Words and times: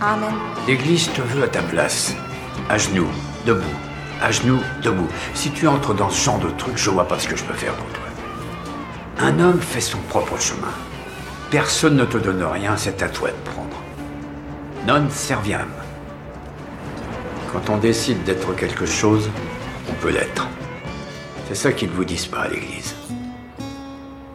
Amen. 0.00 0.34
L'Église 0.66 1.10
te 1.12 1.22
veut 1.22 1.44
à 1.44 1.48
ta 1.48 1.62
place. 1.62 2.14
À 2.68 2.76
genoux, 2.76 3.08
debout. 3.46 3.62
À 4.20 4.30
genoux, 4.30 4.60
debout. 4.82 5.08
Si 5.34 5.50
tu 5.50 5.66
entres 5.66 5.94
dans 5.94 6.10
ce 6.10 6.22
genre 6.22 6.38
de 6.38 6.50
truc, 6.50 6.76
je 6.76 6.90
vois 6.90 7.08
pas 7.08 7.18
ce 7.18 7.28
que 7.28 7.36
je 7.36 7.44
peux 7.44 7.54
faire 7.54 7.72
pour 7.74 7.86
toi. 7.88 8.04
Un 9.18 9.38
homme 9.40 9.60
fait 9.60 9.80
son 9.80 9.98
propre 10.08 10.38
chemin. 10.38 10.72
Personne 11.50 11.96
ne 11.96 12.04
te 12.04 12.18
donne 12.18 12.42
rien, 12.42 12.76
c'est 12.76 13.02
à 13.02 13.08
toi 13.08 13.30
de 13.30 13.50
prendre. 13.50 13.76
Non 14.86 15.08
serviam. 15.08 15.68
Quand 17.52 17.70
on 17.70 17.78
décide 17.78 18.22
d'être 18.24 18.54
quelque 18.54 18.84
chose, 18.84 19.30
on 19.88 19.94
peut 19.94 20.10
l'être. 20.10 20.46
C'est 21.48 21.54
ça 21.54 21.72
qu'ils 21.72 21.88
ne 21.88 21.94
vous 21.94 22.04
disent 22.04 22.26
pas 22.26 22.40
à 22.40 22.48
l'église. 22.48 22.94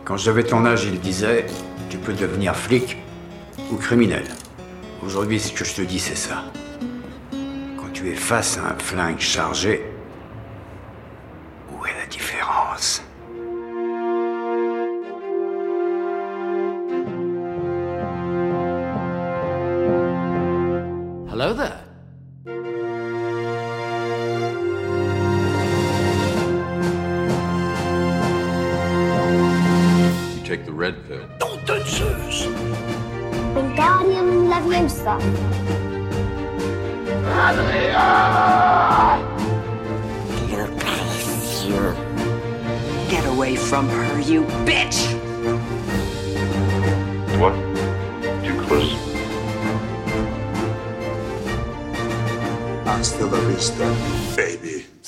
Quand 0.05 0.17
j'avais 0.17 0.43
ton 0.43 0.65
âge, 0.65 0.85
ils 0.85 0.99
disaient 0.99 1.45
Tu 1.89 1.97
peux 1.97 2.13
devenir 2.13 2.55
flic 2.55 2.97
ou 3.71 3.75
criminel. 3.75 4.23
Aujourd'hui, 5.03 5.39
ce 5.39 5.51
que 5.51 5.65
je 5.65 5.73
te 5.73 5.81
dis, 5.81 5.99
c'est 5.99 6.15
ça. 6.15 6.43
Quand 7.31 7.91
tu 7.91 8.09
es 8.09 8.15
face 8.15 8.59
à 8.59 8.67
un 8.67 8.77
flingue 8.77 9.19
chargé, 9.19 9.83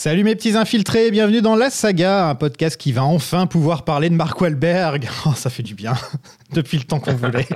Salut 0.03 0.25
mes 0.25 0.35
petits 0.35 0.57
infiltrés, 0.57 1.11
bienvenue 1.11 1.41
dans 1.41 1.55
La 1.55 1.69
Saga, 1.69 2.27
un 2.27 2.35
podcast 2.35 2.75
qui 2.75 2.91
va 2.91 3.05
enfin 3.05 3.47
pouvoir 3.47 3.85
parler 3.85 4.09
de 4.09 4.15
Mark 4.15 4.41
Wahlberg. 4.41 5.07
Oh, 5.25 5.31
ça 5.33 5.49
fait 5.49 5.63
du 5.63 5.75
bien, 5.75 5.93
depuis 6.53 6.77
le 6.77 6.83
temps 6.83 6.99
qu'on 6.99 7.13
voulait. 7.13 7.47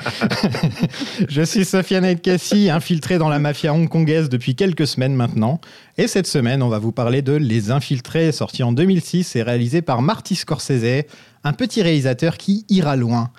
Je 1.27 1.41
suis 1.41 1.65
Sofiane 1.65 2.17
Cassie, 2.17 2.69
infiltré 2.69 3.17
dans 3.17 3.27
la 3.27 3.39
mafia 3.39 3.73
hongkongaise 3.73 4.29
depuis 4.29 4.55
quelques 4.55 4.87
semaines 4.87 5.13
maintenant. 5.13 5.59
Et 5.97 6.07
cette 6.07 6.25
semaine, 6.25 6.63
on 6.63 6.69
va 6.69 6.79
vous 6.79 6.93
parler 6.93 7.21
de 7.21 7.33
Les 7.33 7.69
Infiltrés, 7.69 8.31
sorti 8.31 8.63
en 8.63 8.71
2006 8.71 9.35
et 9.35 9.43
réalisé 9.43 9.81
par 9.81 10.01
Marty 10.01 10.35
Scorsese, 10.35 11.03
un 11.43 11.51
petit 11.51 11.81
réalisateur 11.81 12.37
qui 12.37 12.65
ira 12.69 12.95
loin. 12.95 13.29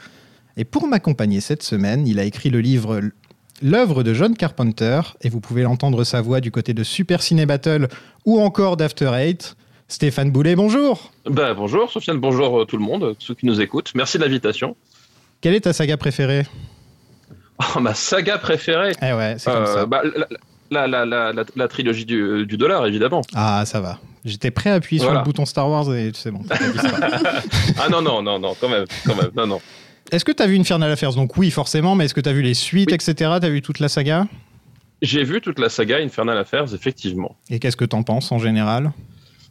Et 0.58 0.64
pour 0.64 0.86
m'accompagner 0.86 1.40
cette 1.40 1.62
semaine, 1.62 2.06
il 2.06 2.18
a 2.18 2.24
écrit 2.24 2.50
le 2.50 2.60
livre 2.60 3.00
L'œuvre 3.60 4.02
de 4.04 4.14
John 4.14 4.36
Carpenter, 4.36 5.00
et 5.20 5.28
vous 5.28 5.40
pouvez 5.40 5.62
l'entendre 5.62 6.04
sa 6.04 6.20
voix 6.20 6.40
du 6.40 6.50
côté 6.52 6.74
de 6.74 6.84
Super 6.84 7.22
Ciné 7.22 7.44
Battle 7.44 7.88
ou 8.24 8.40
encore 8.40 8.76
d'After 8.76 9.10
Eight. 9.14 9.56
Stéphane 9.88 10.30
Boulet, 10.30 10.54
bonjour. 10.54 11.10
Bah, 11.28 11.54
bonjour 11.54 11.90
Sofiane, 11.90 12.18
bonjour 12.18 12.60
euh, 12.60 12.64
tout 12.66 12.76
le 12.76 12.84
monde, 12.84 13.16
ceux 13.18 13.34
qui 13.34 13.46
nous 13.46 13.60
écoutent. 13.60 13.92
Merci 13.94 14.18
de 14.18 14.22
l'invitation. 14.22 14.76
Quelle 15.40 15.54
est 15.54 15.60
ta 15.62 15.72
saga 15.72 15.96
préférée? 15.96 16.46
Oh, 17.74 17.80
ma 17.80 17.94
saga 17.94 18.38
préférée 18.38 18.92
Eh 19.02 19.12
ouais, 19.14 19.36
c'est 19.38 19.50
comme 19.50 19.62
Euh, 19.62 19.74
ça. 19.74 19.86
bah, 19.86 20.02
la, 20.70 20.86
la, 20.86 21.04
la, 21.06 21.32
la, 21.32 21.44
la 21.56 21.68
trilogie 21.68 22.04
du, 22.04 22.46
du 22.46 22.56
dollar, 22.58 22.86
évidemment. 22.86 23.22
Ah, 23.34 23.64
ça 23.66 23.80
va. 23.80 23.98
J'étais 24.24 24.50
prêt 24.50 24.70
à 24.70 24.74
appuyer 24.74 25.00
sur 25.00 25.12
le 25.12 25.22
bouton 25.24 25.46
Star 25.46 25.68
Wars 25.70 25.92
et 25.94 26.10
c'est 26.14 26.30
bon. 26.30 26.42
ah 27.78 27.88
non, 27.90 28.02
non, 28.02 28.20
non, 28.22 28.38
non, 28.38 28.54
quand 28.60 28.68
même, 28.68 28.84
quand 29.06 29.14
même, 29.16 29.30
non, 29.34 29.46
non. 29.46 29.60
Est-ce 30.10 30.24
que 30.24 30.32
tu 30.32 30.42
as 30.42 30.46
vu 30.46 30.58
Infernal 30.58 30.90
Affairs? 30.90 31.12
Donc 31.14 31.36
oui, 31.36 31.50
forcément, 31.50 31.94
mais 31.94 32.06
est-ce 32.06 32.14
que 32.14 32.20
tu 32.20 32.28
as 32.28 32.32
vu 32.32 32.42
les 32.42 32.54
suites, 32.54 32.88
Oui. 32.90 32.94
etc. 32.94 33.14
Tu 33.40 33.46
as 33.46 33.50
vu 33.50 33.60
toute 33.62 33.78
la 33.78 33.88
saga? 33.88 34.26
J'ai 35.02 35.22
vu 35.22 35.40
toute 35.40 35.58
la 35.58 35.68
saga 35.68 35.98
Infernal 35.98 36.36
Affairs, 36.38 36.74
effectivement. 36.74 37.36
Et 37.50 37.58
qu'est-ce 37.58 37.76
que 37.76 37.84
t'en 37.84 38.02
penses 38.02 38.32
en 38.32 38.38
général? 38.38 38.92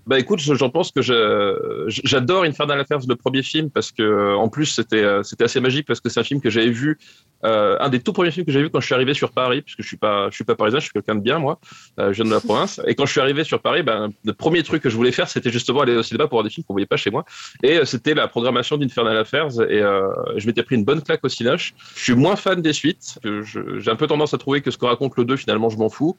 Bah 0.08 0.18
écoute, 0.18 0.40
je- 0.40 0.54
j'en 0.54 0.70
pense 0.70 0.92
que 0.92 1.02
j'adore 1.02 2.44
Infernal 2.44 2.80
Affairs, 2.80 3.00
le 3.08 3.16
premier 3.18 3.44
film, 3.44 3.70
parce 3.70 3.92
que 3.92 4.36
en 4.36 4.48
plus 4.48 4.66
c'était 4.68 5.04
euh, 5.04 5.22
c'était 5.22 5.44
assez 5.44 5.60
magique 5.60 5.86
parce 5.86 6.00
que 6.00 6.08
c'est 6.10 6.20
un 6.22 6.24
film 6.24 6.40
que 6.40 6.50
j'avais 6.50 6.70
vu, 6.70 6.98
euh, 7.44 7.76
un 7.82 7.90
des 7.90 8.00
tout 8.00 8.14
premiers 8.14 8.32
films 8.32 8.46
que 8.46 8.52
j'ai 8.54 8.62
vu 8.62 8.70
quand 8.70 8.80
je 8.80 8.86
suis 8.86 8.96
arrivé 8.96 9.14
sur 9.14 9.32
Paris, 9.32 9.62
puisque 9.62 9.82
je 9.82 9.88
suis 9.88 9.98
pas 9.98 10.30
suis 10.32 10.46
pas 10.46 10.56
parisien, 10.56 10.80
je 10.80 10.86
suis 10.86 10.94
quelqu'un 10.94 11.16
de 11.16 11.20
bien 11.22 11.40
moi, 11.40 11.60
euh, 12.00 12.14
je 12.14 12.22
viens 12.24 12.26
de 12.32 12.34
la 12.34 12.40
province. 12.40 12.80
Et 12.88 12.96
quand 12.96 13.06
je 13.06 13.12
suis 13.12 13.20
arrivé 13.20 13.44
sur 13.44 13.62
Paris, 13.62 13.84
ben 13.84 14.10
le 14.24 14.34
premier 14.34 14.64
truc 14.64 14.82
que 14.82 14.90
je 14.90 14.96
voulais 14.96 15.12
faire, 15.12 15.28
c'était 15.28 15.52
justement 15.52 15.82
aller 15.82 15.96
au 15.96 16.04
cinéma 16.04 16.24
pour 16.28 16.38
voir 16.38 16.44
des 16.46 16.50
films 16.50 16.64
qu'on 16.66 16.74
voyait 16.74 16.86
pas 16.88 16.98
chez 16.98 17.12
moi. 17.12 17.26
Et 17.62 17.78
euh, 17.78 17.84
c'était 17.86 18.14
la 18.14 18.30
programmation 18.30 18.78
d'Infernal 18.78 19.18
Affairs, 19.18 19.50
et 19.70 19.82
euh, 19.82 20.08
je 20.38 20.48
m'étais 20.48 20.64
pris 20.64 20.76
une 20.76 20.86
bonne 20.86 21.02
claque 21.02 21.24
au 21.26 21.30
cinoche. 21.30 21.74
Je 21.96 22.04
suis 22.04 22.16
moins 22.16 22.38
fan 22.38 22.62
des 22.62 22.72
suites. 22.74 23.20
J'ai 23.26 23.92
un 23.92 23.96
peu 23.98 24.08
tendance 24.08 24.34
à 24.34 24.38
trouver 24.38 24.62
que 24.62 24.72
ce 24.72 24.78
que 24.78 24.86
raconte 24.86 25.18
le 25.18 25.26
2, 25.26 25.36
finalement, 25.36 25.70
je 25.70 25.78
m'en 25.78 25.90
fous. 25.90 26.16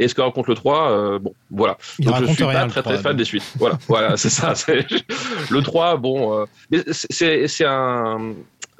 Et 0.00 0.08
ce 0.08 0.14
que 0.14 0.22
raconte 0.22 0.48
le 0.48 0.54
3, 0.54 0.90
euh, 0.90 1.18
bon, 1.18 1.34
voilà. 1.50 1.76
Il 1.98 2.06
Donc 2.06 2.16
je 2.16 2.24
suis 2.32 2.42
rien, 2.44 2.62
pas 2.62 2.68
très 2.68 2.80
3, 2.82 2.94
très 2.94 3.02
fan 3.02 3.16
des 3.16 3.24
suites. 3.24 3.44
Voilà, 3.58 3.78
voilà, 3.88 4.16
c'est 4.16 4.30
ça. 4.30 4.54
Le 5.50 5.60
3, 5.62 5.96
bon, 5.98 6.40
euh, 6.72 6.82
c'est- 6.90 7.46
un 7.66 8.32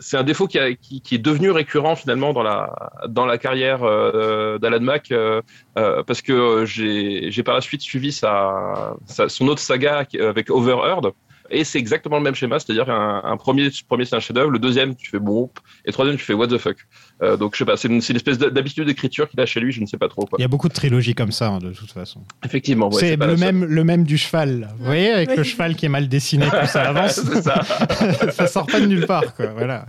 c'est 0.03 0.17
un 0.17 0.23
défaut 0.23 0.47
qui, 0.47 0.59
a- 0.59 0.73
qui, 0.75 1.03
qui 1.03 1.15
est 1.17 1.19
devenu 1.19 1.51
récurrent 1.51 1.95
finalement 1.95 2.33
dans 2.33 2.43
la 2.43 2.73
dans 3.07 3.27
la 3.27 3.37
carrière 3.37 3.83
euh, 3.83 4.57
d'Alan 4.59 4.81
Mack 4.81 5.13
euh, 5.13 5.43
euh, 5.79 6.03
parce 6.07 6.23
que 6.23 6.65
j'ai 6.65 7.43
par 7.43 7.55
la 7.55 7.61
suite 7.61 7.83
suivi 7.83 8.11
sa, 8.13 8.95
sa- 9.05 9.29
son 9.29 9.47
autre 9.49 9.61
saga 9.61 10.05
avec 10.19 10.49
Overheard. 10.51 11.13
Et 11.51 11.65
c'est 11.65 11.79
exactement 11.79 12.17
le 12.19 12.23
même 12.23 12.35
schéma, 12.35 12.59
c'est-à-dire 12.59 12.89
un, 12.91 13.23
un 13.25 13.37
premier, 13.37 13.71
premier 13.89 14.05
c'est 14.05 14.15
un 14.17 14.21
chef-d'œuvre, 14.21 14.51
le 14.51 14.59
deuxième 14.59 14.95
tu 14.95 15.11
fais 15.11 15.19
bon, 15.19 15.51
et 15.85 15.89
le 15.89 15.93
troisième 15.93 16.17
tu 16.17 16.25
fais 16.25 16.33
what 16.35 16.47
the 16.47 16.59
fuck. 16.59 16.77
Euh, 17.23 17.37
donc 17.37 17.55
je 17.55 17.59
sais 17.59 17.65
pas, 17.65 17.77
c'est 17.77 17.89
une, 17.89 17.97
espèce 17.99 18.39
d'habitude 18.39 18.85
d'écriture 18.87 19.29
qu'il 19.29 19.41
a 19.41 19.47
chez 19.47 19.61
lui, 19.61 19.73
je 19.73 19.81
ne 19.81 19.87
sais 19.87 19.99
pas 19.99 20.09
trop 20.09 20.27
quoi. 20.27 20.37
Il 20.39 20.43
y 20.43 20.45
a 20.45 20.49
beaucoup 20.49 20.69
de 20.69 20.73
trilogies 20.75 21.15
comme 21.15 21.33
ça, 21.33 21.49
hein, 21.49 21.59
de 21.59 21.71
toute 21.73 21.91
façon. 21.93 22.21
Effectivement, 22.45 22.89
ouais, 22.89 23.01
c'est 23.01 23.17
le 23.17 23.37
même, 23.37 23.65
le 23.65 23.85
même 23.85 24.05
du 24.05 24.17
cheval. 24.17 24.61
là. 24.61 24.69
Vous 24.79 24.85
voyez, 24.85 25.11
avec 25.11 25.37
le 25.37 25.43
cheval 25.43 25.75
qui 25.75 25.87
est 25.87 25.91
mal 25.91 26.09
dessiné, 26.09 26.47
tout 26.47 26.67
ça 26.67 26.83
avance. 26.89 27.21
ça, 27.43 27.63
ça 28.31 28.47
sort 28.47 28.67
pas 28.67 28.81
de 28.81 28.87
nulle 28.87 29.07
part, 29.07 29.35
quoi. 29.35 29.47
Voilà. 29.47 29.87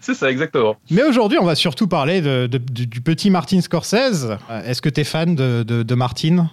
c'est 0.00 0.14
ça 0.14 0.30
exactement. 0.30 0.76
Mais 0.90 1.02
aujourd'hui, 1.04 1.38
on 1.40 1.44
va 1.44 1.54
surtout 1.54 1.86
parler 1.88 2.20
de- 2.20 2.46
de- 2.46 2.58
du, 2.58 2.86
du 2.86 3.00
petit 3.00 3.30
Martin 3.30 3.60
Scorsese. 3.60 4.36
Euh, 4.50 4.62
Est-ce 4.64 4.82
que 4.82 4.88
tu 4.88 5.00
es 5.00 5.04
fan 5.04 5.34
de, 5.34 5.62
de, 5.62 5.82
de 5.82 5.94
Martin? 5.94 6.50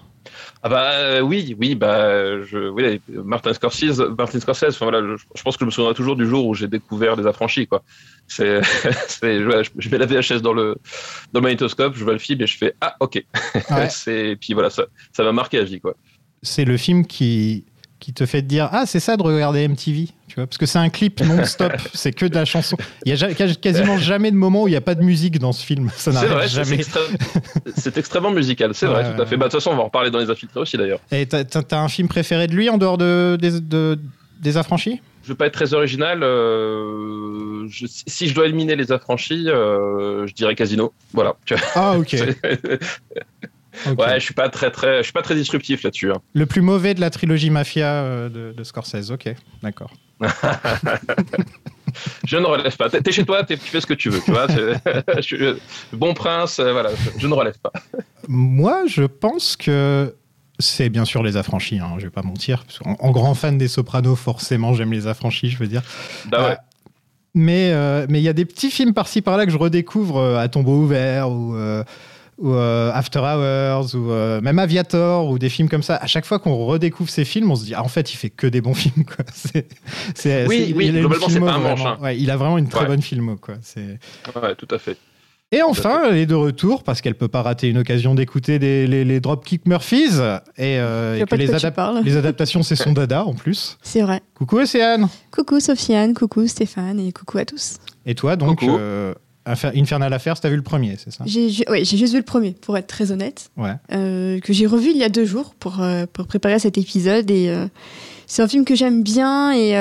Ah 0.63 0.69
bah 0.69 0.91
euh, 0.93 1.21
oui, 1.21 1.55
oui, 1.59 1.75
bah 1.75 2.41
je, 2.43 2.69
oui, 2.69 3.01
Martin 3.07 3.53
Scorsese, 3.53 3.99
Martin 4.17 4.39
Scorsese. 4.39 4.69
Enfin 4.69 4.89
voilà, 4.89 5.01
je, 5.01 5.23
je 5.35 5.41
pense 5.41 5.55
que 5.55 5.61
je 5.61 5.65
me 5.65 5.71
souviendrai 5.71 5.95
toujours 5.95 6.15
du 6.15 6.27
jour 6.27 6.47
où 6.47 6.53
j'ai 6.53 6.67
découvert 6.67 7.15
les 7.15 7.25
affranchis, 7.25 7.67
quoi. 7.67 7.83
C'est, 8.27 8.61
je, 9.21 9.69
je 9.77 9.89
mets 9.89 9.97
la 9.97 10.05
VHS 10.05 10.41
dans 10.41 10.53
le 10.53 10.75
dans 11.33 11.39
le 11.39 11.43
magnétoscope, 11.43 11.95
je 11.95 12.03
vois 12.03 12.13
le 12.13 12.19
film 12.19 12.41
et 12.41 12.47
je 12.47 12.57
fais 12.57 12.73
ah 12.81 12.95
ok. 12.99 13.23
Ouais. 13.71 13.87
c'est 13.89 14.37
puis 14.39 14.53
voilà, 14.53 14.69
ça 14.69 14.85
ça 15.11 15.23
m'a 15.23 15.31
marqué 15.31 15.59
à 15.59 15.63
vie, 15.63 15.79
quoi. 15.79 15.95
C'est 16.41 16.65
le 16.65 16.77
film 16.77 17.05
qui, 17.05 17.65
qui 17.99 18.13
te 18.13 18.25
fait 18.25 18.41
te 18.41 18.47
dire 18.47 18.69
Ah, 18.71 18.85
c'est 18.85 18.99
ça 18.99 19.17
de 19.17 19.23
regarder 19.23 19.67
MTV. 19.67 20.09
Vois 20.39 20.47
Parce 20.47 20.57
que 20.57 20.65
c'est 20.65 20.79
un 20.79 20.89
clip 20.89 21.21
non-stop, 21.21 21.73
c'est 21.93 22.11
que 22.11 22.25
de 22.25 22.35
la 22.35 22.45
chanson. 22.45 22.77
Il 23.05 23.13
y 23.15 23.23
a 23.23 23.33
quasiment 23.55 23.97
jamais 23.97 24.31
de 24.31 24.35
moment 24.35 24.63
où 24.63 24.67
il 24.67 24.71
n'y 24.71 24.77
a 24.77 24.81
pas 24.81 24.95
de 24.95 25.03
musique 25.03 25.39
dans 25.39 25.51
ce 25.51 25.65
film. 25.65 25.89
Ça 25.95 26.11
C'est 26.11 26.73
extrêmement- 26.73 27.17
c'est 27.75 27.97
extrêmement 27.97 28.31
musical, 28.31 28.71
c'est 28.73 28.85
vrai, 28.85 29.03
Ouais, 29.03 29.15
tout 29.15 29.21
à 29.21 29.25
fait. 29.25 29.37
Bah 29.37 29.45
de 29.47 29.51
toute 29.51 29.59
façon, 29.61 29.71
on 29.71 29.75
va 29.75 29.81
en 29.83 29.85
reparler 29.85 30.11
dans 30.11 30.19
les 30.19 30.29
infiltrés 30.29 30.59
aussi 30.59 30.77
d'ailleurs. 30.77 30.99
Et 31.11 31.25
t'as 31.25 31.43
t'as- 31.43 31.79
un 31.79 31.87
film 31.87 32.07
préféré 32.07 32.47
de 32.47 32.53
lui 32.55 32.69
en 32.69 32.77
dehors 32.77 32.97
de, 32.97 33.37
des, 33.39 33.59
de- 33.61 33.99
des 34.41 34.57
affranchis? 34.57 35.01
Je 35.23 35.29
vais 35.29 35.35
pas 35.37 35.45
être 35.47 35.53
très 35.53 35.73
original. 35.73 36.23
euh, 36.23 37.67
je- 37.69 37.85
si 37.87 38.27
je 38.27 38.33
dois 38.33 38.45
éliminer 38.45 38.75
les 38.75 38.91
affranchis, 38.91 39.45
euh, 39.47 40.25
je 40.27 40.33
dirais 40.33 40.55
Casino. 40.55 40.93
Voilà. 41.13 41.35
Ah, 41.75 41.95
ok. 41.99 42.15
Ouais, 43.97 44.15
je 44.15 44.19
suis 44.19 44.33
pas 44.33 44.49
très 44.49 44.71
très, 44.71 44.97
je 44.97 45.03
suis 45.03 45.13
pas 45.13 45.21
très 45.21 45.35
disruptif 45.35 45.83
là-dessus. 45.83 46.11
hein. 46.11 46.21
Le 46.33 46.45
plus 46.45 46.61
mauvais 46.61 46.93
de 46.95 47.01
la 47.01 47.09
trilogie 47.09 47.49
Mafia 47.49 47.85
euh, 48.03 48.29
de, 48.29 48.53
de 48.57 48.63
Scorsese. 48.63 49.11
Ok, 49.11 49.33
d'accord. 49.61 49.91
Je 52.27 52.37
ne 52.37 52.45
relève 52.45 52.75
pas. 52.77 52.89
T'es 52.89 53.11
chez 53.11 53.25
toi, 53.25 53.43
t'es- 53.43 53.57
tu 53.57 53.65
fais 53.65 53.81
ce 53.81 53.87
que 53.87 53.93
tu 53.93 54.09
veux, 54.09 54.21
tu 54.21 54.31
vois. 54.31 54.47
c'est- 54.47 54.81
je 55.17 55.21
suis- 55.21 55.37
bon 55.93 56.13
prince, 56.13 56.59
euh, 56.59 56.71
voilà. 56.71 56.91
Je, 56.95 57.19
je 57.21 57.27
ne 57.27 57.33
relève 57.33 57.57
pas. 57.59 57.71
Moi, 58.27 58.83
je 58.87 59.03
pense 59.03 59.55
que 59.55 60.13
c'est 60.59 60.89
bien 60.89 61.05
sûr 61.05 61.23
les 61.23 61.37
affranchis, 61.37 61.79
hein, 61.79 61.93
je 61.97 62.03
vais 62.03 62.09
pas 62.11 62.21
mentir. 62.21 62.63
Parce 62.65 62.79
en, 62.99 63.11
grand 63.11 63.33
fan 63.33 63.57
des 63.57 63.67
Sopranos, 63.67 64.15
forcément, 64.15 64.73
j'aime 64.73 64.91
les 64.91 65.07
affranchis, 65.07 65.49
je 65.49 65.57
veux 65.57 65.67
dire. 65.67 65.81
Bah 66.29 66.43
ouais. 66.43 66.51
Euh, 66.51 66.55
mais 67.35 67.71
euh, 67.71 68.05
mais 68.09 68.19
il 68.19 68.23
y 68.23 68.29
a 68.29 68.33
des 68.33 68.45
petits 68.45 68.71
films 68.71 68.93
par-ci 68.93 69.21
par-là 69.21 69.45
que 69.45 69.51
je 69.51 69.57
redécouvre 69.57 70.17
euh, 70.17 70.37
à 70.37 70.47
tombeau 70.47 70.75
ouvert 70.81 71.29
ou, 71.31 71.55
ou 72.39 72.53
euh, 72.53 72.91
After 72.93 73.19
Hours 73.19 73.95
ou 73.95 74.11
euh, 74.11 74.39
même 74.41 74.59
Aviator 74.59 75.27
ou 75.29 75.37
des 75.37 75.49
films 75.49 75.69
comme 75.69 75.83
ça. 75.83 75.95
À 75.97 76.07
chaque 76.07 76.25
fois 76.25 76.39
qu'on 76.39 76.55
redécouvre 76.65 77.09
ces 77.09 77.25
films, 77.25 77.51
on 77.51 77.55
se 77.55 77.65
dit 77.65 77.73
ah, 77.75 77.83
en 77.83 77.87
fait 77.89 78.13
il 78.13 78.17
fait 78.17 78.29
que 78.29 78.47
des 78.47 78.61
bons 78.61 78.73
films 78.83 79.03
quoi. 79.05 79.25
Oui, 80.47 80.73
oui, 80.75 80.87
il 80.87 80.99
globalement, 80.99 81.29
c'est 81.29 81.39
pas 81.39 81.53
un 81.53 81.57
manche, 81.59 81.79
vraiment. 81.79 81.95
hein. 81.95 81.97
Ouais, 82.01 82.17
il 82.17 82.31
a 82.31 82.37
vraiment 82.37 82.57
une 82.57 82.69
très 82.69 82.81
Ouais. 82.81 82.87
bonne 82.87 83.01
filmo 83.01 83.35
quoi. 83.35 83.55
Ouais, 84.41 84.55
tout 84.55 84.67
à 84.71 84.79
fait. 84.79 84.97
Et 85.51 85.63
enfin, 85.63 86.03
elle 86.11 86.17
est 86.17 86.27
de 86.27 86.35
retour 86.35 86.83
parce 86.83 87.01
qu'elle 87.01 87.15
peut 87.15 87.27
pas 87.27 87.41
rater 87.41 87.69
une 87.69 87.79
occasion 87.79 88.13
d'écouter 88.13 88.59
les, 88.59 88.85
les 89.03 89.19
Dropkick 89.19 89.65
Murphys. 89.65 90.19
Et, 90.59 90.77
euh, 90.77 91.19
et 91.19 91.25
que 91.25 91.33
les, 91.35 91.49
adap- 91.51 92.17
adaptations, 92.17 92.61
c'est 92.61 92.75
son 92.75 92.91
dada 92.93 93.25
en 93.25 93.33
plus. 93.33 93.79
C'est 93.81 94.03
vrai. 94.03 94.21
Coucou 94.35 94.57
Océane. 94.59 95.07
Coucou 95.31 95.59
Sofiane, 95.59 96.13
coucou 96.13 96.45
Stéphane 96.45 96.99
et 96.99 97.11
coucou 97.11 97.39
à 97.39 97.45
tous. 97.45 97.77
Et 98.05 98.13
toi, 98.13 98.35
donc, 98.35 98.61
euh, 98.61 99.15
Infer- 99.51 99.71
Infernal 99.75 100.13
Affairs, 100.13 100.39
t'as 100.39 100.49
vu 100.49 100.55
le 100.55 100.61
premier, 100.61 100.95
c'est 100.97 101.11
ça? 101.11 101.23
J'ai 101.25 101.49
ouais, 101.69 101.83
j'ai 101.83 101.97
juste 101.97 102.13
vu 102.13 102.19
le 102.19 102.25
premier, 102.25 102.51
pour 102.51 102.77
être 102.77 102.87
très 102.87 103.11
honnête, 103.11 103.49
Ouais. 103.57 103.73
euh, 103.91 104.39
que 104.39 104.53
j'ai 104.53 104.65
revu 104.65 104.89
il 104.91 104.97
y 104.97 105.03
a 105.03 105.09
deux 105.09 105.25
jours 105.25 105.53
pour, 105.59 105.81
euh, 105.81 106.05
pour 106.11 106.27
préparer 106.27 106.59
cet 106.59 106.77
épisode. 106.77 107.29
Et 107.31 107.49
euh, 107.49 107.67
c'est 108.27 108.41
un 108.41 108.47
film 108.47 108.63
que 108.65 108.75
j'aime 108.75 109.01
bien 109.03 109.51
et, 109.53 109.71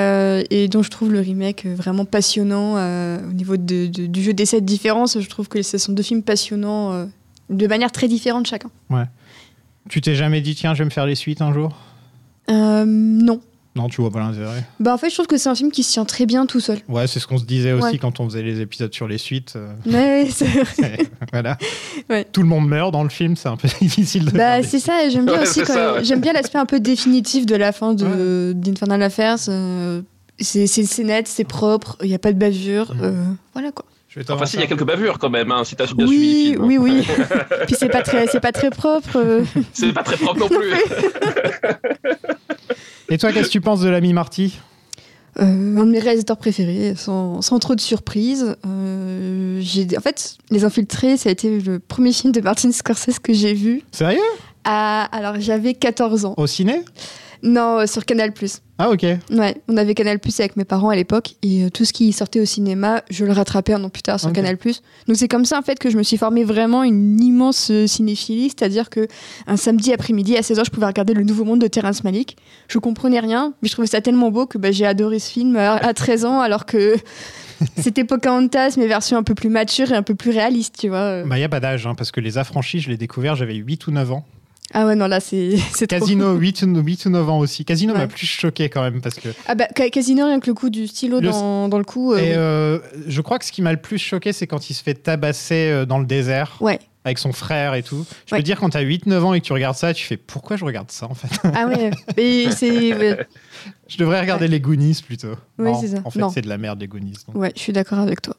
et 0.50 0.68
dont 0.68 0.82
je 0.82 0.90
trouve 0.90 1.12
le 1.12 1.20
remake 1.20 1.66
vraiment 1.66 2.04
passionnant 2.06 2.74
au 3.18 3.32
niveau 3.32 3.56
de- 3.56 3.86
de- 3.86 4.06
du 4.06 4.22
jeu 4.22 4.32
des 4.32 4.46
sept 4.46 4.64
différences. 4.64 5.20
Je 5.20 5.28
trouve 5.28 5.48
que 5.48 5.60
ce 5.62 5.76
sont 5.78 5.92
deux 5.92 6.02
films 6.02 6.22
passionnants 6.22 7.08
de 7.50 7.66
manière 7.66 7.92
très 7.92 8.08
différente 8.08 8.46
chacun. 8.46 8.70
Tu 9.90 10.00
t'es 10.00 10.14
jamais 10.14 10.40
dit, 10.40 10.54
tiens, 10.54 10.74
je 10.74 10.78
vais 10.80 10.84
me 10.86 10.90
faire 10.90 11.06
les 11.06 11.14
suites 11.14 11.40
un 11.42 11.52
jour? 11.52 11.76
Non. 12.48 13.40
Non, 13.78 13.88
tu 13.88 14.00
vois 14.00 14.10
pas 14.10 14.18
l'intérêt. 14.18 14.64
Bah, 14.80 14.92
en 14.92 14.98
fait, 14.98 15.08
je 15.08 15.14
trouve 15.14 15.28
que 15.28 15.36
c'est 15.36 15.48
un 15.48 15.54
film 15.54 15.70
qui 15.70 15.84
se 15.84 15.92
tient 15.92 16.04
très 16.04 16.26
bien 16.26 16.46
tout 16.46 16.58
seul. 16.58 16.78
Ouais, 16.88 17.06
c'est 17.06 17.20
ce 17.20 17.26
qu'on 17.28 17.38
se 17.38 17.44
disait 17.44 17.72
aussi 17.72 17.84
Ouais. 17.92 17.98
quand 17.98 18.18
on 18.18 18.24
faisait 18.28 18.42
les 18.42 18.60
épisodes 18.60 18.92
sur 18.92 19.06
les 19.06 19.18
suites. 19.18 19.54
euh, 19.56 19.72
Mais 19.86 20.28
c'est- 20.30 20.46
voilà. 21.32 21.56
Ouais. 22.10 22.24
Tout 22.24 22.42
le 22.42 22.48
monde 22.48 22.66
meurt 22.68 22.92
dans 22.92 23.04
le 23.04 23.08
film, 23.08 23.36
c'est 23.36 23.48
un 23.48 23.56
peu 23.56 23.68
difficile 23.80 24.24
de. 24.24 24.30
Bah, 24.36 24.62
c'est 24.64 24.80
ça, 24.80 25.08
j'aime 25.08 25.26
bien 25.26 25.34
Ouais, 25.34 25.42
aussi 25.42 25.62
j'aime 26.02 26.20
bien 26.20 26.32
l'aspect 26.32 26.58
un 26.58 26.66
peu 26.66 26.80
définitif 26.80 27.46
de 27.46 27.54
la 27.54 27.70
fin 27.72 27.94
de 27.94 28.52
d'Infernal 28.54 29.02
Affairs. 29.02 29.38
euh, 29.48 30.02
c'est 30.40 30.98
net, 31.04 31.28
c'est 31.28 31.44
propre, 31.44 31.96
il 32.02 32.08
n'y 32.08 32.14
a 32.14 32.18
pas 32.18 32.32
de 32.32 32.38
bavure. 32.38 32.94
Mhm. 32.94 33.00
euh, 33.02 33.12
voilà 33.54 33.70
quoi. 33.72 33.84
Je 34.08 34.18
vais 34.20 34.24
te 34.24 34.32
Enfin, 34.32 34.46
si, 34.46 34.56
il 34.56 34.60
y 34.60 34.62
a 34.62 34.66
quelques 34.66 34.86
bavures 34.86 35.18
quand 35.18 35.28
même, 35.28 35.52
hein, 35.52 35.64
si 35.64 35.76
t'as 35.76 35.84
bien 35.92 36.06
suivi 36.06 36.26
Oui, 36.26 36.44
film. 36.52 36.62
hein. 36.62 36.66
oui, 36.66 36.78
oui. 36.78 37.06
Puis 37.66 37.76
c'est 37.78 37.90
pas 37.90 38.00
très, 38.02 38.26
c'est 38.26 38.40
pas 38.40 38.52
très 38.52 38.70
propre. 38.70 39.16
euh. 39.18 39.44
C'est 39.74 39.92
pas 39.92 40.02
très 40.02 40.16
propre 40.16 40.40
non 40.40 40.48
plus. 40.48 40.72
Et 43.10 43.18
toi, 43.18 43.32
qu'est-ce 43.32 43.46
que 43.48 43.52
tu 43.52 43.60
penses 43.60 43.80
de 43.80 43.88
l'ami 43.88 44.12
Marty 44.12 44.58
Euh, 45.40 45.42
un 45.44 45.86
de 45.86 45.90
mes 45.90 45.98
réalisateurs 45.98 46.36
préférés, 46.36 46.94
sans, 46.96 47.40
sans 47.42 47.58
trop 47.58 47.74
de 47.74 47.80
surprises. 47.80 48.56
Euh, 48.66 49.62
en 49.96 50.00
fait, 50.00 50.36
Les 50.50 50.64
Infiltrés, 50.64 51.16
ça 51.16 51.28
a 51.28 51.32
été 51.32 51.60
le 51.60 51.78
premier 51.78 52.12
film 52.12 52.32
de 52.32 52.40
Martin 52.40 52.70
Scorsese 52.72 53.18
que 53.18 53.32
j'ai 53.32 53.54
vu. 53.54 53.82
Sérieux? 53.92 54.18
À, 54.64 55.04
alors 55.16 55.36
j'avais 55.38 55.74
14 55.74 56.24
ans. 56.26 56.34
Au 56.36 56.46
ciné? 56.46 56.82
Non, 57.42 57.80
euh, 57.80 57.86
sur 57.86 58.04
Canal+. 58.04 58.32
Ah, 58.78 58.90
ok. 58.90 59.02
Ouais, 59.30 59.56
on 59.68 59.76
avait 59.76 59.94
Canal 59.94 60.18
Plus 60.20 60.38
avec 60.40 60.56
mes 60.56 60.64
parents 60.64 60.88
à 60.90 60.96
l'époque 60.96 61.34
et 61.42 61.64
euh, 61.64 61.68
tout 61.70 61.84
ce 61.84 61.92
qui 61.92 62.12
sortait 62.12 62.40
au 62.40 62.44
cinéma, 62.44 63.02
je 63.10 63.24
le 63.24 63.32
rattrapais 63.32 63.72
un 63.72 63.82
an 63.82 63.88
plus 63.88 64.02
tard 64.02 64.20
sur 64.20 64.28
Ok. 64.28 64.34
Canal 64.36 64.56
Plus. 64.56 64.82
Donc 65.08 65.16
c'est 65.16 65.26
comme 65.28 65.44
ça 65.44 65.58
en 65.58 65.62
fait 65.62 65.78
que 65.78 65.90
je 65.90 65.96
me 65.96 66.02
suis 66.02 66.16
formé 66.16 66.44
vraiment 66.44 66.84
une 66.84 67.20
immense 67.20 67.70
euh, 67.70 67.86
cinéphilie, 67.88 68.50
c'est-à-dire 68.50 68.88
que 68.90 69.08
un 69.48 69.56
samedi 69.56 69.92
après-midi 69.92 70.36
à 70.36 70.40
16h, 70.42 70.64
je 70.66 70.70
pouvais 70.70 70.86
regarder 70.86 71.12
Le 71.14 71.24
Nouveau 71.24 71.44
Monde 71.44 71.60
de 71.60 71.66
Terrence 71.66 72.04
Malick. 72.04 72.36
Je 72.68 72.78
comprenais 72.78 73.18
rien, 73.20 73.52
mais 73.62 73.68
je 73.68 73.72
trouvais 73.72 73.88
ça 73.88 74.00
tellement 74.00 74.30
beau 74.30 74.46
que 74.46 74.58
bah, 74.58 74.70
j'ai 74.70 74.86
adoré 74.86 75.18
ce 75.18 75.30
film 75.30 75.56
à, 75.56 75.74
à 75.74 75.92
13 75.92 76.24
ans 76.24 76.40
alors 76.40 76.64
que 76.66 76.94
c'était 77.78 78.04
Pocahontas 78.04 78.74
mais 78.78 78.86
version 78.86 79.16
un 79.16 79.24
peu 79.24 79.34
plus 79.34 79.48
mature 79.48 79.90
et 79.90 79.96
un 79.96 80.02
peu 80.04 80.14
plus 80.14 80.30
réaliste, 80.30 80.76
tu 80.78 80.88
vois. 80.88 81.24
Bah, 81.24 81.36
il 81.36 81.40
n'y 81.40 81.44
a 81.44 81.48
pas 81.48 81.60
d'âge, 81.60 81.86
hein, 81.86 81.94
parce 81.96 82.12
que 82.12 82.20
Les 82.20 82.38
Affranchis, 82.38 82.78
je 82.80 82.90
l'ai 82.90 82.96
découvert, 82.96 83.34
j'avais 83.34 83.54
8 83.54 83.88
ou 83.88 83.90
9 83.90 84.12
ans. 84.12 84.24
Ah 84.74 84.84
ouais, 84.86 84.94
non 84.94 85.06
là 85.06 85.18
c'est 85.20 85.56
c'est 85.72 85.86
trop. 85.86 85.98
Casino, 86.00 86.34
8 86.34 86.62
ou, 86.62 86.80
8 86.80 87.06
ou 87.06 87.10
9 87.10 87.28
ans 87.30 87.38
aussi. 87.38 87.64
Casino 87.64 87.92
Ouais. 87.94 88.00
m'a 88.00 88.06
plus 88.06 88.26
choqué 88.26 88.68
quand 88.68 88.82
même, 88.82 89.00
parce 89.00 89.14
que. 89.16 89.28
Ah 89.46 89.54
bah 89.54 89.66
ca- 89.76 89.88
Casino 89.90 90.26
rien 90.26 90.40
que 90.40 90.46
le 90.48 90.54
coup 90.54 90.68
du 90.70 90.86
stylo 90.86 91.20
Le- 91.20 91.30
dans, 91.30 91.68
dans 91.68 91.78
le 91.78 91.84
cou. 91.84 92.12
euh, 92.12 92.18
Et 92.18 92.22
oui. 92.22 92.28
euh, 92.36 92.78
je 93.06 93.20
crois 93.22 93.38
que 93.38 93.44
ce 93.46 93.52
qui 93.52 93.62
m'a 93.62 93.72
le 93.72 93.80
plus 93.80 93.98
choqué, 93.98 94.32
c'est 94.32 94.46
quand 94.46 94.68
il 94.70 94.74
se 94.74 94.82
fait 94.82 94.94
tabasser 94.94 95.70
euh, 95.70 95.86
dans 95.86 95.98
le 95.98 96.04
désert 96.04 96.56
Ouais. 96.60 96.78
avec 97.04 97.18
son 97.18 97.32
frère 97.32 97.72
et 97.74 97.82
tout. 97.82 98.04
Je 98.26 98.34
Ouais. 98.34 98.40
peux 98.40 98.44
dire, 98.44 98.60
quand 98.60 98.68
t'as 98.68 98.82
8-9 98.82 99.20
ans 99.24 99.32
et 99.32 99.40
que 99.40 99.46
tu 99.46 99.54
regardes 99.54 99.76
ça, 99.76 99.94
tu 99.94 100.04
fais 100.04 100.18
pourquoi 100.18 100.56
je 100.58 100.64
regarde 100.66 100.90
ça 100.90 101.06
en 101.10 101.14
fait? 101.14 101.28
Ah 101.54 101.66
ouais, 101.66 101.90
c'est. 102.52 102.90
Je 103.88 103.96
devrais 103.96 104.20
regarder 104.20 104.48
les 104.48 104.60
Goonies 104.60 105.00
plutôt. 105.04 105.34
Oui, 105.58 105.70
c'est 105.80 105.88
ça. 105.88 105.98
En 106.04 106.10
fait, 106.10 106.20
c'est 106.34 106.42
de 106.42 106.48
la 106.48 106.58
merde 106.58 106.78
les 106.78 106.88
Goonies. 106.88 107.14
donc. 107.26 107.36
Ouais, 107.36 107.52
je 107.56 107.60
suis 107.62 107.72
d'accord 107.72 108.00
avec 108.00 108.20
toi. 108.20 108.34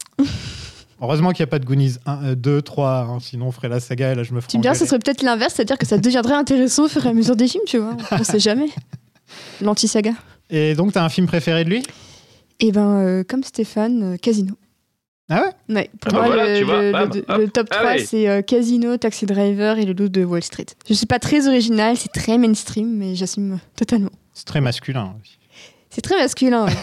Heureusement 1.01 1.31
qu'il 1.31 1.43
n'y 1.43 1.49
a 1.49 1.51
pas 1.51 1.59
de 1.59 1.65
Goonies 1.65 1.95
1, 2.05 2.33
2, 2.35 2.61
3, 2.61 2.89
hein, 3.09 3.19
sinon 3.21 3.47
on 3.47 3.51
ferait 3.51 3.69
la 3.69 3.79
saga 3.79 4.11
et 4.11 4.15
là 4.15 4.23
je 4.23 4.33
me 4.33 4.41
ferais 4.41 4.49
Tu 4.51 4.57
me 4.57 4.61
diras, 4.61 4.75
ce 4.75 4.85
serait 4.85 4.99
peut-être 4.99 5.21
l'inverse, 5.23 5.53
c'est-à-dire 5.55 5.77
que 5.77 5.85
ça 5.85 5.97
deviendrait 5.97 6.33
intéressant 6.35 6.85
au 6.85 6.87
fur 6.89 7.05
et 7.05 7.09
à 7.09 7.13
mesure 7.13 7.35
des 7.35 7.47
films, 7.47 7.63
tu 7.65 7.77
vois. 7.77 7.95
On 8.11 8.23
sait 8.23 8.39
jamais. 8.39 8.67
L'anti-saga. 9.61 10.11
Et 10.49 10.73
donc, 10.75 10.93
t'as 10.93 11.03
un 11.03 11.09
film 11.09 11.27
préféré 11.27 11.63
de 11.63 11.69
lui? 11.69 11.83
Et 12.59 12.71
ben, 12.71 12.97
euh, 12.97 13.23
comme 13.27 13.43
Stéphane, 13.43 14.13
euh, 14.13 14.17
Casino. 14.17 14.55
Ah 15.29 15.43
ouais? 15.69 15.75
Ouais, 15.75 15.89
pour 16.01 16.11
Ah 16.13 16.17
bah 16.17 16.17
moi, 16.25 16.27
voilà, 16.35 16.53
le, 16.53 16.59
tu 16.59 16.65
vois, 16.65 16.81
le- 16.81 16.91
bam, 16.91 17.09
le- 17.13 17.19
hop, 17.29 17.37
le 17.39 17.47
top 17.49 17.69
3, 17.69 17.81
allez. 17.87 18.05
c'est 18.05 18.27
euh, 18.27 18.41
Casino, 18.41 18.97
Taxi 18.97 19.25
Driver 19.25 19.77
et 19.77 19.85
Le 19.85 19.93
Loup 19.93 20.09
de 20.09 20.25
Wall 20.25 20.43
Street. 20.43 20.65
Je 20.87 20.93
suis 20.93 21.05
pas 21.05 21.19
très 21.19 21.47
original, 21.47 21.95
c'est 21.97 22.11
très 22.11 22.37
mainstream, 22.37 22.97
mais 22.97 23.15
j'assume 23.15 23.59
totalement. 23.75 24.09
C'est 24.33 24.45
très 24.45 24.59
masculin. 24.61 25.15
aussi. 25.21 25.37
C'est 25.89 26.01
très 26.01 26.17
masculin. 26.17 26.65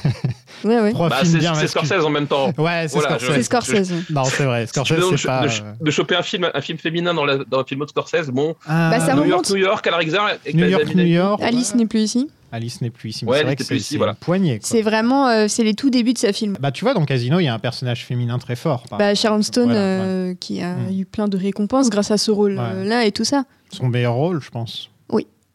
Ouais, 0.64 0.80
ouais. 0.80 0.92
ouais. 0.94 1.08
Bah, 1.10 1.18
c'est. 1.22 1.66
Scorsese 1.68 2.02
en 2.04 2.08
même 2.10 2.26
temps. 2.26 2.46
Ouais, 2.56 2.86
c'est 2.88 2.98
Voilà, 2.98 3.18
Scorsese. 3.18 3.26
je- 3.28 3.32
C'est 3.34 3.42
Scorsese. 3.42 3.92
Non, 4.10 4.24
c'est 4.24 4.44
vrai. 4.44 4.66
Scorsese, 4.66 4.94
c'est 5.16 5.26
pas. 5.26 5.42
de, 5.46 5.48
euh, 5.48 5.72
de 5.82 5.90
choper 5.90 6.16
un 6.16 6.22
film, 6.22 6.48
un 6.52 6.60
film 6.62 6.78
féminin 6.78 7.12
dans, 7.12 7.26
la, 7.26 7.36
dans 7.44 7.60
un 7.60 7.64
film 7.64 7.82
de 7.82 7.86
Scorsese, 7.90 8.30
bon, 8.30 8.56
Ah, 8.66 8.90
Bah, 8.90 8.98
ça 8.98 9.14
New. 9.14 9.26
York, 9.26 9.48
New 9.50 9.56
York, 9.56 9.86
Alaric 9.86 10.08
avec 10.14 10.54
New 10.54 10.66
York, 10.66 10.94
New 10.94 11.04
York. 11.04 11.42
Alice 11.42 11.74
n'est 11.74 11.84
plus 11.86 12.00
ici. 12.00 12.30
Alice 12.50 12.80
n'est 12.80 12.88
plus 12.90 13.10
ici. 13.10 13.26
mais 13.26 13.30
Ouais, 13.32 13.36
c'est 13.38 13.44
vrai 13.44 13.56
que 13.56 13.64
plus 13.64 13.80
c'est 13.80 13.96
voilà. 13.98 14.12
une 14.12 14.16
poignée. 14.18 14.58
C'est 14.62 14.80
vraiment, 14.80 15.28
euh, 15.28 15.44
c'est 15.46 15.62
les 15.62 15.74
tout 15.74 15.90
débuts 15.90 16.14
de 16.14 16.18
sa 16.18 16.32
film. 16.32 16.56
Bah, 16.58 16.72
tu 16.72 16.84
vois, 16.84 16.94
dans 16.94 17.04
Casino, 17.04 17.38
il 17.38 17.44
y 17.44 17.48
a 17.48 17.54
un 17.54 17.58
personnage 17.58 18.06
féminin 18.06 18.38
très 18.38 18.56
fort. 18.56 18.84
Bah, 18.98 19.14
Sharon 19.14 19.42
Stone, 19.42 19.66
Voilà, 19.66 19.78
euh, 19.80 20.34
qui 20.40 20.62
a 20.62 20.74
Mm. 20.74 20.98
eu 20.98 21.04
plein 21.04 21.28
de 21.28 21.36
récompenses 21.36 21.90
grâce 21.90 22.10
à 22.10 22.16
ce 22.16 22.30
rôle-là 22.30 23.04
et 23.04 23.12
tout 23.12 23.24
ça. 23.24 23.44
Son 23.70 23.88
meilleur 23.88 24.14
rôle, 24.14 24.40
je 24.40 24.48
pense. 24.50 24.88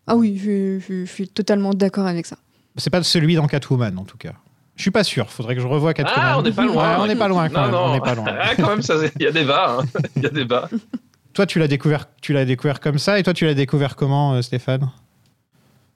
Ah 0.07 0.15
oui, 0.15 0.39
je, 0.44 0.80
je- 0.80 1.06
je 1.06 1.12
suis 1.12 1.27
totalement 1.27 1.74
d'accord 1.74 2.06
avec 2.07 2.25
ça. 2.25 2.36
C'est 2.77 2.89
pas 2.89 3.03
celui 3.03 3.35
dans 3.35 3.47
Catwoman, 3.47 3.97
en 3.97 4.06
tout 4.06 4.18
cas. 4.18 4.33
Je 4.75 4.81
suis 4.83 4.91
pas 4.91 5.03
sûr. 5.03 5.29
Faudrait 5.29 5.56
que 5.56 5.62
je 5.62 5.68
revoie 5.68 5.94
Catwoman. 5.94 6.23
Ah, 6.25 6.39
on 6.39 6.41
n'est 6.41 6.51
pas 6.51 6.65
loin. 6.65 6.89
Ouais, 6.91 6.95
on 7.00 7.07
n'est 7.07 7.15
pas 7.15 7.27
loin 7.27 7.50
quand 7.50 7.59
non, 7.59 7.63
même. 7.68 7.71
non. 7.71 7.83
On 7.85 7.94
n'est 7.94 8.00
pas 8.01 8.15
loin. 8.15 8.25
Ah, 8.27 8.56
quand 8.56 8.69
même, 8.69 8.81
il 9.19 9.23
y 9.23 9.27
a 9.27 9.31
débat. 9.31 9.77
hein. 9.79 9.83
Il 10.15 10.23
y 10.23 10.25
a 10.25 10.29
débat. 10.29 10.69
Toi, 11.33 11.45
tu 11.45 11.59
l'as 11.59 11.68
découvert, 11.68 12.07
tu 12.21 12.33
l'as 12.33 12.45
découvert 12.45 12.79
comme 12.79 12.97
ça, 12.97 13.18
et 13.19 13.23
toi, 13.23 13.33
tu 13.33 13.45
l'as 13.45 13.53
découvert 13.53 13.95
comment, 13.95 14.33
euh, 14.33 14.41
Stéphane? 14.41 14.89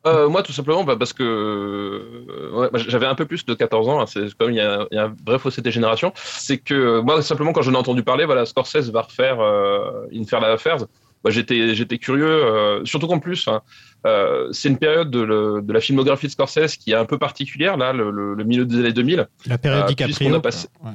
Euh, 0.08 0.30
moi, 0.30 0.44
tout 0.44 0.52
simplement, 0.52 0.84
bah, 0.84 0.96
parce 0.98 1.14
que 1.14 1.24
euh, 1.24 2.52
ouais, 2.54 2.70
moi, 2.72 2.80
j'avais 2.88 3.08
un 3.08 3.16
peu 3.16 3.26
plus 3.26 3.44
de 3.46 3.54
14 3.56 3.90
ans. 3.90 4.00
hein, 4.02 4.06
c'est 4.06 4.32
comme 4.38 4.52
il 4.52 4.58
y, 4.58 4.62
a, 4.62 4.86
il 4.92 4.96
y 4.96 5.00
a 5.00 5.06
un 5.06 5.16
vrai 5.26 5.40
fossé 5.40 5.62
des 5.64 5.72
générations. 5.72 6.14
C'est 6.16 6.58
que 6.60 7.00
moi, 7.02 7.22
simplement, 7.24 7.54
quand 7.54 7.64
j'en 7.64 7.74
ai 7.74 7.78
entendu 7.78 8.04
parler, 8.04 8.26
voilà, 8.26 8.46
Scorsese 8.46 8.92
va 8.92 9.02
refaire 9.02 9.40
euh, 9.40 10.06
Infernal 10.16 10.52
Affairs. 10.52 10.78
Bah, 11.26 11.32
j'étais, 11.32 11.74
j'étais 11.74 11.98
curieux, 11.98 12.24
euh, 12.28 12.86
surtout 12.86 13.08
qu'en 13.08 13.18
plus, 13.20 13.48
hein, 13.48 13.62
euh, 14.06 14.48
c'est 14.52 14.70
une 14.70 14.78
période 14.78 15.10
de, 15.10 15.22
le- 15.22 15.62
de 15.64 15.74
la 15.74 15.80
filmographie 15.82 16.28
de 16.28 16.32
Scorsese 16.32 16.78
qui 16.78 16.92
est 16.92 16.96
un 16.96 17.06
peu 17.06 17.18
particulière, 17.18 17.78
là, 17.78 17.94
le, 17.94 18.36
milieu 18.46 18.64
des 18.64 18.78
années 18.78 18.94
2000. 18.94 19.28
La 19.48 19.58
période 19.58 19.86
Euh, 19.86 19.88
DiCaprio. 19.88 20.16
puisqu'on 20.16 20.36
a 20.36 20.40
passé- 20.40 20.68
Ouais. 20.84 20.92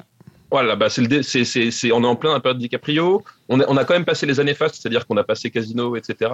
Voilà, 0.50 0.76
bah 0.76 0.88
c'est 0.88 1.02
le, 1.02 1.22
c'est, 1.22 1.44
c'est, 1.44 1.70
c'est, 1.70 1.92
on 1.92 2.02
est 2.02 2.06
en 2.06 2.16
plein 2.16 2.30
dans 2.30 2.36
la 2.36 2.40
période 2.40 2.58
DiCaprio. 2.58 3.22
On 3.48 3.60
a, 3.60 3.64
on 3.68 3.76
a 3.76 3.84
quand 3.84 3.94
même 3.94 4.04
passé 4.04 4.26
les 4.26 4.38
années 4.38 4.54
fastes, 4.54 4.76
c'est-à-dire 4.76 5.06
qu'on 5.06 5.16
a 5.16 5.24
passé 5.24 5.50
Casino, 5.50 5.96
etc. 5.96 6.30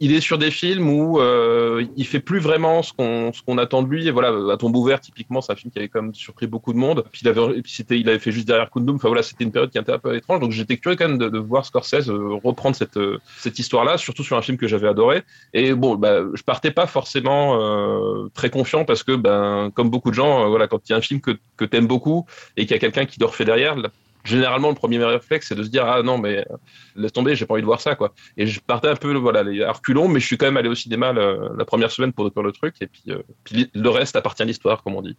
Il 0.00 0.14
est 0.14 0.20
sur 0.20 0.38
des 0.38 0.50
films 0.50 0.88
où 0.88 1.20
euh, 1.20 1.84
il 1.96 2.06
fait 2.06 2.20
plus 2.20 2.38
vraiment 2.38 2.82
ce 2.82 2.92
qu'on, 2.92 3.32
ce 3.32 3.42
qu'on 3.42 3.58
attend 3.58 3.82
de 3.82 3.88
lui. 3.88 4.08
Et 4.08 4.10
voilà, 4.10 4.52
à 4.52 4.56
tombe 4.56 4.74
ouvert, 4.76 5.00
typiquement, 5.00 5.40
c'est 5.42 5.52
un 5.52 5.56
film 5.56 5.70
qui 5.70 5.78
avait 5.78 5.88
quand 5.88 6.02
même 6.02 6.14
surpris 6.14 6.46
beaucoup 6.46 6.72
de 6.72 6.78
monde. 6.78 7.04
Puis 7.12 7.20
il 7.22 7.28
avait, 7.28 7.60
puis 7.60 7.72
c'était, 7.72 7.98
il 7.98 8.08
avait 8.08 8.18
fait 8.18 8.32
juste 8.32 8.46
derrière 8.46 8.70
Kundum. 8.70 8.96
Enfin 8.96 9.08
voilà, 9.08 9.22
c'était 9.22 9.44
une 9.44 9.52
période 9.52 9.70
qui 9.70 9.78
était 9.78 9.92
un 9.92 9.98
peu 9.98 10.14
étrange. 10.16 10.40
Donc 10.40 10.52
j'étais 10.52 10.78
curieux 10.78 10.96
quand 10.96 11.08
même 11.08 11.18
de, 11.18 11.28
de 11.28 11.38
voir 11.38 11.66
Scorsese 11.66 12.08
euh, 12.08 12.38
reprendre 12.42 12.76
cette, 12.76 12.96
euh, 12.96 13.18
cette 13.38 13.58
histoire-là, 13.58 13.98
surtout 13.98 14.24
sur 14.24 14.36
un 14.36 14.42
film 14.42 14.56
que 14.56 14.66
j'avais 14.66 14.88
adoré. 14.88 15.22
Et 15.52 15.74
bon, 15.74 15.96
bah, 15.96 16.20
je 16.32 16.42
partais 16.42 16.70
pas 16.70 16.86
forcément 16.86 17.60
euh, 17.60 18.28
très 18.34 18.48
confiant 18.50 18.84
parce 18.84 19.02
que, 19.02 19.16
ben, 19.16 19.70
comme 19.74 19.90
beaucoup 19.90 20.10
de 20.10 20.14
gens, 20.14 20.44
euh, 20.44 20.48
voilà, 20.48 20.66
quand 20.66 20.80
il 20.88 20.92
y 20.92 20.94
a 20.94 20.98
un 20.98 21.02
film 21.02 21.20
que, 21.20 21.32
que 21.56 21.64
t'aimes 21.64 21.86
beaucoup 21.86 22.26
et 22.56 22.62
qu'il 22.62 22.72
y 22.72 22.74
a 22.74 22.78
quelqu'un 22.78 23.04
qui 23.04 23.18
te 23.18 23.24
refait 23.24 23.44
derrière, 23.56 23.76
généralement 24.24 24.68
le 24.70 24.74
premier 24.74 25.02
réflexe 25.04 25.48
c'est 25.48 25.54
de 25.54 25.62
se 25.62 25.68
dire 25.68 25.84
ah 25.86 26.02
non 26.02 26.16
mais 26.18 26.38
euh, 26.38 26.56
laisse 26.96 27.12
tomber, 27.12 27.36
j'ai 27.36 27.44
pas 27.46 27.54
envie 27.54 27.62
de 27.62 27.66
voir 27.66 27.80
ça 27.80 27.94
quoi. 27.94 28.14
Et 28.36 28.46
je 28.46 28.58
partais 28.60 28.88
un 28.88 28.96
peu 28.96 29.12
voilà 29.14 29.42
les 29.42 29.62
à 29.62 29.72
reculons, 29.72 30.08
mais 30.08 30.20
je 30.20 30.26
suis 30.26 30.38
quand 30.38 30.46
même 30.46 30.56
allé 30.56 30.68
au 30.68 30.74
cinéma 30.74 31.12
le- 31.12 31.50
la 31.58 31.64
première 31.64 31.90
semaine 31.90 32.12
pour 32.12 32.24
découvrir 32.24 32.46
le 32.46 32.52
truc 32.52 32.74
et 32.80 32.86
puis, 32.86 33.02
euh, 33.08 33.18
puis 33.44 33.70
le 33.74 33.88
reste 33.90 34.16
appartient 34.16 34.42
à 34.42 34.46
l'histoire 34.46 34.82
comme 34.82 34.94
on 34.96 35.02
dit. 35.02 35.16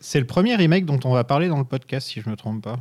C'est 0.00 0.20
le 0.20 0.26
premier 0.26 0.54
remake 0.54 0.84
dont 0.86 1.00
on 1.04 1.12
va 1.12 1.24
parler 1.24 1.48
dans 1.48 1.58
le 1.58 1.64
podcast, 1.64 2.06
si 2.08 2.20
je 2.20 2.30
me 2.30 2.36
trompe 2.36 2.62
pas. 2.62 2.78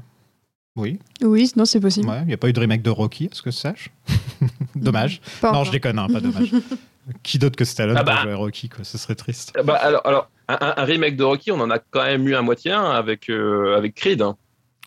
Oui, 0.75 0.99
Oui, 1.23 1.51
non, 1.55 1.65
c'est 1.65 1.79
possible. 1.79 2.07
ouais. 2.07 2.19
Il 2.21 2.27
n'y 2.27 2.33
a 2.35 2.37
pas 2.37 2.49
eu 2.49 2.53
de 2.53 2.59
remake 2.59 2.83
de 2.83 2.91
Rocky, 2.91 3.29
à 3.31 3.35
ce 3.35 3.41
que 3.41 3.49
je 3.49 3.55
sache. 3.55 3.89
dommage. 4.75 5.21
Pas 5.41 5.51
non, 5.51 5.63
je 5.63 5.71
déconne, 5.71 5.97
hein, 5.97 6.05
pas 6.07 6.19
dommage. 6.19 6.51
Qui 7.23 7.39
d'autre 7.39 7.55
que 7.55 7.65
Stallone 7.65 7.97
Ah 7.97 8.03
bah. 8.03 8.13
pour 8.15 8.21
jouer 8.23 8.33
Rocky, 8.35 8.69
quoi. 8.69 8.83
Ce 8.83 8.97
serait 8.99 9.15
triste. 9.15 9.53
Ah 9.57 9.63
Bah, 9.63 9.73
alors, 9.75 10.01
alors 10.05 10.29
un, 10.47 10.57
un- 10.61 10.73
un 10.77 10.83
remake 10.83 11.15
de 11.15 11.23
Rocky, 11.23 11.51
on 11.51 11.59
en 11.59 11.71
a 11.71 11.79
quand 11.79 12.03
même 12.03 12.27
eu 12.27 12.35
un 12.35 12.41
moitié 12.43 12.71
un 12.73 12.91
avec 12.91 13.29
euh, 13.31 13.75
avec 13.77 13.95
Creed. 13.95 14.21
hein. 14.21 14.37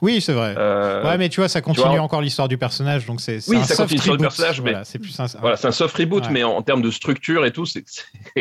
Oui, 0.03 0.21
c'est 0.21 0.33
vrai. 0.33 0.55
Euh, 0.57 1.05
ouais, 1.05 1.19
mais 1.19 1.29
tu 1.29 1.41
vois, 1.41 1.49
ça 1.49 1.61
continue 1.61 1.87
vois, 1.87 2.01
encore 2.01 2.23
l'histoire 2.23 2.49
du 2.49 2.57
personnage, 2.59 3.05
donc 3.07 3.21
c'est 3.21 3.39
Oui, 3.49 3.57
un 3.57 3.61
ça 3.65 3.75
soft 3.75 3.81
continue 3.91 3.97
l'histoire 3.99 4.17
du 4.17 4.25
reboot. 4.25 4.37
personnage, 4.37 4.61
mais- 4.63 4.71
Voilà, 4.71 4.85
c'est 4.85 4.99
plus 4.99 5.21
un. 5.21 5.27
Voilà, 5.41 5.57
c'est 5.57 5.67
un 5.69 5.73
soft 5.73 5.97
reboot, 5.97 6.25
Ouais. 6.27 6.33
mais 6.33 6.43
en, 6.45 6.53
en 6.53 6.63
termes 6.63 6.83
de 6.83 6.91
structure 6.91 7.45
et 7.45 7.53
tout, 7.53 7.67
c'est 7.67 7.85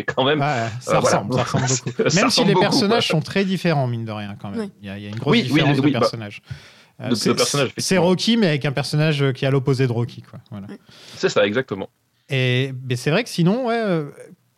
quand 0.05 0.23
même. 0.23 0.39
Ouais, 0.39 0.45
ça 0.45 0.97
Euh, 0.97 0.99
voilà. 0.99 0.99
ressemble, 0.99 1.33
ça 1.33 1.43
ressemble 1.43 1.65
beaucoup. 1.85 2.09
Ça 2.09 2.21
Même 2.21 2.29
si 2.29 2.43
les 2.43 2.53
beaucoup, 2.53 2.61
personnages 2.61 3.07
quoi. 3.07 3.17
sont 3.17 3.21
très 3.21 3.43
différents, 3.45 3.87
mine 3.87 4.05
de 4.05 4.11
rien, 4.11 4.35
quand 4.41 4.49
même. 4.51 4.59
Oui. 4.61 4.71
Il, 4.81 4.87
y 4.87 4.89
a, 4.91 4.97
il 4.97 5.03
y 5.03 5.07
a 5.07 5.09
une 5.09 5.15
grosse 5.15 5.31
Oui, 5.33 5.43
différence 5.43 5.77
oui, 5.79 5.87
de 5.87 5.93
bah. 5.93 5.99
personnages. 5.99 6.41
Euh, 7.01 7.15
c'est-. 7.77 7.97
Rocky, 7.97 8.37
mais 8.37 8.47
avec 8.47 8.65
un 8.65 8.71
personnage 8.71 9.23
qui 9.33 9.45
est 9.45 9.47
à 9.47 9.51
l'opposé 9.51 9.87
de 9.87 9.91
Rocky. 9.91 10.21
Quoi. 10.21 10.39
Voilà. 10.51 10.67
C'est 11.15 11.29
ça, 11.29 11.45
exactement. 11.45 11.89
Et 12.29 12.73
mais 12.87 12.95
c'est 12.95 13.09
vrai 13.11 13.23
que 13.23 13.29
sinon, 13.29 13.65
ouais, 13.67 13.81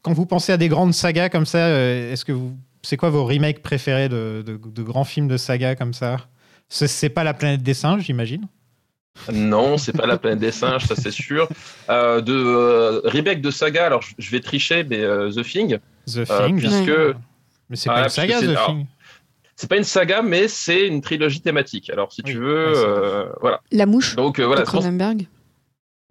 quand 0.02 0.14
vous 0.14 0.26
pensez 0.26 0.52
à 0.52 0.58
des 0.58 0.68
grandes 0.68 0.94
sagas 0.94 1.30
comme 1.30 1.46
ça, 1.46 1.70
est-ce 1.70 2.26
que 2.26 2.32
vous, 2.32 2.58
c'est 2.82 2.98
quoi 2.98 3.10
vos 3.12 3.26
remakes 3.26 3.62
préférés 3.62 4.10
de, 4.10 4.44
de- 4.46 4.60
de 4.64 4.84
grands 4.84 5.04
films 5.04 5.28
de 5.28 5.38
saga 5.38 5.76
comme 5.76 5.94
ça? 5.94 6.18
C'est- 6.74 6.88
C'est 6.88 7.10
pas 7.10 7.24
la 7.26 7.34
planète 7.34 7.62
des 7.62 7.74
singes, 7.74 8.04
j'imagine. 8.04 8.48
Non, 9.32 9.78
c'est 9.78 9.92
pas 9.92 10.08
la 10.08 10.18
planète 10.18 10.40
des 10.40 10.52
singes, 10.54 10.86
ça 10.86 10.96
c'est 10.96 11.12
sûr. 11.12 11.50
Euh, 11.90 12.22
de 12.22 12.34
euh, 12.34 13.02
remake 13.04 13.42
de 13.42 13.52
saga, 13.52 13.86
alors 13.86 14.02
je- 14.18 14.32
vais 14.32 14.40
tricher, 14.40 14.86
mais 14.90 15.02
euh, 15.02 15.30
The 15.32 15.44
Thing. 15.44 15.78
The 16.08 16.18
Euh, 16.30 16.46
Thing, 16.48 16.58
puisque-. 16.58 17.16
Mais 17.70 17.76
c'est 17.76 17.90
Ah, 17.90 17.94
pas 17.94 18.00
une 18.00 18.04
parce 18.06 18.16
que 18.16 18.22
saga, 18.22 18.40
c'est- 18.40 18.54
The 18.54 18.66
Thing. 18.66 18.86
C'est 19.58 19.70
pas 19.70 19.78
une 19.78 19.84
saga, 19.84 20.22
mais 20.22 20.48
c'est 20.48 20.88
une 20.88 21.02
trilogie 21.02 21.42
thématique. 21.42 21.90
Alors 21.90 22.12
si 22.14 22.22
Oui, 22.26 22.32
tu 22.32 22.38
veux, 22.40 22.72
ouais, 22.72 22.74
euh, 22.78 23.26
voilà. 23.42 23.60
La 23.72 23.86
mouche 23.86 24.16
Donc 24.16 24.40
euh, 24.40 24.46
voilà, 24.48 24.62
de 24.62 24.66
Cronenberg. 24.66 25.28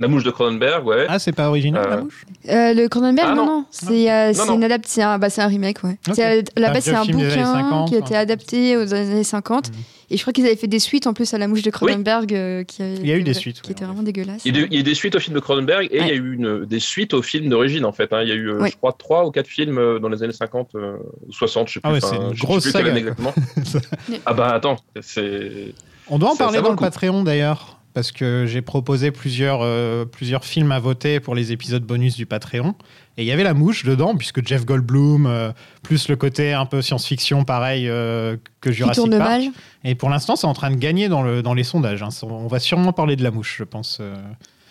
La 0.00 0.08
mouche 0.08 0.24
de 0.24 0.30
Cronenberg, 0.30 0.86
ouais. 0.86 1.06
Ah, 1.08 1.18
c'est 1.18 1.32
pas 1.32 1.48
original, 1.48 1.84
Euh, 1.86 1.90
la 1.90 2.02
mouche? 2.02 2.24
Euh, 2.48 2.74
le 2.74 2.88
Cronenberg, 2.88 3.28
Ah, 3.30 3.34
non, 3.34 3.44
non. 3.46 3.52
non, 3.60 3.64
c'est 3.70 4.10
euh, 4.10 4.32
c'est 4.32 4.46
non. 4.46 4.54
une 4.54 4.64
adapte, 4.64 4.86
c'est 4.88 5.02
un, 5.02 5.18
bah, 5.18 5.30
c'est 5.30 5.42
un 5.42 5.46
remake, 5.46 5.84
ouais. 5.84 5.98
Ok. 6.08 6.14
C'est, 6.16 6.24
euh, 6.38 6.42
un 6.56 6.60
Là-bas, 6.60 6.80
c'est 6.80 6.90
vieux 6.90 6.98
un 7.00 7.04
bouquin 7.04 7.44
50, 7.44 7.88
qui 7.90 7.94
a 7.94 7.98
été 7.98 8.16
adapté 8.16 8.76
aux 8.76 8.92
années 8.94 9.22
50. 9.24 9.68
Mhm. 9.68 9.74
Et 10.12 10.16
je 10.16 10.22
crois 10.22 10.32
qu'ils 10.32 10.44
avaient 10.46 10.56
fait 10.56 10.66
des 10.66 10.80
suites 10.80 11.06
en 11.06 11.12
plus 11.12 11.32
à 11.34 11.38
La 11.38 11.46
Mouche 11.46 11.62
de 11.62 11.70
Cronenberg. 11.70 12.34
euh, 12.34 12.64
qui 12.64 12.82
avait 12.82 12.94
Il 12.96 13.06
y 13.06 13.12
a 13.12 13.16
eu 13.16 13.22
des 13.22 13.32
suites, 13.34 13.60
Qui 13.60 13.68
ouais, 13.68 13.72
étaient 13.72 13.84
en 13.84 13.88
vraiment 13.88 14.02
dégueulasses. 14.02 14.42
Il 14.44 14.56
y, 14.56 14.58
a 14.58 14.62
des, 14.62 14.68
il 14.72 14.76
y 14.76 14.80
a 14.80 14.82
des 14.82 14.94
suites 14.94 15.14
au 15.14 15.20
film 15.20 15.34
de 15.36 15.40
Cronenberg 15.40 15.86
et 15.92 15.98
il 16.00 16.06
y 16.08 16.10
a 16.10 16.14
eu 16.14 16.32
une, 16.34 16.64
des 16.64 16.80
suites 16.80 17.14
au 17.14 17.22
film 17.22 17.48
d'origine 17.48 17.84
en 17.84 17.92
fait. 17.92 18.12
hein. 18.12 18.22
Il 18.22 18.28
y 18.28 18.32
a 18.32 18.34
eu, 18.34 18.48
euh, 18.48 18.58
Ouais. 18.60 18.70
je 18.70 18.76
crois, 18.76 18.92
trois 18.92 19.24
ou 19.26 19.30
quatre 19.30 19.46
films 19.46 19.78
euh, 19.78 19.98
dans 20.00 20.08
les 20.08 20.22
années 20.24 20.32
50 20.32 20.70
euh, 20.74 20.96
ou 21.28 21.32
60, 21.32 21.68
je 21.68 21.74
sais 21.74 21.80
plus. 21.80 21.88
Ah 21.88 21.92
ouais, 21.92 22.00
c'est 22.00 22.16
une 22.16 22.32
grosse 22.34 22.68
saga, 22.70 22.92
exactement. 22.96 23.32
ah 24.26 24.34
bah 24.34 24.48
attends, 24.54 24.76
c'est. 25.00 25.74
On 26.08 26.18
doit 26.18 26.30
en 26.32 26.36
parler 26.36 26.60
dans 26.60 26.70
le. 26.70 26.76
Patreon 26.76 27.22
d'ailleurs, 27.22 27.78
parce 27.92 28.12
que 28.12 28.46
j'ai 28.46 28.62
proposé 28.62 29.10
plusieurs, 29.10 29.60
euh, 29.62 30.04
plusieurs 30.04 30.44
films 30.44 30.72
à 30.72 30.78
voter 30.78 31.20
pour 31.20 31.34
les 31.34 31.52
épisodes 31.52 31.82
bonus 31.84 32.16
du 32.16 32.26
Patreon. 32.26 32.74
Et 33.16 33.22
il 33.22 33.26
y 33.26 33.32
avait 33.32 33.42
la 33.44 33.52
mouche 33.54 33.84
dedans, 33.84 34.16
puisque 34.16 34.46
Jeff 34.46 34.64
Goldblum, 34.64 35.26
euh, 35.26 35.50
plus 35.82 36.08
le 36.08 36.16
côté 36.16 36.52
un 36.52 36.64
peu 36.66 36.80
science-fiction 36.82 37.44
pareil 37.44 37.88
euh, 37.88 38.36
que 38.60 38.70
Jurassic 38.72 39.02
tourne 39.04 39.18
Park. 39.18 39.28
mal. 39.30 39.42
Et 39.84 39.94
pour 39.94 40.08
l'instant, 40.10 40.36
c'est 40.36 40.46
en 40.46 40.54
train 40.54 40.70
de 40.70 40.76
gagner 40.76 41.08
dans, 41.08 41.22
le, 41.22 41.42
dans 41.42 41.52
les 41.54 41.64
sondages. 41.64 42.02
hein. 42.02 42.08
On 42.22 42.46
va 42.46 42.58
sûrement 42.60 42.92
parler 42.92 43.16
de 43.16 43.22
la 43.22 43.30
mouche, 43.30 43.56
je 43.58 43.64
pense. 43.64 43.98
euh, 44.00 44.14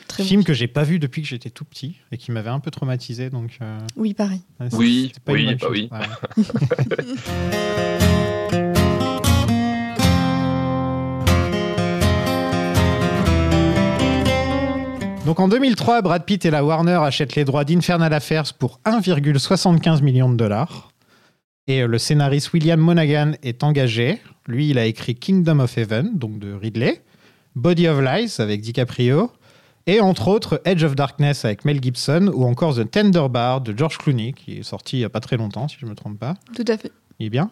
Très 0.08 0.24
film 0.24 0.44
que 0.44 0.54
j'ai 0.56 0.68
pas 0.68 0.82
vu 0.84 0.98
depuis 0.98 1.22
que 1.22 1.28
j'étais 1.28 1.52
tout 1.52 1.66
petit 1.66 1.98
et 2.12 2.18
qui 2.18 2.32
m'avait 2.32 2.50
un 2.50 2.60
peu 2.60 2.72
traumatisé. 2.72 3.30
Donc, 3.30 3.60
euh, 3.62 3.78
Oui, 3.96 4.16
pareil. 4.16 4.42
ouais, 4.60 4.68
Oui, 4.74 5.12
oui, 5.28 5.56
bah 5.56 5.68
oui. 5.70 5.90
Ouais. 5.92 6.46
Donc 15.30 15.40
en 15.40 15.48
2003, 15.48 16.02
Brad 16.02 16.26
Pitt 16.26 16.44
et 16.46 16.50
la 16.50 16.66
Warner 16.66 16.98
achètent 17.04 17.36
les 17.36 17.46
droits 17.46 17.64
d'Infernal 17.64 18.12
Affairs 18.12 18.52
pour 18.56 18.80
1,75 18.84 20.02
million 20.02 20.28
de 20.28 20.36
dollars. 20.36 20.92
Et 21.68 21.84
euh, 21.84 21.88
le 21.88 22.00
scénariste 22.00 22.52
William 22.52 22.80
Monaghan 22.80 23.34
est 23.44 23.64
engagé. 23.64 24.20
Lui, 24.48 24.72
il 24.72 24.80
a 24.80 24.88
écrit 24.88 25.14
Kingdom 25.14 25.60
of 25.60 25.78
Heaven, 25.78 26.18
donc 26.18 26.40
de 26.40 26.52
Ridley, 26.52 27.04
Body 27.54 27.88
of 27.88 28.02
Lies 28.02 28.38
avec 28.40 28.62
DiCaprio, 28.62 29.32
et 29.86 30.00
entre 30.00 30.30
autres 30.30 30.64
Edge 30.66 30.84
of 30.84 30.96
Darkness 30.96 31.46
avec 31.46 31.64
Mel 31.64 31.80
Gibson, 31.80 32.32
ou 32.34 32.46
encore 32.46 32.78
The 32.78 32.90
Tender 32.90 33.28
Bar 33.30 33.62
de 33.62 33.78
George 33.78 34.00
Clooney, 34.00 34.34
qui 34.34 34.58
est 34.58 34.64
sorti 34.64 34.96
il 34.96 35.02
n'y 35.02 35.06
a 35.06 35.10
pas 35.10 35.20
très 35.20 35.38
longtemps, 35.38 35.68
si 35.68 35.78
je 35.80 35.86
ne 35.86 35.92
me 35.92 35.96
trompe 35.96 36.18
pas. 36.18 36.34
Tout 36.56 36.66
à 36.68 36.76
fait. 36.76 36.92
Il 37.20 37.28
est 37.28 37.30
bien? 37.30 37.52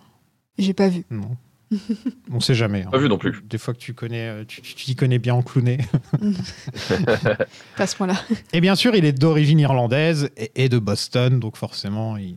J'ai 0.57 0.74
pas 0.74 0.88
vu. 0.88 1.05
Non. 1.12 1.38
On 2.31 2.39
sait 2.39 2.55
jamais. 2.55 2.83
hein. 2.83 2.89
Pas 2.91 2.97
vu 2.97 3.09
non 3.09 3.17
plus. 3.17 3.43
Des 3.50 3.57
fois 3.57 3.74
que 3.74 3.79
tu 3.79 3.93
connais, 3.93 4.29
euh, 4.29 4.43
tu 4.47 4.62
tu 4.62 4.75
t'y 4.75 4.95
connais 4.95 5.19
bien 5.19 5.33
en. 5.33 5.43
Pas 5.43 5.59
à 7.83 7.88
ce 7.88 7.95
point-là. 7.95 8.15
Et 8.53 8.62
bien 8.62 8.75
sûr, 8.75 8.95
il 8.95 9.05
est 9.05 9.13
d'origine 9.13 9.59
irlandaise 9.59 10.29
et, 10.38 10.51
et 10.55 10.69
de 10.69 10.79
Boston, 10.79 11.39
donc 11.39 11.57
forcément, 11.57 12.17
il 12.17 12.36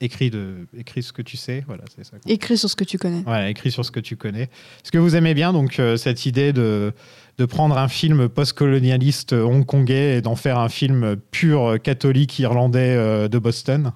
écrit, 0.00 0.30
de, 0.30 0.66
écrit 0.76 1.02
ce 1.02 1.12
que 1.12 1.22
tu 1.22 1.36
sais. 1.36 1.64
Voilà, 1.66 1.84
c'est 1.94 2.04
ça. 2.04 2.16
Écrit 2.26 2.58
sur 2.58 2.68
ce 2.68 2.76
que 2.76 2.84
tu 2.84 2.98
connais. 2.98 3.22
Voilà, 3.22 3.50
écrit 3.50 3.70
sur 3.70 3.84
ce 3.84 3.90
que 3.90 4.00
tu 4.00 4.16
connais. 4.16 4.44
Est-ce 4.44 4.92
que 4.92 4.98
vous 4.98 5.16
aimez 5.16 5.34
bien 5.34 5.52
donc 5.52 5.78
euh, 5.78 5.96
cette 5.96 6.26
idée 6.26 6.52
de, 6.52 6.92
de 7.38 7.44
prendre 7.44 7.76
un 7.76 7.88
film 7.88 8.28
post-colonialiste 8.28 9.32
hongkongais 9.32 10.16
et 10.16 10.20
d'en 10.22 10.36
faire 10.36 10.58
un 10.58 10.68
film 10.68 11.16
pur 11.30 11.76
catholique 11.82 12.38
irlandais 12.38 12.94
euh, 12.96 13.28
de 13.28 13.38
Boston 13.38 13.92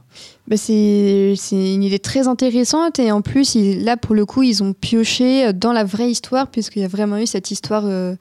Bah, 0.47 0.57
c'est 0.57 1.35
une 1.53 1.83
idée 1.83 1.99
très 1.99 2.29
intéressante 2.29 2.99
et 2.99 3.11
en 3.13 3.23
plus, 3.23 3.55
là, 3.57 3.97
pour 3.97 4.15
le 4.15 4.27
coup, 4.27 4.43
ils 4.43 4.63
ont 4.63 4.75
pioché 4.75 5.53
dans 5.55 5.73
la 5.73 5.85
vraie 5.85 6.11
histoire 6.11 6.49
puisqu'il 6.49 6.83
y 6.83 6.85
a 6.85 6.89
vraiment 6.89 7.17
eu 7.19 7.27
cette 7.27 7.51
histoire 7.51 7.85
euh, 7.87 8.15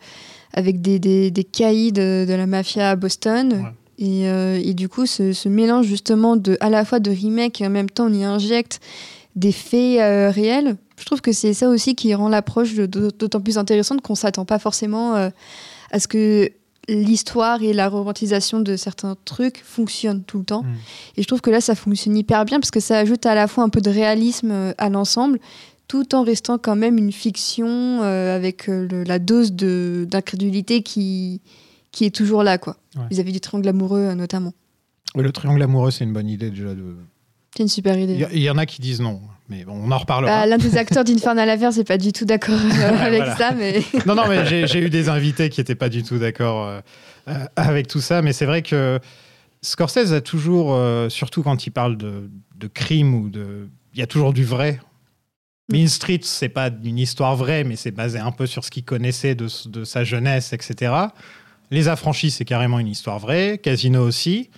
avec 0.53 0.81
des, 0.81 0.99
des, 0.99 1.31
des 1.31 1.43
caïds 1.43 1.91
de, 1.91 2.25
de 2.27 2.33
la 2.33 2.47
mafia 2.47 2.91
à 2.91 2.95
Boston. 2.95 3.51
Ouais. 3.53 3.73
Et, 4.01 4.29
euh, 4.29 4.57
et 4.63 4.73
du 4.73 4.87
coup, 4.87 5.05
ce, 5.05 5.33
ce 5.33 5.49
mélange 5.49 5.85
justement 5.85 6.37
de, 6.37 6.57
à 6.61 6.69
la 6.69 6.85
fois 6.85 7.01
de 7.01 7.11
remake 7.11 7.59
et 7.59 7.67
en 7.67 7.69
même 7.69 7.89
temps, 7.89 8.05
on 8.05 8.13
y 8.13 8.23
injecte 8.23 8.79
des 9.35 9.51
faits 9.51 9.99
euh, 9.99 10.31
réels. 10.31 10.77
Je 10.99 11.05
trouve 11.05 11.21
que 11.21 11.31
c'est 11.31 11.53
ça 11.53 11.69
aussi 11.69 11.95
qui 11.95 12.13
rend 12.13 12.29
l'approche 12.29 12.75
d'autant 12.75 13.41
plus 13.41 13.57
intéressante 13.57 14.01
qu'on 14.01 14.15
s'attend 14.15 14.45
pas 14.45 14.59
forcément 14.59 15.15
euh, 15.15 15.29
à 15.91 15.99
ce 15.99 16.07
que 16.07 16.49
l'histoire 16.87 17.61
et 17.61 17.71
la 17.73 17.87
romantisation 17.87 18.59
de 18.61 18.75
certains 18.75 19.15
trucs 19.23 19.61
fonctionnent 19.63 20.23
tout 20.23 20.39
le 20.39 20.43
temps. 20.45 20.63
Mm. 20.63 20.75
Et 21.17 21.21
je 21.21 21.27
trouve 21.27 21.41
que 21.41 21.51
là, 21.51 21.61
ça 21.61 21.75
fonctionne 21.75 22.17
hyper 22.17 22.45
bien 22.45 22.59
parce 22.59 22.71
que 22.71 22.79
ça 22.79 22.97
ajoute 22.97 23.25
à 23.25 23.35
la 23.35 23.47
fois 23.47 23.63
un 23.63 23.69
peu 23.69 23.79
de 23.81 23.89
réalisme 23.89 24.51
euh, 24.51 24.73
à 24.77 24.89
l'ensemble, 24.89 25.39
tout 25.87 26.13
en 26.15 26.23
restant 26.23 26.57
quand 26.57 26.75
même 26.75 26.97
une 26.97 27.11
fiction 27.11 27.67
euh, 28.03 28.35
avec 28.35 28.67
le- 28.67 29.03
la 29.03 29.19
dose 29.19 29.51
d'incrédulité 29.53 30.81
qui, 30.83 31.41
qui 31.91 32.05
est 32.05 32.15
toujours 32.15 32.43
là, 32.43 32.57
quoi. 32.57 32.77
Ouais. 32.95 33.03
Vis-à-vis 33.11 33.31
du 33.33 33.39
triangle 33.39 33.67
amoureux, 33.69 33.99
euh, 33.99 34.15
notamment. 34.15 34.53
Oui, 35.15 35.23
Le 35.23 35.31
triangle 35.31 35.61
amoureux, 35.61 35.91
c'est 35.91 36.03
une 36.03 36.13
bonne 36.13 36.27
idée 36.29 36.49
déjà. 36.49 36.73
De... 36.73 36.95
C'est 37.55 37.63
une 37.63 37.69
super 37.69 37.97
idée. 37.97 38.27
il 38.31 38.41
y 38.41 38.49
en 38.49 38.57
a 38.57 38.65
qui 38.65 38.79
disent 38.81 39.01
non, 39.01 39.21
mais 39.49 39.63
bon, 39.65 39.73
on 39.73 39.91
en 39.91 39.97
reparlera. 39.97 40.41
Bah, 40.41 40.45
L'un 40.45 40.57
des 40.57 40.77
acteurs 40.77 41.03
d'Infernal 41.03 41.49
Affairs, 41.49 41.73
c'est 41.73 41.83
pas 41.83 41.97
du 41.97 42.11
tout 42.13 42.25
d'accord 42.25 42.55
euh, 42.59 42.97
avec 42.99 43.19
Voilà. 43.23 43.35
ça, 43.35 43.51
mais 43.53 43.81
Non, 44.05 44.15
non, 44.15 44.27
mais 44.27 44.67
j'ai 44.67 44.79
eu 44.79 44.89
des 44.89 45.09
invités 45.09 45.49
qui 45.49 45.59
n'étaient 45.59 45.75
pas 45.75 45.89
du 45.89 46.03
tout 46.03 46.19
d'accord 46.19 46.65
euh, 46.67 46.79
euh, 47.27 47.45
avec 47.55 47.87
tout 47.87 48.01
ça. 48.01 48.21
Mais 48.21 48.33
c'est 48.33 48.45
vrai 48.45 48.61
que 48.61 48.99
Scorsese 49.61 50.13
a 50.13 50.21
toujours, 50.21 50.73
euh, 50.73 51.09
surtout 51.09 51.41
quand 51.43 51.65
il 51.65 51.71
parle 51.71 51.97
de, 51.97 52.29
de 52.57 52.67
crime 52.67 53.13
ou 53.15 53.29
de. 53.29 53.67
Il 53.93 53.99
y 53.99 54.03
a 54.03 54.07
toujours 54.07 54.33
du 54.33 54.45
vrai. 54.45 54.79
Mean 55.71 55.87
Street, 55.87 56.19
c'est 56.23 56.49
pas 56.49 56.69
une 56.83 56.97
histoire 56.97 57.35
vraie, 57.35 57.63
mais 57.63 57.75
c'est 57.75 57.91
basé 57.91 58.17
un 58.19 58.31
peu 58.31 58.45
sur 58.47 58.63
ce 58.63 58.71
qu'il 58.71 58.83
connaissait 58.83 59.35
de, 59.35 59.47
de 59.67 59.83
sa 59.83 60.03
jeunesse, 60.03 60.53
etc. 60.53 60.93
Les 61.71 61.87
Affranchis, 61.87 62.31
c'est 62.31 62.45
carrément 62.45 62.79
une 62.79 62.87
histoire 62.87 63.19
vraie. 63.19 63.59
Casino 63.61 64.01
aussi. 64.03 64.49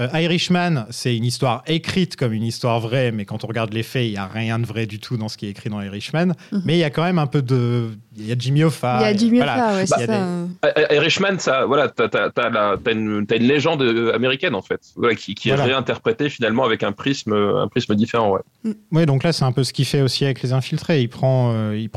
Euh, 0.00 0.08
Irishman, 0.12 0.86
c'est 0.90 1.16
une 1.16 1.24
histoire 1.24 1.62
écrite 1.68 2.16
comme 2.16 2.32
une 2.32 2.42
histoire 2.42 2.80
vraie, 2.80 3.12
mais 3.12 3.24
quand 3.24 3.44
on 3.44 3.46
regarde 3.46 3.72
les 3.72 3.84
faits, 3.84 4.06
il 4.06 4.10
n'y 4.10 4.16
a 4.16 4.26
rien 4.26 4.58
de 4.58 4.66
vrai 4.66 4.86
du 4.86 4.98
tout 4.98 5.16
dans 5.16 5.28
ce 5.28 5.36
qui 5.36 5.46
est 5.46 5.50
écrit 5.50 5.70
dans 5.70 5.80
Irishman. 5.80 6.32
Mhm. 6.50 6.62
Mais 6.64 6.74
il 6.74 6.78
y 6.80 6.84
a 6.84 6.90
quand 6.90 7.04
même 7.04 7.18
un 7.20 7.28
peu 7.28 7.42
de. 7.42 7.90
Il 8.16 8.26
y 8.26 8.32
a 8.32 8.36
Jimmy 8.38 8.64
Hoffa. 8.64 8.98
il 9.00 9.02
y 9.02 9.06
a 9.06 9.16
Jimmy 9.16 9.36
voilà. 9.38 9.54
Hoffa, 9.54 9.74
ouais, 9.76 9.84
Bah, 9.88 9.96
c'est 9.98 10.02
a 10.04 10.06
ça. 10.06 10.06
des- 10.06 10.72
euh. 10.82 10.90
I- 10.92 10.94
Irishman, 10.96 11.38
ça, 11.38 11.64
voilà, 11.66 11.88
t'as, 11.88 12.08
t'as, 12.08 12.30
t'as 12.30 12.50
la- 12.50 12.76
t'as 12.82 12.92
une, 12.92 13.24
légende 13.46 13.82
euh, 13.82 14.12
américaine 14.14 14.54
en 14.56 14.62
fait, 14.62 14.80
voilà, 14.96 15.14
qui, 15.14 15.34
qui 15.36 15.50
est 15.50 15.54
Voilà. 15.54 15.72
réinterprétée 15.74 16.28
finalement 16.28 16.64
avec 16.64 16.82
un 16.82 16.92
prisme, 16.92 17.32
un 17.32 17.68
prisme 17.68 17.94
différent. 17.94 18.32
Ouais. 18.32 18.72
Oui, 18.90 19.06
donc 19.06 19.22
là, 19.22 19.32
c'est 19.32 19.44
un 19.44 19.52
peu 19.52 19.62
ce 19.64 19.72
qu'il 19.72 19.84
fait 19.84 20.00
aussi 20.02 20.24
avec 20.24 20.42
les 20.42 20.52
infiltrés. 20.52 21.02
Il 21.02 21.08
prend, 21.08 21.52
euh, 21.54 21.76
il 21.78 21.88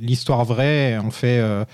l'histoire 0.00 0.44
vraie 0.44 0.92
et 0.92 0.98
en 0.98 1.10
fait, 1.10 1.38
euh, 1.40 1.64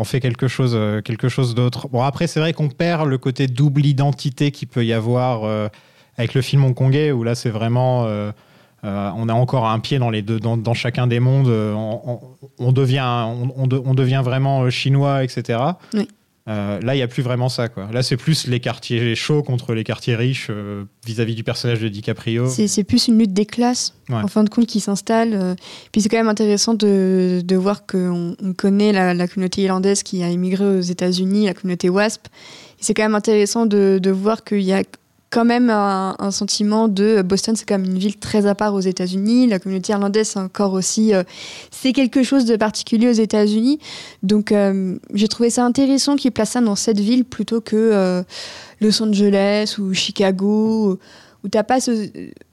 en 0.00 0.04
fait 0.04 0.18
quelque 0.20 0.48
chose, 0.48 0.72
euh, 0.74 1.02
quelque 1.02 1.28
chose 1.28 1.54
d'autre. 1.54 1.88
Bon, 1.88 2.02
après, 2.02 2.26
c'est 2.26 2.40
vrai 2.40 2.52
qu'on 2.54 2.68
perd 2.68 3.06
le 3.06 3.18
côté 3.18 3.46
double 3.46 3.84
identité 3.84 4.50
qu'il 4.50 4.66
peut 4.68 4.84
y 4.84 4.92
avoir 4.94 5.44
euh, 5.44 5.68
avec 6.16 6.32
le 6.34 6.40
film 6.42 6.64
hongkongais, 6.64 7.12
où 7.12 7.22
là, 7.22 7.34
c'est 7.34 7.50
vraiment. 7.50 8.04
euh, 8.06 8.32
on 8.82 9.28
a 9.28 9.34
encore 9.34 9.68
un 9.68 9.78
pied 9.78 9.98
dans, 9.98 10.08
les 10.08 10.22
deux, 10.22 10.40
dans, 10.40 10.56
dans 10.56 10.72
chacun 10.72 11.06
des 11.06 11.20
mondes. 11.20 11.48
On, 11.48 12.72
devient, 12.72 13.04
on, 13.26 13.52
on 13.54 13.66
de- 13.66 13.82
on 13.84 13.92
devient 13.94 14.22
vraiment 14.24 14.70
chinois, 14.70 15.22
etc. 15.22 15.58
Oui. 15.92 16.08
Euh, 16.50 16.80
là, 16.80 16.94
il 16.94 16.98
n'y 16.98 17.02
a 17.02 17.06
plus 17.08 17.22
vraiment 17.22 17.48
ça. 17.48 17.68
Quoi. 17.68 17.88
Là, 17.92 18.02
c'est 18.02 18.16
plus 18.16 18.48
les 18.48 18.58
quartiers 18.58 19.14
chauds 19.14 19.42
contre 19.44 19.72
les 19.72 19.84
quartiers 19.84 20.16
riches 20.16 20.48
euh, 20.50 20.84
vis-à-vis 21.06 21.36
du 21.36 21.44
personnage 21.44 21.80
de 21.80 21.88
DiCaprio. 21.88 22.48
C'est 22.48 22.66
c'est 22.66 22.82
plus 22.82 23.06
une 23.08 23.18
lutte 23.18 23.32
des 23.32 23.46
classes, 23.46 23.94
Ouais. 24.08 24.16
en 24.16 24.26
fin 24.26 24.42
de 24.42 24.48
compte, 24.50 24.66
qui 24.66 24.80
s'installe. 24.80 25.32
euh. 25.34 25.54
Puis 25.92 26.00
c'est 26.02 26.08
quand 26.08 26.16
même 26.16 26.28
intéressant 26.28 26.74
de, 26.74 27.40
de 27.44 27.56
voir 27.56 27.86
qu'on 27.86 28.34
on 28.42 28.52
connaît 28.52 28.92
la, 28.92 29.14
la 29.14 29.28
communauté 29.28 29.62
irlandaise 29.62 30.02
qui 30.02 30.22
a 30.24 30.28
émigré 30.28 30.64
aux 30.64 30.80
États-Unis, 30.80 31.46
la 31.46 31.54
communauté 31.54 31.88
WASP. 31.88 32.26
Et 32.26 32.82
c'est 32.82 32.94
quand 32.94 33.04
même 33.04 33.14
intéressant 33.14 33.66
de, 33.66 34.00
de 34.02 34.10
voir 34.10 34.42
qu'il 34.42 34.62
y 34.62 34.72
a 34.72 34.82
quand 35.30 35.44
même 35.44 35.70
un, 35.70 36.16
un 36.18 36.30
sentiment 36.32 36.88
de 36.88 37.22
Boston, 37.22 37.54
c'est 37.54 37.64
quand 37.64 37.78
même 37.78 37.90
une 37.90 37.98
ville 37.98 38.16
très 38.18 38.46
à 38.46 38.54
part 38.56 38.74
aux 38.74 38.80
États-Unis. 38.80 39.46
La 39.46 39.58
communauté 39.60 39.92
irlandaise, 39.92 40.28
c'est 40.28 40.40
encore 40.40 40.72
aussi. 40.72 41.14
euh, 41.14 41.22
c'est 41.70 41.92
quelque 41.92 42.22
chose 42.24 42.44
de 42.46 42.56
particulier 42.56 43.08
aux 43.08 43.12
États-Unis. 43.12 43.78
Donc 44.24 44.50
euh, 44.50 44.98
j'ai 45.14 45.28
trouvé 45.28 45.50
ça 45.50 45.64
intéressant 45.64 46.16
qu'ils 46.16 46.32
placent 46.32 46.50
ça 46.50 46.60
dans 46.60 46.74
cette 46.74 46.98
ville 47.00 47.24
plutôt 47.24 47.60
que 47.60 47.76
euh, 47.76 48.22
Los 48.80 49.00
Angeles 49.02 49.76
ou 49.78 49.94
Chicago, 49.94 50.98
où 51.44 51.48
t'as 51.48 51.62
pas 51.62 51.80
ce 51.80 52.08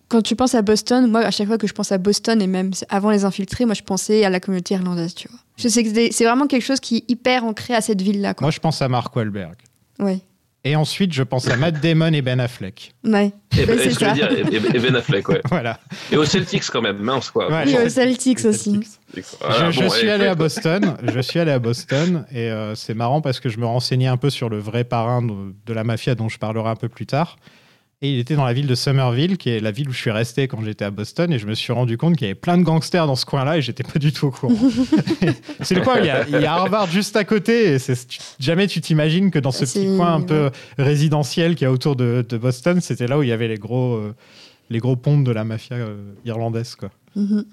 quand 0.09 0.21
tu 0.21 0.37
penses 0.37 0.55
à 0.55 0.61
Boston, 0.61 1.11
moi, 1.11 1.19
à 1.19 1.31
chaque 1.31 1.47
fois 1.47 1.57
que 1.57 1.67
je 1.67 1.73
pense 1.73 1.91
à 1.91 1.97
Boston 1.97 2.41
et 2.41 2.47
même 2.47 2.71
avant 2.87 3.09
les 3.09 3.25
infiltrés, 3.25 3.65
moi, 3.65 3.73
je 3.73 3.81
pensais 3.83 4.23
à 4.23 4.29
la 4.29 4.39
communauté 4.39 4.73
irlandaise, 4.75 5.13
tu 5.13 5.27
vois. 5.27 5.37
Je 5.57 5.67
sais 5.67 5.83
que 5.83 5.89
c'est- 5.93 6.23
vraiment 6.23 6.47
quelque 6.47 6.63
chose 6.63 6.79
qui 6.79 6.97
est 6.97 7.03
hyper 7.11 7.43
ancré 7.43 7.73
à 7.73 7.81
cette 7.81 8.01
ville-là. 8.01 8.33
Moi, 8.39 8.51
je 8.51 8.59
pense 8.59 8.81
à 8.81 8.87
Mark 8.87 9.13
Wahlberg. 9.13 9.55
Ouais. 9.99 10.19
Et 10.67 10.75
ensuite, 10.75 11.13
je 11.13 11.23
pense 11.23 11.47
à 11.47 11.55
Matt 11.55 11.79
Damon 11.81 12.11
et 12.11 12.21
Ben 12.21 12.41
Affleck. 12.41 12.93
Ouais. 13.05 13.31
Et, 13.57 13.63
Ouais, 13.63 13.87
et 13.87 13.89
ce 13.91 13.99
que 13.99 14.13
dire, 14.13 14.29
et, 14.31 14.41
et- 14.53 14.75
et 14.75 14.79
Ben 14.79 14.95
Affleck, 14.97 15.29
ouais. 15.29 15.41
Voilà. 15.49 15.79
Et 16.11 16.17
aux 16.17 16.25
Celtics 16.25 16.65
quand 16.69 16.81
même, 16.81 16.97
mince 16.97 17.31
quoi. 17.31 17.49
Ouais, 17.49 17.63
les 17.65 17.77
aux 17.77 17.87
Celtics 17.89 18.43
aussi. 18.43 18.79
Voilà, 19.39 19.71
je, 19.71 19.77
je 19.79 19.83
bon, 19.85 19.89
suis 19.89 20.07
et- 20.07 20.11
allé 20.11 20.25
à 20.25 20.35
Boston. 20.35 20.97
Je 21.03 21.19
suis 21.21 21.39
allé 21.39 21.51
à 21.51 21.59
Boston 21.59 22.25
et 22.31 22.51
euh, 22.51 22.75
c'est 22.75 22.93
marrant 22.93 23.21
parce 23.21 23.39
que 23.39 23.47
je 23.47 23.57
me 23.59 23.65
renseignais 23.65 24.07
un 24.07 24.17
peu 24.17 24.29
sur 24.29 24.49
le 24.49 24.57
vrai 24.59 24.83
parrain 24.83 25.21
de, 25.21 25.33
de 25.65 25.73
la 25.73 25.85
mafia 25.85 26.15
dont 26.15 26.27
je 26.27 26.37
parlerai 26.37 26.69
un 26.69 26.75
peu 26.75 26.89
plus 26.89 27.05
tard. 27.05 27.37
Et 28.03 28.13
il 28.13 28.19
était 28.19 28.35
dans 28.35 28.45
la 28.45 28.53
ville 28.53 28.67
de 28.67 28.75
Somerville, 28.75 29.37
qui 29.39 29.49
est 29.49 29.59
la 29.59 29.71
ville 29.71 29.89
où 29.89 29.91
je 29.91 29.97
suis 29.97 30.11
resté 30.11 30.47
quand 30.47 30.63
j'étais 30.63 30.85
à 30.85 30.91
Boston. 30.91 31.33
Et 31.33 31.39
je 31.39 31.47
me 31.47 31.55
suis 31.55 31.73
rendu 31.73 31.97
compte 31.97 32.15
qu'il 32.15 32.27
y 32.27 32.29
avait 32.29 32.35
plein 32.39 32.55
de 32.59 32.63
gangsters 32.63 33.07
dans 33.07 33.15
ce 33.15 33.25
coin-là 33.25 33.57
et 33.57 33.61
j'étais 33.63 33.81
pas 33.83 33.97
du 33.97 34.13
tout 34.13 34.27
au 34.27 34.31
courant. 34.31 34.53
c'est 35.61 35.73
le 35.73 35.81
coin 35.81 35.95
où 35.95 35.99
il 36.03 36.05
y, 36.05 36.09
a, 36.11 36.27
il 36.27 36.39
y 36.39 36.45
a 36.45 36.53
Harvard 36.53 36.91
juste 36.91 37.15
à 37.15 37.23
côté. 37.23 37.73
Et 37.73 37.79
tu- 37.79 38.19
jamais 38.39 38.67
tu 38.67 38.81
t'imagines 38.81 39.31
que 39.31 39.39
dans 39.39 39.51
ce 39.51 39.65
petit 39.65 39.87
coin 39.97 40.13
un 40.13 40.21
peu 40.21 40.51
résidentiel 40.77 41.55
qu'il 41.55 41.65
y 41.65 41.67
a 41.67 41.71
autour 41.71 41.95
de, 41.95 42.23
de 42.27 42.37
Boston, 42.37 42.79
c'était 42.81 43.07
là 43.07 43.17
où 43.17 43.23
il 43.23 43.29
y 43.29 43.31
avait 43.31 43.47
les 43.47 43.57
gros, 43.57 43.95
euh, 43.95 44.13
les 44.69 44.77
gros 44.77 44.95
ponts 44.95 45.19
de 45.19 45.31
la 45.31 45.43
mafia 45.43 45.77
euh, 45.77 46.13
irlandaise. 46.23 46.75
Quoi. 46.75 46.91
Mhm. 47.15 47.45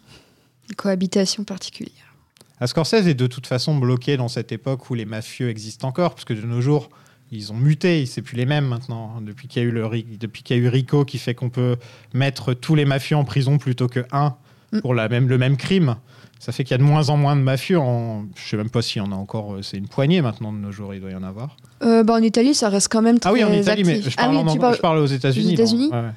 Une 0.69 0.75
Cohabitation 0.77 1.45
particulière. 1.45 2.15
À 2.61 2.67
Scorsese 2.67 3.07
est 3.07 3.15
de 3.15 3.27
toute 3.27 3.47
façon 3.47 3.77
bloqué 3.79 4.19
dans 4.19 4.29
cette 4.29 4.53
époque 4.53 4.91
où 4.91 4.95
les 4.95 5.07
mafieux 5.07 5.49
existent 5.49 5.89
encore, 5.89 6.11
parce 6.15 6.27
que 6.27 6.35
de 6.35 6.43
nos 6.43 6.61
jours, 6.61 6.91
ils 7.33 7.53
ont 7.53 7.57
muté, 7.57 8.07
c'est 8.07 8.23
plus 8.23 8.37
les 8.37 8.47
mêmes 8.47 8.67
maintenant. 8.67 9.15
hein, 9.17 9.21
Depuis 9.23 9.49
qu'il 9.49 9.63
y 9.63 9.65
a 9.65 9.69
eu 9.69 9.73
le 9.73 9.89
depuis 10.19 10.43
qu'il 10.43 10.57
y 10.57 10.61
a 10.61 10.63
eu 10.63 10.69
Rico, 10.69 11.05
qui 11.05 11.19
fait 11.19 11.35
qu'on 11.35 11.51
peut 11.51 11.77
mettre 12.13 12.55
tous 12.55 12.75
les 12.75 12.85
mafieux 12.85 13.17
en 13.17 13.25
prison 13.25 13.59
plutôt 13.59 13.89
que 13.89 14.05
un 14.13 14.35
Mm. 14.73 14.81
pour 14.81 14.95
la 14.95 15.09
même, 15.09 15.29
le 15.29 15.39
même 15.39 15.57
crime. 15.57 15.97
Ça 16.41 16.51
fait 16.51 16.65
qu'il 16.65 16.73
y 16.73 16.75
a 16.75 16.79
de 16.79 16.83
moins 16.83 17.09
en 17.09 17.17
moins 17.17 17.37
de 17.37 17.41
mafieux. 17.43 17.79
En... 17.79 18.25
Je 18.35 18.49
sais 18.49 18.57
même 18.57 18.71
pas 18.71 18.83
s'il 18.83 19.01
y 19.01 19.05
en 19.05 19.13
a 19.13 19.15
encore. 19.15 19.55
euh, 19.55 19.63
C'est 19.63 19.77
une 19.77 19.87
poignée 19.87 20.21
maintenant 20.21 20.53
de 20.53 20.59
nos 20.59 20.73
jours. 20.73 20.93
Il 20.95 21.01
doit 21.01 21.11
y 21.11 21.15
en 21.15 21.23
avoir. 21.23 21.57
Euh, 21.83 22.03
bah, 22.03 22.15
en 22.15 22.23
Italie, 22.23 22.55
ça 22.55 22.69
reste 22.71 22.89
quand 22.91 23.01
même 23.03 23.19
très 23.21 23.31
Ah 23.31 23.33
oui, 23.33 23.45
en 23.45 23.53
Italie, 23.53 23.85
mais 23.85 23.99
actif. 23.99 24.11
je 24.11 24.17
parle, 24.17 24.29
ah 24.37 24.43
oui, 24.43 24.49
en- 24.49 24.53
tu 24.53 24.59
parles- 24.59 24.75
je 24.77 24.81
parle 24.81 24.99
aux 24.99 25.07
États-Unis. 25.07 25.57
ouais. 25.57 26.11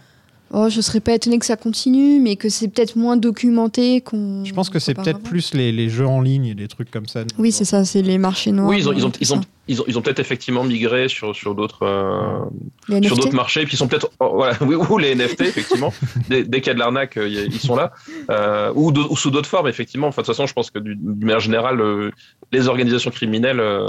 Oh, 0.54 0.70
je 0.70 0.80
serais 0.82 1.00
pas 1.01 1.13
étonnée 1.13 1.39
que 1.39 1.46
ça 1.46 1.58
continue, 1.58 2.20
mais 2.22 2.36
que 2.38 2.48
c'est 2.50 2.68
peut-être 2.70 2.96
moins 2.96 3.18
documenté 3.18 4.01
qu'on. 4.01 4.46
Je 4.46 4.54
pense 4.54 4.70
que 4.70 4.80
c'est 4.80 4.94
peut-être 4.94 5.20
plus 5.20 5.54
les, 5.54 5.72
les 5.72 5.89
jeux 5.89 6.08
en 6.08 6.22
ligne 6.22 6.46
et 6.46 6.56
des 6.56 6.68
trucs 6.68 6.89
comme 6.89 7.08
ça. 7.08 7.24
Oui, 7.38 7.51
c'est 7.51 7.66
ça, 7.66 7.84
c'est 7.86 8.01
les 8.01 8.18
marchés 8.18 8.51
noirs. 8.51 8.70
Oui, 8.70 8.77
ils 8.80 8.88
ont, 8.89 8.94
ils 8.94 9.06
ont, 9.06 9.10
tout 9.10 9.20
ils 9.22 9.34
ont, 9.34 9.42
ils 9.68 9.82
ont, 9.82 9.86
ils 9.89 9.98
ont 9.98 10.01
peut-être 10.01 10.20
effectivement 10.20 10.63
migré 10.63 11.10
sur, 11.10 11.36
sur 11.36 11.54
d'autres 11.54 11.84
euh, 11.84 12.39
sur 12.86 12.96
NFT. 12.96 13.16
d'autres 13.18 13.36
marchés, 13.36 13.66
puis 13.66 13.74
ils 13.74 13.77
sont 13.77 13.89
peut-être 13.89 14.10
oh, 14.22 14.32
voilà, 14.36 14.56
oui, 14.62 14.75
ou 14.75 14.98
les 14.98 15.13
NFT 15.16 15.42
effectivement. 15.42 15.94
dès, 16.30 16.44
dès 16.44 16.62
qu'il 16.62 16.68
y 16.68 16.72
a 16.72 16.74
de 16.75 16.80
l'arnaque, 16.80 17.18
euh, 17.18 17.27
ils 17.27 17.60
sont 17.60 17.75
là, 17.75 17.92
euh, 18.32 18.72
ou, 18.74 18.94
sous 19.18 19.30
d'autres 19.32 19.50
formes 19.50 19.68
effectivement. 19.68 20.08
Enfin, 20.08 20.22
de 20.22 20.25
toute 20.27 20.36
façon, 20.36 20.48
je 20.48 20.54
pense 20.54 20.72
que 20.72 20.80
du- 20.80 20.96
d'une 20.96 21.20
manière 21.25 21.42
générale, 21.42 21.82
euh, 21.82 22.12
les 22.54 22.70
organisations 22.70 23.12
criminelles 23.12 23.60
euh, 23.60 23.86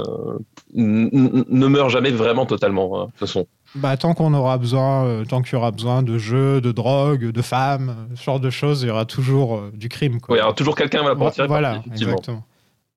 ne 0.73 1.67
meurent 1.67 1.89
jamais 1.89 2.11
vraiment 2.11 2.45
totalement. 2.45 2.99
hein, 2.99 3.05
de 3.05 3.11
toute 3.11 3.19
façon. 3.19 3.47
Bah, 3.75 3.97
tant 3.97 4.13
qu'on 4.13 4.33
aura 4.33 4.57
besoin, 4.57 5.05
euh, 5.05 5.25
tant 5.25 5.41
qu'il 5.41 5.53
y 5.53 5.55
aura 5.55 5.71
besoin 5.71 6.01
de 6.01 6.17
jeux, 6.17 6.59
de 6.59 6.71
drogue, 6.71 7.31
de 7.31 7.41
femmes, 7.41 7.89
euh, 7.89 8.15
ce 8.15 8.23
genre 8.23 8.39
de 8.39 8.49
choses, 8.49 8.81
il 8.81 8.87
y 8.87 8.91
aura 8.91 9.05
toujours 9.05 9.57
euh, 9.57 9.71
du 9.73 9.89
crime. 9.89 10.19
Quoi. 10.19 10.35
Ouais, 10.35 10.41
alors 10.41 10.55
toujours 10.55 10.75
quelqu'un 10.75 11.03
va 11.03 11.15
pour 11.15 11.31
tirer 11.31 11.47
voilà, 11.47 11.73
parti, 11.73 11.89
effectivement. 11.89 12.11
exactement. 12.13 12.45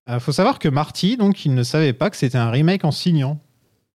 Il 0.09 0.21
faut 0.21 0.33
savoir 0.33 0.59
que 0.59 0.69
Marty, 0.69 1.17
donc, 1.17 1.45
il 1.45 1.55
ne 1.55 1.63
savait 1.63 1.93
pas 1.93 2.11
que 2.11 2.17
c'était 2.17 2.39
un 2.39 2.51
remake 2.51 2.85
en 2.85 2.91
signant. 2.91 3.39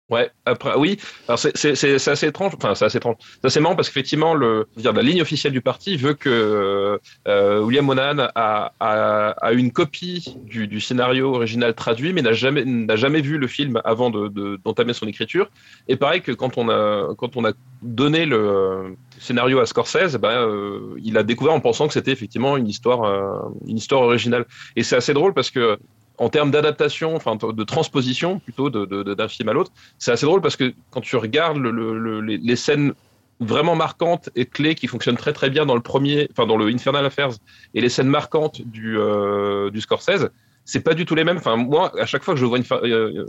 Ouais, 0.09 0.31
après, 0.45 0.73
oui, 0.77 0.97
c'est- 1.35 2.07
assez 2.07 2.27
étrange, 2.27 2.53
enfin 2.55 2.75
c'est 2.75 2.85
assez 2.85 2.97
étrange, 2.97 3.15
c'est 3.41 3.47
assez 3.47 3.59
marrant 3.59 3.75
parce 3.75 3.89
qu'effectivement, 3.89 4.35
la 4.35 5.01
ligne 5.01 5.21
officielle 5.21 5.51
du 5.51 5.59
parti 5.61 5.97
veut 5.97 6.13
que 6.13 6.97
euh, 7.27 7.59
William 7.61 7.85
Monahan 7.85 8.19
a, 8.35 8.73
a, 8.79 9.29
a 9.31 9.51
une 9.51 9.73
copie 9.73 10.37
du, 10.43 10.67
du 10.69 10.79
scénario 10.79 11.35
original 11.35 11.73
traduit, 11.75 12.13
mais 12.13 12.21
n'a 12.21 12.31
jamais, 12.31 12.63
jamais 12.95 13.19
vu 13.19 13.37
le 13.37 13.47
film 13.47 13.81
avant 13.83 14.09
de- 14.09 14.29
de- 14.29 14.57
d'entamer 14.63 14.93
son 14.93 15.07
écriture. 15.07 15.49
Et 15.89 15.97
pareil 15.97 16.21
que 16.21 16.31
quand 16.31 16.57
on 16.57 16.69
a, 16.69 17.13
quand 17.17 17.35
on 17.35 17.43
a 17.43 17.51
donné 17.81 18.25
le 18.25 18.37
euh, 18.37 18.89
scénario 19.19 19.59
à 19.59 19.65
Scorsese, 19.65 20.15
ben, 20.15 20.29
euh, 20.29 20.95
il 21.03 21.17
a 21.17 21.23
découvert 21.23 21.53
en 21.53 21.59
pensant 21.59 21.85
que 21.87 21.93
c'était 21.93 22.11
effectivement 22.11 22.55
une 22.55 22.67
histoire, 22.69 23.03
euh, 23.03 23.49
une 23.67 23.77
histoire 23.77 24.03
originale. 24.03 24.45
Et 24.77 24.83
c'est 24.83 24.95
assez 24.95 25.13
drôle 25.13 25.33
parce 25.33 25.51
que 25.51 25.77
en 26.17 26.29
termes 26.29 26.51
d'adaptation, 26.51 27.15
enfin 27.15 27.35
de 27.35 27.63
transposition 27.63 28.39
plutôt 28.39 28.69
de- 28.69 28.85
de- 28.85 29.03
de- 29.03 29.13
d'un 29.13 29.27
film 29.27 29.49
à 29.49 29.53
l'autre, 29.53 29.71
c'est 29.99 30.11
assez 30.11 30.25
drôle 30.25 30.41
parce 30.41 30.55
que 30.55 30.73
quand 30.89 31.01
tu 31.01 31.15
regardes 31.15 31.57
le- 31.57 31.71
le- 31.71 31.97
le- 31.99 32.21
les, 32.21 32.37
les 32.37 32.55
scènes 32.55 32.93
vraiment 33.39 33.75
marquantes 33.75 34.29
et 34.35 34.45
clés 34.47 34.73
qui 34.73 34.87
fonctionnent 34.87 35.17
très 35.17 35.31
très 35.33 35.49
bien 35.51 35.65
dans 35.67 35.75
le 35.75 35.81
premier, 35.81 36.27
enfin 36.31 36.47
dans 36.47 36.57
le 36.57 36.65
Infernal 36.67 37.05
Affairs 37.05 37.31
et 37.75 37.81
les 37.81 37.89
scènes 37.89 38.07
marquantes 38.09 38.61
du, 38.63 38.97
euh, 38.97 39.69
du 39.69 39.79
Scorsese, 39.81 40.29
c'est 40.67 40.81
pas 40.81 40.93
du 40.93 41.05
tout 41.05 41.15
les 41.15 41.23
mêmes. 41.23 41.37
Enfin 41.37 41.55
moi, 41.55 41.91
à 41.99 42.05
chaque 42.05 42.23
fois 42.23 42.33
que 42.33 42.39
je 42.39 42.45
vois 42.45 42.57
une, 42.57 42.65
euh, 42.71 42.85
euh, 42.85 43.25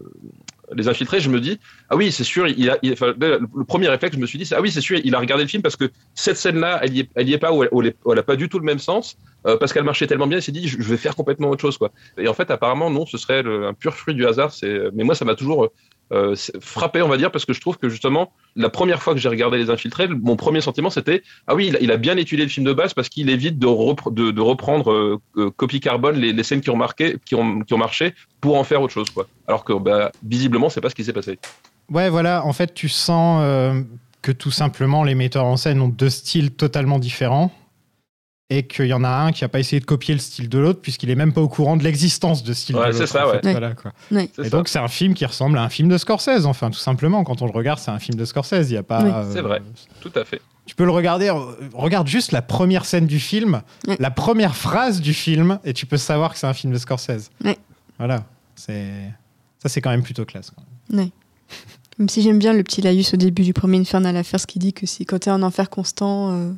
les 0.74 0.88
infiltrés, 0.88 1.20
je 1.20 1.30
me 1.30 1.40
dis 1.40 1.58
ah 1.88 1.96
oui 1.96 2.10
c'est 2.10 2.24
sûr, 2.24 2.48
il 2.48 2.66
le, 2.66 3.64
premier 3.64 3.88
réflexe 3.88 4.16
je 4.16 4.20
me 4.20 4.26
suis 4.26 4.38
dit 4.38 4.50
ah 4.54 4.60
oui 4.60 4.70
c'est 4.72 4.80
sûr, 4.80 4.98
il 5.02 5.14
a 5.14 5.20
regardé 5.20 5.44
le 5.44 5.48
film 5.48 5.62
parce 5.62 5.76
que 5.76 5.90
cette 6.14 6.36
scène-là, 6.36 6.80
elle 6.82 6.98
est, 6.98 7.08
elle 7.14 7.28
y 7.28 7.32
est 7.32 7.38
pas 7.38 7.52
ou 7.52 7.62
elle, 7.62 7.70
ou 7.72 8.12
elle 8.12 8.18
a 8.18 8.22
pas 8.24 8.36
du 8.36 8.48
tout 8.48 8.58
le 8.58 8.64
même 8.64 8.80
sens 8.80 9.16
euh, 9.46 9.56
parce 9.56 9.72
qu'elle 9.72 9.84
marchait 9.84 10.08
tellement 10.08 10.26
bien, 10.26 10.38
il 10.38 10.42
s'est 10.42 10.52
dit 10.52 10.66
je 10.66 10.82
vais 10.82 10.96
faire 10.96 11.14
complètement 11.14 11.48
autre 11.48 11.62
chose 11.62 11.78
quoi. 11.78 11.92
Et 12.18 12.26
en 12.26 12.34
fait, 12.34 12.50
apparemment, 12.50 12.90
non, 12.90 13.06
ce 13.06 13.16
serait 13.16 13.44
un 13.46 13.72
pur 13.72 13.94
fruit 13.94 14.14
du 14.14 14.26
hasard. 14.26 14.52
Mais 14.92 15.04
moi, 15.04 15.14
ça 15.14 15.24
m'a 15.24 15.36
toujours 15.36 15.70
euh, 16.12 16.34
frappé, 16.60 17.02
on 17.02 17.08
va 17.08 17.16
dire, 17.16 17.30
parce 17.30 17.44
que 17.44 17.52
je 17.52 17.60
trouve 17.60 17.78
que 17.78 17.88
justement, 17.88 18.32
la 18.56 18.70
première 18.70 19.02
fois 19.02 19.14
que 19.14 19.20
j'ai 19.20 19.28
regardé 19.28 19.58
Les 19.58 19.70
Infiltrés, 19.70 20.08
mon 20.08 20.36
premier 20.36 20.60
sentiment, 20.60 20.90
c'était 20.90 21.22
ah 21.46 21.54
oui, 21.54 21.72
il 21.80 21.90
a, 21.90 21.96
bien 21.96 22.16
étudié 22.16 22.44
le 22.44 22.50
film 22.50 22.66
de 22.66 22.72
base 22.72 22.94
parce 22.94 23.08
qu'il 23.08 23.28
évite 23.30 23.58
de, 23.58 23.66
repre- 23.66 24.12
de, 24.12 24.30
de 24.30 24.40
reprendre 24.40 24.92
euh, 24.92 25.20
euh, 25.36 25.50
copie 25.50 25.80
carbone 25.80 26.16
les, 26.16 26.42
scènes 26.42 26.60
qui 26.60 26.70
ont 26.70 26.76
marché, 26.76 28.14
pour 28.40 28.56
en 28.56 28.64
faire 28.64 28.82
autre 28.82 28.92
chose, 28.92 29.10
quoi. 29.10 29.26
Alors 29.46 29.64
que 29.64 29.72
bah, 29.72 30.12
visiblement, 30.22 30.70
c'est 30.70 30.80
pas 30.80 30.90
ce 30.90 30.94
qui 30.94 31.04
s'est 31.04 31.12
passé. 31.12 31.38
Ouais, 31.90 32.10
voilà, 32.10 32.44
en 32.44 32.52
fait, 32.52 32.74
tu 32.74 32.88
sens 32.88 33.40
euh, 33.42 33.80
que 34.22 34.32
tout 34.32 34.50
simplement 34.50 35.04
les 35.04 35.14
metteurs 35.14 35.44
en 35.44 35.56
scène 35.56 35.80
ont 35.80 35.88
deux 35.88 36.10
styles 36.10 36.52
totalement 36.52 36.98
différents 36.98 37.52
et 38.50 38.66
qu'il 38.66 38.86
y 38.86 38.94
en 38.94 39.04
a 39.04 39.08
un 39.10 39.30
qui 39.32 39.44
n'a 39.44 39.48
pas 39.48 39.58
essayé 39.60 39.78
de 39.80 39.84
copier 39.84 40.14
le 40.14 40.20
style 40.20 40.48
de 40.48 40.58
l'autre 40.58 40.80
puisqu'il 40.80 41.10
est 41.10 41.14
même 41.14 41.32
pas 41.34 41.42
au 41.42 41.48
courant 41.48 41.76
de 41.76 41.84
l'existence 41.84 42.42
de 42.42 42.52
ce 42.54 42.62
style 42.62 42.76
Ouais, 42.76 42.86
de 42.88 42.92
c'est 42.92 43.00
l'autre. 43.00 43.12
ça, 43.12 43.26
en 43.26 43.30
ouais. 43.30 43.40
fait. 43.40 43.46
Ouais. 43.46 43.52
Voilà, 43.52 43.74
quoi. 43.74 43.92
Ouais. 44.10 44.30
C'est 44.34 44.42
Et 44.42 44.44
ça. 44.50 44.56
donc 44.56 44.68
c'est 44.68 44.78
un 44.78 44.88
film 44.88 45.12
qui 45.14 45.26
ressemble 45.26 45.58
à 45.58 45.62
un 45.62 45.68
film 45.68 45.88
de 45.88 45.98
Scorsese, 45.98 46.46
enfin 46.46 46.70
tout 46.70 46.78
simplement. 46.78 47.24
Quand 47.24 47.42
on 47.42 47.46
le 47.46 47.52
regarde, 47.52 47.78
c'est 47.78 47.90
un 47.90 47.98
film 47.98 48.16
de 48.18 48.24
Scorsese. 48.24 48.70
Il 48.70 48.74
y 48.74 48.76
a 48.78 48.82
pas. 48.82 49.02
Oui. 49.04 49.10
euh, 49.12 49.30
C'est 49.32 49.42
vrai. 49.42 49.60
Tout 50.00 50.12
à 50.14 50.24
fait. 50.24 50.40
Tu 50.64 50.74
peux 50.74 50.84
le 50.84 50.90
regarder. 50.90 51.28
euh, 51.28 51.34
Regarde 51.74 52.06
juste 52.06 52.32
la 52.32 52.42
première 52.42 52.84
scène 52.84 53.06
du 53.06 53.18
film, 53.20 53.62
Ouais. 53.86 53.96
la 54.00 54.10
première 54.10 54.54
phrase 54.56 55.00
du 55.00 55.12
film, 55.14 55.58
et 55.64 55.72
tu 55.72 55.86
peux 55.86 55.96
savoir 55.96 56.32
que 56.32 56.38
c'est 56.38 56.46
un 56.46 56.54
film 56.54 56.72
de 56.72 56.78
Scorsese. 56.78 57.30
Ouais. 57.44 57.58
Voilà. 57.98 58.24
C'est 58.56 58.86
ça, 59.58 59.68
c'est 59.68 59.80
quand 59.80 59.90
même 59.90 60.02
plutôt 60.02 60.24
classe. 60.24 60.50
quand 60.50 60.62
même. 60.96 61.10
Même 61.98 62.08
si 62.08 62.22
j'aime 62.22 62.38
bien 62.38 62.52
le 62.52 62.62
petit 62.62 62.80
laïus 62.80 63.12
au 63.12 63.16
début 63.16 63.42
du 63.42 63.52
premier 63.52 63.78
Infernal 63.78 64.16
Affairs 64.16 64.46
qui 64.46 64.58
dit 64.60 64.72
que 64.72 64.86
c'est 64.86 65.04
quand 65.04 65.18
t'es 65.18 65.30
en 65.30 65.42
enfer 65.42 65.68
constant. 65.68 66.32
euh, 66.32 66.52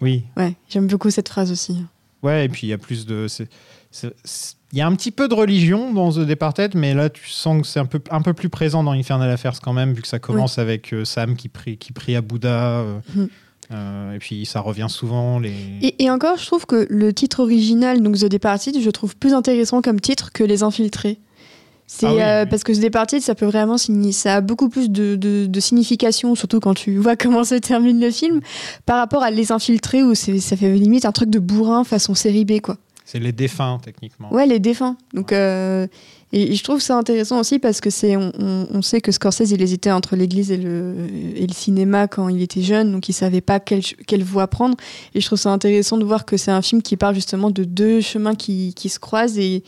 Oui. 0.00 0.24
Ouais, 0.36 0.54
j'aime 0.68 0.86
beaucoup 0.86 1.10
cette 1.10 1.28
phrase 1.28 1.50
aussi. 1.50 1.84
Ouais, 2.22 2.44
et 2.44 2.48
puis 2.48 2.66
il 2.66 2.70
y 2.70 2.72
a 2.72 2.78
plus 2.78 3.06
de. 3.06 3.26
Il 4.72 4.78
y 4.78 4.82
a 4.82 4.86
un 4.86 4.94
petit 4.94 5.10
peu 5.10 5.28
de 5.28 5.34
religion 5.34 5.94
dans 5.94 6.12
The 6.12 6.18
Departed, 6.26 6.74
mais 6.74 6.92
là 6.92 7.08
tu 7.08 7.26
sens 7.30 7.62
que 7.62 7.66
c'est 7.66 7.80
un 7.80 7.86
peu, 7.86 8.00
un 8.10 8.20
peu 8.20 8.34
plus 8.34 8.50
présent 8.50 8.82
dans 8.84 8.92
Infernal 8.92 9.30
Affairs 9.30 9.60
quand 9.62 9.72
même, 9.72 9.94
vu 9.94 10.02
que 10.02 10.08
ça 10.08 10.18
commence 10.18 10.58
avec 10.58 10.92
euh, 10.92 11.04
Sam 11.06 11.36
qui 11.36 11.48
prie, 11.48 11.78
qui 11.78 11.92
prie 11.92 12.14
à 12.16 12.20
Bouddha. 12.20 12.80
euh, 12.80 12.98
Mhm. 13.14 13.28
euh, 13.72 14.12
et 14.14 14.18
puis 14.18 14.44
ça 14.44 14.60
revient 14.60 14.88
souvent. 14.90 15.38
Les... 15.38 15.54
Et, 15.80 16.04
et 16.04 16.10
encore, 16.10 16.36
je 16.36 16.44
trouve 16.44 16.66
que 16.66 16.86
le 16.90 17.14
titre 17.14 17.40
original, 17.40 18.02
donc 18.02 18.16
The 18.18 18.26
Departed, 18.26 18.78
je 18.78 18.90
trouve 18.90 19.16
plus 19.16 19.32
intéressant 19.32 19.80
comme 19.80 20.00
titre 20.00 20.32
que 20.32 20.44
Les 20.44 20.62
Infiltrés. 20.62 21.18
C'est 21.90 22.06
Ah 22.06 22.14
oui, 22.14 22.20
euh, 22.20 22.46
parce 22.46 22.62
que 22.64 22.72
The 22.72 22.80
Departed, 22.80 23.22
ça 23.22 23.34
peut 23.34 23.46
vraiment 23.46 23.78
signifier, 23.78 24.12
ça 24.12 24.34
a 24.36 24.40
beaucoup 24.42 24.68
plus 24.68 24.90
de, 24.90 25.16
de, 25.16 25.46
de 25.46 25.60
signification, 25.60 26.34
surtout 26.34 26.60
quand 26.60 26.74
tu 26.74 26.96
vois 26.98 27.16
comment 27.16 27.44
se 27.44 27.54
termine 27.54 27.98
le 27.98 28.10
film, 28.10 28.40
par 28.84 28.98
rapport 28.98 29.22
à 29.22 29.30
Les 29.30 29.50
Infiltrés 29.52 30.02
où 30.02 30.14
ça 30.14 30.56
fait 30.56 30.74
limite 30.74 31.06
un 31.06 31.12
truc 31.12 31.30
de 31.30 31.38
bourrin 31.38 31.84
façon 31.84 32.14
série 32.14 32.44
B, 32.44 32.60
quoi. 32.60 32.76
C'est 33.06 33.18
les 33.18 33.32
défunts, 33.32 33.80
techniquement. 33.82 34.30
Ouais, 34.30 34.46
les 34.46 34.58
défunts. 34.58 34.98
Donc, 35.14 35.32
euh, 35.32 35.86
et, 36.32 36.54
je 36.54 36.62
trouve 36.62 36.80
ça 36.80 36.96
intéressant 36.96 37.40
aussi 37.40 37.58
parce 37.58 37.80
que 37.80 37.90
c'est, 37.90 38.16
on, 38.16 38.82
sait 38.82 39.00
que 39.00 39.12
Scorsese, 39.12 39.50
il 39.50 39.62
hésitait 39.62 39.90
entre 39.90 40.14
l'église 40.14 40.52
et 40.52 40.58
le, 40.58 40.94
cinéma 41.52 42.06
quand 42.06 42.28
il 42.28 42.42
était 42.42 42.60
jeune, 42.60 42.92
donc 42.92 43.08
il 43.08 43.12
savait 43.12 43.40
pas 43.40 43.60
quelle, 43.60 43.82
voie 44.22 44.46
prendre. 44.46 44.76
Et 45.14 45.20
je 45.20 45.26
trouve 45.26 45.38
ça 45.38 45.50
intéressant 45.50 45.96
de 45.96 46.04
voir 46.04 46.26
que 46.26 46.36
c'est 46.36 46.50
un 46.50 46.62
film 46.62 46.82
qui 46.82 46.96
parle 46.96 47.14
justement 47.14 47.50
de 47.50 47.64
deux 47.64 48.00
chemins 48.00 48.34
qui, 48.34 48.74
se 48.88 48.98
croisent 48.98 49.38
et, 49.38 49.62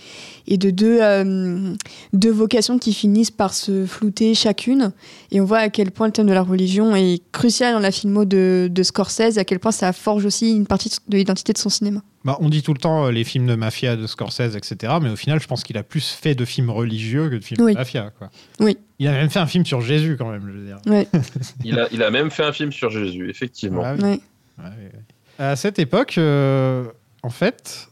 de 0.49 0.71
deux, 0.71 0.99
euh, 1.01 1.75
deux 2.13 2.31
vocations 2.31 2.79
qui 2.79 2.93
finissent 2.93 3.31
par 3.31 3.55
se 3.55 3.87
flouter 3.87 4.35
chacune. 4.35 4.93
Et 5.31 5.41
on 5.41 5.45
voit 5.45 5.59
à 5.59 5.69
quel 5.71 5.91
point 5.91 6.07
le 6.07 6.13
thème 6.13 6.27
de 6.27 6.33
la 6.33 6.43
religion 6.43 6.95
est 6.95 7.23
crucial 7.33 7.73
dans 7.73 7.81
la 7.81 7.91
filmo 7.91 8.25
de 8.27 8.83
Scorsese, 8.83 9.39
à 9.39 9.45
quel 9.45 9.59
point 9.59 9.73
ça 9.73 9.93
forge 9.93 10.27
aussi 10.27 10.51
une 10.51 10.67
partie 10.67 10.91
de 11.09 11.17
l'identité 11.17 11.53
de 11.53 11.59
son 11.59 11.71
cinéma. 11.71 12.03
Bah, 12.25 12.37
on 12.41 12.51
dit 12.51 12.63
tout 12.63 12.75
le 12.75 12.79
temps 12.79 13.07
euh, 13.07 13.11
les 13.13 13.25
films 13.25 13.47
de 13.47 13.55
mafia 13.55 13.97
de 13.97 14.07
Scorsese, 14.07 14.55
etc. 14.55 14.95
Mais 15.01 15.09
au 15.09 15.17
final, 15.17 15.41
je 15.41 15.47
pense 15.47 15.63
qu'il 15.63 15.79
a 15.79 15.83
plus 15.83 16.07
fait 16.11 16.35
de 16.35 16.45
films 16.45 16.69
religieux 16.71 17.31
que 17.31 17.37
de 17.37 17.45
films 17.45 17.65
Oui. 17.65 17.73
de 17.73 17.79
mafia. 17.79 18.11
Quoi. 18.19 18.31
Oui. 18.61 18.77
Il 18.99 19.09
a 19.09 19.13
même 19.13 19.31
fait 19.31 19.39
un 19.39 19.47
film 19.47 19.65
sur 19.65 19.81
Jésus, 19.81 20.17
quand 20.19 20.31
même, 20.31 20.43
je 20.47 20.53
veux 20.53 20.67
dire. 20.67 20.79
Ouais. 20.87 21.09
Il 21.65 21.79
a, 21.79 21.89
il 21.91 22.03
a 22.03 22.11
même 22.11 22.31
fait 22.31 22.45
un 22.45 22.53
film 22.53 22.73
sur 22.73 22.91
Jésus, 22.91 23.31
effectivement. 23.31 23.83
Ah 23.85 23.95
oui. 23.97 24.03
Ouais. 24.03 24.21
Ouais, 24.59 24.65
ouais. 24.65 24.93
À 25.39 25.57
cette 25.57 25.79
époque, 25.79 26.19
euh, 26.19 26.85
en 27.23 27.31
fait, 27.31 27.89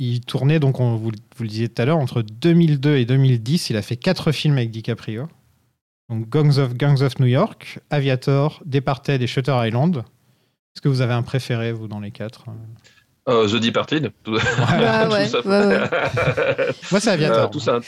il 0.00 0.20
tournait, 0.22 0.58
donc 0.58 0.80
on 0.80 0.96
vous, 0.96 1.12
vous 1.36 1.42
le 1.44 1.48
disiez 1.48 1.68
tout 1.68 1.80
à 1.80 1.84
l'heure, 1.84 1.98
entre 1.98 2.22
2002 2.22 2.96
et 2.96 3.04
2010, 3.04 3.70
il 3.70 3.76
a 3.76 3.82
fait 3.82 3.96
quatre 3.96 4.32
films 4.32 4.56
avec 4.56 4.72
DiCaprio. 4.72 5.28
Donc 6.08 6.28
Gangs 6.28 6.58
of, 6.58 6.74
Gangs 6.74 7.02
of 7.02 7.20
New 7.20 7.26
York, 7.26 7.78
Aviator, 7.90 8.60
Departed 8.66 9.22
et 9.22 9.28
Shutter 9.28 9.54
Island. 9.54 9.98
Est-ce 9.98 10.80
que 10.82 10.88
vous 10.88 11.00
avez 11.02 11.12
un 11.12 11.22
préféré, 11.22 11.70
vous, 11.70 11.86
dans 11.86 12.00
les 12.00 12.10
quatre 12.10 12.46
Euh, 13.28 13.46
The 13.48 13.56
Departed. 13.60 14.12
Tout, 14.24 14.36
Ah 14.66 15.08
ouais, 15.08 15.28
tout 15.28 15.36
ouais, 15.48 15.66
ouais. 15.66 15.78
Moi, 16.90 17.00
c'est 17.00 17.10
Euh, 17.10 17.12
Aviator. 17.14 17.50
tout, 17.50 17.60
ça, 17.60 17.78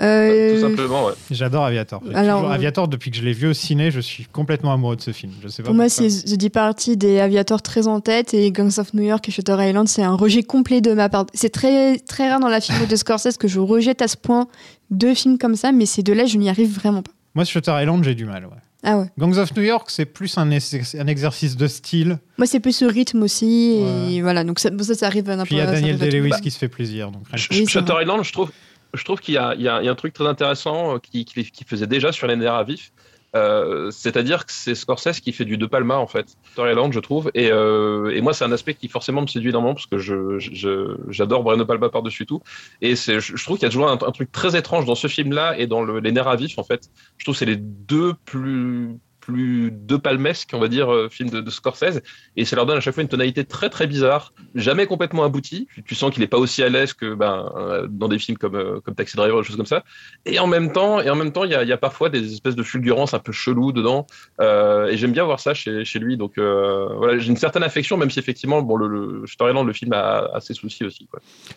Euh, 0.00 0.54
tout 0.54 0.60
simplement, 0.68 1.04
ouais. 1.06 1.12
J'adore 1.30 1.64
Aviator. 1.66 2.02
Alors, 2.14 2.38
toujours- 2.38 2.50
euh, 2.50 2.54
Aviator, 2.54 2.88
depuis 2.88 3.10
que 3.10 3.18
je 3.18 3.22
l'ai 3.22 3.34
vu 3.34 3.48
au 3.48 3.52
ciné, 3.52 3.90
je 3.90 4.00
suis 4.00 4.24
complètement 4.24 4.72
amoureux 4.72 4.96
de 4.96 5.02
ce 5.02 5.10
film. 5.12 5.32
Je 5.42 5.48
sais 5.48 5.62
pas 5.62 5.66
Pour 5.66 5.74
moi, 5.74 5.90
c'est 5.90 6.08
The 6.08 6.38
Departed 6.38 7.04
et 7.04 7.20
Aviator 7.20 7.60
très 7.60 7.86
en 7.86 8.00
tête 8.00 8.32
et 8.32 8.50
Gangs 8.50 8.78
of 8.78 8.94
New 8.94 9.02
York 9.02 9.28
et 9.28 9.32
Shutter 9.32 9.56
Island, 9.60 9.86
c'est 9.88 10.02
un 10.02 10.14
rejet 10.14 10.42
complet 10.42 10.80
de 10.80 10.94
ma 10.94 11.10
part. 11.10 11.26
C'est 11.34 11.50
très, 11.52 11.98
très 11.98 12.30
rare 12.30 12.40
dans 12.40 12.48
la 12.48 12.62
film 12.62 12.86
de 12.86 12.96
Scorsese 12.96 13.36
que 13.36 13.46
je 13.48 13.60
rejette 13.60 14.00
à 14.00 14.08
ce 14.08 14.16
point 14.16 14.48
deux 14.90 15.14
films 15.14 15.36
comme 15.36 15.54
ça, 15.56 15.70
mais 15.72 15.84
ces 15.84 16.02
deux-là, 16.02 16.24
je 16.24 16.38
n'y 16.38 16.48
arrive 16.48 16.74
vraiment 16.74 17.02
pas. 17.02 17.12
Moi, 17.34 17.44
Shutter 17.44 17.72
Island, 17.78 18.02
j'ai 18.02 18.14
du 18.14 18.24
mal. 18.24 18.44
ouais. 18.46 18.50
Ah 18.82 18.98
ouais. 18.98 19.06
Gangs 19.18 19.36
of 19.38 19.54
New 19.56 19.62
York, 19.62 19.88
c'est 19.90 20.06
plus 20.06 20.38
un, 20.38 20.50
ex- 20.50 20.94
un 20.94 21.06
exercice 21.06 21.56
de 21.56 21.66
style. 21.66 22.18
Moi, 22.38 22.46
c'est 22.46 22.60
plus 22.60 22.72
ce 22.74 22.84
rythme 22.86 23.22
aussi. 23.22 23.82
Et 24.10 24.22
voilà, 24.22 24.42
donc 24.44 24.58
ça, 24.58 24.70
bon, 24.70 24.82
ça, 24.82 24.94
ça 24.94 25.06
arrive 25.06 25.28
à 25.28 25.32
n'importe 25.36 25.48
Puis 25.48 25.56
il 25.56 25.58
y 25.58 25.62
a 25.62 25.66
Daniel. 25.66 25.98
Day-Lewis 25.98 26.30
Bah, 26.30 26.40
qui 26.40 26.50
se 26.50 26.58
fait 26.58 26.68
plaisir. 26.68 27.10
Donc, 27.10 27.24
Oui, 27.50 27.66
Shutter. 27.66 27.92
Island, 28.00 28.24
je 28.24 28.32
trouve, 28.32 28.50
je 28.94 29.04
trouve 29.04 29.20
qu'il 29.20 29.34
y, 29.34 29.38
a- 29.38 29.54
y 29.54 29.64
y 29.64 29.88
un 29.88 29.94
truc 29.94 30.14
très 30.14 30.26
intéressant 30.26 30.94
euh, 30.94 30.98
qui, 30.98 31.24
qui, 31.26 31.44
qui 31.50 31.64
faisait 31.64 31.86
déjà 31.86 32.10
sur 32.10 32.26
les 32.26 32.36
nerfs 32.36 32.54
à 32.54 32.64
vif. 32.64 32.90
Euh, 33.36 33.90
C'est-à-dire 33.90 34.44
que 34.46 34.52
c'est 34.52 34.74
Scorsese 34.74 35.20
qui 35.20 35.32
fait 35.32 35.44
du 35.44 35.56
De 35.56 35.66
Palma, 35.66 35.96
en 35.98 36.06
fait. 36.06 36.26
Shutter 36.48 36.70
Island, 36.70 36.92
je 36.92 37.00
trouve. 37.00 37.30
Et, 37.34 37.50
euh, 37.52 38.10
et 38.14 38.20
moi, 38.20 38.32
c'est 38.34 38.44
un 38.44 38.52
aspect 38.52 38.74
qui 38.74 38.88
forcément 38.88 39.22
me 39.22 39.26
séduit 39.26 39.50
énormément 39.50 39.74
parce 39.74 39.86
que 39.86 39.98
je- 39.98 40.38
je- 40.38 40.96
j'adore 41.08 41.42
Brian 41.44 41.58
De 41.58 41.64
Palma 41.64 41.88
par-dessus 41.90 42.26
tout. 42.26 42.42
Et 42.80 42.96
c'est- 42.96 43.20
je, 43.20 43.36
je 43.36 43.44
trouve 43.44 43.56
qu'il 43.58 43.66
y 43.66 43.68
a 43.68 43.70
toujours 43.70 43.88
un, 43.88 43.94
un 43.94 44.10
truc 44.12 44.32
très 44.32 44.56
étrange 44.56 44.84
dans 44.84 44.94
ce 44.94 45.06
film-là 45.06 45.58
et 45.58 45.66
dans 45.66 45.82
le- 45.82 46.00
les 46.00 46.12
nerfs 46.12 46.28
à 46.28 46.36
vif, 46.36 46.58
en 46.58 46.64
fait. 46.64 46.90
Je 47.18 47.24
trouve 47.24 47.34
que 47.34 47.38
c'est 47.38 47.46
les 47.46 47.56
deux 47.56 48.14
plus 48.24 48.96
plus 49.20 49.70
de 49.70 49.96
palmesque, 49.96 50.50
on 50.52 50.58
va 50.58 50.68
dire, 50.68 50.92
euh, 50.92 51.08
film 51.08 51.30
de, 51.30 51.50
Scorsese, 51.50 52.00
et 52.36 52.44
ça 52.44 52.56
leur 52.56 52.66
donne 52.66 52.78
à 52.78 52.80
chaque 52.80 52.94
fois 52.94 53.02
une 53.02 53.08
tonalité 53.08 53.44
très 53.44 53.68
très 53.68 53.86
bizarre, 53.86 54.32
jamais 54.54 54.86
complètement 54.86 55.24
aboutie. 55.24 55.68
Tu, 55.84 55.94
sens 55.94 56.12
qu'il 56.12 56.22
est 56.22 56.28
pas 56.28 56.38
aussi 56.38 56.62
à 56.62 56.68
l'aise 56.68 56.92
que 56.92 57.14
ben, 57.14 57.52
euh, 57.56 57.86
dans 57.88 58.08
des 58.08 58.18
films 58.18 58.38
comme, 58.38 58.56
euh, 58.56 58.80
comme 58.80 58.94
Taxi 58.94 59.16
Driver, 59.16 59.40
des 59.40 59.46
choses 59.46 59.56
comme 59.56 59.66
ça. 59.66 59.84
Et 60.26 60.38
en 60.38 60.46
même 60.46 60.72
temps, 60.72 61.00
et 61.00 61.10
en 61.10 61.16
même 61.16 61.32
temps, 61.32 61.44
il 61.44 61.50
y 61.50 61.54
a, 61.54 61.76
parfois 61.76 62.08
des 62.08 62.32
espèces 62.32 62.56
de 62.56 62.62
fulgurances 62.62 63.14
un 63.14 63.18
peu 63.18 63.32
cheloues 63.32 63.72
dedans, 63.72 64.06
et 64.40 64.96
j'aime 64.96 65.12
bien 65.12 65.24
voir 65.24 65.40
ça 65.40 65.54
chez, 65.54 65.98
lui. 65.98 66.16
Donc 66.16 66.38
voilà, 66.38 67.18
j'ai 67.18 67.28
une 67.28 67.36
certaine 67.36 67.62
affection, 67.62 67.96
même 67.96 68.10
si 68.10 68.18
effectivement, 68.18 68.62
bon, 68.62 68.76
le, 68.76 68.88
le 68.88 69.24
le 69.64 69.72
film 69.72 69.92
a, 69.92 70.30
a 70.34 70.40
ses 70.40 70.54
soucis 70.54 70.84
aussi. 70.84 71.08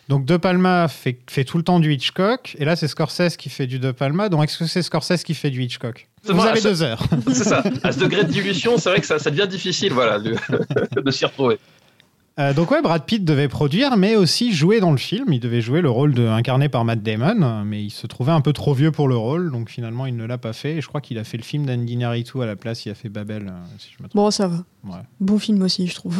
Donc 0.08 0.24
De 0.24 0.36
Palma 0.36 0.88
fait, 0.88 1.18
fait 1.28 1.44
tout 1.44 1.58
le 1.58 1.64
temps 1.64 1.80
du 1.80 1.92
Hitchcock, 1.92 2.56
et 2.58 2.64
là 2.64 2.76
c'est 2.76 2.88
Scorsese 2.88 3.36
qui 3.36 3.50
fait 3.50 3.66
du 3.66 3.78
De 3.78 3.92
Palma. 3.92 4.28
Donc 4.28 4.44
est-ce 4.44 4.58
que 4.58 4.66
c'est 4.66 4.82
Scorsese 4.82 5.22
qui 5.24 5.34
fait 5.34 5.50
du 5.50 5.62
Hitchcock? 5.62 6.08
Vous 6.26 6.40
avez 6.40 6.60
deux 6.60 6.82
heures. 6.82 7.02
C'est 7.28 7.44
ça. 7.44 7.62
À 7.82 7.92
ce 7.92 7.98
degré 8.00 8.24
de 8.24 8.30
dilution, 8.30 8.78
c'est 8.78 8.90
vrai 8.90 9.00
que 9.00 9.06
ça, 9.06 9.18
ça 9.18 9.30
devient 9.30 9.48
difficile, 9.48 9.92
voilà, 9.92 10.18
de, 10.18 10.36
de 11.02 11.10
s'y 11.10 11.24
retrouver. 11.24 11.58
Euh, 12.40 12.52
donc 12.52 12.72
ouais, 12.72 12.82
Brad 12.82 13.04
Pitt 13.04 13.24
devait 13.24 13.46
produire, 13.46 13.96
mais 13.96 14.16
aussi 14.16 14.52
jouer 14.52 14.80
dans 14.80 14.90
le 14.90 14.96
film. 14.96 15.32
Il 15.32 15.38
devait 15.38 15.60
jouer 15.60 15.80
le 15.82 15.90
rôle 15.90 16.14
de, 16.14 16.26
incarné 16.26 16.68
par 16.68 16.84
Matt 16.84 17.00
Damon, 17.02 17.64
mais 17.64 17.84
il 17.84 17.90
se 17.90 18.08
trouvait 18.08 18.32
un 18.32 18.40
peu 18.40 18.52
trop 18.52 18.74
vieux 18.74 18.90
pour 18.90 19.06
le 19.06 19.16
rôle, 19.16 19.52
donc 19.52 19.70
finalement 19.70 20.06
il 20.06 20.16
ne 20.16 20.24
l'a 20.24 20.36
pas 20.38 20.52
fait. 20.52 20.76
Et 20.76 20.80
je 20.80 20.88
crois 20.88 21.00
qu'il 21.00 21.16
a 21.18 21.24
fait 21.24 21.36
le 21.36 21.44
film 21.44 21.64
d'Andy 21.64 21.96
Narito 21.96 22.40
à 22.40 22.46
la 22.46 22.56
place. 22.56 22.84
Il 22.86 22.90
a 22.90 22.94
fait 22.94 23.08
Babel, 23.08 23.46
euh, 23.46 23.52
si 23.78 23.90
je 23.96 24.02
me 24.02 24.08
trompe. 24.08 24.16
Bon, 24.16 24.30
ça 24.32 24.48
va. 24.48 24.64
Ouais. 24.84 25.02
Bon 25.20 25.38
film 25.38 25.62
aussi, 25.62 25.86
je 25.86 25.94
trouve. 25.94 26.18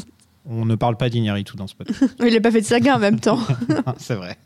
On 0.46 0.64
ne 0.64 0.74
parle 0.76 0.96
pas 0.96 1.10
d'Iñárritu 1.10 1.56
dans 1.56 1.66
ce 1.66 1.74
podcast. 1.74 2.04
Il 2.24 2.34
a 2.34 2.40
pas 2.40 2.50
fait 2.50 2.62
de 2.62 2.66
saga 2.66 2.96
en 2.96 2.98
même 2.98 3.20
temps. 3.20 3.38
C'est 3.98 4.14
vrai. 4.14 4.38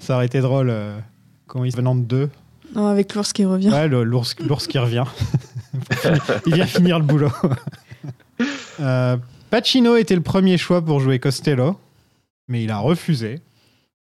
Ça 0.00 0.16
aurait 0.16 0.26
été 0.26 0.40
drôle. 0.40 0.68
euh, 0.70 0.98
quand 1.46 1.62
il 1.62 1.70
se 1.70 1.76
venant 1.76 1.94
de 1.94 2.02
deux. 2.02 2.28
Non, 2.74 2.86
avec 2.86 3.14
l'ours 3.14 3.32
qui 3.32 3.44
revient. 3.44 3.70
Ouais, 3.70 3.88
l'ours 3.88 4.34
qui 4.66 4.78
revient. 4.78 5.04
il 6.46 6.54
vient 6.54 6.66
finir 6.66 6.98
le 6.98 7.04
boulot. 7.04 7.30
Euh, 8.80 9.16
Pacino 9.48 9.96
était 9.96 10.14
le 10.14 10.20
premier 10.20 10.58
choix 10.58 10.84
pour 10.84 11.00
jouer 11.00 11.18
Costello, 11.18 11.78
mais 12.48 12.62
il 12.64 12.70
a 12.70 12.76
refusé. 12.78 13.40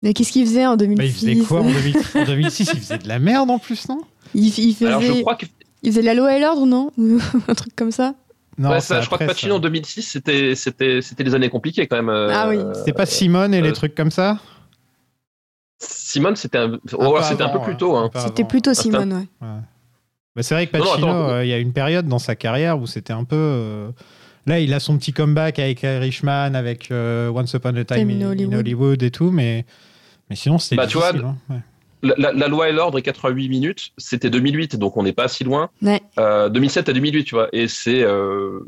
Mais 0.03 0.13
qu'est-ce 0.13 0.33
qu'il 0.33 0.45
faisait 0.45 0.67
en 0.67 0.77
2006 0.77 0.99
Bah, 0.99 1.05
il 1.05 1.13
faisait 1.13 1.47
quoi 1.47 1.61
en, 1.61 1.71
2000 1.71 1.97
en 2.17 2.25
2006 2.27 2.71
Il 2.75 2.81
faisait 2.81 2.99
de 2.99 3.07
la 3.09 3.21
merde 3.21 3.51
en 3.51 3.61
plus, 3.61 3.89
non? 3.89 4.01
Il, 4.35 4.47
il 4.59 4.75
faisait, 4.75 4.87
Alors 4.89 5.01
je 5.01 5.13
crois 5.21 5.37
que 5.37 5.47
il 5.83 5.93
faisait 5.93 6.03
la 6.03 6.15
loi 6.15 6.37
et 6.37 6.41
l'ordre, 6.41 6.67
non? 6.67 6.91
Ou 6.99 7.21
un 7.47 7.55
truc 7.55 7.77
comme 7.77 7.93
ça? 7.93 8.15
Non, 8.59 8.71
Ouais, 8.71 8.81
ça, 8.81 9.01
je 9.01 9.07
crois 9.07 9.19
que 9.19 9.27
Pacino 9.27 9.55
en 9.55 9.59
ça. 9.59 9.63
2006, 9.63 10.03
c'était, 10.03 10.55
c'était, 10.57 11.01
c'était 11.01 11.23
des 11.23 11.35
années 11.37 11.51
compliquées 11.51 11.87
quand 11.87 11.97
même. 11.97 12.09
euh, 12.09 12.31
Ah 12.33 12.49
oui. 12.49 12.59
C'était 12.75 12.93
pas 12.93 13.07
Simone 13.07 13.55
et 13.55 13.61
les 13.63 13.69
euh, 13.69 13.73
trucs 13.73 13.95
comme 13.95 14.11
ça? 14.11 14.39
Simone, 15.89 16.37
c'était 16.37 16.59
un, 16.59 16.75
Un 16.75 16.79
oh, 16.95 17.15
peu 17.17 17.23
c'était 17.23 17.43
un 17.43 17.49
peu 17.49 17.61
plus 17.61 17.77
tôt. 17.77 17.97
Hein. 17.97 18.11
C'était 18.17 18.45
plutôt 18.45 18.71
Ah, 18.71 18.75
c'était 18.75 18.91
Simone, 18.91 19.13
ouais. 19.13 19.47
Ouais. 19.47 19.55
Bah, 20.37 20.43
c'est 20.43 20.55
vrai 20.55 20.67
que 20.67 20.77
Non, 20.77 20.85
non, 20.85 20.91
Pacino, 20.91 21.09
attends. 21.09 21.29
euh, 21.31 21.45
il 21.45 21.49
y 21.49 21.53
a 21.53 21.59
une 21.59 21.73
période 21.73 22.07
dans 22.09 22.19
sa 22.19 22.35
carrière 22.37 22.79
où 22.79 22.87
c'était 22.87 23.13
un 23.13 23.25
peu. 23.25 23.37
euh, 23.37 23.91
Là, 24.47 24.61
il 24.61 24.75
a 24.75 24.81
son 24.81 24.99
petit 24.99 25.13
comeback 25.13 25.59
avec 25.59 25.83
Irishman, 25.83 26.55
avec 26.55 26.91
euh, 26.91 27.31
Once 27.31 27.53
Upon 27.55 27.77
a 27.77 27.85
Time 27.85 28.09
Time 28.09 28.11
in 28.11 28.31
in, 28.31 28.39
in 28.39 28.53
Hollywood. 28.59 29.03
Et 29.03 29.11
tout, 29.11 29.31
mais, 29.31 29.65
mais 30.29 30.37
sinon, 30.37 30.59
c'était. 30.59 30.77
Bah, 30.77 30.87
tu 30.87 30.99
vois, 30.99 31.11
hein. 31.17 31.37
Ouais. 31.49 31.57
La, 32.03 32.15
la- 32.19 32.33
la 32.35 32.49
loi 32.49 32.69
et 32.69 32.73
l'ordre 32.73 32.99
est 32.99 33.03
88 33.03 33.49
minutes, 33.49 33.93
c'était 33.97 34.29
2008, 34.29 34.77
donc 34.77 34.99
on 34.99 35.03
n'est 35.05 35.15
pas 35.15 35.27
si 35.29 35.43
loin. 35.45 35.71
Ouais. 35.81 36.03
Euh, 36.19 36.51
2007 36.51 36.91
à 36.91 36.93
2008, 36.93 37.25
tu 37.25 37.35
vois, 37.35 37.49
et 37.55 37.67
c'est 37.67 38.03
euh, 38.03 38.61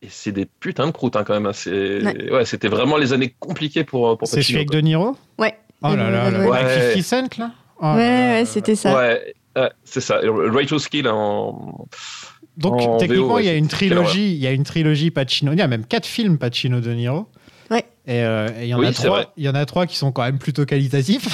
et 0.00 0.06
c'est 0.08 0.30
des 0.30 0.46
putains 0.46 0.86
de 0.86 0.92
croûtes 0.92 1.16
hein, 1.16 1.24
quand 1.26 1.34
même. 1.34 1.46
hein. 1.46 1.52
C'est 1.52 2.04
Ouais. 2.04 2.30
ouais, 2.32 2.44
c'était 2.44 2.68
vraiment 2.68 2.96
les 2.96 3.12
années 3.12 3.34
compliquées 3.40 3.82
pour 3.82 4.16
pour 4.16 4.28
C'est 4.28 4.42
celui 4.42 4.58
avec 4.58 4.70
De 4.70 4.78
Niro? 4.80 5.16
Ouais. 5.38 5.58
Oh 5.82 5.94
là 5.94 6.10
là, 6.10 6.30
là, 6.30 6.38
ouais, 6.40 6.46
ouais. 6.48 6.58
avec 6.58 7.02
50 7.02 7.02
Cent, 7.34 7.38
là 7.38 7.50
Oh 7.80 7.86
Ouais, 7.94 7.96
là 7.98 8.32
ouais, 8.40 8.44
c'était 8.46 8.74
ça. 8.74 8.94
Ouais, 8.94 9.34
ouais, 9.56 9.70
c'est 9.84 10.00
ça. 10.00 10.20
Right 10.22 10.68
to 10.68 10.78
Skill 10.78 11.08
en. 11.08 11.86
Donc, 12.56 12.80
En 12.82 12.96
techniquement, 12.98 13.26
VO, 13.28 13.34
ouais, 13.34 13.42
il 13.42 13.46
y 13.46 13.50
a 13.50 13.54
une 13.56 13.66
trilogie, 13.68 14.32
il 14.32 14.38
y 14.38 14.46
a 14.46 14.52
une 14.52 14.62
trilogie 14.62 15.10
Pacino. 15.10 15.52
Il 15.52 15.58
y 15.58 15.62
a 15.62 15.66
même 15.68 15.84
quatre 15.84 16.06
films 16.06 16.38
Pacino 16.38 16.80
De 16.80 16.92
Niro. 16.92 17.28
Ouais. 17.70 17.84
Et 18.06 18.22
euh, 18.22 18.48
et 18.60 18.64
il 18.64 18.68
y 18.68 18.74
en 18.74 18.78
Oui, 18.78 18.86
a 18.86 18.92
c'est 18.92 19.04
trois. 19.06 19.16
vrai. 19.22 19.28
Il 19.36 19.44
y 19.44 19.48
en 19.48 19.54
a 19.54 19.64
trois 19.66 19.86
qui 19.86 19.96
sont 19.96 20.12
quand 20.12 20.22
même 20.22 20.38
plutôt 20.38 20.64
qualitatifs. 20.64 21.26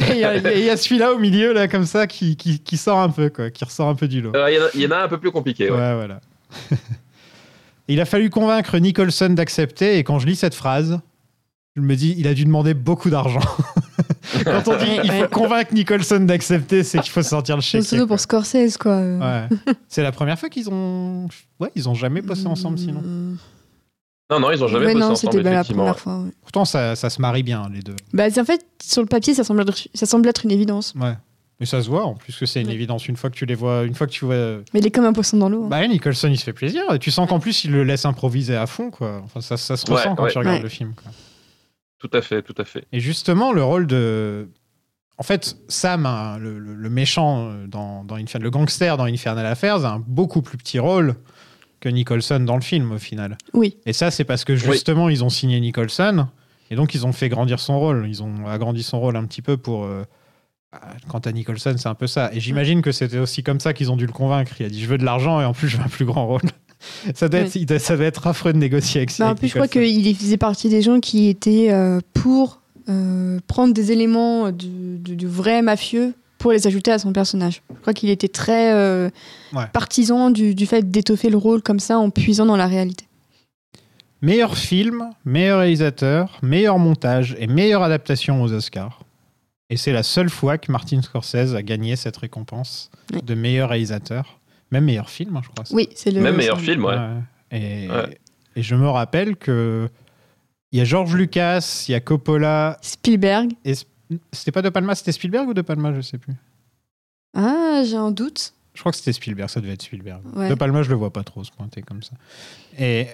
et 0.00 0.12
il 0.12 0.18
y 0.18 0.24
a, 0.24 0.36
y 0.74 0.78
celui-là 0.78 1.12
au 1.12 1.18
milieu 1.18 1.52
là 1.52 1.68
comme 1.68 1.84
ça 1.84 2.06
qui, 2.06 2.36
qui, 2.36 2.60
qui 2.60 2.76
sort 2.76 2.98
un 3.00 3.10
peu 3.10 3.28
quoi, 3.28 3.50
qui 3.50 3.64
ressort 3.64 3.88
un 3.88 3.94
peu 3.96 4.08
du 4.08 4.20
lot. 4.22 4.32
Euh, 4.34 4.50
Il 4.50 4.54
y 4.56 4.58
en 4.58 4.64
a- 4.64 4.68
il 4.74 4.80
y, 4.80 4.86
en 4.86 4.90
a 4.92 4.98
un 5.04 5.08
peu 5.08 5.18
plus 5.18 5.30
compliqué. 5.32 5.70
Ouais, 5.70 5.76
Ouais. 5.76 5.94
voilà. 5.96 6.20
il 7.88 8.00
a 8.00 8.04
fallu 8.04 8.30
convaincre 8.30 8.78
Nicholson 8.78 9.30
d'accepter 9.30 9.98
et 9.98 10.04
quand 10.04 10.18
je 10.18 10.26
lis 10.26 10.36
cette 10.36 10.54
phrase, 10.54 11.00
je 11.78 11.86
me 11.86 11.96
dis 11.96 12.14
il 12.18 12.26
a 12.28 12.34
dû 12.34 12.44
demander 12.44 12.74
beaucoup 12.74 13.10
d'argent. 13.10 13.40
quand 14.44 14.68
on 14.68 14.76
dit 14.76 14.84
il 15.04 15.10
faut 15.10 15.22
Ouais. 15.22 15.28
convaincre 15.30 15.72
Nicholson 15.74 16.20
d'accepter, 16.20 16.82
c'est 16.84 16.98
qu'il 17.00 17.10
faut 17.10 17.22
sortir 17.22 17.56
le 17.56 17.62
chèque. 17.62 17.84
Surtout 17.84 18.06
pour 18.06 18.20
Scorsese, 18.20 18.76
quoi. 18.78 18.96
Ouais. 19.00 19.48
C'est 19.88 20.02
la 20.02 20.12
première 20.12 20.38
fois 20.38 20.48
qu'ils 20.48 20.68
ont. 20.70 21.28
Ouais, 21.60 21.70
ils 21.74 21.88
ont 21.88 21.94
jamais 21.94 22.20
bossé 22.22 22.46
ensemble 22.46 22.78
sinon. 22.78 23.02
Non, 24.30 24.40
non, 24.40 24.50
ils 24.50 24.62
ont 24.62 24.68
jamais 24.68 24.86
Ouais, 24.86 24.92
bossé 24.92 25.04
non, 25.06 25.12
ensemble, 25.12 25.40
la 25.40 25.64
première 25.64 25.98
fois. 25.98 26.18
ouais. 26.20 26.30
Pourtant, 26.42 26.64
ça, 26.66 26.94
ça 26.96 27.08
se 27.08 27.20
marie 27.20 27.42
bien, 27.42 27.66
les 27.72 27.80
deux. 27.80 27.96
Bah, 28.12 28.28
c'est- 28.30 28.40
en 28.40 28.44
fait, 28.44 28.62
sur 28.82 29.00
le 29.00 29.08
papier, 29.08 29.32
ça 29.32 29.42
semble 29.42 29.62
être, 29.62 29.88
ça 29.94 30.04
semble 30.04 30.28
être 30.28 30.44
une 30.44 30.50
évidence. 30.50 30.92
Ouais. 31.00 31.14
Mais 31.60 31.66
ça 31.66 31.82
se 31.82 31.88
voit, 31.88 32.04
en 32.04 32.14
plus 32.14 32.36
que 32.36 32.44
c'est 32.46 32.60
une 32.60 32.68
Ouais. 32.68 32.74
évidence. 32.74 33.08
Une 33.08 33.16
fois 33.16 33.30
que 33.30 33.34
tu 33.36 33.46
les 33.46 33.54
vois, 33.54 33.84
une 33.84 33.94
fois 33.94 34.06
que 34.06 34.12
tu 34.12 34.26
vois. 34.26 34.58
Mais 34.74 34.80
il 34.80 34.86
est 34.86 34.90
comme 34.90 35.06
un 35.06 35.14
poisson 35.14 35.38
dans 35.38 35.48
l'eau. 35.48 35.64
hein. 35.64 35.68
Bah, 35.70 35.84
Nicholson, 35.88 36.28
il 36.30 36.36
se 36.38 36.44
fait 36.44 36.52
plaisir. 36.52 36.82
Et 36.92 36.98
tu 36.98 37.10
sens 37.10 37.26
qu'en 37.28 37.40
plus, 37.40 37.64
il 37.64 37.72
le 37.72 37.84
laisse 37.84 38.04
improviser 38.04 38.54
à 38.54 38.66
fond, 38.66 38.90
quoi. 38.90 39.22
Enfin, 39.24 39.40
ça, 39.40 39.56
ça 39.56 39.76
se 39.78 39.86
Ouais, 39.90 39.96
ressent 39.96 40.14
quand 40.14 40.24
ouais. 40.24 40.30
tu 40.30 40.38
regardes 40.38 40.58
Ouais. 40.58 40.62
le 40.62 40.68
film, 40.68 40.92
quoi. 40.94 41.10
Tout 41.98 42.10
à 42.12 42.22
fait, 42.22 42.42
tout 42.42 42.54
à 42.58 42.64
fait. 42.64 42.86
Et 42.92 43.00
justement, 43.00 43.52
le 43.52 43.62
rôle 43.64 43.86
de. 43.86 44.48
En 45.20 45.24
fait, 45.24 45.56
Sam, 45.68 46.06
hein, 46.06 46.38
le, 46.38 46.58
le- 46.60 46.74
le 46.76 46.90
méchant 46.90 47.48
euh, 47.50 47.66
dans, 47.66 48.04
dans 48.04 48.14
Infernal, 48.14 48.44
le 48.44 48.50
gangster 48.50 48.96
dans 48.96 49.04
Infernal 49.04 49.44
Affairs, 49.46 49.84
a 49.84 49.94
un 49.94 49.98
beaucoup 50.06 50.42
plus 50.42 50.56
petit 50.58 50.78
rôle 50.78 51.16
que 51.80 51.88
Nicholson 51.88 52.40
dans 52.40 52.54
le 52.54 52.60
film, 52.62 52.92
au 52.92 52.98
final. 52.98 53.36
Oui. 53.52 53.76
Et 53.84 53.92
ça, 53.92 54.10
c'est 54.12 54.22
parce 54.24 54.44
que 54.44 54.54
justement, 54.74 55.08
ils 55.08 55.24
ont 55.24 55.28
signé 55.28 55.58
Nicholson 55.60 56.28
et 56.70 56.76
donc 56.76 56.94
ils 56.94 57.04
ont 57.06 57.12
fait 57.12 57.28
grandir 57.28 57.58
son 57.58 57.78
rôle. 57.80 58.06
Ils 58.08 58.22
ont 58.22 58.46
agrandi 58.46 58.82
son 58.84 59.00
rôle 59.00 59.16
un 59.16 59.24
petit 59.24 59.42
peu 59.42 59.56
pour. 59.56 59.84
euh, 59.84 60.04
bah, 60.70 60.80
Quant 61.08 61.18
à 61.18 61.32
Nicholson, 61.32 61.74
c'est 61.76 61.88
un 61.88 61.94
peu 61.96 62.06
ça. 62.06 62.30
Et 62.32 62.38
j'imagine 62.38 62.80
que 62.82 62.92
c'était 62.92 63.18
aussi 63.18 63.42
comme 63.42 63.58
ça 63.58 63.72
qu'ils 63.74 63.90
ont 63.90 63.96
dû 63.96 64.06
le 64.06 64.12
convaincre. 64.12 64.52
Il 64.60 64.66
a 64.66 64.68
dit 64.68 64.80
Je 64.80 64.86
veux 64.86 64.98
de 64.98 65.04
l'argent 65.04 65.40
et 65.40 65.44
en 65.44 65.52
plus, 65.52 65.66
je 65.68 65.78
veux 65.78 65.82
un 65.82 65.88
plus 65.88 66.04
grand 66.04 66.26
rôle. 66.28 66.42
Ça, 67.14 67.28
doit 67.28 67.40
être, 67.40 67.54
il 67.56 67.66
doit- 67.66 67.78
ça 67.78 67.96
doit 67.96 68.06
être 68.06 68.26
affreux 68.26 68.52
de 68.52 68.58
négocier 68.58 69.00
avec 69.00 69.10
ça. 69.10 69.24
Bah, 69.26 69.30
en 69.32 69.34
plus, 69.34 69.48
je 69.48 69.54
crois 69.54 69.68
qu'il 69.68 70.16
faisait 70.16 70.36
partie 70.36 70.68
des 70.68 70.82
gens 70.82 71.00
qui 71.00 71.28
étaient 71.28 71.68
euh, 71.70 72.00
pour 72.14 72.60
euh, 72.88 73.38
prendre 73.46 73.74
des 73.74 73.92
éléments 73.92 74.50
du, 74.50 74.98
du- 74.98 75.16
du 75.16 75.26
vrai 75.26 75.60
mafieux 75.62 76.14
pour 76.38 76.52
les 76.52 76.66
ajouter 76.66 76.90
à 76.92 76.98
son 76.98 77.12
personnage. 77.12 77.62
Je 77.74 77.80
crois 77.80 77.92
qu'il 77.92 78.10
était 78.10 78.28
très 78.28 78.72
euh, 78.72 79.10
Ouais. 79.52 79.64
partisan 79.72 80.30
du, 80.30 80.54
du 80.54 80.66
fait 80.66 80.88
d'étoffer 80.90 81.30
le 81.30 81.36
rôle 81.36 81.62
comme 81.62 81.80
ça 81.80 81.98
en 81.98 82.10
puisant 82.10 82.46
dans 82.46 82.56
la 82.56 82.66
réalité. 82.66 83.06
Meilleur 84.20 84.56
film, 84.56 85.10
meilleur 85.24 85.60
réalisateur, 85.60 86.38
meilleur 86.42 86.78
montage 86.78 87.36
et 87.38 87.46
meilleure 87.46 87.82
adaptation 87.82 88.42
aux 88.42 88.52
Oscars. 88.52 89.00
Et 89.70 89.76
c'est 89.76 89.92
la 89.92 90.02
seule 90.02 90.30
fois 90.30 90.58
que 90.58 90.72
Martin 90.72 91.02
Scorsese 91.02 91.54
a 91.54 91.62
gagné 91.62 91.94
cette 91.94 92.16
récompense 92.16 92.90
Oui. 93.12 93.20
de 93.22 93.34
meilleur 93.34 93.68
réalisateur. 93.68 94.37
Même 94.70 94.84
meilleur 94.84 95.08
film, 95.08 95.36
hein, 95.36 95.40
je 95.42 95.48
crois. 95.48 95.64
Oui, 95.70 95.88
c'est 95.94 96.10
le. 96.10 96.20
Même 96.20 96.36
meilleur 96.36 96.60
film, 96.60 96.84
ouais. 96.84 96.96
Et, 97.50 97.88
Ouais. 97.88 98.18
Et 98.56 98.62
je 98.62 98.74
me 98.74 98.88
rappelle 98.88 99.36
que 99.36 99.88
il 100.72 100.78
y 100.78 100.82
a 100.82 100.84
George 100.84 101.14
Lucas, 101.14 101.84
il 101.88 101.92
y 101.92 101.94
a 101.94 102.00
Coppola, 102.00 102.76
Spielberg. 102.82 103.52
et 103.64 103.74
c'était 104.32 104.52
pas 104.52 104.62
De 104.62 104.68
Palma, 104.68 104.94
c'était 104.94 105.12
Spielberg 105.12 105.48
ou 105.48 105.54
De 105.54 105.62
Palma, 105.62 105.94
je 105.94 106.00
sais 106.00 106.18
plus. 106.18 106.34
Ah, 107.34 107.82
j'ai 107.84 107.96
un 107.96 108.10
doute. 108.10 108.54
Je 108.74 108.80
crois 108.80 108.92
que 108.92 108.98
c'était 108.98 109.12
Spielberg, 109.12 109.48
ça 109.48 109.60
devait 109.60 109.74
être 109.74 109.82
Spielberg. 109.82 110.22
Ouais. 110.34 110.48
De 110.48 110.54
Palma, 110.54 110.82
je 110.82 110.90
le 110.90 110.96
vois 110.96 111.12
pas 111.12 111.24
trop 111.24 111.42
se 111.44 111.50
pointer 111.50 111.82
comme 111.82 112.02
ça. 112.02 112.12
Et 112.78 113.06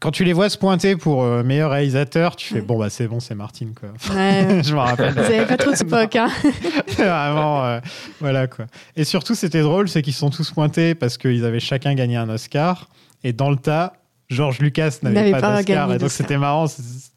quand 0.00 0.10
tu 0.10 0.24
les 0.24 0.32
vois 0.32 0.48
se 0.48 0.58
pointer 0.58 0.96
pour 0.96 1.24
euh, 1.24 1.42
meilleur 1.42 1.70
réalisateur, 1.70 2.36
tu 2.36 2.52
fais 2.52 2.60
bon 2.60 2.78
bah 2.78 2.90
c'est 2.90 3.08
bon, 3.08 3.20
c'est 3.20 3.34
Martin 3.34 3.68
quoi. 3.78 3.90
Ouais. 4.14 4.62
je 4.64 4.74
me 4.74 4.78
rappelle. 4.78 5.12
Vous 5.12 5.20
avez 5.20 5.46
pas 5.46 5.56
trop 5.56 5.72
de 5.72 5.76
Spock, 5.76 6.16
hein. 6.16 6.28
Vraiment 6.96 7.64
euh, 7.64 7.80
voilà 8.20 8.46
quoi. 8.46 8.66
Et 8.96 9.04
surtout 9.04 9.34
c'était 9.34 9.62
drôle, 9.62 9.88
c'est 9.88 10.02
qu'ils 10.02 10.14
sont 10.14 10.30
tous 10.30 10.50
pointés 10.50 10.94
parce 10.94 11.18
qu'ils 11.18 11.44
avaient 11.44 11.60
chacun 11.60 11.94
gagné 11.94 12.16
un 12.16 12.28
Oscar 12.28 12.88
et 13.24 13.32
dans 13.32 13.50
le 13.50 13.56
tas, 13.56 13.94
George 14.28 14.58
Lucas 14.58 14.98
n'avait 15.02 15.32
pas, 15.32 15.40
pas 15.40 15.56
d'Oscar 15.56 15.88
et 15.88 15.92
donc 15.92 16.00
d'Oscar. 16.00 16.10
c'était 16.10 16.38
marrant. 16.38 16.66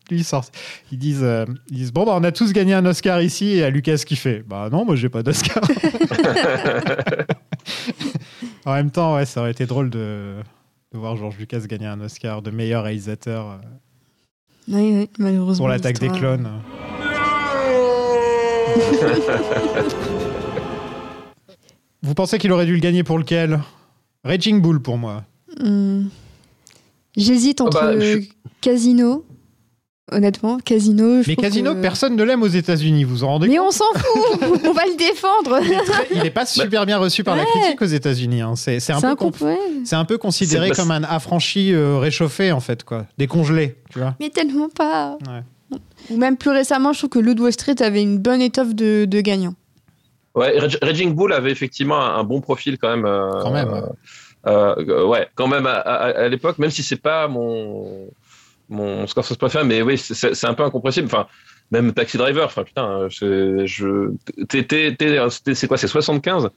Lui 0.09 0.23
sort, 0.23 0.45
ils 0.91 0.97
disent, 0.97 1.23
euh, 1.23 1.45
ils 1.69 1.77
disent 1.77 1.93
bon 1.93 2.05
bah 2.05 2.13
on 2.15 2.23
a 2.23 2.31
tous 2.31 2.51
gagné 2.51 2.73
un 2.73 2.85
Oscar 2.85 3.21
ici 3.21 3.57
et 3.57 3.63
à 3.63 3.69
Lucas 3.69 4.01
qui 4.05 4.15
fait 4.15 4.43
bah 4.45 4.69
non 4.71 4.85
moi 4.85 4.95
j'ai 4.95 5.09
pas 5.09 5.23
d'Oscar. 5.23 5.63
en 8.65 8.73
même 8.73 8.91
temps 8.91 9.15
ouais 9.15 9.25
ça 9.25 9.41
aurait 9.41 9.51
été 9.51 9.65
drôle 9.65 9.89
de, 9.89 10.35
de 10.93 10.97
voir 10.97 11.15
George 11.15 11.37
Lucas 11.37 11.61
gagner 11.67 11.85
un 11.87 12.01
Oscar 12.01 12.41
de 12.41 12.51
meilleur 12.51 12.83
réalisateur 12.83 13.47
euh, 13.51 13.57
Oui, 14.67 14.93
oui, 14.97 15.09
malheureusement. 15.19 15.63
pour 15.63 15.69
l'attaque 15.69 15.99
des 15.99 16.09
clones. 16.09 16.49
Vous 22.03 22.13
pensez 22.15 22.37
qu'il 22.39 22.51
aurait 22.51 22.65
dû 22.65 22.73
le 22.73 22.79
gagner 22.79 23.03
pour 23.03 23.17
lequel? 23.19 23.59
Raging 24.23 24.61
Bull 24.61 24.81
pour 24.81 24.97
moi. 24.97 25.23
Hmm. 25.59 26.07
J'hésite 27.15 27.61
entre 27.61 27.79
bah, 27.81 27.99
je- 27.99 28.23
Casino, 28.61 29.23
honnêtement, 30.11 30.57
Casino. 30.59 31.21
je 31.21 31.27
Mais 31.29 31.35
Casino, 31.35 31.73
que- 31.75 31.81
personne 31.81 32.15
ne 32.15 32.23
l'aime 32.23 32.41
aux 32.43 32.47
États-Unis, 32.47 33.03
vous 33.03 33.11
vous 33.17 33.23
en 33.23 33.27
rendez 33.27 33.47
Mais 33.47 33.57
compte 33.57 33.67
on 33.67 33.71
s'en 33.71 33.93
fout, 33.95 34.41
on 34.65 34.71
va 34.73 34.85
le 34.85 34.97
défendre. 34.97 35.59
il 35.63 35.71
est, 35.73 35.83
très- 35.83 36.07
il 36.15 36.25
est 36.25 36.29
pas 36.31 36.45
super 36.45 36.85
bien 36.85 36.97
reçu 36.97 37.23
par 37.23 37.35
la 37.35 37.43
Ouais. 37.43 37.49
critique 37.49 37.81
aux 37.81 37.85
États-Unis. 37.85 38.41
hein. 38.41 38.55
C'est 38.55 38.79
c'est 38.79 38.93
un, 38.93 38.97
C'est 38.99 39.07
peu 39.07 39.11
un 39.11 39.15
com- 39.15 39.31
coup, 39.31 39.45
ouais. 39.45 39.57
c'est 39.85 39.95
un 39.95 40.05
peu 40.05 40.17
considéré 40.17 40.69
C'est- 40.69 40.75
comme 40.81 40.91
un 40.91 41.03
affranchi 41.03 41.73
euh, 41.73 41.97
réchauffé 41.97 42.51
en 42.51 42.59
fait 42.59 42.83
quoi, 42.83 43.05
décongelé, 43.17 43.75
tu 43.91 43.99
vois. 43.99 44.15
Mais 44.19 44.29
tellement 44.29 44.69
pas. 44.69 45.17
Ouais. 45.27 45.77
Ou 46.09 46.17
même 46.17 46.35
plus 46.35 46.49
récemment, 46.51 46.91
je 46.93 46.97
trouve 46.99 47.09
que 47.11 47.19
Lud 47.19 47.39
Wall 47.39 47.53
Street 47.53 47.81
avait 47.81 48.01
une 48.01 48.17
bonne 48.17 48.41
étoffe 48.41 48.75
de, 48.75 49.05
de 49.05 49.21
gagnant. 49.21 49.53
Ouais, 50.35 50.57
Rag- 50.59 50.77
Raging 50.81 51.13
Bull 51.13 51.31
avait 51.33 51.51
effectivement 51.51 51.99
un, 52.01 52.15
un 52.19 52.23
bon 52.23 52.41
profil 52.41 52.77
quand 52.77 52.89
même. 52.89 53.05
euh, 53.05 53.29
Quand 53.41 53.51
même. 53.51 53.69
euh, 54.47 54.75
euh, 54.79 55.05
ouais, 55.07 55.27
quand 55.35 55.47
même 55.47 55.67
à, 55.67 55.73
à- 55.73 56.23
à 56.23 56.27
l'époque, 56.27 56.57
même 56.57 56.71
si 56.71 56.83
c'est 56.83 56.95
pas 57.01 57.27
mon 57.27 58.07
mon 58.71 59.05
Scorsese 59.05 59.37
préféré, 59.37 59.63
mais 59.65 59.81
oui, 59.83 59.97
c'est- 59.97 60.45
un 60.47 60.53
peu 60.55 60.63
incompréhensible. 60.63 61.05
Enfin, 61.07 61.27
même 61.71 61.93
Taxi 61.93 62.17
Driver. 62.17 62.45
Enfin, 62.45 62.63
putain, 62.63 63.07
c'est- 63.11 63.67
je 63.67 64.11
c'est 65.53 65.67
quoi, 65.67 65.77
c'est 65.77 65.87
75. 65.87 66.49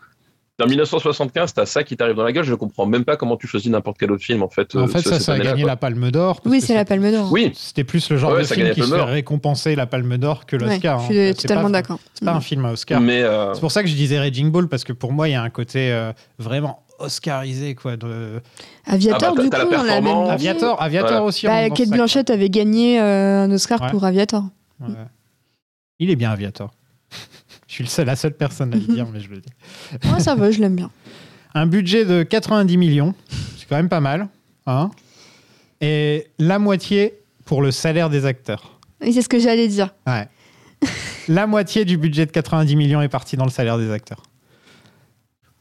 En 0.62 0.66
1975, 0.68 1.52
t'as 1.52 1.66
ça 1.66 1.82
qui 1.82 1.96
t'arrive 1.96 2.14
dans 2.14 2.22
la 2.22 2.30
gueule. 2.30 2.44
Je 2.44 2.54
comprends 2.54 2.86
même 2.86 3.04
pas 3.04 3.16
comment 3.16 3.36
tu 3.36 3.48
choisis 3.48 3.68
n'importe 3.72 3.96
quel 3.98 4.12
autre 4.12 4.22
film 4.22 4.40
en 4.44 4.48
fait. 4.48 4.72
en 4.76 4.82
euh, 4.84 4.86
fait, 4.86 5.00
ça, 5.00 5.18
ça 5.18 5.32
a 5.32 5.38
gagné 5.40 5.62
quoi. 5.62 5.70
la 5.72 5.76
Palme 5.76 6.12
d'Or. 6.12 6.40
Oui, 6.44 6.60
c'est 6.60 6.74
la 6.74 6.84
Palme 6.84 7.10
d'Or. 7.10 7.32
Oui, 7.32 7.50
C'était 7.56 7.82
plus 7.82 8.08
le 8.08 8.16
genre 8.18 8.32
Ouais, 8.34 8.42
de 8.42 8.44
film 8.46 8.68
qui 8.68 8.74
se 8.74 8.78
Palme 8.82 8.92
fait 8.92 8.96
d'Or. 8.98 9.08
récompenser 9.08 9.74
la 9.74 9.86
Palme 9.86 10.16
d'Or 10.16 10.46
que 10.46 10.54
Ouais, 10.54 10.66
l'Oscar. 10.74 11.00
je 11.00 11.04
hein. 11.12 11.32
suis 11.32 11.42
totalement 11.42 11.70
d'accord. 11.70 11.98
C'est 12.14 12.24
pas 12.24 12.34
un 12.34 12.40
film 12.40 12.64
à 12.66 12.70
Oscar. 12.70 13.00
mais 13.00 13.24
euh, 13.24 13.52
C'est 13.54 13.60
pour 13.60 13.72
ça 13.72 13.82
que 13.82 13.88
je 13.88 13.94
disais 13.96 14.16
Raging 14.20 14.52
Bull 14.52 14.68
parce 14.68 14.84
que 14.84 14.92
pour 14.92 15.12
moi 15.12 15.28
il 15.28 15.32
y 15.32 15.34
a 15.34 15.42
un 15.42 15.50
côté 15.50 15.90
euh, 15.92 16.12
vraiment 16.38 16.83
Oscarisé 16.98 17.74
quoi. 17.74 17.96
De... 17.96 18.40
Aviator, 18.86 19.30
Ah 19.32 19.36
bah, 19.36 19.42
du 19.42 19.50
t'as 19.50 19.58
la 19.58 19.64
coup, 19.64 19.74
on 19.78 19.82
l'a 19.82 20.00
même. 20.00 20.16
Aviator, 20.30 20.80
Aviator 20.82 21.08
Voilà. 21.10 21.24
aussi. 21.24 21.46
Bah, 21.46 21.68
Kate 21.70 21.88
Blanchett 21.88 22.30
avait 22.30 22.50
gagné 22.50 23.00
euh, 23.00 23.44
un 23.44 23.50
Oscar 23.50 23.80
Ouais. 23.82 23.90
pour 23.90 24.04
Aviator. 24.04 24.44
Il 25.98 26.10
est 26.10 26.16
bien 26.16 26.30
Aviator. 26.30 26.72
je 27.66 27.74
suis 27.74 27.84
le 27.84 27.88
seul, 27.88 28.06
la 28.06 28.16
seule 28.16 28.34
personne 28.34 28.72
à 28.72 28.76
le 28.76 28.82
dire, 28.82 29.06
mais 29.12 29.20
je 29.20 29.28
le 29.30 29.38
dis. 29.38 29.50
Moi, 30.04 30.20
ça 30.20 30.34
va, 30.34 30.50
je 30.50 30.60
l'aime 30.60 30.76
bien. 30.76 30.90
Un 31.54 31.66
budget 31.66 32.04
de 32.04 32.22
90 32.24 32.76
millions, 32.76 33.14
c'est 33.56 33.68
quand 33.68 33.76
même 33.76 33.88
pas 33.88 34.00
mal. 34.00 34.28
Hein 34.66 34.90
Et 35.80 36.26
la 36.38 36.58
moitié 36.58 37.14
pour 37.44 37.62
le 37.62 37.70
salaire 37.70 38.10
des 38.10 38.26
acteurs. 38.26 38.78
Et 39.00 39.12
c'est 39.12 39.22
ce 39.22 39.28
que 39.28 39.38
j'allais 39.38 39.68
dire. 39.68 39.94
Ouais. 40.06 40.26
la 41.28 41.46
moitié 41.46 41.84
du 41.84 41.96
budget 41.96 42.26
de 42.26 42.30
90 42.32 42.74
millions 42.76 43.02
est 43.02 43.08
parti 43.08 43.36
dans 43.36 43.44
le 43.44 43.50
salaire 43.50 43.78
des 43.78 43.90
acteurs. 43.90 44.22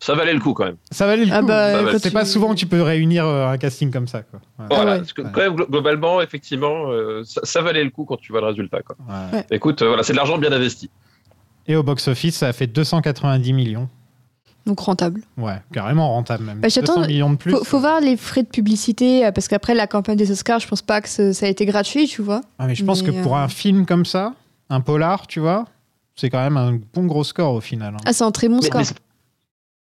Ça 0.06 0.16
valait 0.16 0.34
le 0.34 0.40
coup 0.40 0.54
quand 0.54 0.66
même. 0.66 0.76
Ça 0.92 1.06
valait 1.08 1.26
le 1.26 1.30
coup. 1.32 1.38
Ah 1.38 1.42
bah, 1.42 1.82
bah, 1.84 1.92
quand 1.92 2.00
c'est 2.00 2.12
pas 2.12 2.26
souvent 2.26 2.50
que 2.50 2.60
tu 2.60 2.66
peux 2.68 2.82
réunir 2.82 3.26
euh, 3.26 3.48
un 3.48 3.58
casting 3.58 3.92
comme 3.92 4.08
ça. 4.08 4.22
Quoi. 4.24 4.40
Ouais. 4.60 4.66
Voilà, 4.70 4.92
ouais. 4.94 4.98
parce 5.00 5.14
que 5.14 5.22
Ouais. 5.22 5.30
quand 5.34 5.42
même, 5.42 5.56
glo- 5.56 5.70
globalement, 5.70 6.22
effectivement, 6.22 6.90
euh, 6.92 7.24
ça, 7.24 7.42
ça 7.44 7.62
valait 7.62 7.84
le 7.84 7.90
coup 7.90 8.06
quand 8.06 8.18
tu 8.18 8.32
vois 8.32 8.42
le 8.42 8.48
résultat. 8.48 8.82
Quoi. 8.82 8.96
Ouais. 9.08 9.38
Ouais. 9.38 9.46
Écoute, 9.52 9.82
euh, 9.82 9.88
voilà, 9.88 10.04
c'est 10.04 10.14
de 10.14 10.18
l'argent 10.18 10.38
bien 10.38 10.52
investi. 10.52 10.90
Et 11.68 11.76
au 11.76 11.84
box-office, 11.84 12.36
ça 12.38 12.48
a 12.50 12.54
fait 12.54 12.68
290 12.68 13.54
millions. 13.54 13.88
Donc 14.66 14.80
rentable. 14.80 15.22
Ouais, 15.38 15.58
carrément 15.74 16.10
rentable 16.14 16.46
même. 16.46 16.60
Bah, 16.60 16.70
j'attends- 16.70 16.96
200 16.96 17.08
millions 17.08 17.32
de 17.32 17.36
plus. 17.38 17.52
Faut, 17.52 17.64
faut 17.66 17.80
voir 17.80 18.00
les 18.00 18.16
frais 18.16 18.44
de 18.44 18.48
publicité, 18.48 19.30
parce 19.36 19.48
qu'après 19.50 19.74
la 19.76 19.88
campagne 19.88 20.16
des 20.18 20.32
Oscars, 20.32 20.60
je 20.60 20.68
pense 20.68 20.82
pas 20.82 21.02
que 21.02 21.10
ce- 21.10 21.34
ça 21.34 21.46
a 21.46 21.50
été 21.50 21.66
gratuit, 21.66 22.08
tu 22.08 22.22
vois. 22.22 22.42
Ah, 22.60 22.68
mais 22.68 22.76
je 22.76 22.84
pense 22.86 23.04
mais, 23.04 23.12
que 23.14 23.22
pour 23.24 23.36
euh, 23.36 23.42
un 23.42 23.48
film 23.50 23.86
comme 23.86 24.06
ça, 24.06 24.34
un 24.70 24.80
polar, 24.80 25.28
tu 25.28 25.42
vois, 25.42 25.66
c'est 26.16 26.30
quand 26.30 26.40
même 26.42 26.56
un 26.56 26.80
bon 26.94 27.06
gros 27.08 27.26
score 27.26 27.54
au 27.56 27.60
final. 27.62 27.96
hein. 27.96 28.04
Ah, 28.06 28.14
c'est 28.14 28.24
un 28.24 28.32
très 28.32 28.48
bon 28.48 28.58
Mais- 28.62 28.68
score. 28.68 28.82
mais 28.82 28.88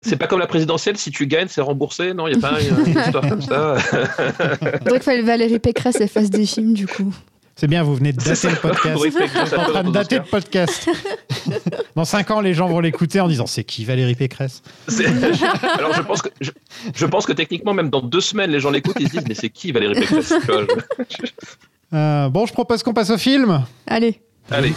c'est- 0.02 0.16
pas 0.16 0.26
comme 0.26 0.38
la 0.40 0.46
présidentielle, 0.46 0.96
si 0.96 1.10
tu 1.10 1.26
gagnes, 1.26 1.48
c'est 1.48 1.60
remboursé. 1.60 2.14
Non, 2.14 2.26
il 2.28 2.36
n'y 2.36 2.44
a 2.44 2.48
pas 2.48 2.58
une, 2.60 2.98
histoire 2.98 3.28
comme 3.28 3.42
ça. 3.42 3.76
Faudrait 4.78 4.98
que 4.98 5.04
fallait- 5.04 5.22
Valérie 5.22 5.58
Pécresse 5.58 5.98
fasse 6.06 6.30
des 6.30 6.46
films, 6.46 6.74
du 6.74 6.86
coup. 6.86 7.14
C'est 7.56 7.66
bien, 7.66 7.82
vous 7.82 7.94
venez 7.94 8.14
de 8.14 8.18
dater 8.22 8.48
le 8.48 8.56
podcast. 8.56 9.02
Pécresse 9.02 9.52
en 9.52 9.64
train 9.64 9.84
de 9.84 9.90
dater 9.90 10.16
le 10.16 10.24
podcast. 10.24 10.88
Dans 11.94 12.06
5 12.06 12.30
ans, 12.30 12.40
les 12.40 12.54
gens 12.54 12.68
vont 12.68 12.80
l'écouter 12.80 13.20
en 13.20 13.28
disant 13.28 13.46
c'est 13.46 13.64
qui 13.64 13.84
Valérie 13.84 14.14
Pécresse? 14.14 14.62
Alors, 15.78 15.92
je 15.92 16.00
pense, 16.00 16.22
que, 16.22 16.30
je, 16.40 16.52
je 16.94 17.06
pense 17.06 17.26
que 17.26 17.32
techniquement, 17.34 17.74
même 17.74 17.90
dans 17.90 18.00
deux 18.00 18.22
semaines, 18.22 18.50
les 18.50 18.60
gens 18.60 18.70
l'écoutent, 18.70 18.96
ils 18.98 19.08
se 19.08 19.12
disent 19.18 19.28
Mais 19.28 19.34
c'est 19.34 19.50
qui 19.50 19.72
Valérie 19.72 19.92
Pécresse? 20.00 20.32
Euh, 21.92 22.28
Bon, 22.30 22.46
je 22.46 22.52
propose 22.54 22.82
qu'on 22.82 22.94
passe 22.94 23.10
au 23.10 23.18
film. 23.18 23.62
Allez. 23.86 24.20
Allez. 24.50 24.72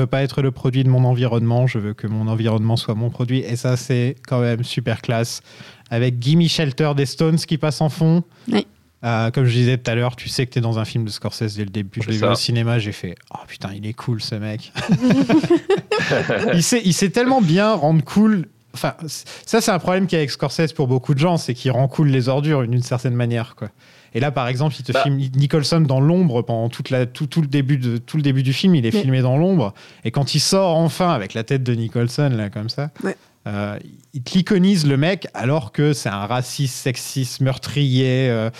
Veux 0.00 0.06
pas 0.06 0.22
être 0.22 0.42
le 0.42 0.50
produit 0.50 0.84
de 0.84 0.88
mon 0.88 1.04
environnement, 1.04 1.66
je 1.66 1.78
veux 1.78 1.94
que 1.94 2.06
mon 2.06 2.28
environnement 2.28 2.76
soit 2.76 2.94
mon 2.94 3.10
produit. 3.10 3.40
Et 3.40 3.56
ça, 3.56 3.76
c'est 3.76 4.16
quand 4.26 4.40
même 4.40 4.64
super 4.64 5.02
classe. 5.02 5.42
Avec 5.90 6.20
Gimme 6.20 6.48
Shelter 6.48 6.92
des 6.96 7.06
Stones 7.06 7.36
qui 7.36 7.58
passe 7.58 7.80
en 7.80 7.88
fond. 7.88 8.22
Oui. 8.50 8.66
Euh, 9.02 9.30
comme 9.30 9.46
je 9.46 9.52
disais 9.52 9.78
tout 9.78 9.90
à 9.90 9.94
l'heure, 9.94 10.14
tu 10.14 10.28
sais 10.28 10.44
que 10.46 10.52
tu 10.52 10.58
es 10.58 10.62
dans 10.62 10.78
un 10.78 10.84
film 10.84 11.04
de 11.04 11.10
Scorsese 11.10 11.56
dès 11.56 11.64
le 11.64 11.70
début. 11.70 12.00
Je 12.02 12.10
l'ai 12.10 12.18
vu 12.18 12.24
au 12.26 12.34
cinéma, 12.34 12.78
j'ai 12.78 12.92
fait 12.92 13.14
Oh 13.32 13.38
putain, 13.46 13.70
il 13.74 13.86
est 13.86 13.94
cool 13.94 14.20
ce 14.20 14.34
mec. 14.34 14.72
il, 16.52 16.62
sait, 16.62 16.82
il 16.84 16.92
sait 16.92 17.08
tellement 17.08 17.40
bien 17.40 17.72
rendre 17.72 18.04
cool. 18.04 18.46
Enfin, 18.74 18.94
ça, 19.06 19.60
c'est 19.60 19.70
un 19.70 19.78
problème 19.78 20.06
qu'il 20.06 20.16
y 20.16 20.18
a 20.18 20.20
avec 20.20 20.30
Scorsese 20.30 20.72
pour 20.74 20.86
beaucoup 20.86 21.14
de 21.14 21.18
gens, 21.18 21.38
c'est 21.38 21.54
qu'il 21.54 21.70
rend 21.70 21.88
cool 21.88 22.08
les 22.08 22.28
ordures 22.28 22.66
d'une 22.66 22.82
certaine 22.82 23.14
manière. 23.14 23.56
Quoi. 23.56 23.70
Et 24.14 24.20
là, 24.20 24.30
par 24.30 24.48
exemple, 24.48 24.74
il 24.78 24.82
te 24.84 24.92
Bah. 24.92 25.02
filme 25.02 25.18
Nicholson 25.36 25.80
dans 25.80 26.00
l'ombre 26.00 26.42
pendant 26.42 26.68
toute 26.68 26.90
la, 26.90 27.06
tout, 27.06 27.26
tout 27.26 27.40
le 27.42 27.46
début 27.48 27.78
de, 27.78 27.96
tout 27.98 28.16
le 28.16 28.22
début 28.22 28.42
du 28.42 28.52
film. 28.52 28.74
Il 28.74 28.84
est 28.86 28.92
Mais- 28.94 29.00
filmé 29.00 29.20
dans 29.22 29.36
l'ombre. 29.36 29.72
Et 30.04 30.10
quand 30.10 30.34
il 30.34 30.40
sort 30.40 30.76
enfin 30.76 31.10
avec 31.10 31.34
la 31.34 31.44
tête 31.44 31.62
de 31.62 31.74
Nicholson, 31.74 32.30
là, 32.34 32.50
comme 32.50 32.68
ça, 32.68 32.90
Ouais. 33.04 33.16
euh, 33.46 33.78
il 34.14 34.22
te 34.22 34.34
l'iconise 34.36 34.86
le 34.86 34.96
mec 34.96 35.28
alors 35.34 35.70
que 35.72 35.92
c'est 35.92 36.08
un 36.08 36.26
raciste, 36.26 36.74
sexiste, 36.76 37.40
meurtrier. 37.40 38.28
euh, 38.30 38.50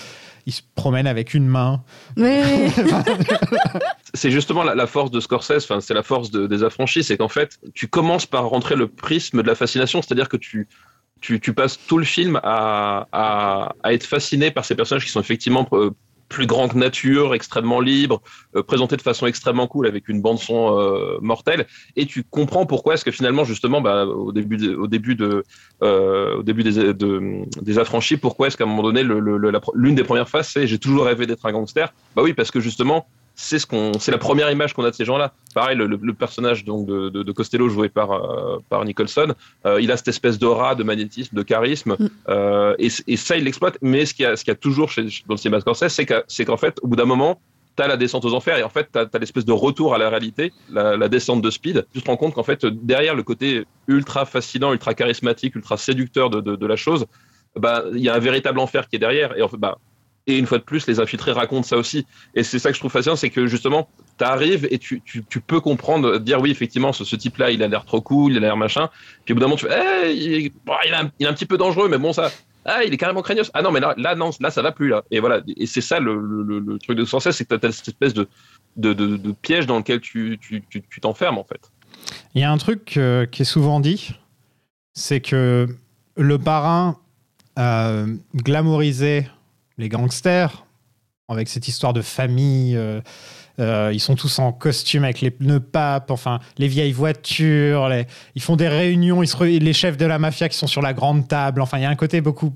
il 0.46 0.52
se 0.54 0.62
promène 0.74 1.06
avec 1.06 1.34
une 1.34 1.46
main. 1.46 1.82
Ouais, 2.16 2.42
c'est 4.14 4.30
justement 4.30 4.62
la, 4.62 4.74
la 4.74 4.86
force 4.86 5.10
de 5.10 5.20
Scorsese, 5.20 5.64
enfin, 5.64 5.80
c'est 5.80 5.94
la 5.94 6.02
force 6.02 6.30
de- 6.30 6.46
des 6.46 6.64
affranchis, 6.64 7.04
c'est 7.04 7.16
qu'en 7.16 7.28
fait, 7.28 7.58
tu 7.74 7.88
commences 7.88 8.26
par 8.26 8.48
rentrer 8.48 8.74
le 8.74 8.88
prisme 8.88 9.42
de 9.42 9.46
la 9.46 9.54
fascination, 9.54 10.00
c'est-à-dire 10.02 10.28
que 10.28 10.36
tu, 10.38 10.66
tu, 11.20 11.38
passes 11.54 11.78
tout 11.86 11.98
le 11.98 12.04
film 12.04 12.40
à, 12.42 13.06
à, 13.12 13.74
à 13.82 13.92
être 13.92 14.04
fasciné 14.04 14.50
par 14.50 14.64
ces 14.64 14.74
personnages 14.74 15.04
qui 15.04 15.10
sont 15.10 15.20
effectivement 15.20 15.66
euh, 15.72 15.90
plus 16.28 16.46
grands 16.46 16.68
que 16.68 16.78
nature, 16.78 17.34
extrêmement 17.34 17.80
libres, 17.80 18.22
euh, 18.54 18.62
présentés 18.62 18.96
de 18.96 19.02
façon 19.02 19.26
extrêmement 19.26 19.66
cool 19.66 19.86
avec 19.86 20.08
une 20.08 20.22
bande 20.22 20.38
son 20.38 20.78
euh, 20.78 21.18
mortelle, 21.20 21.66
et 21.96 22.06
tu 22.06 22.22
comprends 22.22 22.66
pourquoi 22.66 22.94
est-ce 22.94 23.04
que 23.04 23.10
finalement 23.10 23.44
justement 23.44 23.80
bah, 23.80 24.06
au 24.06 24.32
début 24.32 24.56
de, 24.56 24.74
au 24.74 24.86
début 24.86 25.16
de 25.16 25.44
au 25.82 26.42
début 26.42 26.62
des, 26.62 26.94
de- 26.94 27.42
des 27.60 27.78
affranchis, 27.78 28.16
pourquoi 28.16 28.46
est-ce 28.46 28.56
qu'à 28.56 28.64
un 28.64 28.68
moment 28.68 28.82
donné 28.82 29.02
l'une 29.02 29.94
des 29.94 30.04
premières 30.04 30.28
phases 30.28 30.48
c'est 30.48 30.66
j'ai 30.66 30.78
toujours 30.78 31.06
rêvé 31.06 31.26
d'être 31.26 31.44
un 31.46 31.52
gangster, 31.52 31.92
bah 32.14 32.22
oui 32.22 32.32
parce 32.32 32.50
que 32.50 32.60
justement 32.60 33.06
c'est 33.42 33.58
ce 33.58 33.66
qu'on, 33.66 33.92
c'est 33.98 34.10
la 34.12 34.18
première 34.18 34.50
image 34.50 34.74
qu'on 34.74 34.84
a 34.84 34.90
de 34.90 34.94
ces 34.94 35.06
gens-là. 35.06 35.32
Pareil, 35.54 35.76
le, 35.76 36.12
personnage 36.12 36.64
donc 36.64 36.86
de, 36.86 37.08
de, 37.08 37.22
de 37.22 37.32
Costello 37.32 37.68
joué 37.70 37.88
par 37.88 38.12
euh, 38.12 38.58
par 38.68 38.84
Nicholson, 38.84 39.34
euh, 39.66 39.80
il 39.80 39.90
a 39.90 39.96
cette 39.96 40.08
espèce 40.08 40.38
d'aura, 40.38 40.74
de 40.74 40.84
magnétisme, 40.84 41.34
de 41.34 41.42
charisme, 41.42 41.96
Mm. 41.98 42.08
euh, 42.28 42.74
et, 42.78 42.88
et 43.06 43.16
ça 43.16 43.36
il 43.38 43.44
l'exploite. 43.44 43.78
Mais 43.80 44.04
ce 44.04 44.12
qu'il 44.14 44.24
y 44.24 44.26
a, 44.26 44.36
ce 44.36 44.44
qu'il 44.44 44.50
y 44.52 44.56
a 44.58 44.60
toujours 44.68 44.90
chez 44.90 45.02
dans 45.26 45.34
le 45.34 45.36
cinéma 45.38 45.60
Scorsese, 45.60 45.88
c'est 45.88 46.04
qu'à- 46.06 46.24
c'est 46.28 46.44
qu'en 46.44 46.56
fait, 46.58 46.78
au 46.82 46.86
bout 46.88 46.96
d'un 46.96 47.04
moment, 47.06 47.40
t'as 47.76 47.86
la 47.88 47.96
descente 47.96 48.24
aux 48.26 48.34
enfers 48.34 48.58
et 48.58 48.62
en 48.62 48.68
fait 48.68 48.88
t'as 48.92 49.06
as, 49.12 49.18
l'espèce 49.18 49.44
de 49.46 49.52
retour 49.52 49.94
à 49.94 49.98
la 49.98 50.10
réalité, 50.10 50.52
la, 50.70 50.96
la 50.98 51.08
descente 51.08 51.40
de 51.40 51.50
Speed. 51.50 51.86
Tu 51.94 52.02
te 52.02 52.06
rends 52.10 52.16
compte 52.18 52.34
qu'en 52.34 52.42
fait 52.42 52.66
derrière 52.66 53.14
le 53.14 53.22
côté 53.22 53.64
ultra 53.88 54.26
fascinant, 54.26 54.72
ultra 54.72 54.92
charismatique, 54.94 55.54
ultra 55.56 55.76
séducteur 55.78 56.28
de, 56.28 56.40
de, 56.42 56.56
de 56.56 56.66
la 56.66 56.76
chose, 56.76 57.06
bah 57.56 57.84
il 57.94 58.00
y 58.00 58.08
a 58.10 58.14
un 58.14 58.18
véritable 58.18 58.58
enfer 58.60 58.86
qui 58.88 58.96
est 58.96 58.98
derrière 59.00 59.36
et 59.38 59.42
en 59.42 59.48
fait 59.48 59.56
bah 59.56 59.78
et 60.26 60.38
une 60.38 60.46
fois 60.46 60.58
de 60.58 60.62
plus, 60.62 60.86
les 60.86 61.00
infiltrés 61.00 61.32
racontent 61.32 61.62
ça 61.62 61.76
aussi. 61.76 62.06
Et 62.34 62.42
c'est 62.42 62.58
ça 62.58 62.70
que 62.70 62.74
je 62.74 62.80
trouve 62.80 62.92
fascinant, 62.92 63.16
c'est 63.16 63.30
que 63.30 63.46
justement, 63.46 63.88
tu 64.18 64.24
arrives 64.24 64.68
et 64.70 64.78
tu, 64.78 65.02
tu, 65.04 65.24
tu 65.24 65.40
peux 65.40 65.60
comprendre, 65.60 66.18
dire 66.18 66.40
oui, 66.40 66.50
effectivement, 66.50 66.92
ce, 66.92 67.04
ce 67.04 67.16
type-là, 67.16 67.50
il 67.50 67.62
a 67.62 67.68
l'air 67.68 67.84
trop 67.84 68.00
cool, 68.00 68.32
il 68.32 68.38
a 68.38 68.40
l'air 68.40 68.56
machin. 68.56 68.90
Puis 69.24 69.32
au 69.32 69.34
bout 69.34 69.40
d'un 69.40 69.46
moment, 69.46 69.56
tu 69.56 69.66
fais, 69.66 70.16
il, 70.16 70.50
bon, 70.64 70.74
il, 70.84 71.10
il 71.18 71.26
est 71.26 71.28
un 71.28 71.32
petit 71.32 71.46
peu 71.46 71.56
dangereux, 71.56 71.88
mais 71.88 71.98
bon, 71.98 72.12
ça. 72.12 72.30
Ah, 72.66 72.84
il 72.84 72.92
est 72.92 72.98
carrément 72.98 73.22
craignos. 73.22 73.50
Ah 73.54 73.62
non, 73.62 73.72
mais 73.72 73.80
là, 73.80 73.94
là, 73.96 74.14
non, 74.14 74.30
là, 74.38 74.50
ça 74.50 74.60
va 74.60 74.70
plus, 74.70 74.88
là. 74.88 75.02
Et 75.10 75.18
voilà. 75.20 75.40
Et 75.56 75.64
c'est 75.64 75.80
ça 75.80 75.98
le, 75.98 76.14
le, 76.20 76.58
le 76.58 76.78
truc 76.78 76.98
de 76.98 77.04
Scorsese, 77.06 77.30
c'est 77.30 77.46
que 77.46 77.54
tu 77.54 77.66
as 77.66 77.72
cette 77.72 77.88
espèce 77.88 78.12
de, 78.12 78.28
de, 78.76 78.92
de, 78.92 79.32
piège 79.32 79.66
dans 79.66 79.78
lequel 79.78 80.00
tu 80.00 80.38
t'enfermes, 81.00 81.38
en 81.38 81.44
fait. 81.44 81.70
Il 82.34 82.40
y 82.40 82.44
a 82.44 82.52
un 82.52 82.58
truc 82.58 82.96
euh, 82.96 83.24
qui 83.26 83.42
est 83.42 83.46
souvent 83.46 83.80
dit, 83.80 84.14
c'est 84.92 85.20
que 85.20 85.66
le 86.16 86.38
parrain 86.38 86.98
a 87.56 88.04
glamourisé 88.34 89.26
les 89.80 89.88
gangsters 89.88 90.64
avec 91.28 91.48
cette 91.48 91.66
histoire 91.68 91.92
de 91.92 92.02
famille. 92.02 92.76
euh, 92.76 93.00
euh, 93.58 93.90
ils 93.92 94.00
sont 94.00 94.14
tous 94.14 94.38
en 94.38 94.52
costume 94.52 95.04
avec 95.04 95.20
les 95.20 95.30
pneus 95.30 95.60
papes, 95.60 96.10
enfin 96.10 96.38
les 96.58 96.66
vieilles 96.68 96.92
voitures. 96.92 97.88
les- 97.88 98.06
Ils 98.34 98.42
font 98.42 98.56
des 98.56 98.68
réunions. 98.68 99.22
Ils 99.22 99.26
se 99.28 99.42
Les 99.44 99.72
chefs 99.72 99.96
de 99.96 100.06
la 100.06 100.18
mafia 100.18 100.48
qui 100.48 100.56
sont 100.56 100.66
sur 100.66 100.82
la 100.82 100.92
grande 100.94 101.28
table. 101.28 101.60
Enfin, 101.60 101.78
il 101.78 101.82
y 101.82 101.84
a 101.84 101.90
un 101.90 101.96
côté 101.96 102.20
beaucoup 102.20 102.52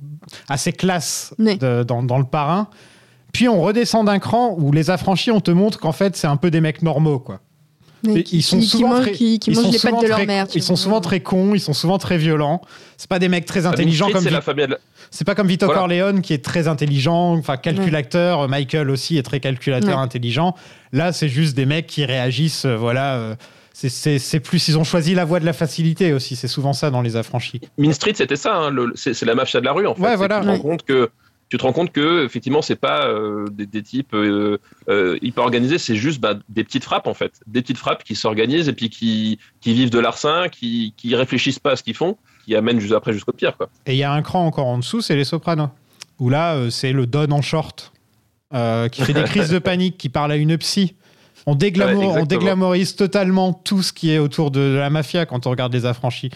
assez 0.49 0.73
classe 0.73 1.35
Oui. 1.39 1.57
de- 1.59 1.83
dans, 1.83 2.03
dans 2.03 2.19
le 2.19 2.25
parrain. 2.25 2.69
Puis 3.33 3.49
on 3.49 3.61
redescend 3.61 4.07
d'un 4.07 4.19
cran 4.19 4.55
où 4.59 4.73
les 4.73 4.91
affranchis, 4.91 5.31
on 5.31 5.41
te 5.41 5.51
montre 5.51 5.79
qu'en 5.79 5.93
fait 5.93 6.17
c'est 6.17 6.27
un 6.29 6.37
peu 6.37 6.51
des 6.51 6.61
mecs 6.61 6.83
normaux, 6.83 7.19
quoi. 7.19 7.41
Mais 8.07 8.21
Et 8.21 8.23
qui, 8.25 8.39
ils 8.39 8.43
sont 8.43 8.59
qui- 8.59 8.65
qui 8.65 8.71
souvent 8.71 8.89
mangent, 8.89 9.03
très- 9.03 9.13
qui, 9.13 9.39
qui 9.39 9.51
ils 9.51 9.55
mangent 9.57 9.65
sont 9.67 9.71
les 9.73 9.79
souvent 9.79 9.93
pattes 9.95 10.03
de 10.03 10.09
leur 10.09 10.17
très- 10.19 10.27
mère. 10.27 10.49
tu 10.49 10.59
Ils 10.59 10.63
sont 10.63 10.75
vois. 10.75 10.83
souvent 10.83 11.01
très 11.01 11.21
cons, 11.21 11.55
ils 11.55 11.61
sont 11.61 11.73
souvent 11.73 11.99
très 11.99 12.19
violents. 12.19 12.61
C'est 12.97 13.09
pas 13.09 13.19
des 13.19 13.29
mecs 13.29 13.47
très 13.47 13.67
intelligents 13.67 14.07
Street, 14.07 14.13
comme 14.15 14.25
c'est 14.25 14.31
la 14.31 14.41
famille. 14.41 14.67
de 14.67 14.73
la- 14.73 14.79
c'est 15.11 15.25
pas 15.25 15.35
comme 15.35 15.47
Vito 15.49 15.67
Voilà. 15.67 15.81
Corleone 15.81 16.21
qui 16.23 16.33
est 16.33 16.45
très 16.45 16.69
intelligent, 16.69 17.33
enfin 17.37 17.57
calculateur. 17.57 18.49
Michael 18.49 18.91
aussi 18.91 19.17
est 19.19 19.23
très 19.23 19.41
calculateur, 19.41 19.97
Ouais. 19.99 20.03
intelligent. 20.03 20.55
Là, 20.93 21.13
c'est 21.13 21.29
juste 21.29 21.57
des 21.57 21.67
mecs 21.67 21.87
qui 21.87 22.05
réagissent. 22.05 22.65
euh, 22.67 22.77
voilà, 22.77 23.15
euh, 23.17 23.35
c'est- 23.73 24.41
plus. 24.41 24.69
Ils 24.69 24.79
ont 24.79 24.85
choisi 24.85 25.15
la 25.15 25.25
voie 25.25 25.41
de 25.41 25.47
la 25.47 25.53
facilité 25.53 26.13
aussi. 26.13 26.37
C'est 26.37 26.49
souvent 26.49 26.73
ça 26.73 26.91
dans 26.91 27.03
les 27.03 27.17
affranchis. 27.17 27.61
Mean 27.79 27.93
Street, 27.93 28.13
c'était 28.15 28.37
ça. 28.37 28.57
hein, 28.57 28.75
c'est 28.95 29.21
la 29.25 29.35
mafia 29.35 29.61
de 29.61 29.65
la 29.65 29.73
rue, 29.73 29.87
en 29.87 29.95
fait. 29.95 30.03
Ouais, 30.03 30.17
voilà. 30.17 30.37
Tu 30.39 30.43
te 30.43 30.47
rends 30.49 30.55
Ouais. 30.55 30.61
compte 30.61 30.83
que 30.85 31.11
tu 31.55 31.59
te 31.59 31.63
rends 31.63 31.73
compte 31.73 31.93
que 31.93 32.25
effectivement 32.25 32.63
c'est 32.63 32.75
pas 32.75 33.07
euh, 33.07 33.45
des, 33.53 33.65
des 33.65 33.81
types 33.81 34.13
euh, 34.13 34.59
euh, 34.89 35.17
hyper 35.23 35.45
organisés, 35.45 35.79
c'est 35.79 35.95
juste 35.95 36.21
bah, 36.21 36.35
des 36.49 36.65
petites 36.65 36.83
frappes 36.83 37.07
en 37.07 37.15
fait, 37.15 37.35
des 37.47 37.63
petites 37.63 37.79
frappes 37.79 38.03
qui 38.03 38.17
s'organisent 38.17 38.69
et 38.69 38.73
puis 38.73 38.91
qui, 38.91 39.39
qui 39.61 39.73
vivent 39.73 39.91
de 39.91 40.01
l'arsen, 40.01 40.49
qui 40.51 40.95
qui 40.97 41.15
réfléchissent 41.15 41.61
pas 41.61 41.71
à 41.71 41.77
ce 41.77 41.85
qu'ils 41.85 41.95
font, 41.95 42.17
qui 42.45 42.57
amènent 42.57 42.81
juste 42.81 42.93
après 42.93 43.13
jusqu'au 43.13 43.31
pire 43.31 43.57
quoi. 43.57 43.69
Et 43.87 43.93
il 43.93 43.99
y 43.99 44.03
a 44.03 44.11
un 44.11 44.23
cran 44.23 44.45
encore 44.45 44.67
en 44.67 44.79
dessous, 44.79 45.01
c'est 45.01 45.15
les 45.15 45.23
Sopranos. 45.23 45.69
Où 46.19 46.29
là, 46.29 46.57
euh, 46.57 46.71
c'est 46.71 46.93
le 46.93 47.07
Don 47.07 47.31
en 47.31 47.41
short 47.41 47.93
euh, 48.53 48.89
qui 48.89 49.03
fait 49.03 49.13
des 49.13 49.23
crises 49.25 49.51
de 49.51 49.61
panique, 49.61 49.97
qui 49.97 50.09
parle 50.09 50.33
à 50.33 50.37
une 50.37 50.59
psy. 50.59 50.97
On, 51.47 51.55
déglamour- 51.55 51.99
Ouais, 51.99 52.05
on 52.07 52.11
exactement. 52.13 52.27
déglamorise 52.41 52.97
totalement 52.97 53.53
tout 53.53 53.83
ce 53.83 53.93
qui 53.93 54.11
est 54.11 54.19
autour 54.19 54.51
de, 54.51 54.61
de 54.61 54.77
la 54.77 54.89
mafia 54.91 55.27
quand 55.27 55.47
on 55.47 55.51
regarde 55.51 55.73
les 55.75 55.85
affranchis. 55.85 56.31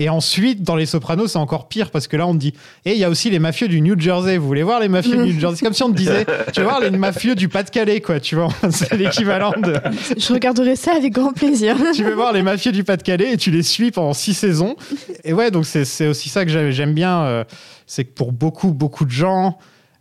Et 0.00 0.08
ensuite, 0.08 0.62
dans 0.62 0.76
les 0.76 0.86
Sopranos, 0.86 1.26
c'est 1.26 1.38
encore 1.38 1.66
pire 1.68 1.90
parce 1.90 2.06
que 2.06 2.16
là, 2.16 2.26
on 2.26 2.32
te 2.32 2.38
dit 2.38 2.54
Et 2.86 2.92
il 2.92 2.98
y 2.98 3.04
a 3.04 3.10
aussi 3.10 3.30
les 3.30 3.40
mafieux 3.40 3.66
du 3.68 3.80
New 3.80 3.98
Jersey. 3.98 4.38
Vous 4.38 4.46
voulez 4.46 4.62
voir 4.62 4.78
les 4.80 4.88
mafieux 4.88 5.16
du 5.24 5.34
New 5.34 5.40
Jersey? 5.40 5.56
C'est 5.56 5.64
comme 5.64 5.74
si 5.74 5.82
on 5.82 5.90
te 5.90 5.96
disait 5.96 6.24
Tu 6.54 6.60
vas 6.60 6.66
voir 6.68 6.80
les 6.80 6.90
mafieux 6.90 7.34
du 7.34 7.48
Pas-de-Calais, 7.48 8.00
quoi. 8.00 8.20
Tu 8.20 8.36
vois, 8.36 8.48
c'est 8.70 8.94
l'équivalent 8.96 9.52
de. 9.60 9.74
Je 10.16 10.32
regarderai 10.32 10.76
ça 10.76 10.92
avec 10.96 11.12
grand 11.12 11.32
plaisir. 11.32 11.76
tu 11.94 12.04
veux 12.04 12.14
voir 12.14 12.32
les 12.32 12.42
mafieux 12.42 12.70
du 12.72 12.84
Pas-de-Calais 12.84 13.32
et 13.32 13.36
tu 13.36 13.50
les 13.50 13.64
suis 13.64 13.90
pendant 13.90 14.14
six 14.14 14.34
saisons. 14.34 14.76
Et 15.24 15.32
ouais, 15.32 15.50
donc 15.50 15.66
c'est 15.66 16.06
aussi 16.06 16.28
ça 16.28 16.44
que 16.44 16.50
j'aime 16.52 16.70
j'aime 16.70 16.94
bien. 16.94 17.22
euh, 17.24 17.44
c'est 17.86 18.04
que 18.04 18.12
pour 18.12 18.30
beaucoup, 18.32 18.72
beaucoup 18.72 19.04
de 19.04 19.10
gens, 19.10 19.58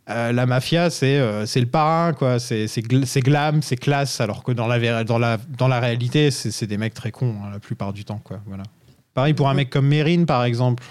euh, 0.10 0.32
la 0.32 0.46
mafia, 0.46 0.90
c'est 0.90 1.18
euh, 1.18 1.46
c'est 1.46 1.60
le 1.60 1.66
parrain, 1.68 2.14
quoi. 2.14 2.40
C'est 2.40 2.68
c'est 2.68 2.82
gl- 2.82 3.06
c'est 3.06 3.22
glam, 3.22 3.62
c'est 3.62 3.76
classe, 3.76 4.22
alors 4.22 4.44
que 4.44 4.52
dans 4.52 4.68
la, 4.68 5.04
dans 5.04 5.18
la, 5.20 5.38
dans 5.58 5.68
la 5.68 5.80
réalité, 5.80 6.32
c'est 6.32 6.52
c'est 6.52 6.68
des 6.68 6.78
mecs 6.78 6.94
très 6.94 7.12
cons 7.12 7.36
hein, 7.44 7.50
la 7.52 7.60
plupart 7.60 7.94
du 7.94 8.06
temps, 8.06 8.20
quoi. 8.24 8.40
Voilà. 8.46 8.64
Pareil 9.14 9.34
pour 9.34 9.50
un 9.50 9.54
mec 9.56 9.70
comme 9.70 9.88
Mérine, 9.88 10.26
par 10.26 10.44
exemple. 10.44 10.84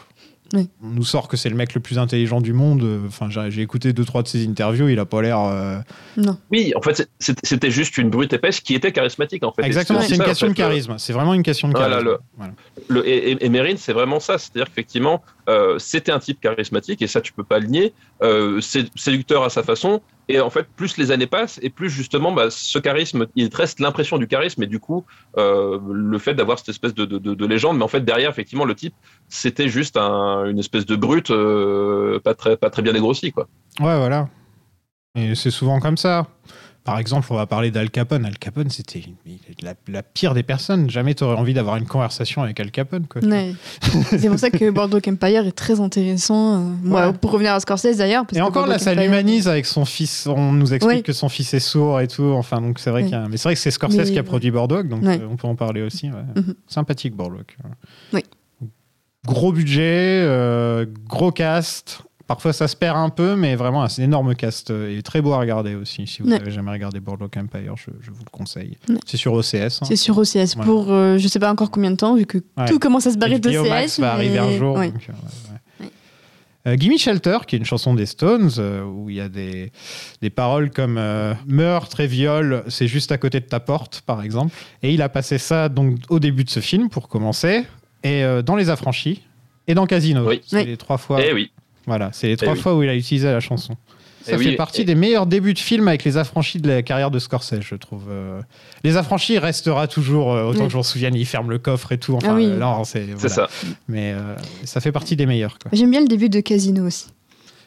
Oui. 0.53 0.69
On 0.83 0.89
nous 0.89 1.05
sort 1.05 1.29
que 1.29 1.37
c'est 1.37 1.49
le 1.49 1.57
mec 1.57 1.75
le 1.75 1.81
plus 1.81 1.99
intelligent 1.99 2.41
du 2.41 2.53
monde. 2.53 2.87
Enfin, 3.07 3.29
j'ai 3.31 3.63
écouté 3.63 3.93
deux, 3.93 4.05
trois 4.05 4.23
de 4.23 4.29
ses 4.29 4.47
interviews. 4.47 4.89
Il 4.89 4.99
a 4.99 5.05
pas 5.05 5.21
l'air. 5.23 5.41
euh, 5.41 5.79
Non. 6.17 6.39
Oui, 6.53 6.73
en 6.77 6.83
fait 6.83 7.09
c'était 7.19 7.71
juste 7.71 7.99
une 7.99 8.11
brute 8.11 8.33
épaisse 8.33 8.61
qui 8.61 8.75
était 8.75 8.93
charismatique 8.93 9.43
en 9.45 9.53
fait. 9.53 9.63
Exactement, 9.65 10.01
c'est 10.03 10.11
une 10.11 10.17
ça, 10.17 10.23
en 10.25 10.27
question 10.27 10.47
fait, 10.47 10.53
de 10.53 10.57
charisme. 10.57 10.95
C'est 10.99 11.13
vraiment 11.13 11.35
une 11.35 11.43
question 11.43 11.69
de 11.69 11.73
Voilà, 11.73 11.89
charisme. 11.97 12.09
le- 12.11 12.19
Voilà. 12.37 12.53
Le, 12.89 13.09
et, 13.09 13.33
et, 13.33 13.45
et 13.47 13.49
Mérine, 13.49 13.77
c'est 13.77 13.93
vraiment 13.93 14.21
ça. 14.21 14.39
C'est-à-dire 14.39 14.67
qu'effectivement, 14.69 15.23
euh, 15.49 15.79
c'était 15.79 16.13
un 16.13 16.19
type 16.21 16.41
charismatique, 16.41 17.03
et 17.03 17.07
ça, 17.07 17.21
tu 17.21 17.33
peux 17.33 17.43
pas 17.45 17.59
le 17.59 17.67
nier. 17.67 17.93
Euh, 18.23 18.61
c'est 18.61 18.87
séducteur 18.97 19.43
à 19.43 19.51
sa 19.51 19.63
façon. 19.63 20.01
Et 20.29 20.41
en 20.41 20.51
fait, 20.51 20.67
plus 20.77 20.97
les 20.97 21.13
années 21.13 21.29
passent, 21.29 21.61
et 21.63 21.71
plus 21.71 21.89
justement, 21.89 22.33
bah, 22.33 22.51
ce 22.51 22.79
charisme, 22.81 23.27
il 23.37 23.49
te 23.49 23.57
reste 23.57 23.79
l'impression 23.79 24.19
du 24.19 24.27
charisme, 24.27 24.63
et 24.65 24.67
du 24.67 24.81
coup, 24.81 25.05
euh, 25.37 25.79
le 25.89 26.19
fait 26.19 26.35
d'avoir 26.35 26.59
cette 26.59 26.71
espèce 26.71 26.95
de, 26.95 27.05
de, 27.05 27.19
de, 27.19 27.35
de 27.35 27.47
légende. 27.47 27.79
Mais 27.79 27.85
en 27.85 27.89
fait, 27.89 28.05
derrière, 28.05 28.31
effectivement, 28.31 28.65
le 28.65 28.75
type, 28.75 28.95
c'était 29.29 29.69
juste 29.69 29.97
un, 29.97 30.45
une 30.47 30.59
espèce 30.59 30.85
de 30.85 30.97
brute, 30.97 31.31
euh, 31.31 32.19
pas 32.21 32.35
très, 32.35 32.57
pas 32.57 32.71
très 32.71 32.83
bien 32.83 32.93
dégrossi, 32.93 33.31
quoi. 33.31 33.47
Ouais, 33.79 33.97
voilà. 33.97 34.29
Et 35.15 35.35
c'est 35.35 35.51
souvent 35.51 35.81
comme 35.81 35.97
ça. 35.97 36.27
Par 36.87 36.99
exemple, 37.01 37.27
on 37.31 37.35
va 37.35 37.47
parler 37.47 37.73
d'Al 37.73 37.91
Capone. 37.91 38.25
Al 38.25 38.39
Capone, 38.39 38.71
c'était 38.71 39.03
la, 39.61 39.75
la 39.89 40.03
pire 40.05 40.35
des 40.35 40.45
personnes. 40.45 40.89
Jamais 40.89 41.15
tu 41.15 41.25
aurais 41.25 41.35
envie 41.37 41.53
d'avoir 41.53 41.77
une 41.77 41.85
conversation 41.85 42.43
avec 42.43 42.61
Al 42.61 42.71
Capone. 42.71 43.07
Ouais. 43.23 43.55
c'est 44.09 44.29
pour 44.29 44.39
ça 44.39 44.51
que 44.51 44.71
Boardwalk 44.71 45.09
Empire 45.09 45.47
est 45.49 45.53
très 45.53 45.81
intéressant. 45.81 46.55
euh, 46.55 46.59
moi, 46.85 47.09
Ouais. 47.09 47.13
pour 47.13 47.33
revenir 47.33 47.53
à 47.55 47.61
Scorsese 47.61 47.97
d'ailleurs. 47.97 48.25
Et 48.33 48.41
encore 48.41 48.69
là, 48.69 48.79
ça 48.79 48.95
l'humanise 48.95 49.49
avec 49.49 49.67
son 49.67 49.85
fils. 49.85 50.29
On 50.29 50.53
nous 50.53 50.73
explique 50.73 50.97
Ouais. 50.99 51.03
que 51.03 51.13
son 51.13 51.29
fils 51.29 51.53
est 51.55 51.59
sourd 51.61 52.01
et 52.01 52.07
tout. 52.07 52.23
Enfin, 52.23 52.61
donc 52.61 52.79
c'est 52.79 52.91
vrai 52.91 53.05
qu'il 53.05 53.15
a- 53.17 53.27
Mais 53.29 53.37
c'est 53.37 53.49
vrai 53.49 53.55
que 53.55 53.61
c'est 53.61 53.73
Scorsese 53.73 53.97
Mais- 53.97 54.13
qui 54.13 54.19
a 54.21 54.23
produit 54.23 54.53
Boardwalk, 54.53 54.89
donc 54.89 55.03
euh, 55.05 55.19
on 55.29 55.35
peut 55.37 55.49
en 55.49 55.57
parler 55.57 55.83
aussi. 55.83 56.09
Mhm. 56.09 56.55
Sympathique 56.69 57.17
Boardwalk. 57.17 57.57
Oui. 58.13 58.23
Gros 59.27 59.51
budget, 59.51 60.23
euh, 60.23 60.87
gros 61.09 61.33
cast. 61.33 62.03
Parfois 62.27 62.53
ça 62.53 62.67
se 62.67 62.75
perd 62.75 62.97
un 62.97 63.09
peu, 63.09 63.37
mais 63.37 63.55
vraiment 63.55 63.85
un 63.85 63.89
énorme 63.99 64.35
cast 64.35 64.71
euh, 64.73 64.97
et 64.99 65.03
très 65.03 65.21
beau 65.23 65.33
à 65.33 65.39
regarder 65.39 65.77
aussi. 65.77 66.07
Si 66.09 66.23
vous 66.23 66.29
Ouais. 66.29 66.39
n'avez 66.39 66.51
jamais 66.51 66.73
regardé 66.73 66.99
Boardwalk 66.99 67.37
Empire, 67.37 67.75
je, 67.77 67.91
je 68.01 68.11
vous 68.11 68.25
le 68.25 68.31
conseille. 68.31 68.77
Ouais. 68.89 68.97
C'est 69.07 69.17
sur 69.17 69.33
OCS. 69.33 69.55
hein. 69.55 69.85
C'est 69.87 69.95
sur 69.97 70.19
OCS 70.19 70.57
Ouais. 70.57 70.65
pour 70.65 70.91
euh, 70.93 71.19
je 71.19 71.29
sais 71.29 71.39
pas 71.39 71.53
encore 71.53 71.71
combien 71.71 71.91
de 71.93 71.97
temps, 71.97 72.17
vu 72.17 72.27
que 72.27 72.39
Ouais. 72.57 72.67
tout 72.67 72.79
commence 72.81 73.07
à 73.07 73.13
se 73.13 73.19
barrer 73.19 73.39
HBO 73.39 73.51
d'OCS. 73.51 73.69
Max 73.69 74.01
va 74.01 74.07
mais- 74.07 74.13
arriver 74.13 74.39
un 74.39 74.57
jour. 74.59 74.77
ouais. 74.77 74.91
donc, 74.91 75.07
euh, 75.09 75.13
ouais, 75.13 75.19
ouais. 75.81 75.87
Ouais. 75.87 76.73
Euh, 76.73 76.77
Gimme 76.77 76.99
Shelter, 76.99 77.39
qui 77.47 77.55
est 77.55 77.59
une 77.61 77.65
chanson 77.65 77.95
des 77.95 78.07
Stones, 78.07 78.51
euh, 78.59 78.83
où 78.83 79.09
il 79.09 79.15
y 79.15 79.21
a 79.21 79.29
des, 79.29 79.71
des 80.21 80.31
paroles 80.31 80.71
comme 80.71 80.99
euh, 80.99 81.33
meurtre 81.47 82.01
et 82.01 82.09
viol, 82.09 82.65
c'est 82.67 82.89
juste 82.89 83.13
à 83.13 83.19
côté 83.19 83.39
de 83.39 83.45
ta 83.47 83.61
porte, 83.61 84.03
par 84.05 84.21
exemple. 84.23 84.53
Et 84.83 84.93
il 84.93 85.01
a 85.01 85.09
passé 85.09 85.39
ça 85.39 85.69
donc 85.69 85.99
au 86.09 86.19
début 86.19 86.43
de 86.43 86.51
ce 86.51 86.59
film, 86.59 86.89
pour 86.89 87.07
commencer, 87.09 87.63
et 88.03 88.25
euh, 88.25 88.43
dans 88.43 88.57
Les 88.57 88.69
Affranchis, 88.69 89.23
et 89.69 89.75
dans 89.75 89.87
Casino. 89.87 90.27
Oui. 90.29 90.41
C'est 90.45 90.57
Oui. 90.57 90.67
les 90.67 90.77
trois 90.77 90.99
fois. 90.99 91.21
Eh 91.25 91.33
oui. 91.33 91.53
Voilà, 91.87 92.11
c'est 92.13 92.29
les 92.29 92.37
trois 92.37 92.53
oui. 92.55 92.59
fois 92.59 92.75
où 92.75 92.83
il 92.83 92.89
a 92.89 92.95
utilisé 92.95 93.27
la 93.31 93.41
chanson. 93.41 93.75
Ça 94.23 94.33
Eh 94.35 94.39
fait 94.39 94.49
oui, 94.51 94.57
partie 94.57 94.81
et- 94.81 94.85
des 94.85 94.97
meilleurs 94.97 95.27
débuts 95.27 95.55
de 95.55 95.59
film 95.61 95.87
avec 95.87 96.03
les 96.03 96.17
affranchis 96.17 96.61
de 96.61 96.67
la 96.69 96.83
carrière 96.83 97.13
de 97.13 97.21
Scorsese, 97.21 97.61
je 97.61 97.77
trouve. 97.77 98.07
Euh, 98.11 98.41
les 98.83 98.97
affranchis 98.97 99.39
restera 99.39 99.87
toujours, 99.87 100.33
euh, 100.35 100.47
autant 100.49 100.63
Oui. 100.63 100.67
que 100.67 100.73
je 100.73 100.77
m'en 100.79 100.83
souvienne, 100.83 101.15
il 101.15 101.27
ferme 101.27 101.49
le 101.49 101.59
coffre 101.59 101.93
et 101.93 101.99
tout. 101.99 102.15
Enfin, 102.17 102.31
Ah 102.33 102.35
oui. 102.35 102.47
euh, 102.47 102.59
non, 102.59 102.83
c'est 102.83 103.05
voilà. 103.15 103.29
ça. 103.29 103.49
Mais 103.87 104.13
euh, 104.15 104.35
ça 104.65 104.81
fait 104.81 104.91
partie 104.91 105.15
des 105.15 105.27
meilleurs. 105.27 105.57
J'aime 105.73 105.93
bien 105.93 106.01
le 106.01 106.09
début 106.09 106.29
de 106.29 106.41
Casino 106.41 106.85
aussi. 106.87 107.07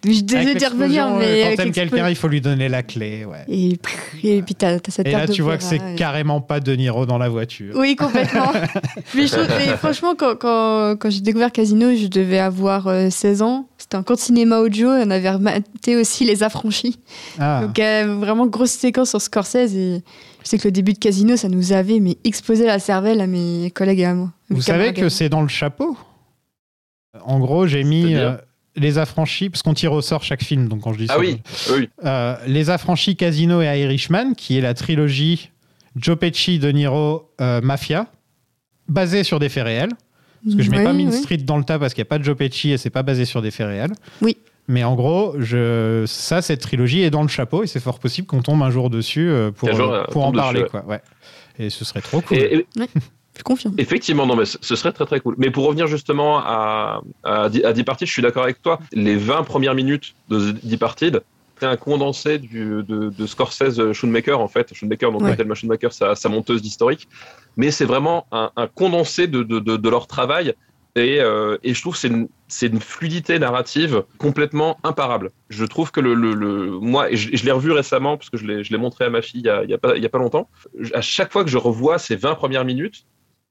Je 0.05 0.35
Avec 0.35 0.57
d'y 0.57 0.65
revenir, 0.65 1.09
mais. 1.11 1.25
euh, 1.43 1.49
Quand 1.49 1.63
t'aimes 1.63 1.71
quelqu'un, 1.73 2.07
il 2.09 2.15
faut 2.15 2.27
lui 2.29 2.39
donner 2.39 2.69
la 2.69 2.83
clé. 2.83 3.25
Ouais. 3.25 3.43
Et, 3.49 3.77
et 4.23 4.41
puis 4.41 4.55
t'as 4.55 4.77
cette 4.87 5.07
Et 5.07 5.11
là, 5.11 5.27
tu 5.27 5.41
vois 5.41 5.57
que 5.57 5.63
c'est 5.63 5.75
et- 5.75 5.95
carrément 5.97 6.39
pas 6.39 6.59
De 6.61 6.73
Niro 6.73 7.05
dans 7.05 7.17
la 7.17 7.27
voiture. 7.27 7.75
Oui, 7.77 7.95
complètement. 7.97 8.51
mais, 9.15 9.27
je 9.27 9.33
trouve- 9.33 9.47
mais 9.57 9.75
franchement, 9.77 10.15
quand, 10.17 10.35
quand, 10.37 10.95
quand 10.97 11.09
j'ai 11.09 11.19
découvert 11.21 11.51
Casino, 11.51 11.93
je 11.95 12.07
devais 12.07 12.39
avoir 12.39 12.87
euh, 12.87 13.09
16 13.09 13.41
ans. 13.41 13.67
C'était 13.77 13.95
un 13.97 14.03
cours 14.03 14.15
de 14.15 14.21
cinéma 14.21 14.59
audio 14.59 14.95
et 14.95 15.03
on 15.05 15.09
avait 15.09 15.31
rematé 15.31 15.95
aussi 15.97 16.23
Les 16.23 16.43
Affranchis. 16.43 16.99
Ah. 17.39 17.63
Donc, 17.65 17.77
euh, 17.79 18.15
vraiment 18.19 18.45
grosse 18.47 18.71
séquence 18.71 19.09
sur 19.09 19.21
Scorsese. 19.21 19.75
Et 19.75 20.01
je 20.43 20.47
sais 20.49 20.57
que 20.57 20.67
le 20.67 20.71
début 20.71 20.93
de 20.93 20.99
Casino, 20.99 21.35
ça 21.35 21.49
nous 21.49 21.73
avait 21.73 21.99
mais, 21.99 22.17
explosé 22.23 22.65
la 22.65 22.79
cervelle 22.79 23.19
à 23.19 23.27
mes 23.27 23.71
collègues 23.75 23.99
et 23.99 24.05
à 24.05 24.13
moi. 24.13 24.31
Vous 24.49 24.61
savez 24.61 24.93
que 24.93 25.09
c'est 25.09 25.27
dans 25.29 25.41
le 25.41 25.47
chapeau? 25.49 25.97
En 27.25 27.39
gros, 27.39 27.67
j'ai 27.67 27.83
mis, 27.83 28.15
euh, 28.15 28.33
les 28.79 28.97
affranchis, 28.97 29.49
parce 29.49 29.61
qu'on 29.61 29.73
tire 29.73 29.93
au 29.93 30.01
sort 30.01 30.23
chaque 30.23 30.43
film, 30.43 30.67
donc 30.67 30.81
quand 30.81 30.93
je 30.93 30.99
dis 30.99 31.05
Ah 31.09 31.13
ça, 31.13 31.19
oui, 31.19 31.39
oui. 31.75 31.89
euh, 32.05 32.35
les 32.47 32.69
affranchis 32.69 33.15
Casino 33.15 33.61
et 33.61 33.65
Irishman, 33.81 34.33
qui 34.35 34.57
est 34.57 34.61
la 34.61 34.73
trilogie 34.73 35.51
Joe 35.95 36.17
Pesci, 36.17 36.59
De 36.59 36.69
Niro, 36.71 37.29
euh, 37.41 37.61
Mafia, 37.61 38.07
basée 38.87 39.23
sur 39.23 39.39
des 39.39 39.49
faits 39.49 39.65
réels. 39.65 39.91
Parce 40.43 40.55
que 40.55 40.63
je 40.63 40.71
mets 40.71 40.77
Oui, 40.79 40.83
pas 40.85 40.93
Mean 40.93 41.09
oui. 41.09 41.17
Street 41.17 41.37
dans 41.37 41.57
le 41.57 41.65
tas 41.65 41.77
parce 41.77 41.93
qu'il 41.93 42.01
n'y 42.01 42.07
a 42.07 42.09
pas 42.09 42.17
de 42.19 42.23
Joe 42.23 42.37
Pesci 42.37 42.71
et 42.71 42.77
c'est 42.77 42.89
pas 42.89 43.03
basé 43.03 43.25
sur 43.25 43.41
des 43.41 43.51
faits 43.51 43.67
réels. 43.67 43.91
Oui. 44.21 44.37
Mais 44.69 44.83
en 44.83 44.95
gros, 44.95 45.35
je, 45.39 46.05
ça, 46.07 46.41
cette 46.41 46.61
trilogie 46.61 47.01
est 47.01 47.09
dans 47.09 47.23
le 47.23 47.27
chapeau 47.27 47.63
et 47.63 47.67
c'est 47.67 47.79
fort 47.81 47.99
possible 47.99 48.27
qu'on 48.27 48.41
tombe 48.41 48.61
un 48.63 48.69
jour 48.69 48.89
dessus 48.89 49.27
euh, 49.29 49.51
pour, 49.51 49.67
Qu'un 49.69 49.75
jour, 49.75 49.93
pour 50.11 50.25
en 50.25 50.31
dessus, 50.31 50.41
parler. 50.41 50.61
ouais. 50.61 50.69
Quoi. 50.69 50.85
Ouais. 50.85 51.01
Et 51.57 51.69
ce 51.69 51.83
serait 51.83 52.01
trop 52.01 52.21
cool. 52.21 52.37
Et, 52.37 52.55
et- 52.59 52.65
Je 53.39 53.43
confirme. 53.43 53.73
effectivement, 53.77 54.25
non, 54.27 54.35
mais 54.35 54.43
ce 54.45 54.75
serait 54.75 54.91
très 54.91 55.05
très 55.05 55.19
cool. 55.21 55.35
Mais 55.37 55.49
pour 55.49 55.65
revenir 55.65 55.87
justement 55.87 56.39
à, 56.39 57.01
à, 57.23 57.45
à 57.45 57.49
je 57.49 58.05
suis 58.05 58.21
d'accord 58.21 58.43
avec 58.43 58.61
toi. 58.61 58.79
Les 58.91 59.15
20 59.15 59.43
premières 59.43 59.73
minutes 59.75 60.13
de 60.27 60.51
The 60.51 60.65
Departed, 60.65 61.21
c'est 61.59 61.65
un 61.65 61.77
condensé 61.77 62.37
du, 62.37 62.83
de, 62.83 63.09
de 63.09 63.25
Scorsese 63.25 63.93
Shoemaker, 63.93 64.39
en 64.41 64.47
fait. 64.49 64.73
Shoemaker, 64.73 65.11
donc 65.11 65.21
Ouais. 65.21 65.35
Thelma 65.37 65.55
Shoemaker, 65.55 65.93
sa, 65.93 66.15
sa 66.15 66.29
monteuse 66.29 66.61
d'historique. 66.61 67.07
Mais 67.57 67.71
c'est 67.71 67.85
vraiment 67.85 68.27
un, 68.31 68.51
un 68.57 68.67
condensé 68.67 69.27
de, 69.27 69.43
de, 69.43 69.59
de, 69.59 69.89
leur 69.89 70.07
travail. 70.07 70.53
Et, 70.95 71.21
euh, 71.21 71.57
et 71.63 71.73
je 71.73 71.81
trouve 71.81 71.93
que 71.93 71.99
c'est 72.47 72.67
une, 72.67 72.79
fluidité 72.81 73.39
narrative 73.39 74.03
complètement 74.17 74.77
imparable. 74.83 75.31
Je 75.49 75.63
trouve 75.65 75.91
que 75.91 76.01
le, 76.01 76.13
le, 76.13 76.33
le- 76.33 76.79
moi, 76.79 77.09
et 77.11 77.15
je, 77.15 77.35
je 77.35 77.45
l'ai 77.45 77.51
revu 77.51 77.71
récemment 77.71 78.17
parce 78.17 78.29
que 78.29 78.37
je 78.37 78.45
l'ai, 78.45 78.77
montré 78.77 79.05
à 79.05 79.09
ma 79.09 79.21
fille 79.21 79.41
il 79.41 79.45
y 79.45 79.49
a, 79.49 79.59
a 79.81 80.05
a 80.05 80.09
pas 80.09 80.17
longtemps. 80.19 80.49
À 80.93 81.01
chaque 81.01 81.31
fois 81.31 81.43
que 81.45 81.49
je 81.49 81.57
revois 81.57 81.99
ces 81.99 82.15
20 82.17 82.35
premières 82.35 82.65
minutes, 82.65 83.05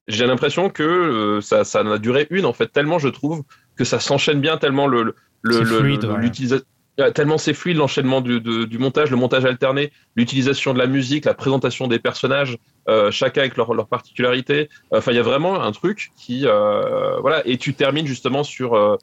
j'ai 0.09 0.27
l'impression 0.27 0.71
que 0.71 0.83
euh, 0.83 1.41
ça, 1.41 1.65
ça 1.65 1.83
en 1.83 1.91
a 1.93 1.99
duré 1.99 2.27
une 2.31 2.45
en 2.47 2.53
fait 2.53 2.69
tellement 2.73 2.99
je 2.99 3.09
trouve 3.09 3.43
que 3.77 3.85
ça 3.85 4.01
s'enchaîne 4.01 4.41
bien 4.41 4.57
tellement 4.57 4.87
le 4.89 5.15
le- 5.43 5.53
C'est 5.53 5.65
le- 5.65 5.81
ouais. 6.09 6.61
euh, 7.01 7.11
tellement 7.13 7.39
c'est 7.39 7.55
fluide 7.55 7.77
l'enchaînement 7.77 8.21
du, 8.21 8.41
du 8.41 8.79
montage 8.79 9.11
le 9.13 9.17
montage 9.17 9.45
alterné 9.45 9.93
l'utilisation 10.17 10.75
de 10.75 10.79
la 10.79 10.89
musique 10.89 11.27
la 11.27 11.35
présentation 11.35 11.87
des 11.87 12.01
personnages 12.01 12.59
euh, 12.89 13.11
chacun 13.13 13.43
avec 13.43 13.57
leur, 13.57 13.73
leur 13.75 13.87
particularité. 13.87 14.69
Enfin 14.91 15.13
il 15.13 15.17
y 15.17 15.21
a 15.21 15.23
vraiment 15.23 15.63
un 15.63 15.71
truc 15.73 16.11
qui 16.17 16.47
euh, 16.47 17.21
voilà. 17.21 17.47
Et 17.47 17.57
tu 17.59 17.75
termines 17.75 18.07
justement 18.07 18.43
sur 18.43 18.99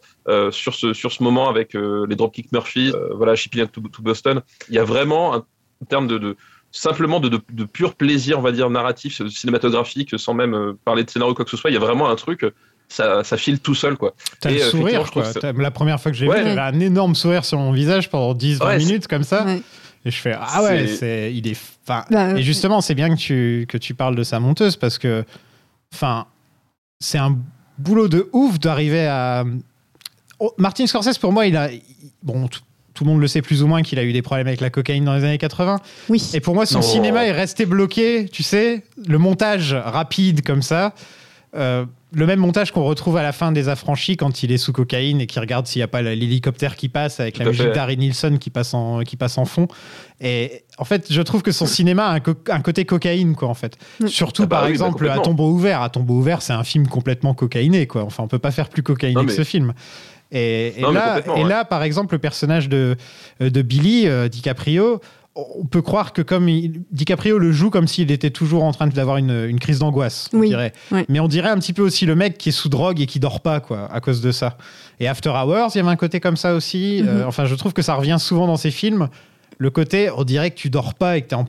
sur 0.51 0.73
ce 0.73 0.93
sur 0.93 1.11
ce 1.11 1.23
moment 1.23 1.47
avec 1.49 1.73
les 1.75 2.15
Dropkick 2.15 2.51
Murphys 2.51 2.91
voilà 3.13 3.35
Shipping 3.35 3.67
to, 3.67 3.79
to 3.81 4.01
Boston. 4.01 4.41
Il 4.69 4.75
y 4.75 4.79
a 4.79 4.83
vraiment 4.83 5.35
un 5.35 5.45
en 5.81 5.85
termes 5.85 6.07
de, 6.07 6.17
de 6.17 6.37
simplement 6.77 7.19
de, 7.19 7.29
de, 7.29 7.39
de 7.51 7.63
pur 7.63 7.95
plaisir, 7.95 8.37
on 8.39 8.41
va 8.41 8.51
dire, 8.51 8.69
narratif, 8.69 9.21
cinématographique, 9.29 10.17
sans 10.19 10.33
même 10.33 10.53
euh, 10.53 10.77
parler 10.85 11.03
de 11.03 11.09
scénario 11.09 11.31
ou 11.31 11.35
quoi 11.35 11.45
que 11.45 11.51
ce 11.51 11.57
soit. 11.57 11.69
Il 11.69 11.73
y 11.73 11.77
a 11.77 11.79
vraiment 11.79 12.09
un 12.09 12.15
truc, 12.15 12.45
ça, 12.89 13.23
ça 13.23 13.37
file 13.37 13.59
tout 13.59 13.75
seul, 13.75 13.95
quoi. 13.97 14.13
T'as 14.41 14.51
Et, 14.51 14.55
le 14.55 14.61
euh, 14.61 14.69
sourire, 14.69 14.99
effectivement, 14.99 15.05
je 15.05 15.11
trouve 15.31 15.41
quoi. 15.41 15.53
T'as- 15.53 15.61
La 15.61 15.71
première 15.71 15.99
fois 16.01 16.11
que 16.11 16.17
j'ai 16.17 16.27
Ouais. 16.27 16.41
vu, 16.43 16.49
j'avais 16.49 16.59
un 16.61 16.79
énorme 16.79 17.15
sourire 17.15 17.45
sur 17.45 17.57
mon 17.59 17.71
visage 17.71 18.09
pendant 18.09 18.33
10-20 18.33 18.65
Ouais, 18.65 18.77
minutes 18.77 19.07
comme 19.07 19.23
ça. 19.23 19.45
Ouais. 19.45 19.61
Et 20.07 20.11
je 20.11 20.17
fais 20.17 20.35
ah 20.39 20.61
ouais, 20.63 20.85
C'est- 20.87 21.33
il 21.33 21.47
est 21.47 21.57
enfin 21.87 22.05
Bah, 22.11 22.37
et 22.37 22.43
justement 22.43 22.79
c'est 22.79 22.93
bien 22.93 23.09
que 23.09 23.19
tu 23.19 23.65
que 23.67 23.75
tu 23.79 23.95
parles 23.95 24.15
de 24.15 24.21
sa 24.21 24.39
monteuse 24.39 24.75
parce 24.75 24.99
que 24.99 25.23
enfin 25.95 26.27
c'est 26.99 27.17
un 27.17 27.39
boulot 27.79 28.07
de 28.07 28.29
ouf 28.31 28.59
d'arriver 28.59 29.07
à 29.07 29.43
Oh, 30.39 30.53
Martin 30.59 30.85
Scorsese 30.85 31.17
pour 31.17 31.31
moi 31.31 31.47
il 31.47 31.57
a 31.57 31.69
bon 32.21 32.37
tout, 32.95 33.03
le 33.03 33.11
monde 33.11 33.21
le 33.21 33.27
sait 33.27 33.41
plus 33.43 33.61
ou 33.61 33.67
moins 33.67 33.81
qu'il 33.83 33.99
a 33.99 34.03
eu 34.03 34.13
des 34.13 34.21
problèmes 34.23 34.47
avec 34.47 34.61
la 34.61 34.69
cocaïne 34.71 35.05
dans 35.05 35.13
les 35.15 35.23
années 35.23 35.37
80 35.37 35.79
Oui. 36.09 36.31
et 36.33 36.39
pour 36.39 36.55
moi 36.55 36.65
son 36.65 36.81
cinéma 36.81 37.25
est 37.25 37.31
resté 37.31 37.65
bloqué 37.65 38.27
tu 38.31 38.41
sais 38.43 38.83
le 39.07 39.17
montage 39.17 39.73
rapide 39.73 40.41
comme 40.43 40.61
ça 40.61 40.93
euh, 41.55 41.85
le 42.11 42.25
même 42.25 42.39
montage 42.39 42.71
qu'on 42.71 42.83
retrouve 42.83 43.15
à 43.17 43.23
la 43.23 43.31
fin 43.31 43.51
des 43.53 43.69
affranchis 43.69 44.17
quand 44.17 44.43
il 44.43 44.51
est 44.51 44.57
sous 44.57 44.73
cocaïne 44.73 45.21
et 45.21 45.25
qu'il 45.27 45.39
regarde 45.41 45.67
s'il 45.67 45.79
n'y 45.79 45.83
a 45.83 45.87
pas 45.87 46.01
l'hélicoptère 46.01 46.75
qui 46.75 46.89
passe 46.89 47.19
avec 47.21 47.37
la 47.37 47.45
musique 47.45 47.71
d'Harry 47.71 47.95
Nilsson 47.97 48.37
qui 48.39 48.49
passe 48.49 48.73
en 48.73 49.01
qui 49.01 49.15
passe 49.17 49.37
en 49.37 49.45
fond. 49.45 49.67
Et 50.21 50.63
en 50.77 50.83
fait 50.85 51.07
je 51.11 51.21
trouve 51.21 51.41
que 51.43 51.51
son 51.53 51.65
cinéma 51.65 52.07
a 52.07 52.11
un, 52.13 52.19
co- 52.21 52.33
un 52.49 52.59
côté 52.61 52.83
cocaïne 52.85 53.35
quoi 53.35 53.47
en 53.49 53.53
fait. 53.53 53.77
Mm. 54.01 54.07
surtout 54.07 54.43
Ah 54.43 54.47
bah 54.47 54.55
par 54.57 54.63
oui, 54.65 54.69
bah 54.77 54.85
exemple 54.85 55.09
à 55.09 55.19
tombeau 55.19 55.49
ouvert. 55.49 55.81
À 55.81 55.89
tombeau 55.89 56.15
ouvert 56.15 56.41
c'est 56.41 56.53
un 56.53 56.63
film 56.65 56.87
complètement 56.87 57.33
cocaïné 57.33 57.87
quoi. 57.87 58.03
Enfin 58.03 58.23
on 58.23 58.27
peut 58.27 58.39
pas 58.39 58.51
faire 58.51 58.67
plus 58.69 58.83
cocaïné 58.83 59.15
Non, 59.21 59.25
que 59.25 59.31
ce 59.33 59.43
film 59.43 59.73
et, 60.31 60.73
et 60.77 60.81
Non, 60.81 60.89
mais 60.89 60.95
là, 60.99 61.19
et 61.25 61.29
ouais. 61.29 61.47
là, 61.47 61.65
par 61.65 61.83
exemple, 61.83 62.15
le 62.15 62.19
personnage 62.19 62.67
de, 62.69 62.95
de 63.39 63.61
Billy 63.61 64.07
euh, 64.07 64.27
DiCaprio, 64.27 64.99
on 65.35 65.65
peut 65.65 65.81
croire 65.81 66.13
que 66.13 66.21
comme 66.21 66.47
il- 66.47 66.81
DiCaprio 66.91 67.37
le 67.37 67.51
joue 67.51 67.69
comme 67.69 67.87
s'il 67.87 68.09
était 68.09 68.29
toujours 68.29 68.63
en 68.63 68.71
train 68.71 68.87
d'avoir 68.87 69.17
une, 69.17 69.45
une 69.49 69.59
crise 69.59 69.79
d'angoisse, 69.79 70.29
on 70.33 70.39
Oui, 70.39 70.47
dirait. 70.49 70.71
ouais. 70.91 71.05
Mais 71.09 71.19
on 71.19 71.27
dirait 71.27 71.49
un 71.49 71.57
petit 71.59 71.73
peu 71.73 71.81
aussi 71.81 72.05
le 72.05 72.15
mec 72.15 72.37
qui 72.37 72.49
est 72.49 72.51
sous 72.53 72.69
drogue 72.69 73.01
et 73.01 73.05
qui 73.05 73.19
dort 73.19 73.41
pas, 73.41 73.59
quoi, 73.59 73.89
à 73.91 73.99
cause 73.99 74.21
de 74.21 74.31
ça. 74.31 74.57
Et 75.01 75.07
After 75.09 75.29
Hours, 75.31 75.71
il 75.75 75.77
y 75.77 75.81
avait 75.81 75.89
un 75.89 75.95
côté 75.97 76.19
comme 76.21 76.37
ça 76.37 76.53
aussi. 76.53 77.01
Mhm. 77.03 77.09
Euh, 77.09 77.25
enfin, 77.27 77.45
je 77.45 77.55
trouve 77.55 77.73
que 77.73 77.81
ça 77.81 77.95
revient 77.95 78.15
souvent 78.17 78.47
dans 78.47 78.55
ces 78.55 78.71
films. 78.71 79.09
Le 79.57 79.69
côté, 79.69 80.09
on 80.15 80.23
dirait 80.23 80.51
que 80.51 80.55
tu 80.57 80.69
dors 80.69 80.93
pas 80.93 81.17
et 81.17 81.21
que 81.21 81.27
t'es 81.27 81.35
en 81.35 81.45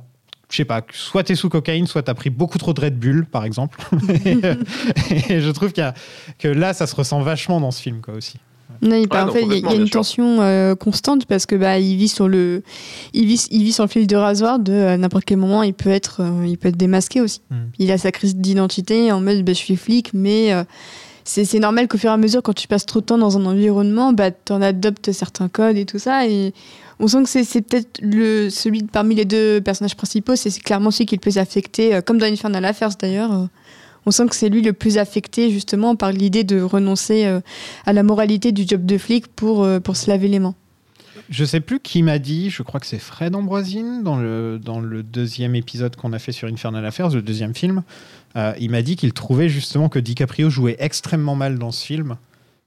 je 0.48 0.58
sais 0.58 0.64
pas, 0.64 0.80
soit 0.92 1.24
t'es 1.24 1.34
sous 1.34 1.48
cocaïne, 1.48 1.88
soit 1.88 2.04
t'as 2.04 2.14
pris 2.14 2.30
beaucoup 2.30 2.56
trop 2.58 2.72
de 2.72 2.80
Red 2.80 2.96
Bull, 3.00 3.26
par 3.26 3.44
exemple. 3.44 3.80
et, 4.24 4.36
euh, 4.44 4.54
et 5.28 5.40
je 5.40 5.50
trouve 5.50 5.72
y 5.76 5.80
a- 5.80 5.92
que 6.38 6.46
là, 6.46 6.72
ça 6.72 6.86
se 6.86 6.94
ressent 6.94 7.20
vachement 7.20 7.60
dans 7.60 7.72
ce 7.72 7.82
film, 7.82 8.00
quoi, 8.00 8.14
aussi. 8.14 8.38
Non, 8.82 8.96
il, 8.96 9.06
en 9.16 9.26
non, 9.26 9.32
fait, 9.32 9.42
il 9.42 9.58
y 9.60 9.66
a- 9.66 9.74
une 9.74 9.88
tension 9.88 10.40
euh, 10.40 10.74
constante 10.74 11.26
parce 11.26 11.46
que 11.46 11.54
bah 11.56 11.78
il 11.78 11.96
vit 11.96 12.08
sur 12.08 12.28
le, 12.28 12.62
il 13.12 13.26
vit, 13.26 13.46
il 13.50 13.62
vit 13.64 13.72
sur 13.72 13.84
le 13.84 13.88
fil 13.88 14.06
de 14.06 14.16
rasoir 14.16 14.58
de 14.58 14.72
à 14.72 14.96
n'importe 14.96 15.24
quel 15.24 15.38
moment 15.38 15.62
il 15.62 15.74
peut 15.74 15.90
être, 15.90 16.20
euh, 16.20 16.46
il 16.46 16.58
peut 16.58 16.68
être 16.68 16.76
démasqué 16.76 17.20
aussi. 17.20 17.40
Mm. 17.50 17.54
Il 17.78 17.90
a 17.92 17.98
sa 17.98 18.12
crise 18.12 18.36
d'identité 18.36 19.10
en 19.12 19.20
mode 19.20 19.42
bah, 19.44 19.52
je 19.52 19.58
suis 19.58 19.76
flic, 19.76 20.10
mais 20.14 20.52
euh, 20.52 20.64
c'est 21.24 21.58
normal 21.58 21.88
qu'au 21.88 21.98
fur 21.98 22.10
et 22.10 22.12
à 22.12 22.16
mesure 22.16 22.42
quand 22.42 22.54
tu 22.54 22.68
passes 22.68 22.86
trop 22.86 23.00
de 23.00 23.06
temps 23.06 23.18
dans 23.18 23.36
un 23.36 23.44
environnement, 23.46 24.12
bah 24.12 24.30
t'en 24.30 24.62
adoptes 24.62 25.10
certains 25.12 25.48
codes 25.48 25.76
et 25.76 25.84
tout 25.84 25.98
ça 25.98 26.26
et 26.28 26.52
on 27.00 27.08
sent 27.08 27.24
que 27.24 27.28
c'est 27.28 27.60
peut-être 27.62 27.98
le 28.00 28.48
celui 28.48 28.82
de- 28.82 28.88
parmi 28.88 29.14
les 29.14 29.24
deux 29.26 29.60
personnages 29.60 29.96
principaux, 29.96 30.34
c'est 30.36 30.50
clairement 30.62 30.90
celui 30.90 31.04
qui 31.06 31.14
est 31.14 31.18
le 31.18 31.20
plus 31.20 31.36
affecté, 31.38 31.94
euh, 31.94 32.00
comme 32.00 32.16
dans 32.18 32.26
Infernal 32.26 32.64
Affairs 32.64 32.90
d'ailleurs. 33.00 33.48
On 34.06 34.12
sent 34.12 34.26
que 34.28 34.36
c'est 34.36 34.48
lui 34.48 34.62
le 34.62 34.72
plus 34.72 34.98
affecté 34.98 35.50
justement 35.50 35.96
par 35.96 36.12
l'idée 36.12 36.44
de 36.44 36.60
renoncer 36.60 37.26
euh, 37.26 37.40
à 37.84 37.92
la 37.92 38.02
moralité 38.02 38.52
du 38.52 38.66
job 38.66 38.86
de 38.86 38.96
flic 38.96 39.26
pour, 39.26 39.64
euh, 39.64 39.80
pour 39.80 39.96
se 39.96 40.08
laver 40.08 40.28
les 40.28 40.38
mains. 40.38 40.54
Je 41.28 41.44
sais 41.44 41.60
plus 41.60 41.80
qui 41.80 42.04
m'a 42.04 42.20
dit, 42.20 42.50
je 42.50 42.62
crois 42.62 42.78
que 42.78 42.86
c'est 42.86 43.00
Fred 43.00 43.34
Ambroisine 43.34 44.04
dans 44.04 44.16
le, 44.16 44.60
dans 44.62 44.78
le 44.78 45.02
deuxième 45.02 45.56
épisode 45.56 45.96
qu'on 45.96 46.12
a 46.12 46.20
fait 46.20 46.30
sur 46.30 46.46
Infernal 46.46 46.86
Affairs, 46.86 47.08
le 47.10 47.22
deuxième 47.22 47.54
film. 47.54 47.82
Euh, 48.36 48.52
il 48.60 48.70
m'a 48.70 48.82
dit 48.82 48.94
qu'il 48.94 49.12
trouvait 49.12 49.48
justement 49.48 49.88
que 49.88 49.98
DiCaprio 49.98 50.50
jouait 50.50 50.76
extrêmement 50.78 51.34
mal 51.34 51.58
dans 51.58 51.72
ce 51.72 51.84
film. 51.84 52.16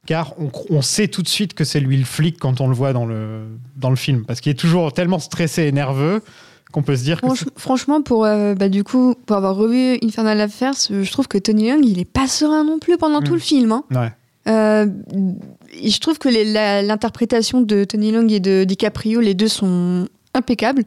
Car 0.05 0.33
on, 0.39 0.51
on 0.69 0.81
sait 0.81 1.07
tout 1.07 1.21
de 1.21 1.27
suite 1.27 1.53
que 1.53 1.63
c'est 1.63 1.79
lui 1.79 1.95
le 1.95 2.05
flic 2.05 2.37
quand 2.37 2.59
on 2.59 2.67
le 2.67 2.73
voit 2.73 2.91
dans 2.91 3.05
le, 3.05 3.43
dans 3.77 3.89
le 3.89 3.95
film. 3.95 4.25
Parce 4.25 4.41
qu'il 4.41 4.51
est 4.51 4.59
toujours 4.59 4.91
tellement 4.91 5.19
stressé 5.19 5.63
et 5.63 5.71
nerveux 5.71 6.21
qu'on 6.71 6.83
peut 6.83 6.95
se 6.95 7.03
dire 7.03 7.19
que. 7.21 7.27
Franch- 7.27 7.47
franchement, 7.57 8.01
pour, 8.01 8.25
euh, 8.25 8.53
bah, 8.55 8.69
du 8.69 8.83
coup, 8.83 9.15
pour 9.25 9.35
avoir 9.37 9.55
revu 9.55 9.97
Infernal 10.03 10.39
Affairs, 10.41 10.73
euh, 10.91 11.03
je 11.03 11.11
trouve 11.11 11.27
que 11.27 11.37
Tony 11.37 11.67
Young, 11.69 11.83
il 11.85 11.99
est 11.99 12.05
pas 12.05 12.27
serein 12.27 12.63
non 12.63 12.79
plus 12.79 12.97
pendant 12.97 13.21
Mm. 13.21 13.23
tout 13.23 13.33
le 13.33 13.39
film. 13.39 13.71
hein. 13.71 13.83
Ouais. 13.91 14.11
Euh, 14.47 14.85
je 15.83 15.99
trouve 15.99 16.17
que 16.17 16.29
la- 16.29 16.81
l'interprétation 16.81 17.61
de 17.61 17.83
Tony 17.83 18.09
Young 18.11 18.31
et 18.31 18.39
de 18.39 18.63
DiCaprio, 18.63 19.19
les 19.21 19.33
deux 19.33 19.47
sont 19.47 20.07
impeccables. 20.33 20.83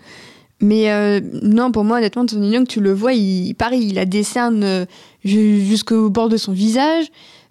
Mais 0.61 0.91
euh, 0.93 1.21
non, 1.43 1.73
pour 1.73 1.83
moi, 1.85 1.99
honnêtement, 1.99 2.25
Tony 2.25 2.51
Young, 2.51 2.67
tu 2.69 2.81
le 2.81 2.93
vois, 2.93 3.13
il, 3.15 3.55
pareil, 3.55 3.89
il 3.89 3.99
a 3.99 4.05
des 4.05 4.23
cernes 4.23 4.63
euh, 4.63 4.85
ju- 5.25 5.65
jusqu'au 5.65 6.09
bord 6.11 6.29
de 6.29 6.37
son 6.37 6.53
visage. 6.53 7.07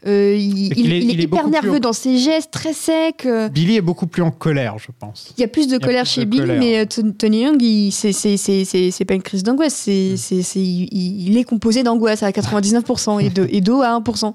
Euh, 0.08 0.36
il, 0.36 0.72
est- 0.72 0.76
il 0.78 0.94
est 0.94 1.00
il 1.00 1.20
est 1.20 1.24
hyper 1.26 1.48
nerveux 1.48 1.80
dans 1.80 1.94
ses 1.94 2.18
gestes, 2.18 2.50
très 2.50 2.74
sec. 2.74 3.26
euh, 3.28 3.50
Billy 3.50 3.76
est 3.76 3.82
beaucoup 3.82 4.08
plus 4.08 4.24
en 4.24 4.32
colère, 4.32 4.78
je 4.80 4.88
pense. 5.00 5.32
Il 5.38 5.42
y 5.42 5.44
a 5.44 5.48
plus 5.48 5.68
de 5.68 5.78
colère 5.78 6.04
plus 6.06 6.12
chez 6.12 6.26
de 6.26 6.30
Bill, 6.30 6.40
colère. 6.42 6.60
mais 6.60 6.80
euh, 6.80 6.86
Ton- 6.86 7.12
Tony 7.12 7.44
Young, 7.44 7.62
c'est- 7.92 9.06
pas 9.06 9.14
une 9.14 9.22
crise 9.22 9.44
d'angoisse, 9.44 9.76
c'est 9.76 10.16
Mm. 10.16 10.60
il, 10.60 11.28
il 11.30 11.38
est 11.38 11.44
composé 11.44 11.84
d'angoisse 11.84 12.24
à 12.24 12.32
99% 12.32 13.20
et 13.20 13.30
de- 13.30 13.48
et 13.52 13.62
d'eau 13.62 13.82
à 13.82 13.90
1%. 13.90 14.34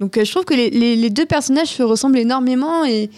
Donc 0.00 0.16
euh, 0.16 0.24
je 0.24 0.30
trouve 0.30 0.44
que 0.46 0.54
les, 0.54 0.70
les- 0.70 0.96
les 0.96 1.10
deux 1.10 1.26
personnages 1.26 1.68
se 1.68 1.82
ressemblent 1.82 2.18
énormément 2.18 2.84
et, 2.86 3.10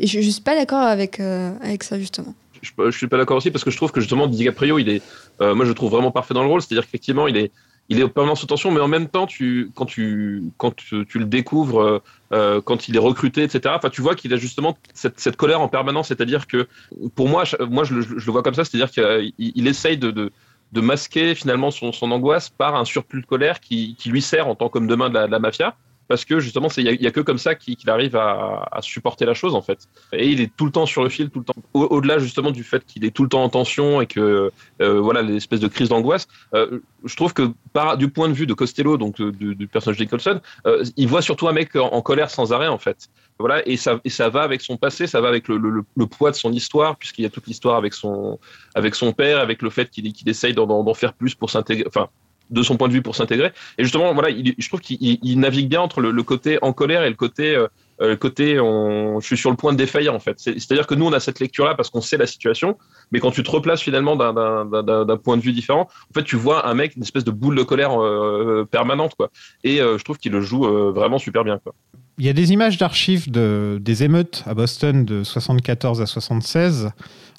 et 0.00 0.06
je, 0.06 0.20
je 0.22 0.30
suis 0.30 0.42
pas 0.42 0.54
d'accord 0.54 0.80
avec, 0.82 1.20
euh, 1.20 1.52
avec 1.62 1.82
ça 1.82 1.98
justement. 1.98 2.34
je, 2.62 2.70
je 2.90 2.96
suis 2.96 3.08
pas 3.08 3.18
d'accord 3.18 3.36
aussi 3.36 3.50
parce 3.50 3.62
que 3.64 3.70
je 3.70 3.76
trouve 3.76 3.92
que 3.92 4.00
justement 4.00 4.26
DiCaprio 4.26 4.78
il 4.78 4.88
est 4.88 5.02
euh, 5.42 5.54
moi 5.54 5.64
je 5.66 5.70
le 5.70 5.74
trouve 5.74 5.90
vraiment 5.90 6.10
parfait 6.10 6.32
dans 6.34 6.42
le 6.42 6.48
rôle 6.48 6.62
c'est-à-dire 6.62 6.84
qu'effectivement 6.84 7.26
il 7.28 7.36
est 7.36 7.50
il 7.88 8.00
est 8.00 8.02
en 8.02 8.08
permanence 8.08 8.40
sous 8.40 8.46
tension 8.46 8.70
mais 8.70 8.80
en 8.80 8.88
même 8.88 9.08
temps 9.08 9.26
quand 9.74 9.86
tu 9.86 10.42
quand 10.56 10.74
tu, 10.74 11.06
le 11.14 11.24
découvres 11.24 11.80
euh, 11.80 12.02
euh, 12.32 12.60
quand 12.60 12.88
il 12.88 12.96
est 12.96 13.00
recruté 13.00 13.42
etc 13.42 13.76
tu 13.92 14.00
vois 14.02 14.14
qu'il 14.14 14.32
a 14.34 14.36
justement 14.36 14.76
cette, 14.94 15.36
colère 15.36 15.60
en 15.60 15.68
permanence. 15.68 16.08
C'est-à-dire 16.08 16.46
que 16.46 16.68
pour 17.14 17.28
moi 17.28 17.44
je- 17.44 17.62
moi 17.62 17.84
je, 17.84 17.94
le- 17.94 18.32
vois 18.32 18.42
comme 18.42 18.54
ça. 18.54 18.64
C'est-à-dire 18.64 18.90
qu'il 18.90 19.32
il 19.38 19.66
essaye 19.68 19.98
de, 19.98 20.10
de 20.10 20.80
masquer 20.80 21.34
finalement 21.34 21.70
son, 21.70 21.92
son 21.92 22.10
angoisse 22.10 22.50
par 22.50 22.74
un 22.74 22.84
surplus 22.84 23.22
de 23.22 23.26
colère 23.26 23.60
qui, 23.60 23.94
qui 23.96 24.10
lui 24.10 24.22
sert 24.22 24.48
en 24.48 24.54
tant 24.54 24.68
qu'homme 24.68 24.86
de 24.86 24.94
main 24.94 25.08
de 25.08 25.18
la 25.18 25.38
mafia 25.38 25.76
parce 26.08 26.24
que 26.24 26.40
justement, 26.40 26.68
il 26.76 26.98
n'y 27.00 27.06
a, 27.06 27.10
que 27.10 27.20
comme 27.20 27.38
ça 27.38 27.54
qu'il 27.54 27.90
arrive 27.90 28.16
à, 28.16 28.78
supporter 28.80 29.24
la 29.24 29.34
chose 29.34 29.54
en 29.54 29.62
fait. 29.62 29.88
Et 30.12 30.28
il 30.28 30.40
est 30.40 30.54
tout 30.56 30.64
le 30.64 30.70
temps 30.70 30.86
sur 30.86 31.02
le 31.02 31.08
fil, 31.08 31.30
tout 31.30 31.40
le 31.40 31.44
temps. 31.44 31.54
Au-delà 31.74 32.18
justement 32.18 32.50
du 32.50 32.62
fait 32.62 32.84
qu'il 32.84 33.04
est 33.04 33.10
tout 33.10 33.22
le 33.22 33.28
temps 33.28 33.42
en 33.42 33.48
tension 33.48 34.00
et 34.00 34.06
que 34.06 34.50
euh, 34.80 35.00
voilà 35.00 35.22
l'espèce 35.22 35.60
de 35.60 35.68
crise 35.68 35.88
d'angoisse, 35.88 36.28
euh, 36.54 36.80
je 37.04 37.16
trouve 37.16 37.32
que 37.32 37.50
par, 37.72 37.96
du 37.96 38.08
point 38.08 38.28
de 38.28 38.34
vue 38.34 38.46
de 38.46 38.54
Costello, 38.54 38.96
donc 38.96 39.20
du, 39.20 39.66
personnage 39.66 39.98
de 39.98 40.04
Nicholson, 40.04 40.40
euh, 40.66 40.84
il 40.96 41.08
voit 41.08 41.22
surtout 41.22 41.48
un 41.48 41.52
mec 41.52 41.74
en, 41.76 42.00
colère 42.02 42.30
sans 42.30 42.52
arrêt 42.52 42.68
en 42.68 42.78
fait. 42.78 43.08
Voilà, 43.38 43.66
et 43.68 43.76
ça, 43.76 44.00
va 44.30 44.42
avec 44.42 44.62
son 44.62 44.78
passé, 44.78 45.06
ça 45.06 45.20
va 45.20 45.28
avec 45.28 45.48
le, 45.48 45.84
poids 46.06 46.30
de 46.30 46.36
son 46.36 46.52
histoire, 46.52 46.96
puisqu'il 46.96 47.22
y 47.22 47.26
a 47.26 47.30
toute 47.30 47.46
l'histoire 47.46 47.76
avec 47.76 47.92
son, 47.92 48.38
avec 48.74 48.94
son 48.94 49.12
père, 49.12 49.40
avec 49.40 49.60
le 49.60 49.68
fait 49.68 49.90
qu'il 49.90 50.10
qu'il 50.12 50.28
essaye 50.30 50.54
d'en 50.54 50.94
faire 50.94 51.12
plus 51.12 51.34
pour 51.34 51.50
s'intégrer, 51.50 51.84
enfin, 51.86 52.08
de 52.50 52.62
son 52.62 52.76
point 52.76 52.88
de 52.88 52.92
vue 52.92 53.02
pour 53.02 53.16
s'intégrer. 53.16 53.52
Et 53.78 53.82
justement, 53.82 54.12
voilà, 54.14 54.30
il, 54.30 54.54
je 54.58 54.68
trouve 54.68 54.80
qu'il 54.80 55.40
navigue 55.40 55.68
bien 55.68 55.80
entre 55.80 56.00
le, 56.00 56.22
côté 56.22 56.58
en 56.62 56.72
colère 56.72 57.02
et 57.04 57.08
le 57.08 57.16
côté, 57.16 57.54
euh, 57.54 57.66
euh, 58.00 58.16
côté 58.16 58.54
je 58.56 59.18
suis 59.26 59.36
sur 59.36 59.50
le 59.50 59.56
point 59.56 59.72
de 59.72 59.78
défaillir 59.78 60.14
en 60.14 60.18
fait. 60.18 60.38
C'est-à-dire 60.38 60.86
que 60.86 60.94
nous, 60.94 61.06
on 61.06 61.12
a 61.12 61.20
cette 61.20 61.40
lecture-là 61.40 61.74
parce 61.74 61.90
qu'on 61.90 62.00
sait 62.00 62.16
la 62.16 62.26
situation, 62.26 62.78
mais 63.10 63.20
quand 63.20 63.30
tu 63.30 63.42
te 63.42 63.50
replaces 63.50 63.82
finalement 63.82 64.16
d'un 64.16 65.16
point 65.16 65.36
de 65.36 65.42
vue 65.42 65.52
différent, 65.52 65.88
en 66.10 66.14
fait, 66.14 66.24
tu 66.24 66.36
vois 66.36 66.68
un 66.68 66.74
mec, 66.74 66.96
une 66.96 67.02
espèce 67.02 67.24
de 67.24 67.30
boule 67.30 67.56
de 67.56 67.62
colère 67.62 68.00
euh, 68.00 68.66
permanente, 68.70 69.14
quoi. 69.16 69.30
Et 69.64 69.78
je 69.78 70.02
trouve 70.02 70.18
qu'il 70.18 70.32
le 70.32 70.40
joue 70.40 70.64
vraiment 70.92 71.18
super 71.18 71.44
bien, 71.44 71.58
quoi. 71.58 71.74
Il 72.18 72.24
y 72.24 72.30
a 72.30 72.32
des 72.32 72.52
images 72.52 72.78
d'archives 72.78 73.30
de, 73.30 73.78
des 73.78 74.02
émeutes 74.02 74.42
à 74.46 74.54
Boston 74.54 75.04
de 75.04 75.22
74 75.22 76.00
à 76.00 76.06
76. 76.06 76.90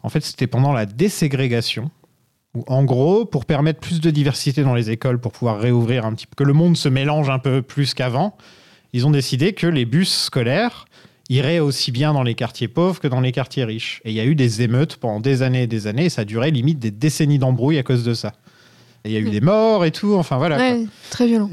En 0.03 0.09
fait, 0.09 0.19
c'était 0.19 0.45
pendant 0.45 0.71
la 0.71 0.85
déségrégation 0.85 1.89
en 2.67 2.83
gros, 2.83 3.25
pour 3.25 3.45
permettre 3.45 3.79
plus 3.79 4.01
de 4.01 4.09
diversité 4.09 4.63
dans 4.63 4.73
les 4.73 4.89
écoles, 4.89 5.19
pour 5.19 5.31
pouvoir 5.31 5.59
réouvrir 5.59 6.05
un 6.05 6.13
petit 6.13 6.27
peu, 6.27 6.33
que 6.35 6.43
le 6.43 6.53
monde 6.53 6.75
se 6.75 6.89
mélange 6.89 7.29
un 7.29 7.39
peu 7.39 7.61
plus 7.61 7.93
qu'avant, 7.93 8.35
ils 8.93 9.05
ont 9.05 9.11
décidé 9.11 9.53
que 9.53 9.67
les 9.67 9.85
bus 9.85 10.11
scolaires 10.11 10.85
iraient 11.29 11.59
aussi 11.59 11.91
bien 11.91 12.13
dans 12.13 12.23
les 12.23 12.35
quartiers 12.35 12.67
pauvres 12.67 12.99
que 12.99 13.07
dans 13.07 13.19
les 13.19 13.31
quartiers 13.31 13.65
riches. 13.65 14.01
Et 14.05 14.11
il 14.11 14.15
y 14.15 14.19
a 14.19 14.25
eu 14.25 14.35
des 14.35 14.61
émeutes 14.61 14.95
pendant 14.95 15.19
des 15.19 15.41
années 15.41 15.63
et 15.63 15.67
des 15.67 15.87
années, 15.87 16.05
et 16.05 16.09
ça 16.09 16.21
a 16.21 16.25
duré 16.25 16.51
limite 16.51 16.79
des 16.79 16.91
décennies 16.91 17.37
d'embrouilles 17.37 17.77
à 17.77 17.83
cause 17.83 18.03
de 18.03 18.13
ça. 18.13 18.33
il 19.05 19.11
y 19.11 19.17
a 19.17 19.19
eu 19.19 19.29
des 19.29 19.41
morts 19.41 19.85
et 19.85 19.91
tout, 19.91 20.15
enfin 20.15 20.37
voilà. 20.37 20.57
Ouais, 20.57 20.85
très 21.09 21.27
violent. 21.27 21.49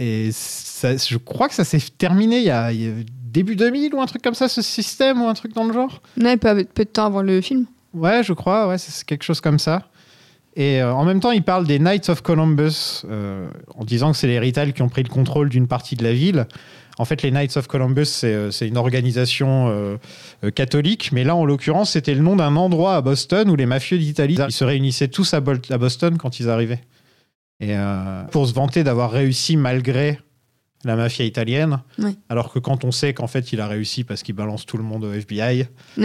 Et, 0.00 0.30
ça, 0.30 0.96
je 0.96 1.16
crois 1.16 1.48
que 1.48 1.54
ça 1.54 1.64
s'est 1.64 1.80
terminé 1.96 2.38
il 2.38 2.44
y, 2.44 2.50
a, 2.50 2.70
début 3.32 3.56
2000 3.56 3.94
ou 3.94 4.00
un 4.00 4.06
truc 4.06 4.22
comme 4.22 4.34
ça, 4.34 4.48
ce 4.48 4.62
système 4.62 5.20
ou 5.22 5.26
un 5.26 5.34
truc 5.34 5.54
dans 5.54 5.64
le 5.64 5.72
genre? 5.72 6.00
Ouais, 6.20 6.36
peu, 6.36 6.64
peu 6.64 6.84
de 6.84 6.88
temps 6.88 7.06
avant 7.06 7.22
le 7.22 7.40
film. 7.40 7.66
Ouais, 7.94 8.22
je 8.22 8.32
crois, 8.32 8.68
ouais, 8.68 8.78
c'est 8.78 9.04
quelque 9.04 9.24
chose 9.24 9.40
comme 9.40 9.58
ça. 9.58 9.88
Et 10.56 10.82
euh, 10.82 10.92
en 10.92 11.04
même 11.04 11.20
temps, 11.20 11.30
il 11.30 11.42
parle 11.42 11.66
des 11.66 11.78
Knights 11.78 12.08
of 12.08 12.22
Columbus, 12.22 13.02
euh, 13.08 13.48
en 13.76 13.84
disant 13.84 14.10
que 14.10 14.16
c'est 14.18 14.26
les 14.26 14.38
Rital 14.38 14.72
qui 14.72 14.82
ont 14.82 14.88
pris 14.88 15.02
le 15.02 15.08
contrôle 15.08 15.48
d'une 15.48 15.68
partie 15.68 15.94
de 15.94 16.02
la 16.02 16.12
ville. 16.12 16.46
En 16.98 17.04
fait, 17.04 17.22
les 17.22 17.30
Knights 17.30 17.56
of 17.56 17.68
Columbus, 17.68 18.06
c'est 18.06 18.34
euh, 18.34 18.50
une 18.62 18.76
organisation 18.76 19.98
catholique, 20.54 21.10
mais 21.12 21.24
là, 21.24 21.36
en 21.36 21.44
l'occurrence, 21.44 21.92
c'était 21.92 22.14
le 22.14 22.22
nom 22.22 22.36
d'un 22.36 22.56
endroit 22.56 22.96
à 22.96 23.00
Boston 23.00 23.48
où 23.50 23.56
les 23.56 23.66
mafieux 23.66 23.98
d'Italie 23.98 24.36
se 24.48 24.64
réunissaient 24.64 25.08
tous 25.08 25.32
à, 25.32 25.36
à, 25.36 25.78
Boston 25.78 26.18
quand 26.18 26.40
ils 26.40 26.48
arrivaient. 26.48 26.82
Et 27.60 27.74
pour 28.30 28.46
se 28.46 28.54
vanter 28.54 28.84
d'avoir 28.84 29.10
réussi 29.10 29.56
malgré 29.56 30.20
la 30.84 30.96
mafia 30.96 31.24
italienne. 31.24 31.80
Alors 32.28 32.52
que 32.52 32.58
quand 32.58 32.84
on 32.84 32.92
sait 32.92 33.12
qu'en 33.14 33.26
fait 33.26 33.52
il 33.52 33.60
a 33.60 33.66
réussi 33.66 34.04
parce 34.04 34.22
qu'il 34.22 34.34
balance 34.34 34.66
tout 34.66 34.76
le 34.76 34.84
monde 34.84 35.04
au 35.04 35.12
FBI, 35.12 35.66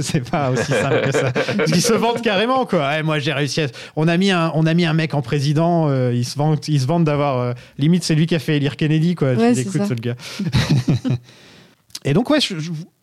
c'est 0.00 0.28
pas 0.30 0.50
aussi 0.50 0.72
simple 0.72 1.02
que 1.02 1.12
ça. 1.12 1.32
Ils 1.68 1.82
se 1.82 1.92
vantent 1.92 2.22
carrément 2.22 2.66
quoi. 2.66 3.02
moi 3.02 3.18
j'ai 3.18 3.32
réussi. 3.32 3.62
On 3.96 4.08
a 4.08 4.16
mis 4.16 4.30
un, 4.30 4.52
on 4.54 4.66
a 4.66 4.74
mis 4.74 4.84
un 4.84 4.94
mec 4.94 5.14
en 5.14 5.22
président. 5.22 5.88
Euh, 5.88 6.12
il 6.14 6.24
se 6.24 6.36
vante, 6.36 6.64
se 6.64 7.02
d'avoir. 7.04 7.38
Euh, 7.38 7.52
limite 7.78 8.04
c'est 8.04 8.14
lui 8.14 8.26
qui 8.26 8.34
a 8.34 8.38
fait 8.38 8.56
élire 8.56 8.76
Kennedy 8.76 9.14
quoi. 9.14 9.32
Ouais, 9.34 9.54
tu 9.54 9.64
ce 9.64 9.94
gars. 9.94 10.16
Et 12.04 12.12
donc 12.12 12.28
ouais, 12.30 12.38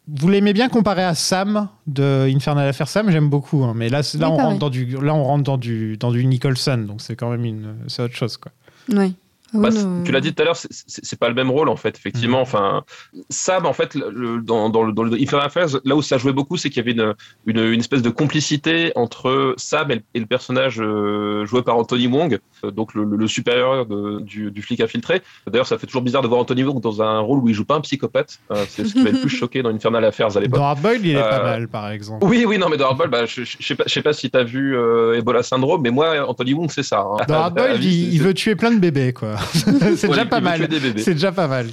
vous 0.08 0.30
l'aimez 0.30 0.54
bien 0.54 0.70
comparé 0.70 1.04
à 1.04 1.16
Sam 1.16 1.70
de 1.88 2.30
Infernal 2.34 2.68
Affair 2.68 2.88
Sam, 2.88 3.12
j'aime 3.12 3.30
beaucoup. 3.30 3.64
Hein. 3.64 3.74
mais 3.76 3.90
là, 3.90 4.02
là, 4.18 4.30
on 4.30 4.38
rentre 4.38 4.60
dans 4.60 4.70
du, 4.70 4.86
là, 4.86 5.16
on 5.16 5.24
rentre 5.24 5.44
dans 5.44 5.58
du, 5.58 5.98
dans 5.98 6.12
du 6.12 6.26
Nicholson, 6.26 6.86
donc 6.88 7.02
c'est 7.02 7.16
quand 7.16 7.30
même 7.30 7.46
une, 7.46 7.76
c'est 7.88 8.04
autre 8.04 8.16
chose 8.16 8.38
quoi. 8.38 8.52
Oui. 8.90 9.16
Ah 9.54 9.58
bah, 9.58 9.70
tu 10.06 10.12
l'as 10.12 10.22
dit 10.22 10.34
tout 10.34 10.42
à 10.42 10.46
l'heure, 10.46 10.58
c'est 10.58 11.20
pas 11.20 11.28
le 11.28 11.36
même 11.36 11.52
rôle 11.52 11.68
en 11.68 11.76
fait, 11.76 11.98
effectivement. 11.98 12.40
Mm. 12.40 12.42
Enfin, 12.42 12.84
Sam, 13.30 13.66
en 13.66 13.74
fait, 13.74 13.96
le, 13.96 14.42
dans, 14.42 14.70
dans, 14.70 14.84
le, 14.84 14.94
dans 14.94 15.04
le 15.04 15.12
Affairs, 15.40 15.68
là 15.84 15.96
où 15.96 16.02
ça 16.02 16.18
jouait 16.18 16.34
beaucoup, 16.34 16.58
c'est 16.58 16.70
qu'il 16.70 16.78
y 16.78 16.80
avait 16.82 16.92
une, 16.92 17.14
une, 17.46 17.74
une, 17.74 17.80
espèce 17.80 18.02
de 18.02 18.10
complicité 18.10 18.92
entre 18.96 19.54
Sam 19.58 19.92
et 19.92 20.20
le, 20.20 20.26
personnage 20.26 20.80
euh, 20.80 21.46
joué 21.46 21.64
par 21.64 21.78
Anthony 21.78 22.08
Wong, 22.08 22.40
euh, 22.64 22.72
donc 22.72 22.94
le, 22.94 23.04
le 23.04 23.28
supérieur 23.28 23.86
de, 23.86 24.20
du, 24.22 24.52
du, 24.52 24.62
flic 24.62 24.80
infiltré. 24.80 25.22
D'ailleurs, 25.48 25.68
ça 25.68 25.78
fait 25.78 25.88
toujours 25.88 26.02
bizarre 26.02 26.22
de 26.22 26.28
voir 26.28 26.40
Anthony 26.40 26.64
Wong 26.64 26.82
dans 26.82 27.02
un 27.02 27.20
rôle 27.20 27.40
où 27.40 27.50
il 27.50 27.54
joue 27.54 27.66
pas 27.66 27.76
un 27.76 27.82
psychopathe. 27.82 28.40
Euh, 28.52 28.64
c'est 28.68 28.86
ce 28.86 28.94
qui 28.94 29.04
m'a 29.04 29.12
le 29.12 29.20
plus 29.20 29.30
choqué 29.38 29.62
dans 29.62 29.70
Infernal 29.70 30.06
Affairs 30.06 30.36
à 30.38 30.40
l'époque. 30.40 30.60
Dans 30.60 30.66
Hardboiled, 30.66 31.06
il 31.06 31.16
est 31.16 31.20
pas 31.20 31.44
mal, 31.44 31.68
par 31.68 31.90
exemple. 31.92 32.26
Oui, 32.26 32.46
oui, 32.48 32.58
non, 32.58 32.70
mais 32.70 32.78
dans 32.78 32.88
Hardboiled, 32.88 33.12
bah, 33.12 33.26
je, 33.26 33.44
je, 33.44 33.66
sais 33.66 33.76
pas, 33.76 33.84
je 33.88 33.94
sais 33.94 34.02
pas 34.02 34.14
si 34.14 34.30
t'as 34.30 34.44
vu 34.44 34.78
Ebola 35.16 35.44
Syndrome, 35.44 35.82
mais 35.82 35.92
moi, 35.92 36.28
Anthony 36.28 36.54
Wong, 36.54 36.70
c'est 36.72 36.84
ça. 36.84 37.02
Hein. 37.02 37.26
Dans 37.28 37.36
Hardboiled, 37.36 37.84
il, 37.84 38.14
il 38.14 38.22
veut 38.22 38.34
tuer 38.34 38.56
plein 38.56 38.72
de 38.72 38.80
bébés, 38.80 39.14
quoi. 39.14 39.36
c'est 39.96 40.08
déjà, 40.08 40.26
pas 40.26 40.42
mal. 40.42 40.68
C'est 40.98 41.14
déjà 41.14 41.32
pas 41.32 41.48
mal. 41.48 41.68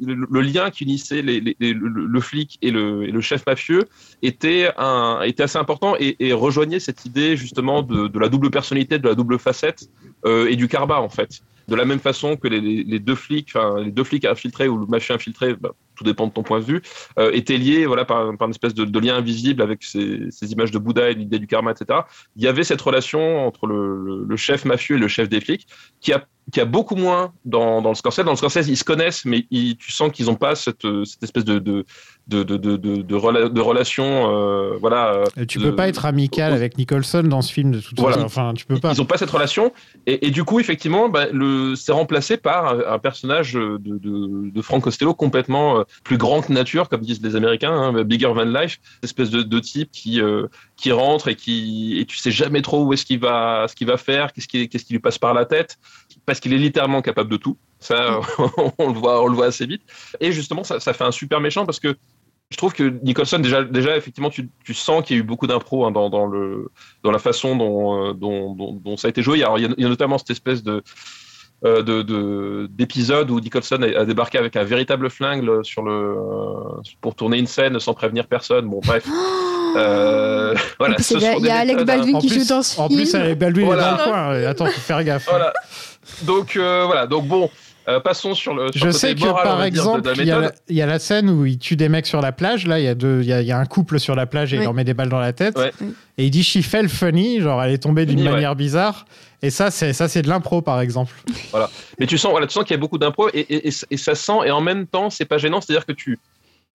le, 0.00 0.40
lien 0.40 0.70
qui 0.70 0.84
unissait 0.84 1.22
le, 1.22 2.20
flic 2.20 2.58
et 2.62 2.70
le, 2.70 3.20
chef 3.20 3.46
mafieux 3.46 3.86
était, 4.22 4.70
un, 4.78 5.22
était 5.22 5.42
assez 5.44 5.58
important 5.58 5.94
et, 5.98 6.32
rejoignait 6.32 6.80
cette 6.80 7.04
idée 7.04 7.36
justement 7.36 7.82
de, 7.82 8.18
la 8.18 8.28
double 8.28 8.50
personnalité, 8.50 8.98
de 8.98 9.08
la 9.08 9.14
double 9.14 9.38
facette 9.38 9.88
euh, 10.24 10.48
et 10.48 10.56
du 10.56 10.68
karma 10.68 11.00
en 11.00 11.08
fait. 11.08 11.40
De 11.68 11.76
la 11.76 11.84
même 11.84 12.00
façon 12.00 12.36
que 12.36 12.48
les, 12.48 12.98
deux 12.98 13.14
flics, 13.14 13.52
les 13.84 13.92
deux 13.92 14.04
flics 14.04 14.24
infiltrés 14.24 14.68
ou 14.68 14.78
le 14.78 14.86
mafieux 14.86 15.14
infiltré, 15.14 15.54
bah, 15.54 15.70
tout 16.00 16.04
dépend 16.04 16.26
de 16.26 16.32
ton 16.32 16.42
point 16.42 16.60
de 16.60 16.64
vue, 16.64 16.82
euh, 17.18 17.30
étaient 17.32 17.58
liés 17.58 17.84
voilà, 17.84 18.06
par, 18.06 18.34
par 18.38 18.48
une 18.48 18.52
espèce 18.52 18.72
de, 18.72 19.00
lien 19.00 19.16
invisible 19.16 19.60
avec 19.60 19.82
ces, 19.82 20.30
images 20.50 20.70
de 20.70 20.78
Bouddha 20.78 21.10
et 21.10 21.14
l'idée 21.14 21.38
du 21.38 21.46
karma, 21.46 21.72
etc. 21.72 22.00
Il 22.36 22.42
y 22.42 22.48
avait 22.48 22.64
cette 22.64 22.80
relation 22.80 23.46
entre 23.46 23.66
le, 23.66 24.36
chef 24.36 24.64
mafieux 24.64 24.96
et 24.96 24.98
le 24.98 25.08
chef 25.08 25.28
des 25.28 25.40
flics 25.40 25.66
qui 26.00 26.12
a 26.14 26.24
qui 26.50 26.60
a 26.60 26.64
beaucoup 26.64 26.96
moins 26.96 27.32
dans, 27.44 27.80
dans 27.80 27.90
le 27.90 27.94
Scorsese. 27.94 28.24
Dans 28.24 28.32
le 28.32 28.36
Scorsese, 28.36 28.66
ils 28.66 28.76
se 28.76 28.82
connaissent, 28.82 29.24
mais 29.24 29.46
tu 29.50 29.92
sens 29.92 30.10
qu'ils 30.10 30.26
n'ont 30.26 30.34
pas 30.34 30.56
cette, 30.56 30.84
cette 31.04 31.22
espèce 31.22 31.44
de, 31.44 31.60
de, 31.60 31.84
de, 32.26 32.42
de, 32.42 32.76
de, 32.76 33.60
relation. 33.60 34.04
Euh, 34.04 34.76
voilà, 34.80 35.22
tu 35.46 35.60
peux 35.60 35.76
pas 35.76 35.86
être 35.86 36.06
amical 36.06 36.52
avec 36.52 36.76
Nicholson 36.76 37.22
dans 37.22 37.42
ce 37.42 37.52
film 37.52 37.70
de 37.70 37.78
toute 37.78 38.00
façon. 38.00 38.22
Enfin, 38.22 38.52
tu 38.54 38.66
peux 38.66 38.80
pas. 38.80 38.92
Ils 38.94 38.98
n'ont 38.98 39.04
pas 39.04 39.18
cette 39.18 39.30
relation. 39.30 39.72
Et, 40.06 40.26
et, 40.26 40.30
du 40.30 40.42
coup, 40.42 40.58
effectivement, 40.58 41.08
bah, 41.08 41.26
c'est 41.76 41.92
remplacé 41.92 42.36
par 42.36 42.74
un, 42.88 42.98
personnage 42.98 43.52
de, 43.52 43.78
de, 43.78 44.50
de 44.50 44.62
Frank 44.62 44.82
Costello 44.82 45.14
complètement 45.14 45.78
euh, 45.78 45.84
plus 46.04 46.18
grand 46.18 46.42
que 46.42 46.52
nature, 46.52 46.88
comme 46.88 47.00
disent 47.00 47.22
les 47.22 47.36
Américains, 47.36 47.72
hein, 47.72 48.04
bigger 48.04 48.32
than 48.34 48.44
life, 48.44 48.80
espèce 49.02 49.30
de, 49.30 49.58
type 49.60 49.90
qui, 49.90 50.20
euh, 50.20 50.46
qui 50.76 50.92
rentre 50.92 51.28
et 51.28 51.36
qui 51.36 51.98
et 51.98 52.04
tu 52.06 52.16
sais 52.16 52.30
jamais 52.30 52.62
trop 52.62 52.84
où 52.84 52.92
est-ce 52.92 53.04
qu'il 53.04 53.20
va, 53.20 53.66
ce 53.68 53.74
qu'il 53.74 53.86
va 53.86 53.96
faire, 53.96 54.32
qu'est-ce 54.32 54.48
qui, 54.48 54.68
qu'est-ce 54.68 54.84
qui 54.84 54.94
lui 54.94 55.00
passe 55.00 55.18
par 55.18 55.34
la 55.34 55.44
tête, 55.44 55.78
parce 56.26 56.40
qu'il 56.40 56.52
est 56.52 56.58
littéralement 56.58 57.02
capable 57.02 57.30
de 57.30 57.36
tout. 57.36 57.56
Ça, 57.78 58.20
on 58.78 58.88
le 58.88 58.98
voit, 58.98 59.22
on 59.22 59.28
le 59.28 59.34
voit 59.34 59.46
assez 59.46 59.66
vite. 59.66 59.82
Et 60.20 60.32
justement, 60.32 60.64
ça, 60.64 60.80
ça 60.80 60.92
fait 60.92 61.04
un 61.04 61.12
super 61.12 61.40
méchant 61.40 61.66
parce 61.66 61.80
que 61.80 61.96
je 62.50 62.56
trouve 62.56 62.72
que 62.72 62.98
Nicholson, 63.04 63.38
déjà, 63.38 63.62
déjà 63.62 63.96
effectivement, 63.96 64.30
tu, 64.30 64.50
tu 64.64 64.74
sens 64.74 65.04
qu'il 65.04 65.16
y 65.16 65.20
a 65.20 65.22
eu 65.22 65.24
beaucoup 65.24 65.46
d'impro 65.46 65.86
hein, 65.86 65.92
dans, 65.92 66.10
dans, 66.10 66.28
dans 66.28 67.10
la 67.10 67.18
façon 67.20 67.54
dont, 67.54 68.08
euh, 68.08 68.12
dont, 68.12 68.54
dont, 68.54 68.96
ça 68.96 69.06
a 69.06 69.10
été 69.10 69.22
joué. 69.22 69.42
Alors, 69.42 69.58
il 69.58 69.72
y 69.78 69.84
a 69.84 69.88
notamment 69.88 70.18
cette 70.18 70.30
espèce 70.30 70.64
de, 70.64 70.82
euh, 71.62 71.82
de 71.82 72.66
d'épisodes 72.70 73.30
où 73.30 73.38
Nicholson 73.38 73.82
a, 73.82 74.06
débarqué 74.06 74.38
avec 74.38 74.56
un 74.56 74.64
véritable 74.64 75.10
flingue 75.10 75.62
sur 75.62 75.82
le 75.82 75.92
euh, 75.92 76.80
pour 77.02 77.14
tourner 77.14 77.38
une 77.38 77.46
scène 77.46 77.78
sans 77.78 77.92
prévenir 77.92 78.26
personne. 78.26 78.66
Bon 78.66 78.80
bref. 78.84 79.06
Euh, 79.76 80.52
voilà, 80.80 80.96
il 80.98 81.44
y 81.44 81.48
a, 81.48 81.58
Alec 81.58 81.84
Baldwin 81.84 82.18
qui 82.18 82.28
joue 82.28 82.44
dans 82.44 82.60
ce 82.60 82.74
film. 82.74 82.86
En 82.86 82.88
plus, 82.88 83.14
Alec 83.14 83.38
Baldwin 83.38 83.66
est 83.66 83.76
dans 83.76 83.90
le 83.92 84.02
coin. 84.02 84.30
Attends, 84.48 84.66
faut 84.66 84.80
faire 84.80 85.04
gaffe. 85.04 85.28
Voilà. 85.30 85.52
Donc 86.22 86.56
voilà. 86.56 87.06
Donc 87.06 87.28
bon. 87.28 87.48
Passons 87.98 88.34
sur 88.34 88.54
le. 88.54 88.70
Sur 88.72 88.86
je 88.86 88.90
sais 88.90 89.14
que 89.14 89.24
par 89.24 89.64
exemple, 89.64 90.12
il 90.16 90.24
y, 90.24 90.74
y, 90.74 90.82
a 90.82 90.86
la 90.86 90.98
scène 91.00 91.28
où 91.30 91.46
il 91.46 91.58
tue 91.58 91.74
des 91.76 91.88
mecs 91.88 92.06
sur 92.06 92.20
la 92.20 92.30
plage. 92.30 92.66
Là, 92.66 92.78
il 92.78 92.84
y 92.84 92.88
a 92.88 92.94
deux, 92.94 93.22
il 93.22 93.26
y, 93.26 93.44
y, 93.44 93.52
a 93.52 93.58
un 93.58 93.64
couple 93.64 93.98
sur 93.98 94.14
la 94.14 94.26
plage 94.26 94.54
et 94.54 94.58
il 94.58 94.62
leur 94.62 94.74
met 94.74 94.84
des 94.84 94.94
balles 94.94 95.08
dans 95.08 95.18
la 95.18 95.32
tête. 95.32 95.58
Et 96.18 96.26
il 96.26 96.30
dit 96.30 96.44
she 96.44 96.60
fell 96.60 96.88
funny, 96.88 97.40
genre 97.40 97.62
elle 97.62 97.72
est 97.72 97.78
tombée 97.78 98.06
d'une 98.06 98.22
manière 98.22 98.54
bizarre. 98.54 99.06
Et 99.42 99.50
ça, 99.50 99.70
c'est 99.70 99.92
ça, 99.92 100.08
c'est 100.08 100.22
de 100.22 100.28
l'impro, 100.28 100.60
par 100.60 100.80
exemple. 100.80 101.14
Voilà. 101.50 101.70
Mais 101.98 102.06
tu 102.06 102.18
sens, 102.18 102.30
voilà, 102.30 102.46
tu 102.46 102.52
sens 102.52 102.64
qu'il 102.64 102.74
y 102.74 102.78
a 102.78 102.80
beaucoup 102.80 102.98
d'impro 102.98 103.28
et, 103.32 103.68
et, 103.68 103.96
ça 103.96 104.14
sent 104.14 104.38
et 104.44 104.50
en 104.50 104.60
même 104.60 104.86
temps, 104.86 105.08
c'est 105.10 105.24
pas 105.24 105.38
gênant. 105.38 105.60
C'est-à-dire 105.60 105.86
que 105.86 105.92
tu 105.92 106.18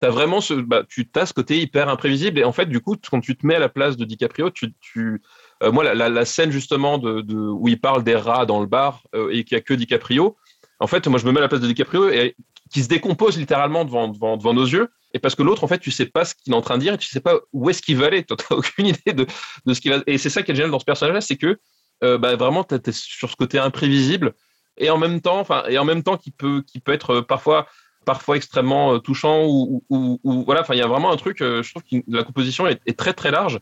as 0.02 0.10
vraiment 0.10 0.40
ce, 0.40 0.54
bah, 0.54 0.82
tu 0.88 1.08
as 1.14 1.26
ce 1.26 1.34
côté 1.34 1.60
hyper 1.60 1.88
imprévisible 1.88 2.38
et 2.38 2.44
en 2.44 2.52
fait, 2.52 2.66
du 2.66 2.80
coup, 2.80 2.96
quand 3.10 3.20
tu 3.20 3.36
te 3.36 3.46
mets 3.46 3.56
à 3.56 3.58
la 3.58 3.68
place 3.68 3.96
de 3.96 4.04
DiCaprio, 4.04 4.50
tu, 4.50 4.72
tu 4.80 5.20
euh, 5.62 5.72
moi, 5.72 5.84
la, 5.94 6.08
la, 6.08 6.24
scène 6.24 6.50
justement 6.50 6.98
de, 6.98 7.20
de, 7.20 7.36
où 7.36 7.68
il 7.68 7.78
parle 7.78 8.02
des 8.02 8.16
rats 8.16 8.46
dans 8.46 8.60
le 8.60 8.66
bar 8.66 9.02
euh, 9.14 9.30
et 9.30 9.44
qu'il 9.44 9.56
y 9.56 9.58
a 9.58 9.62
que 9.62 9.74
DiCaprio. 9.74 10.36
En 10.84 10.86
fait, 10.86 11.06
moi, 11.08 11.18
je 11.18 11.24
me 11.24 11.32
mets 11.32 11.38
à 11.38 11.40
la 11.40 11.48
place 11.48 11.62
de 11.62 11.66
DiCaprio 11.66 12.10
et 12.10 12.36
qui 12.70 12.82
se 12.82 12.88
décompose 12.88 13.38
littéralement 13.38 13.86
devant, 13.86 14.08
devant, 14.08 14.36
devant 14.36 14.52
nos 14.52 14.66
yeux. 14.66 14.90
Et 15.14 15.18
parce 15.18 15.34
que 15.34 15.42
l'autre, 15.42 15.64
en 15.64 15.66
fait, 15.66 15.78
tu 15.78 15.90
sais 15.90 16.04
pas 16.04 16.26
ce 16.26 16.34
qu'il 16.34 16.52
est 16.52 16.56
en 16.56 16.60
train 16.60 16.76
de 16.76 16.82
dire 16.82 16.92
et 16.92 16.98
tu 16.98 17.08
sais 17.08 17.20
pas 17.20 17.36
où 17.54 17.70
est-ce 17.70 17.80
qu'il 17.80 17.96
va 17.96 18.06
aller. 18.06 18.22
Tu 18.22 18.34
n'as 18.34 18.56
aucune 18.56 18.88
idée 18.88 19.14
de, 19.14 19.26
de 19.64 19.74
ce 19.74 19.80
qu'il 19.80 19.92
va. 19.92 20.02
Et 20.06 20.18
c'est 20.18 20.28
ça 20.28 20.42
qui 20.42 20.52
est 20.52 20.54
génial 20.54 20.70
dans 20.70 20.78
ce 20.78 20.84
personnage-là, 20.84 21.22
c'est 21.22 21.36
que 21.36 21.58
euh, 22.02 22.18
bah, 22.18 22.36
vraiment, 22.36 22.64
tu 22.64 22.74
es 22.74 22.92
sur 22.92 23.30
ce 23.30 23.36
côté 23.36 23.58
imprévisible. 23.58 24.34
et 24.76 24.90
en 24.90 24.98
même 24.98 25.20
temps, 25.22 25.38
enfin, 25.40 25.64
et 25.70 25.78
en 25.78 25.86
même 25.86 26.02
temps 26.02 26.18
qui 26.18 26.30
peut, 26.30 26.62
qui 26.66 26.80
peut 26.80 26.92
être 26.92 27.22
parfois, 27.22 27.66
parfois 28.04 28.36
extrêmement 28.36 28.94
euh, 28.94 28.98
touchant 28.98 29.46
ou, 29.46 29.82
ou, 29.88 30.44
voilà. 30.44 30.60
Enfin, 30.60 30.74
il 30.74 30.80
y 30.80 30.82
a 30.82 30.86
vraiment 30.86 31.12
un 31.12 31.16
truc. 31.16 31.40
euh, 31.40 31.62
je 31.62 31.70
trouve 31.70 31.84
que 31.84 32.04
la 32.08 32.24
composition 32.24 32.66
est, 32.66 32.80
est 32.84 32.98
très 32.98 33.14
très 33.14 33.30
large 33.30 33.58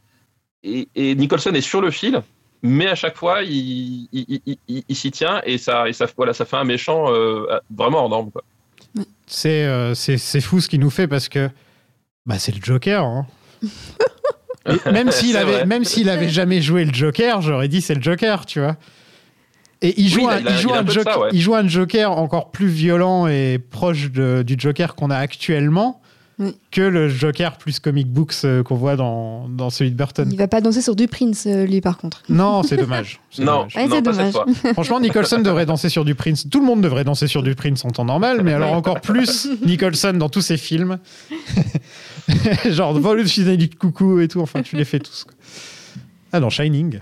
et, 0.65 0.89
et 0.95 1.15
Nicholson 1.15 1.53
est 1.55 1.61
sur 1.61 1.81
le 1.81 1.91
fil, 1.91 2.23
mais 2.63 2.87
à 2.89 2.95
chaque 2.95 3.17
fois, 3.17 3.43
il, 3.43 4.09
il, 4.13 4.41
il- 4.47 4.59
il- 4.69 4.85
il 4.89 4.97
s'y 4.97 5.11
tient 5.11 5.41
et 5.45 5.59
ça, 5.59 5.89
et 5.89 5.93
ça, 5.93 6.07
voilà, 6.17 6.33
ça 6.33 6.45
fait 6.45 6.57
un 6.57 6.65
méchant 6.65 7.13
euh, 7.13 7.47
vraiment 7.75 7.99
hors 8.05 8.09
norme. 8.09 8.31
C'est 9.27 9.65
euh, 9.65 9.95
c'est 9.95 10.19
c'est 10.19 10.41
fou 10.41 10.61
ce 10.61 10.69
qu'il 10.69 10.81
nous 10.81 10.91
fait 10.91 11.09
parce 11.09 11.29
que 11.29 11.49
bah, 12.27 12.39
c'est 12.39 12.55
le 12.55 12.61
Joker. 12.63 13.05
hein. 13.05 13.27
Même 14.93 15.11
s'il 15.11 15.37
avait, 15.37 15.53
vrai. 15.53 15.67
même 15.67 15.85
s'il 15.85 16.09
avait 16.09 16.29
jamais 16.29 16.61
joué 16.63 16.85
le 16.85 16.95
Joker, 16.95 17.41
j'aurais 17.43 17.67
dit 17.67 17.81
c'est 17.81 17.95
le 17.97 18.03
Joker, 18.03 18.47
tu 18.47 18.61
vois. 18.61 18.77
Et 19.81 20.01
il 20.01 20.09
joue, 20.09 20.29
Oui, 20.29 20.33
un, 20.33 20.39
il 20.39 20.47
a- 20.47 20.51
il 20.53 20.59
joue 20.59 20.69
il 20.69 20.73
a 20.75 20.77
un 20.77 20.81
un 20.81 20.85
peu 20.85 20.89
de 20.89 20.93
Joker, 20.93 21.15
ça, 21.15 21.21
ouais. 21.21 21.29
il 21.33 21.41
joue 21.41 21.55
un 21.57 21.67
Joker 21.67 22.13
encore 22.17 22.53
plus 22.53 22.69
violent 22.69 23.27
et 23.27 23.59
proche 23.59 24.13
de- 24.13 24.43
du 24.47 24.55
Joker 24.57 24.95
qu'on 24.95 25.11
a 25.11 25.17
actuellement 25.17 26.01
Oui. 26.39 26.57
que 26.71 26.81
le 26.81 27.09
Joker 27.09 27.57
plus 27.59 27.79
comic 27.79 28.09
books 28.09 28.35
euh, 28.45 28.63
qu'on 28.63 28.75
voit 28.75 28.97
dans, 28.97 29.49
dans 29.49 29.69
celui 29.71 29.91
de 29.91 29.97
Burton. 29.97 30.29
Il 30.33 30.39
va 30.39 30.49
pas 30.49 30.61
danser 30.63 30.81
sur 30.81 30.97
du 30.97 31.07
Prince, 31.07 31.45
euh, 31.47 31.67
lui, 31.67 31.81
par 31.83 31.99
contre. 31.99 32.23
Non, 32.29 32.63
c'est 32.63 32.77
dommage. 32.77 33.21
Non, 33.39 33.45
dommage. 33.69 33.77
Ouais, 33.77 33.87
non, 33.87 33.95
c'est 33.97 34.03
pas 34.03 34.13
cette 34.13 34.33
dommage. 34.33 34.57
fois. 34.57 34.73
Franchement, 34.73 35.01
Nicholson 35.01 35.39
devrait 35.41 35.67
danser 35.67 35.89
sur 35.89 36.05
du 36.05 36.15
Prince. 36.15 36.47
Tout 36.51 36.61
le 36.61 36.67
monde 36.67 36.81
devrait 36.81 37.05
danser 37.05 37.27
sur 37.27 37.43
du 37.43 37.55
Prince 37.55 37.85
en 37.85 37.91
temps 37.91 38.05
normal, 38.05 38.43
mais 38.43 38.53
alors 38.55 38.73
encore 38.73 39.01
plus 39.01 39.49
Nicholson 39.67 40.15
dans 40.15 40.29
tous 40.29 40.41
ses 40.43 40.57
films. 40.57 40.99
Genre, 42.65 42.93
vol 42.99 43.21
fusil 43.27 43.57
du 43.57 43.69
coucou 43.71 44.21
et 44.21 44.29
tout. 44.29 44.41
Enfin, 44.41 44.63
tu 44.63 44.77
les 44.77 44.85
fais 44.85 44.99
tous. 45.01 45.25
quoi. 45.25 45.35
Ah, 46.33 46.41
dans 46.41 46.51
Shining. 46.51 47.01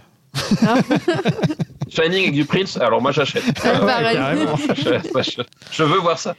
Shining 1.88 2.22
avec 2.22 2.32
du 2.32 2.44
Prince, 2.44 2.76
alors 2.76 3.00
moi 3.02 3.12
j'achète. 3.12 3.42
Ah, 3.64 3.84
ouais, 3.84 5.22
je 5.72 5.82
veux 5.82 5.98
voir 5.98 6.18
ça. 6.18 6.34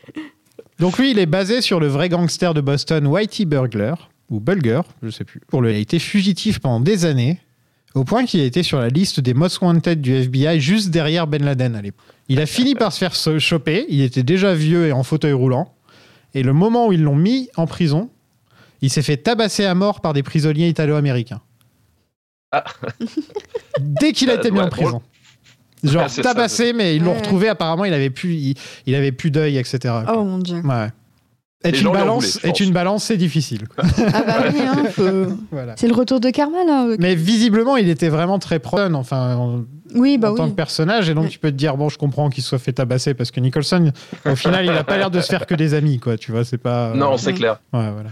Donc 0.82 0.98
lui, 0.98 1.12
il 1.12 1.20
est 1.20 1.28
basé 1.28 1.62
sur 1.62 1.80
le 1.80 1.86
vrai 1.86 2.10
gangster 2.10 2.56
de 2.56 2.60
Boston, 2.60 3.06
Whitey 3.06 3.46
Burglar, 3.46 4.10
ou 4.32 4.40
Bulger, 4.40 4.82
je 5.04 5.10
sais 5.12 5.24
plus. 5.24 5.40
Pour 5.48 5.62
lui, 5.62 5.72
il 5.72 5.76
a 5.76 5.80
été 5.80 6.00
fugitif 6.00 6.60
pendant 6.60 6.80
des 6.80 7.06
années, 7.06 7.40
au 7.94 8.04
point 8.04 8.26
qu'il 8.26 8.40
a 8.42 8.46
été 8.46 8.64
sur 8.64 8.80
la 8.80 8.90
liste 8.90 9.20
des 9.20 9.36
most 9.36 9.62
wanted 9.62 10.02
du 10.02 10.12
FBI, 10.14 10.60
juste 10.60 10.90
derrière 10.90 11.28
Ben 11.28 11.44
Laden 11.46 11.76
à 11.76 11.84
l'époque. 11.84 12.04
Il 12.30 12.42
a 12.42 12.48
fini 12.48 12.74
par 12.74 12.92
se 12.94 12.98
faire 12.98 13.16
se- 13.16 13.38
choper, 13.38 13.86
il 13.90 14.02
était 14.02 14.24
déjà 14.24 14.56
vieux 14.56 14.88
et 14.88 14.92
en 14.92 15.04
fauteuil 15.04 15.34
roulant, 15.34 15.72
et 16.34 16.42
le 16.42 16.52
moment 16.54 16.88
où 16.88 16.94
ils 16.94 17.04
l'ont 17.04 17.16
mis 17.16 17.50
en 17.58 17.68
prison, 17.68 18.10
il 18.82 18.90
s'est 18.90 19.04
fait 19.04 19.18
tabasser 19.18 19.66
à 19.66 19.76
mort 19.76 20.02
par 20.02 20.14
des 20.14 20.24
prisonniers 20.24 20.68
italo-américains. 20.68 21.42
Ah. 22.52 22.64
Dès 23.80 24.14
qu'il 24.14 24.32
a 24.32 24.34
été 24.36 24.50
mis 24.50 24.60
en 24.60 24.68
prison. 24.70 25.02
Genre 25.84 26.04
Ah, 26.06 26.10
c'est 26.10 26.22
ça, 26.24 26.34
tabassé, 26.34 26.74
mais 26.74 26.96
ils 26.96 27.04
l'ont 27.04 27.12
Ouais. 27.12 27.18
retrouvé. 27.18 27.50
Apparemment, 27.50 27.86
il 27.86 27.94
avait 27.94 28.10
plus, 28.10 28.34
il, 28.36 28.56
il 28.86 28.96
avait 28.96 29.12
plus 29.12 29.32
d'œil, 29.32 29.58
etc. 29.58 29.94
Oh 30.14 30.24
mon 30.24 30.38
dieu. 30.38 30.62
Ouais. 30.64 30.90
Être 31.64 31.80
une 31.80 31.92
balance, 31.92 32.38
voulaient, 32.40 32.50
être 32.50 32.60
une 32.60 32.72
balance, 32.72 33.04
c'est 33.04 33.18
difficile. 33.18 33.62
Ah 33.78 33.84
bah 34.26 34.38
oui, 34.52 34.60
hein, 34.62 34.84
faut- 34.92 35.28
Voilà. 35.52 35.76
c'est 35.78 35.88
le 35.88 35.94
retour 35.94 36.20
de 36.20 36.32
Karma 36.32 36.64
là. 36.66 36.88
Mais 36.98 37.14
visiblement, 37.14 37.78
il 37.78 37.88
était 37.88 38.10
vraiment 38.10 38.40
très 38.40 38.58
prone, 38.58 38.96
enfin, 38.96 39.36
en, 39.36 39.64
Oui, 39.94 40.18
bah 40.18 40.32
en 40.32 40.36
tant 40.36 40.50
que 40.50 40.56
personnage, 40.56 41.08
et 41.10 41.14
donc 41.14 41.26
Ouais. 41.26 41.30
tu 41.30 41.38
peux 41.38 41.52
te 41.52 41.56
dire, 41.56 41.78
bon, 41.78 41.88
je 41.88 42.00
comprends 42.00 42.32
qu'il 42.32 42.42
se 42.42 42.50
soit 42.50 42.58
fait 42.58 42.74
tabasser 42.74 43.14
parce 43.14 43.30
que 43.30 43.40
Nicholson, 43.40 43.92
au 44.26 44.36
final, 44.36 44.66
il 44.66 44.72
a 44.72 44.84
pas 44.84 44.98
l'air 44.98 45.12
de 45.12 45.22
se 45.22 45.28
faire 45.28 45.46
que 45.46 45.54
des 45.54 45.76
amis, 45.76 46.00
quoi. 46.00 46.18
Tu 46.18 46.32
vois, 46.32 46.44
c'est 46.46 46.58
pas. 46.58 46.90
euh, 46.90 46.94
Non, 46.96 47.16
c'est 47.18 47.28
Ouais. 47.28 47.34
clair. 47.34 47.62
Ouais, 47.74 47.92
voilà. 47.92 48.10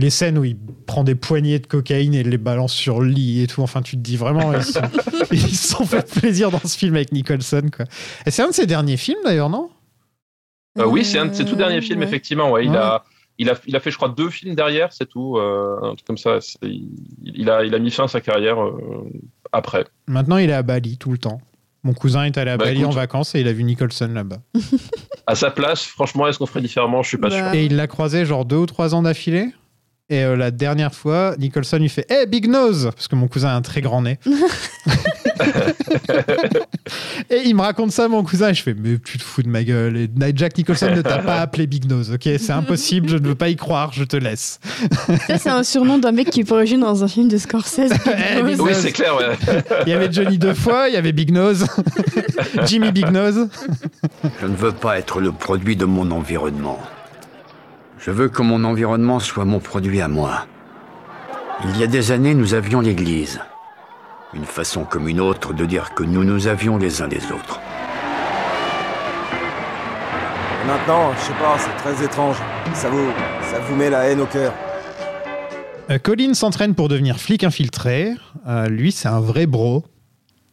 Les 0.00 0.10
scènes 0.10 0.38
où 0.38 0.44
il 0.44 0.56
prend 0.86 1.02
des 1.04 1.16
poignées 1.16 1.58
de 1.58 1.66
cocaïne 1.66 2.14
et 2.14 2.22
les 2.22 2.38
balance 2.38 2.72
sur 2.72 3.00
le 3.00 3.08
lit 3.08 3.42
et 3.42 3.46
tout, 3.48 3.62
enfin, 3.62 3.82
tu 3.82 3.96
te 3.96 4.00
dis 4.00 4.16
vraiment, 4.16 4.52
ils 4.54 4.62
se 4.62 4.72
sont, 4.74 4.80
ils 5.32 5.56
sont 5.56 5.84
fait 5.84 6.08
plaisir 6.20 6.50
dans 6.52 6.60
ce 6.60 6.78
film 6.78 6.94
avec 6.94 7.10
Nicholson, 7.12 7.62
quoi. 7.76 7.84
Et 8.24 8.30
c'est 8.30 8.42
un 8.42 8.48
de 8.48 8.54
ses 8.54 8.66
derniers 8.66 8.96
films, 8.96 9.18
d'ailleurs, 9.24 9.50
non? 9.50 9.70
Euh, 10.78 10.86
oui, 10.86 11.04
c'est 11.04 11.18
un 11.18 11.26
de 11.26 11.34
ses 11.34 11.44
tout 11.44 11.56
derniers 11.56 11.80
films, 11.80 11.98
ouais. 12.00 12.06
effectivement. 12.06 12.50
Ouais, 12.52 12.64
il, 12.64 12.70
Ouais. 12.70 12.76
a, 12.76 13.02
il, 13.38 13.50
a, 13.50 13.54
il 13.66 13.74
a 13.74 13.80
fait, 13.80 13.90
je 13.90 13.96
crois, 13.96 14.08
deux 14.08 14.30
films 14.30 14.54
derrière, 14.54 14.92
c'est 14.92 15.06
tout. 15.08 15.36
euh, 15.36 15.76
un 15.82 15.94
truc 15.96 16.06
comme 16.06 16.18
ça. 16.18 16.38
Il, 16.62 16.90
il 17.24 17.50
a, 17.50 17.64
il 17.64 17.74
a 17.74 17.78
mis 17.80 17.90
fin 17.90 18.04
à 18.04 18.08
sa 18.08 18.20
carrière 18.20 18.62
euh, 18.62 19.10
après. 19.50 19.84
Maintenant, 20.06 20.36
il 20.36 20.48
est 20.50 20.54
à 20.54 20.62
Bali 20.62 20.96
tout 20.98 21.10
le 21.10 21.18
temps. 21.18 21.40
Mon 21.82 21.92
cousin 21.92 22.24
est 22.24 22.38
allé 22.38 22.52
à 22.52 22.56
Bah, 22.56 22.66
Bali 22.66 22.84
en 22.84 22.90
vacances 22.90 23.34
et 23.34 23.40
il 23.40 23.48
a 23.48 23.52
vu 23.52 23.64
Nicholson 23.64 24.10
là-bas. 24.14 24.38
À 25.26 25.34
sa 25.34 25.50
place, 25.50 25.82
franchement, 25.84 26.26
est-ce 26.26 26.38
qu'on 26.38 26.46
ferait 26.46 26.62
différemment? 26.62 27.02
Je 27.02 27.08
suis 27.08 27.18
pas 27.18 27.28
Bah, 27.28 27.36
sûr. 27.36 27.52
Et 27.54 27.66
il 27.66 27.76
l'a 27.76 27.86
croisé 27.86 28.24
genre 28.24 28.44
deux 28.46 28.56
ou 28.56 28.64
trois 28.66 28.94
ans 28.94 29.02
d'affilée? 29.02 29.48
Et 30.10 30.24
euh, 30.24 30.36
la 30.36 30.50
dernière 30.50 30.94
fois, 30.94 31.34
Nicholson 31.38 31.76
lui 31.76 31.90
fait 31.90 32.10
Hey, 32.10 32.26
Big 32.26 32.48
Nose 32.48 32.90
Parce 32.94 33.08
que 33.08 33.16
mon 33.16 33.28
cousin 33.28 33.48
a 33.50 33.52
un 33.52 33.60
très 33.60 33.82
grand 33.82 34.00
nez. 34.00 34.18
et 37.30 37.42
il 37.44 37.54
me 37.54 37.60
raconte 37.60 37.92
ça, 37.92 38.08
mon 38.08 38.22
cousin, 38.24 38.48
et 38.48 38.54
je 38.54 38.62
fais 38.62 38.74
Mais 38.74 38.98
tu 38.98 39.18
te 39.18 39.22
fous 39.22 39.42
de 39.42 39.48
ma 39.48 39.62
gueule. 39.64 39.96
Et 39.98 40.08
Jack 40.34 40.56
Nicholson 40.56 40.94
ne 40.94 41.02
t'a 41.02 41.18
pas 41.18 41.36
appelé 41.42 41.66
Big 41.66 41.84
Nose, 41.84 42.10
ok? 42.12 42.22
C'est 42.38 42.52
impossible, 42.52 43.10
je 43.10 43.16
ne 43.18 43.28
veux 43.28 43.34
pas 43.34 43.50
y 43.50 43.56
croire, 43.56 43.92
je 43.92 44.04
te 44.04 44.16
laisse. 44.16 44.60
Ça, 45.26 45.36
c'est 45.36 45.50
un 45.50 45.62
surnom 45.62 45.98
d'un 45.98 46.12
mec 46.12 46.30
qui 46.30 46.42
pourrait 46.42 46.66
jouer 46.66 46.78
dans 46.78 47.04
un 47.04 47.08
film 47.08 47.28
de 47.28 47.36
Scorsese. 47.36 47.92
Eh, 48.38 48.42
Big 48.42 48.60
Oui, 48.60 48.72
c'est 48.74 48.92
clair. 48.92 49.14
Ouais. 49.16 49.36
Il 49.86 49.90
y 49.90 49.92
avait 49.92 50.10
Johnny 50.10 50.38
deux 50.38 50.54
fois, 50.54 50.88
il 50.88 50.94
y 50.94 50.96
avait 50.96 51.12
Big 51.12 51.30
Nose, 51.30 51.66
Jimmy 52.64 52.92
Big 52.92 53.10
Nose. 53.10 53.48
Je 54.40 54.46
ne 54.46 54.56
veux 54.56 54.72
pas 54.72 54.98
être 54.98 55.20
le 55.20 55.32
produit 55.32 55.76
de 55.76 55.84
mon 55.84 56.10
environnement. 56.10 56.78
Je 58.08 58.12
veux 58.14 58.30
que 58.30 58.40
mon 58.40 58.64
environnement 58.64 59.20
soit 59.20 59.44
mon 59.44 59.60
produit 59.60 60.00
à 60.00 60.08
moi. 60.08 60.46
Il 61.66 61.76
y 61.76 61.82
a 61.82 61.86
des 61.86 62.10
années, 62.10 62.32
nous 62.32 62.54
avions 62.54 62.80
l'Église. 62.80 63.38
Une 64.32 64.46
façon 64.46 64.84
comme 64.84 65.08
une 65.08 65.20
autre 65.20 65.52
de 65.52 65.66
dire 65.66 65.92
que 65.92 66.04
nous 66.04 66.24
nous 66.24 66.46
avions 66.46 66.78
les 66.78 67.02
uns 67.02 67.06
les 67.06 67.30
autres. 67.30 67.60
Et 70.62 70.66
maintenant, 70.66 71.12
je 71.16 71.20
sais 71.20 71.34
pas, 71.34 71.58
c'est 71.58 71.76
très 71.82 72.02
étrange. 72.02 72.38
Ça 72.72 72.88
vous, 72.88 73.10
ça 73.42 73.58
vous 73.58 73.76
met 73.76 73.90
la 73.90 74.04
haine 74.04 74.22
au 74.22 74.26
cœur. 74.26 74.54
Euh, 75.90 75.98
Colin 75.98 76.32
s'entraîne 76.32 76.74
pour 76.74 76.88
devenir 76.88 77.20
flic 77.20 77.44
infiltré. 77.44 78.14
Euh, 78.46 78.68
lui, 78.68 78.90
c'est 78.90 79.08
un 79.08 79.20
vrai 79.20 79.44
bro. 79.44 79.84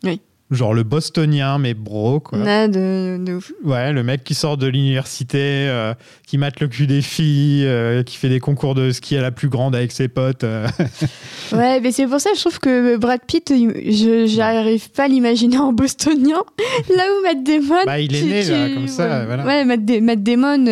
Oui. 0.03 0.19
Genre 0.51 0.75
le 0.75 0.83
bostonien, 0.83 1.57
mais 1.57 1.73
bro, 1.73 2.19
quoi. 2.19 2.37
Nah, 2.37 2.67
de, 2.67 3.17
de 3.19 3.33
ouf. 3.33 3.51
Ouais, 3.63 3.91
le 3.91 4.03
mec 4.03 4.23
qui 4.23 4.35
sort 4.35 4.57
de 4.57 4.67
l'université, 4.67 5.39
euh, 5.41 5.95
qui 6.27 6.37
mate 6.37 6.59
le 6.59 6.67
cul 6.67 6.85
des 6.85 7.01
filles, 7.01 7.65
euh, 7.65 8.03
qui 8.03 8.15
fait 8.17 8.29
des 8.29 8.39
concours 8.39 8.75
de 8.75 8.91
ski 8.91 9.17
à 9.17 9.21
la 9.23 9.31
plus 9.31 9.49
grande 9.49 9.75
avec 9.75 9.91
ses 9.91 10.07
potes. 10.07 10.43
euh. 10.43 10.67
Ouais, 11.51 11.79
mais 11.81 11.91
c'est 11.91 12.05
pour 12.05 12.19
ça 12.21 12.29
que 12.29 12.35
je 12.35 12.41
trouve 12.41 12.59
que 12.59 12.95
Brad 12.97 13.21
Pitt, 13.25 13.51
je 13.51 14.25
j'arrive 14.27 14.89
pas 14.91 15.05
à 15.05 15.07
l'imaginer 15.07 15.57
en 15.57 15.73
bostonien. 15.73 16.37
Là 16.95 17.03
où 17.17 17.23
Matt 17.23 17.43
Damon. 17.43 17.83
Bah, 17.85 17.99
il 17.99 18.15
est 18.15 18.19
tu- 18.19 18.25
né, 18.27 18.43
là, 18.43 18.69
comme 18.75 18.87
ça, 18.87 19.25
voilà. 19.25 19.45
Ouais, 19.45 19.65
Matt, 19.65 19.83
Da- 19.83 20.01
Matt 20.01 20.21
Damon, 20.21 20.65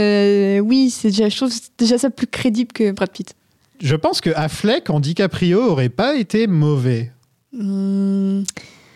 oui, 0.67 0.91
c'est 0.91 1.07
déjà, 1.09 1.29
je 1.29 1.35
trouve 1.35 1.51
déjà 1.79 1.97
ça 1.97 2.11
plus 2.11 2.27
crédible 2.27 2.71
que 2.73 2.91
Brad 2.91 3.09
Pitt. 3.11 3.33
Je 3.81 3.95
pense 3.95 4.21
que 4.21 4.29
Affleck 4.35 4.91
en 4.91 4.99
DiCaprio 4.99 5.61
aurait 5.63 5.89
pas 5.89 6.15
été 6.15 6.45
mauvais. 6.45 7.11
Hmm. 7.53 8.43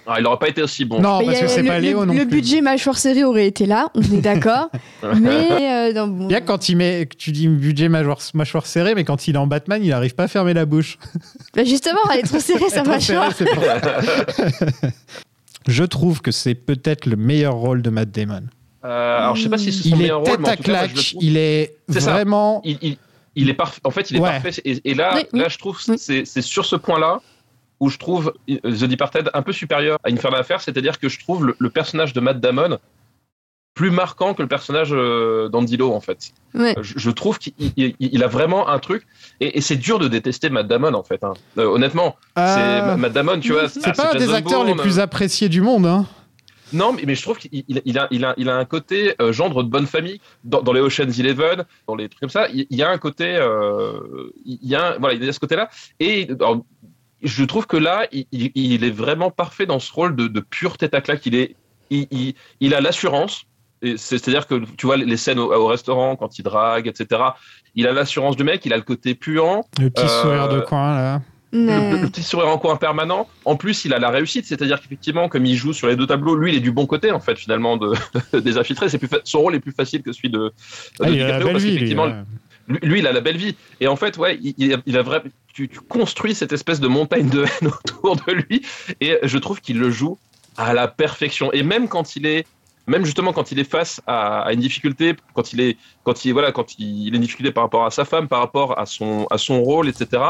Ah, 0.09 0.15
il 0.19 0.25
aurait 0.25 0.39
pas 0.39 0.47
été 0.47 0.61
aussi 0.61 0.85
bon. 0.85 1.01
non, 1.01 1.19
parce 1.23 1.37
il 1.37 1.41
que 1.41 1.47
c'est 1.47 1.61
le, 1.61 1.67
pas 1.67 1.79
Léo 1.79 2.05
non 2.05 2.13
le 2.13 2.19
plus. 2.25 2.37
budget 2.37 2.61
mâchoire 2.61 2.97
serrée 2.97 3.25
aurait 3.25 3.45
été 3.45 3.65
là, 3.65 3.89
on 3.93 4.01
est 4.01 4.21
d'accord. 4.21 4.69
mais 5.19 5.89
euh, 5.89 5.93
non, 5.93 6.07
bon. 6.07 6.27
Bien 6.27 6.39
que 6.39 6.45
quand 6.45 6.69
il 6.69 6.77
met, 6.77 7.09
tu 7.17 7.33
dis 7.33 7.49
budget 7.49 7.89
mâchoire, 7.89 8.19
mâchoire 8.33 8.65
serrée, 8.65 8.95
mais 8.95 9.03
quand 9.03 9.27
il 9.27 9.35
est 9.35 9.37
en 9.37 9.47
Batman, 9.47 9.83
il 9.83 9.91
arrive 9.91 10.15
pas 10.15 10.23
à 10.23 10.27
fermer 10.29 10.53
la 10.53 10.65
bouche. 10.65 10.97
Bah, 11.55 11.63
justement, 11.65 11.99
elle 12.13 12.19
est 12.19 12.23
trop 12.23 12.39
serrée 12.39 12.69
sa 12.69 12.85
serré, 12.85 12.89
mâchoire. 12.89 13.33
Je 15.67 15.83
trouve 15.83 16.21
que 16.21 16.31
c'est 16.31 16.55
peut-être 16.55 17.05
le 17.05 17.17
meilleur 17.17 17.55
rôle 17.55 17.81
de 17.81 17.89
Matt 17.89 18.09
Damon. 18.11 18.43
Euh, 18.85 19.17
alors, 19.19 19.35
je 19.35 19.43
sais 19.43 19.49
pas 19.49 19.57
si 19.57 19.73
c'est 19.73 19.83
son 19.83 19.89
Il 19.89 19.93
est 19.95 19.97
meilleur 19.97 20.19
rôle, 20.19 20.27
tête 20.29 20.39
mais 20.39 20.47
en 20.47 20.51
à 20.51 20.55
tout 20.57 20.63
cas, 20.63 20.71
moi, 20.71 20.81
je 20.83 20.87
le 20.87 20.93
claque, 20.93 21.13
il 21.21 21.37
est 21.37 21.75
C'est 21.89 21.99
ça. 21.99 22.13
vraiment. 22.13 22.61
il, 22.63 22.77
il- 22.81 22.97
il 23.39 23.49
est 23.49 23.53
parfait. 23.53 23.81
En 23.83 23.91
fait, 23.91 24.09
il 24.09 24.17
est 24.17 24.19
Ouais. 24.19 24.29
parfait. 24.39 24.61
Et, 24.65 24.79
et 24.83 24.93
là, 24.95 25.11
Oui, 25.15 25.21
oui. 25.33 25.39
là, 25.41 25.47
je 25.49 25.57
trouve 25.59 25.77
Oui. 25.89 25.95
c'est 25.99 26.41
sur 26.41 26.65
ce 26.65 26.75
point-là 26.75 27.19
où 27.79 27.89
je 27.89 27.97
trouve 27.97 28.33
euh, 28.49 28.57
The 28.63 28.85
Departed 28.85 29.29
un 29.33 29.41
peu 29.41 29.51
supérieur 29.51 29.99
à 30.03 30.09
Infernal 30.09 30.39
Affair, 30.41 30.61
c'est-à-dire 30.61 30.99
que 30.99 31.09
je 31.09 31.19
trouve 31.19 31.45
le, 31.45 31.55
le 31.59 31.69
personnage 31.69 32.13
de 32.13 32.19
Matt 32.19 32.39
Damon 32.39 32.79
plus 33.75 33.91
marquant 33.91 34.33
que 34.33 34.41
le 34.41 34.47
personnage 34.47 34.89
euh, 34.91 35.49
d'Andy 35.49 35.77
Lau, 35.77 35.93
en 35.93 35.99
fait. 36.01 36.31
Ouais. 36.55 36.73
Je, 36.81 36.93
je 36.97 37.09
trouve 37.11 37.37
qu'il 37.37 37.53
il- 37.59 37.95
il 37.99 38.23
a 38.23 38.27
vraiment 38.27 38.67
un 38.69 38.79
truc, 38.79 39.05
et, 39.39 39.57
et 39.59 39.61
c'est 39.61 39.75
dur 39.75 39.99
de 39.99 40.07
détester 40.07 40.49
Matt 40.49 40.67
Damon, 40.67 40.95
en 40.95 41.03
fait. 41.03 41.23
hein. 41.23 41.33
Euh, 41.59 41.65
honnêtement, 41.65 42.15
c'est 42.35 42.95
Matt 42.97 43.13
Damon, 43.13 43.39
tu 43.39 43.51
vois. 43.53 43.69
c'est 43.69 43.81
ah, 43.83 43.91
pas 43.91 44.11
un 44.13 44.15
des 44.15 44.33
acteurs 44.33 44.63
les 44.63 44.73
plus 44.73 44.97
appréciés 44.99 45.47
du 45.47 45.61
monde. 45.61 45.85
Hein. 45.85 46.07
Non, 46.73 46.91
mais, 46.91 47.03
mais 47.05 47.15
je 47.15 47.21
trouve 47.21 47.37
qu'il 47.37 47.51
il- 47.53 47.81
il 47.85 47.97
a, 47.99 48.07
il 48.11 48.25
a, 48.25 48.33
il 48.35 48.49
a 48.49 48.57
un 48.57 48.65
côté 48.65 49.13
euh, 49.21 49.31
gendre 49.31 49.63
de 49.63 49.69
bonne 49.69 49.85
famille 49.87 50.19
dans, 50.43 50.61
dans 50.63 50.73
les 50.73 50.81
Ocean's 50.81 51.17
Eleven, 51.19 51.63
dans 51.87 51.95
les 51.95 52.09
trucs 52.09 52.19
comme 52.19 52.29
ça. 52.29 52.49
Il, 52.51 52.65
il 52.69 52.77
y 52.77 52.83
a 52.83 52.89
un 52.89 52.97
côté, 52.97 53.37
euh, 53.37 54.33
il 54.43 54.57
y 54.63 54.75
a, 54.75 54.95
un- 54.95 54.97
voilà, 54.99 55.13
il 55.15 55.23
y 55.23 55.29
a 55.29 55.31
ce 55.31 55.39
côté-là. 55.39 55.69
Et 56.01 56.27
alors, 56.29 56.65
je 57.23 57.43
trouve 57.43 57.65
que 57.67 57.77
là, 57.77 58.07
il, 58.11 58.25
il- 58.31 58.51
il 58.55 58.83
est 58.83 58.91
vraiment 58.91 59.31
parfait 59.31 59.65
dans 59.65 59.79
ce 59.79 59.91
rôle 59.91 60.15
de, 60.15 60.27
de 60.27 60.39
pure 60.39 60.77
tête 60.77 60.93
à 60.93 61.01
claque. 61.01 61.25
Il 61.25 61.35
est, 61.35 61.55
il, 61.89 62.07
il- 62.11 62.33
il 62.59 62.73
a 62.73 62.81
l'assurance. 62.81 63.43
C'est-à-dire 63.95 64.47
que 64.47 64.63
tu 64.75 64.87
vois 64.87 64.97
les 64.97 65.17
scènes 65.17 65.37
au, 65.37 65.53
au 65.53 65.67
restaurant 65.67 66.15
quand 66.15 66.39
il 66.39 66.41
drague, 66.43 66.87
etc. 66.87 67.21
Il 67.75 67.85
a 67.87 67.91
l'assurance 67.91 68.35
du 68.35 68.43
mec. 68.43 68.65
Il 68.65 68.73
a 68.73 68.77
le 68.77 68.81
côté 68.83 69.13
puant. 69.13 69.65
Le 69.79 69.89
petit 69.91 70.03
Euh, 70.05 70.21
sourire 70.21 70.49
de 70.49 70.59
coin 70.61 70.95
là. 70.95 71.21
Le, 71.53 72.01
le 72.01 72.07
petit 72.09 72.23
sourire 72.23 72.49
en 72.49 72.57
coin 72.57 72.75
permanent. 72.75 73.27
En 73.45 73.55
plus, 73.55 73.85
il 73.85 73.93
a 73.93 73.99
la 73.99 74.09
réussite, 74.09 74.45
c'est-à-dire 74.45 74.81
qu'effectivement, 74.81 75.29
comme 75.29 75.45
il 75.45 75.55
joue 75.55 75.73
sur 75.73 75.87
les 75.87 75.95
deux 75.95 76.05
tableaux, 76.07 76.35
lui, 76.35 76.51
il 76.51 76.57
est 76.57 76.61
du 76.61 76.71
bon 76.71 76.85
côté 76.87 77.11
en 77.11 77.19
fait 77.21 77.37
finalement 77.37 77.77
de, 77.77 77.93
des 78.39 78.57
infiltrés. 78.57 78.89
C'est 78.89 78.97
plus 78.97 79.07
fa- 79.07 79.21
son 79.23 79.39
rôle 79.41 79.55
est 79.55 79.59
plus 79.61 79.71
facile 79.71 80.01
que 80.03 80.11
celui 80.11 80.29
de, 80.29 80.39
de 80.39 80.53
Ah, 81.01 81.09
il 81.09 81.21
a 81.21 81.27
la 81.27 81.37
belle 81.45 81.53
parce 81.53 81.63
vie, 81.63 81.71
lui. 81.77 81.89
Lui, 82.67 82.99
il 82.99 83.07
a 83.07 83.11
la 83.11 83.21
belle 83.21 83.37
vie. 83.37 83.55
Et 83.79 83.87
en 83.87 83.95
fait, 83.95 84.17
ouais, 84.17 84.39
il, 84.41 84.53
il 84.57 84.73
a, 84.73 84.77
il 84.85 84.97
a 84.97 85.01
vrai, 85.01 85.23
tu, 85.53 85.69
construis 85.89 86.35
cette 86.35 86.53
espèce 86.53 86.79
de 86.79 86.87
montagne 86.87 87.29
de 87.29 87.43
haine 87.61 87.67
autour 87.67 88.15
de 88.15 88.31
lui, 88.31 88.61
et 89.01 89.17
je 89.23 89.37
trouve 89.37 89.61
qu'il 89.61 89.79
le 89.79 89.89
joue 89.89 90.17
à 90.57 90.73
la 90.73 90.87
perfection. 90.87 91.51
Et 91.53 91.63
même 91.63 91.87
quand 91.87 92.15
il 92.15 92.25
est, 92.25 92.45
même 92.87 93.05
justement 93.05 93.33
quand 93.33 93.51
il 93.51 93.59
est 93.59 93.69
face 93.69 94.01
à, 94.07 94.51
une 94.51 94.59
difficulté, 94.59 95.15
quand 95.33 95.53
il 95.53 95.61
est, 95.61 95.77
quand 96.03 96.25
il, 96.25 96.33
voilà, 96.33 96.51
quand 96.51 96.77
il, 96.79 97.13
a 97.13 97.15
une 97.15 97.21
difficulté 97.21 97.51
par 97.51 97.63
rapport 97.63 97.85
à 97.85 97.91
sa 97.91 98.05
femme, 98.05 98.27
par 98.27 98.39
rapport 98.39 98.77
à 98.77 98.85
son, 98.85 99.27
à 99.29 99.37
son 99.37 99.61
rôle, 99.63 99.87
etc. 99.87 100.23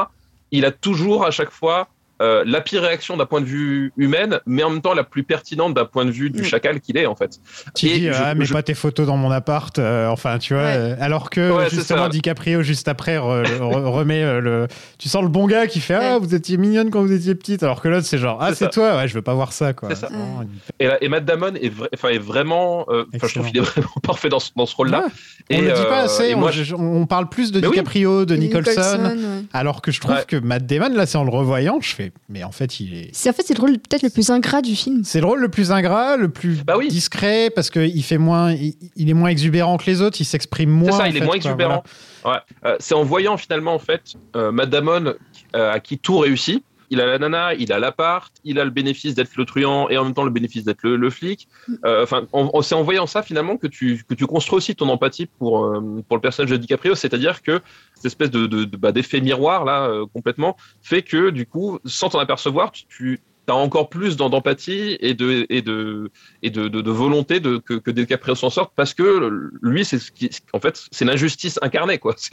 Il 0.52 0.66
a 0.66 0.72
toujours 0.72 1.26
à 1.26 1.32
chaque 1.32 1.52
fois 1.52 1.88
euh, 2.22 2.44
la 2.46 2.62
pire 2.62 2.82
réaction 2.82 3.16
d'un 3.18 3.26
point 3.26 3.42
de 3.42 3.46
vue 3.46 3.92
humaine, 3.98 4.40
mais 4.46 4.64
en 4.64 4.70
même 4.72 4.82
temps 4.82 4.94
la 4.94 5.04
plus 5.04 5.24
pertinente 5.24 5.74
d'un 5.74 5.86
point 5.86 6.06
de 6.06 6.12
vue 6.12 6.30
du 6.30 6.42
Mm. 6.42 6.46
chacal 6.46 6.80
qu'il 6.80 6.98
est 6.98 7.06
en 7.06 7.16
fait. 7.16 7.40
Tu 7.76 7.88
Et 7.88 8.00
dis, 8.00 8.08
je- 8.08 8.14
ah, 8.14 8.34
mets 8.36 8.46
je- 8.46 8.54
pas 8.54 8.64
tes 8.64 8.74
photos 8.74 9.06
dans 9.08 9.18
mon 9.18 9.32
appart. 9.32 9.78
euh, 9.80 10.08
enfin, 10.08 10.38
tu 10.40 10.54
vois. 10.54 10.64
Ouais. 10.64 10.76
euh, 10.76 10.96
alors 11.00 11.30
que 11.30 11.52
Ouais, 11.52 11.70
justement. 11.70 12.10
DiCaprio, 12.10 12.62
juste 12.64 12.88
après, 12.88 13.18
re- 13.18 13.44
re- 13.60 13.86
remet 13.86 14.24
euh, 14.24 14.40
le. 14.42 14.68
Tu 14.98 15.10
sens 15.10 15.22
le 15.22 15.30
bon 15.30 15.46
gars 15.48 15.68
qui 15.68 15.80
fait 15.80 15.94
Ah, 15.96 16.18
vous 16.20 16.34
étiez 16.34 16.58
mignonne 16.58 16.90
quand 16.90 17.02
vous 17.02 17.12
étiez 17.12 17.36
petite. 17.36 17.64
Alors 17.64 17.82
que 17.82 17.88
l'autre, 17.88 18.06
c'est 18.08 18.18
genre 18.18 18.38
Ah, 18.42 18.54
C'est 18.56 18.70
toi. 18.70 18.96
Ouais, 18.98 19.08
je 19.08 19.14
veux 19.14 19.22
pas 19.22 19.34
voir 19.36 19.54
ça, 19.54 19.74
quoi. 19.74 19.94
Ça. 19.96 20.08
Il- 20.12 20.48
Et, 20.80 20.88
là- 20.88 20.98
et 21.02 21.10
Matt 21.10 21.26
Damon 21.26 21.54
est, 21.56 21.70
vra- 21.74 21.88
enfin, 21.94 22.10
est 22.10 22.18
vraiment, 22.18 22.86
euh, 22.90 23.06
enfin, 23.16 23.28
je 23.28 23.34
trouve 23.36 23.48
qu'il 23.48 23.58
est 23.58 23.62
vraiment 23.76 23.88
parfait 24.04 24.30
dans 24.30 24.40
ce, 24.40 24.50
dans 24.56 24.66
ce 24.66 24.76
rôle-là. 24.76 25.06
Ouais. 25.50 25.58
On 25.58 25.62
le 25.62 25.68
dit 25.74 25.82
pas 25.88 26.00
assez. 26.02 26.34
on, 26.34 26.40
moi, 26.40 26.52
je- 26.52 26.74
on 26.76 27.06
parle 27.06 27.30
plus 27.30 27.52
de 27.52 27.60
Mais 27.62 27.68
oui. 27.68 27.74
DiCaprio, 27.74 28.26
de 28.26 28.36
Nicholson. 28.36 28.72
ouais. 28.82 29.44
Alors 29.54 29.82
que 29.82 29.92
je 29.92 30.00
trouve 30.02 30.16
Ouais. 30.16 30.26
que 30.28 30.36
Matt 30.38 30.66
Damon, 30.66 30.90
là, 30.96 31.06
c'est 31.06 31.18
en 31.18 31.24
le 31.24 31.30
revoyant, 31.32 31.80
je 31.82 31.94
fais 31.96 32.07
Mais 32.30 32.44
en 32.44 32.52
fait, 32.52 32.80
il 32.80 32.94
est. 32.94 33.10
C'est 33.14 33.30
en 33.30 33.34
fait 33.34 33.44
c'est 33.46 33.56
le 33.56 33.62
rôle 33.62 33.74
peut-être 33.74 34.04
le 34.04 34.10
plus 34.10 34.30
ingrat 34.30 34.62
du 34.62 34.76
film. 34.76 35.04
C'est 35.04 35.20
le 35.20 35.26
rôle 35.26 35.40
le 35.40 35.50
plus 35.50 35.72
ingrat, 35.72 36.18
le 36.18 36.30
plus 36.30 36.64
Bah 36.64 36.76
oui. 36.78 36.88
discret, 36.88 37.50
parce 37.54 37.70
qu'il 37.70 38.04
fait 38.04 38.18
moins, 38.18 38.54
il, 38.54 38.76
il 38.96 39.10
est 39.10 39.14
moins 39.14 39.30
exubérant 39.30 39.78
que 39.78 39.86
les 39.86 40.02
autres, 40.02 40.18
il 40.20 40.26
s'exprime 40.26 40.70
moins. 40.70 40.92
C'est 40.92 40.98
ça, 40.98 41.04
en 41.04 41.08
il 41.08 41.18
est 41.18 41.20
moins 41.20 41.28
quoi, 41.30 41.36
exubérant. 41.38 41.84
Ouais. 42.26 42.38
Euh, 42.66 42.76
c'est 42.80 42.96
en 42.96 43.04
voyant 43.04 43.38
finalement 43.38 43.74
en 43.74 43.80
fait 43.80 44.14
euh, 44.36 44.52
Matt 44.52 44.70
Damon 44.70 45.14
euh, 45.56 45.72
à 45.72 45.80
qui 45.80 45.98
tout 45.98 46.18
réussit. 46.18 46.64
Il 46.90 47.02
a 47.02 47.06
la 47.06 47.20
nana, 47.20 47.54
il 47.54 47.74
a 47.74 47.80
l'appart, 47.80 48.32
il 48.46 48.60
a 48.60 48.64
le 48.66 48.72
bénéfice 48.72 49.14
d'être 49.14 49.36
le 49.36 49.44
truand 49.46 49.90
et 49.90 49.98
en 49.98 50.06
même 50.06 50.14
temps 50.14 50.24
le 50.24 50.30
bénéfice 50.32 50.64
d'être 50.64 50.84
le, 50.84 51.10
flic. 51.10 51.48
Euh, 51.86 52.04
Enfin, 52.04 52.28
en- 52.32 52.50
en- 52.54 52.62
c'est 52.62 52.76
en 52.76 52.84
voyant 52.84 53.08
ça 53.08 53.22
finalement 53.24 53.58
que 53.58 53.68
tu 53.68 54.04
que 54.08 54.14
tu 54.14 54.26
construis 54.26 54.58
aussi 54.58 54.76
ton 54.76 54.88
empathie 54.90 55.26
pour 55.26 55.66
euh, 55.66 56.04
pour 56.08 56.16
le 56.18 56.22
personnage 56.22 56.52
de 56.52 56.58
DiCaprio, 56.58 56.96
c'est-à-dire 56.96 57.42
que 57.42 57.62
cette 57.96 58.06
espèce 58.06 58.32
de- 58.32 58.48
bah, 58.78 58.92
d'effet 58.92 59.20
miroir 59.22 59.66
là 59.66 59.88
euh, 59.90 60.06
complètement 60.14 60.56
fait 60.82 61.02
que 61.02 61.30
du 61.30 61.46
coup, 61.46 61.80
sans 61.86 62.10
t'en 62.10 62.20
apercevoir, 62.20 62.72
tu, 62.72 62.86
tu 62.88 63.20
as 63.48 63.56
encore 63.56 63.90
plus 63.90 64.18
d'empathie 64.18 64.98
et 65.00 65.14
de 65.14 65.46
et 65.50 65.62
de 65.62 66.12
et 66.44 66.50
de, 66.50 66.68
de, 66.68 66.82
de 66.82 66.92
volonté 66.92 67.40
de 67.40 67.58
que, 67.58 67.74
que 67.76 67.92
DiCaprio 67.92 68.36
s'en 68.36 68.50
sorte 68.50 68.74
parce 68.76 68.94
que 68.94 69.50
lui 69.62 69.86
c'est 69.86 70.00
ce 70.00 70.12
qui 70.12 70.30
en 70.54 70.60
fait 70.60 70.88
c'est 70.92 71.06
l'injustice 71.06 71.60
incarnée 71.62 71.98
quoi. 71.98 72.16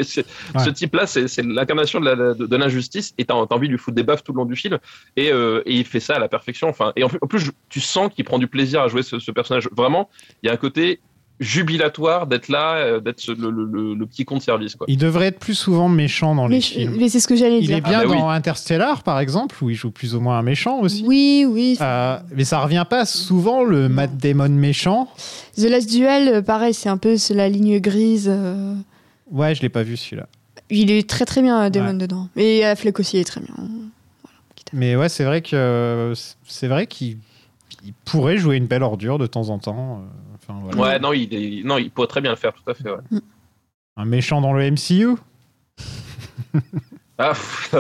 Ouais. 0.55 0.65
Ce 0.65 0.71
type-là 0.71 1.07
c'est, 1.07 1.27
c'est 1.29 1.43
l'incarnation 1.43 2.01
de, 2.01 2.57
l'injustice 2.57 3.15
et 3.19 3.25
t'as, 3.25 3.35
t'as 3.47 3.55
envie 3.55 3.69
de 3.69 3.73
lui 3.73 3.79
foutre 3.79 3.95
des 3.95 4.03
baffes 4.03 4.23
tout 4.23 4.33
le 4.33 4.39
long 4.39 4.45
du 4.45 4.57
film 4.57 4.79
et, 5.17 5.33
euh, 5.33 5.63
et 5.67 5.75
il 5.75 5.85
fait 5.85 6.01
ça 6.01 6.17
à 6.17 6.19
la 6.19 6.29
perfection. 6.29 6.69
Enfin 6.69 6.93
et 6.97 7.05
en 7.05 7.09
plus, 7.09 7.51
tu 7.69 7.81
sens 7.81 8.13
qu'il 8.13 8.25
prend 8.25 8.39
du 8.39 8.47
plaisir 8.47 8.83
à 8.83 8.89
jouer 8.89 9.03
ce, 9.03 9.19
ce 9.19 9.31
personnage. 9.31 9.69
Vraiment 9.73 10.11
il 10.43 10.47
y 10.47 10.51
a 10.51 10.53
un 10.53 10.57
côté 10.57 11.01
jubilatoire 11.41 12.27
d'être 12.27 12.49
là, 12.49 12.75
euh, 12.77 13.01
d'être 13.01 13.27
le, 13.27 13.51
le, 13.51 13.65
le, 13.65 13.95
le 13.95 14.07
petit 14.07 14.25
compte 14.25 14.43
service 14.43 14.77
quoi. 14.77 14.87
Il 14.89 14.99
devrait 14.99 15.27
être 15.27 15.39
plus 15.39 15.55
souvent 15.55 15.89
méchant 15.89 16.35
dans 16.35 16.47
les 16.47 16.61
films. 16.61 16.95
mais 16.99 17.09
c'est 17.09 17.21
ce 17.21 17.27
que 17.29 17.37
j'allais 17.37 17.59
Il 17.61 17.67
dire. 17.67 17.77
est 17.79 17.81
bien 17.81 18.01
Ah 18.01 18.05
bah 18.05 18.11
oui. 18.13 18.19
dans 18.19 18.29
Interstellar, 18.31 19.03
par 19.03 19.19
exemple, 19.19 19.57
où 19.63 19.69
il 19.71 19.75
joue 19.75 19.91
plus 19.91 20.15
ou 20.15 20.21
moins 20.21 20.39
un 20.39 20.43
méchant 20.43 20.79
aussi. 20.81 21.05
Oui, 21.07 21.45
oui. 21.49 21.77
Euh, 21.81 22.19
mais 22.37 22.45
ça 22.45 22.61
revient 22.61 22.85
pas 22.89 23.05
souvent 23.05 23.65
le 23.65 23.89
Matt 23.89 24.17
Damon 24.17 24.49
méchant. 24.49 25.09
The 25.57 25.65
Last 25.65 25.91
Duel, 25.91 26.29
euh, 26.29 26.43
pareil, 26.43 26.73
c'est 26.75 26.89
un 26.89 26.99
peu 26.99 27.17
la 27.31 27.49
ligne 27.49 27.81
grise. 27.81 28.29
euh, 28.31 28.75
Ouais, 29.31 29.55
je 29.55 29.63
l'ai 29.63 29.69
pas 29.69 29.83
vu 29.83 29.97
celui-là. 29.97 30.27
Il 30.71 30.91
est 30.91 31.09
très 31.09 31.25
très 31.25 31.43
bien, 31.43 31.69
Damon, 31.71 31.89
Ouais. 31.93 31.95
dedans. 31.99 32.29
Et 32.37 32.65
Affleck 32.65 32.99
aussi 33.01 33.19
est 33.19 33.25
très 33.25 33.41
bien. 33.41 33.55
Mais 34.73 34.97
ouais, 34.97 35.09
c'est 35.09 35.25
vrai 35.25 35.43
que 35.43 36.13
c'est 36.47 36.69
vrai 36.69 36.87
qu'il 36.87 37.19
il 37.85 37.93
pourrait 38.07 38.39
jouer 38.39 38.57
une 38.57 38.67
belle 38.67 38.83
ordure 38.83 39.19
de 39.19 39.27
temps 39.27 39.51
en 39.51 39.59
temps. 39.59 40.03
Enfin, 40.47 40.61
voilà. 40.63 40.81
Ouais 40.81 40.99
non 40.99 41.13
il, 41.13 41.33
est- 41.35 41.63
non 41.65 41.79
il 41.79 41.91
pourrait 41.91 42.07
très 42.09 42.21
bien 42.21 42.31
le 42.31 42.37
faire 42.37 42.53
tout 42.53 42.69
à 42.71 42.75
fait. 42.75 42.89
Ouais. 42.91 43.21
Un 43.97 44.05
méchant 44.05 44.41
dans 44.41 44.53
le 44.53 44.71
MCU. 44.71 45.17
Ah, 47.17 47.33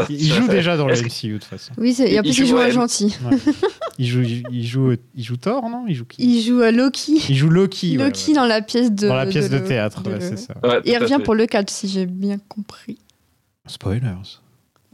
Il 0.08 0.32
joue 0.32 0.46
déjà 0.48 0.76
dans 0.76 0.86
le 0.86 0.94
MCU 0.94 1.32
de 1.32 1.38
toute 1.38 1.44
façon. 1.44 1.72
Oui, 1.76 1.92
et 1.98 2.20
en 2.20 2.22
plus, 2.22 2.38
il 2.38 2.46
joue 2.46 2.56
un 2.56 2.70
gentil. 2.70 3.16
Il 3.98 4.06
joue, 4.06 4.22
il 4.22 4.64
joue, 4.64 4.94
il 5.16 5.24
joue 5.24 5.36
Thor, 5.36 5.68
non? 5.68 5.86
Il 5.88 5.96
joue 5.96 6.04
qui? 6.04 6.22
Il 6.22 6.40
joue 6.40 6.60
à 6.62 6.70
Loki. 6.70 7.20
Il 7.28 7.34
joue 7.36 7.48
Loki. 7.50 7.98
ouais, 7.98 8.04
Loki 8.04 8.28
ouais. 8.28 8.34
dans 8.36 8.46
la 8.46 8.62
pièce 8.62 8.92
de. 8.92 9.08
Dans 9.08 9.16
la 9.16 9.26
pièce 9.26 9.50
de, 9.50 9.58
théâtre, 9.58 10.02
de 10.04 10.10
ouais, 10.10 10.14
le- 10.20 10.20
c'est 10.20 10.36
ça. 10.36 10.54
Ouais, 10.62 10.80
Et 10.84 10.92
il 10.92 10.98
revient 10.98 11.16
fait. 11.16 11.24
pour 11.24 11.34
le 11.34 11.46
4, 11.46 11.68
si 11.68 11.88
j'ai 11.88 12.06
bien 12.06 12.38
compris. 12.48 12.96
Spoilers. 13.66 14.38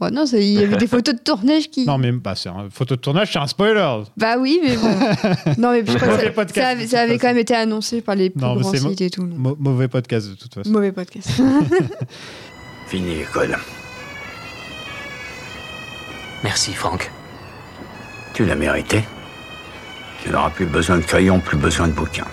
Ouais, 0.01 0.09
non, 0.09 0.25
il 0.25 0.41
y 0.41 0.63
avait 0.63 0.77
des 0.77 0.87
photos 0.95 1.13
de 1.13 1.19
tournage 1.19 1.69
qui. 1.69 1.85
Non, 1.85 1.99
mais 1.99 2.11
bah, 2.11 2.33
c'est 2.35 2.49
un 2.49 2.69
photo 2.71 2.95
de 2.95 3.01
tournage, 3.01 3.31
c'est 3.31 3.37
un 3.39 3.45
spoiler. 3.45 4.01
Bah 4.17 4.37
oui, 4.39 4.59
mais 4.63 4.75
bon. 4.75 4.89
non, 5.59 5.71
mais 5.71 5.83
je 5.85 5.95
crois 5.95 6.17
que 6.17 6.23
ça, 6.23 6.31
podcast, 6.31 6.55
ça 6.55 6.97
de 6.97 7.01
avait, 7.03 7.13
ça 7.13 7.17
quand 7.19 7.27
même 7.27 7.37
été 7.37 7.53
annoncé 7.53 8.01
par 8.01 8.15
les 8.15 8.31
plus 8.31 8.41
Non, 8.41 8.55
grands 8.55 8.73
sites 8.73 9.01
et 9.01 9.11
tout. 9.11 9.23
mauvais 9.23 9.87
podcast 9.87 10.27
de 10.29 10.33
toute 10.33 10.53
façon. 10.55 10.71
Mauvais 10.71 10.91
podcast. 10.91 11.29
Fini 12.87 13.15
l'école. 13.15 13.55
Merci, 16.43 16.73
Franck. 16.73 17.11
Tu 18.33 18.43
l'as 18.45 18.55
mérité. 18.55 19.03
Tu 20.23 20.29
n'auras 20.29 20.49
plus 20.49 20.65
besoin 20.65 20.97
de 20.97 21.03
crayon, 21.03 21.39
plus 21.39 21.57
besoin 21.57 21.87
de 21.87 21.93
bouquins. 21.93 22.27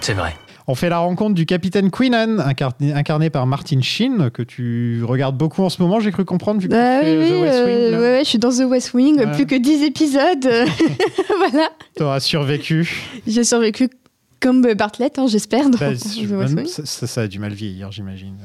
C'est 0.00 0.14
vrai. 0.14 0.34
On 0.70 0.74
fait 0.74 0.90
la 0.90 0.98
rencontre 0.98 1.34
du 1.34 1.46
capitaine 1.46 1.90
Queenan, 1.90 2.38
incarné, 2.40 2.92
incarné 2.92 3.30
par 3.30 3.46
Martin 3.46 3.80
Sheen, 3.80 4.30
que 4.30 4.42
tu 4.42 5.02
regardes 5.02 5.36
beaucoup 5.38 5.62
en 5.62 5.70
ce 5.70 5.80
moment, 5.80 5.98
j'ai 5.98 6.12
cru 6.12 6.26
comprendre, 6.26 6.60
vu 6.60 6.68
que 6.68 6.74
Bah 6.74 7.00
oui, 7.02 7.30
The 7.30 7.40
West 7.40 7.58
euh, 7.58 7.64
Wing. 7.66 7.92
là. 7.92 7.98
ouais, 8.00 8.10
ouais, 8.18 8.20
je 8.24 8.28
suis 8.28 8.38
dans 8.38 8.50
The 8.50 8.68
West 8.68 8.92
Wing, 8.92 9.16
Ouais. 9.18 9.32
plus 9.32 9.46
que 9.46 9.54
10 9.54 9.82
épisodes. 9.84 10.46
voilà. 11.38 11.70
T'auras 11.96 12.20
survécu. 12.20 13.02
J'ai 13.26 13.44
survécu 13.44 13.88
comme 14.40 14.60
Bartlett, 14.74 15.18
hein, 15.18 15.26
j'espère, 15.26 15.70
Bah, 15.70 15.92
ça 16.66 17.20
a 17.22 17.26
du 17.26 17.38
mal 17.38 17.54
vieillir, 17.54 17.90
j'imagine. 17.90 18.36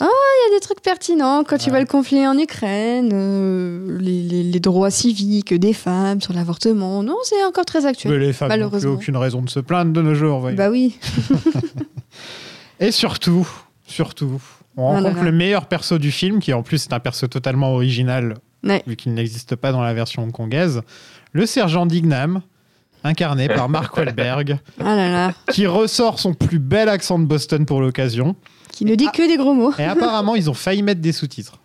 Ah, 0.00 0.06
Il 0.06 0.52
y 0.52 0.54
a 0.54 0.58
des 0.58 0.60
trucs 0.60 0.80
pertinents 0.82 1.44
quand 1.44 1.56
tu 1.58 1.70
vois 1.70 1.80
le 1.80 1.86
conflit 1.86 2.26
en 2.26 2.36
Ukraine, 2.38 3.10
euh, 3.12 3.98
les, 4.00 4.22
les- 4.22 4.42
les 4.42 4.60
droits 4.60 4.90
civiques 4.90 5.54
des 5.54 5.72
femmes 5.72 6.20
sur 6.20 6.32
l'avortement. 6.32 7.02
Non, 7.02 7.16
c'est 7.22 7.42
encore 7.44 7.64
très 7.64 7.86
actuel. 7.86 8.12
Mais 8.12 8.18
les 8.18 8.32
femmes 8.32 8.54
n'ont 8.60 8.70
plus 8.70 8.86
aucune 8.86 9.16
raison 9.16 9.40
de 9.42 9.48
se 9.50 9.60
plaindre 9.60 9.92
de 9.92 10.02
nos 10.02 10.14
jours. 10.14 10.40
voyons. 10.40 10.56
Bah 10.56 10.70
oui. 10.70 10.98
Et 12.80 12.90
surtout, 12.90 13.48
surtout, 13.86 14.40
on 14.76 14.88
Ah 14.88 14.94
là 14.94 15.08
rencontre 15.08 15.24
là. 15.24 15.30
le 15.30 15.36
meilleur 15.36 15.66
perso 15.66 15.98
du 15.98 16.10
film, 16.10 16.40
qui 16.40 16.52
en 16.52 16.62
plus 16.62 16.84
est 16.84 16.92
un 16.92 17.00
perso 17.00 17.26
totalement 17.28 17.72
original, 17.72 18.34
Ouais. 18.64 18.82
vu 18.86 18.96
qu'il 18.96 19.14
n'existe 19.14 19.56
pas 19.56 19.72
dans 19.72 19.82
la 19.82 19.92
version 19.94 20.22
hongkongaise, 20.22 20.82
le 21.32 21.46
sergent 21.46 21.86
Dignam, 21.86 22.42
incarné 23.04 23.48
par 23.48 23.68
Mark 23.68 23.96
Wahlberg, 23.96 24.58
Ah 24.80 24.94
là. 24.96 25.32
qui 25.52 25.66
ressort 25.66 26.18
son 26.18 26.34
plus 26.34 26.58
bel 26.58 26.88
accent 26.88 27.18
de 27.18 27.24
Boston 27.24 27.66
pour 27.66 27.80
l'occasion. 27.80 28.36
Qui 28.84 28.90
ne 28.90 28.94
dit 28.96 29.06
que 29.12 29.26
des 29.28 29.36
gros 29.36 29.54
mots. 29.54 29.72
Et 29.78 29.84
apparemment, 29.84 30.34
ils 30.34 30.50
ont 30.50 30.54
failli 30.54 30.82
mettre 30.82 31.00
des 31.00 31.12
sous-titres. 31.12 31.58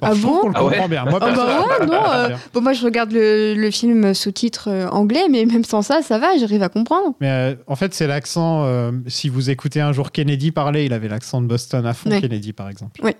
Ah 0.00 0.14
bon 0.14 0.38
qu'on 0.40 0.48
le 0.48 0.54
Ah 0.56 0.64
ouais 0.64 0.70
comprend 0.72 0.88
bien. 0.88 1.04
Moi, 1.04 1.18
Ah 1.22 1.30
bah 1.30 1.34
perso- 1.34 1.68
ouais, 1.82 1.86
non. 1.86 2.02
euh, 2.12 2.28
bon, 2.54 2.60
moi, 2.62 2.72
je 2.72 2.84
regarde 2.84 3.12
le, 3.12 3.54
le 3.54 3.70
film 3.70 4.14
sous-titre 4.14 4.68
euh, 4.68 4.88
anglais, 4.88 5.24
mais 5.30 5.44
même 5.44 5.64
sans 5.64 5.82
ça, 5.82 6.00
ça 6.02 6.18
va, 6.18 6.36
j'arrive 6.38 6.62
à 6.62 6.68
comprendre. 6.70 7.14
Mais 7.20 7.28
euh, 7.28 7.54
en 7.66 7.76
fait, 7.76 7.92
c'est 7.92 8.06
l'accent. 8.06 8.64
euh, 8.64 8.90
si 9.06 9.28
vous 9.28 9.50
écoutez 9.50 9.80
un 9.82 9.92
jour 9.92 10.10
Kennedy 10.10 10.50
parler, 10.50 10.84
il 10.86 10.92
avait 10.94 11.08
l'accent 11.08 11.42
de 11.42 11.46
Boston 11.46 11.84
à 11.86 11.92
fond, 11.92 12.10
Ouais. 12.10 12.20
Kennedy 12.22 12.52
par 12.54 12.68
exemple. 12.70 13.02
Ouais. 13.04 13.16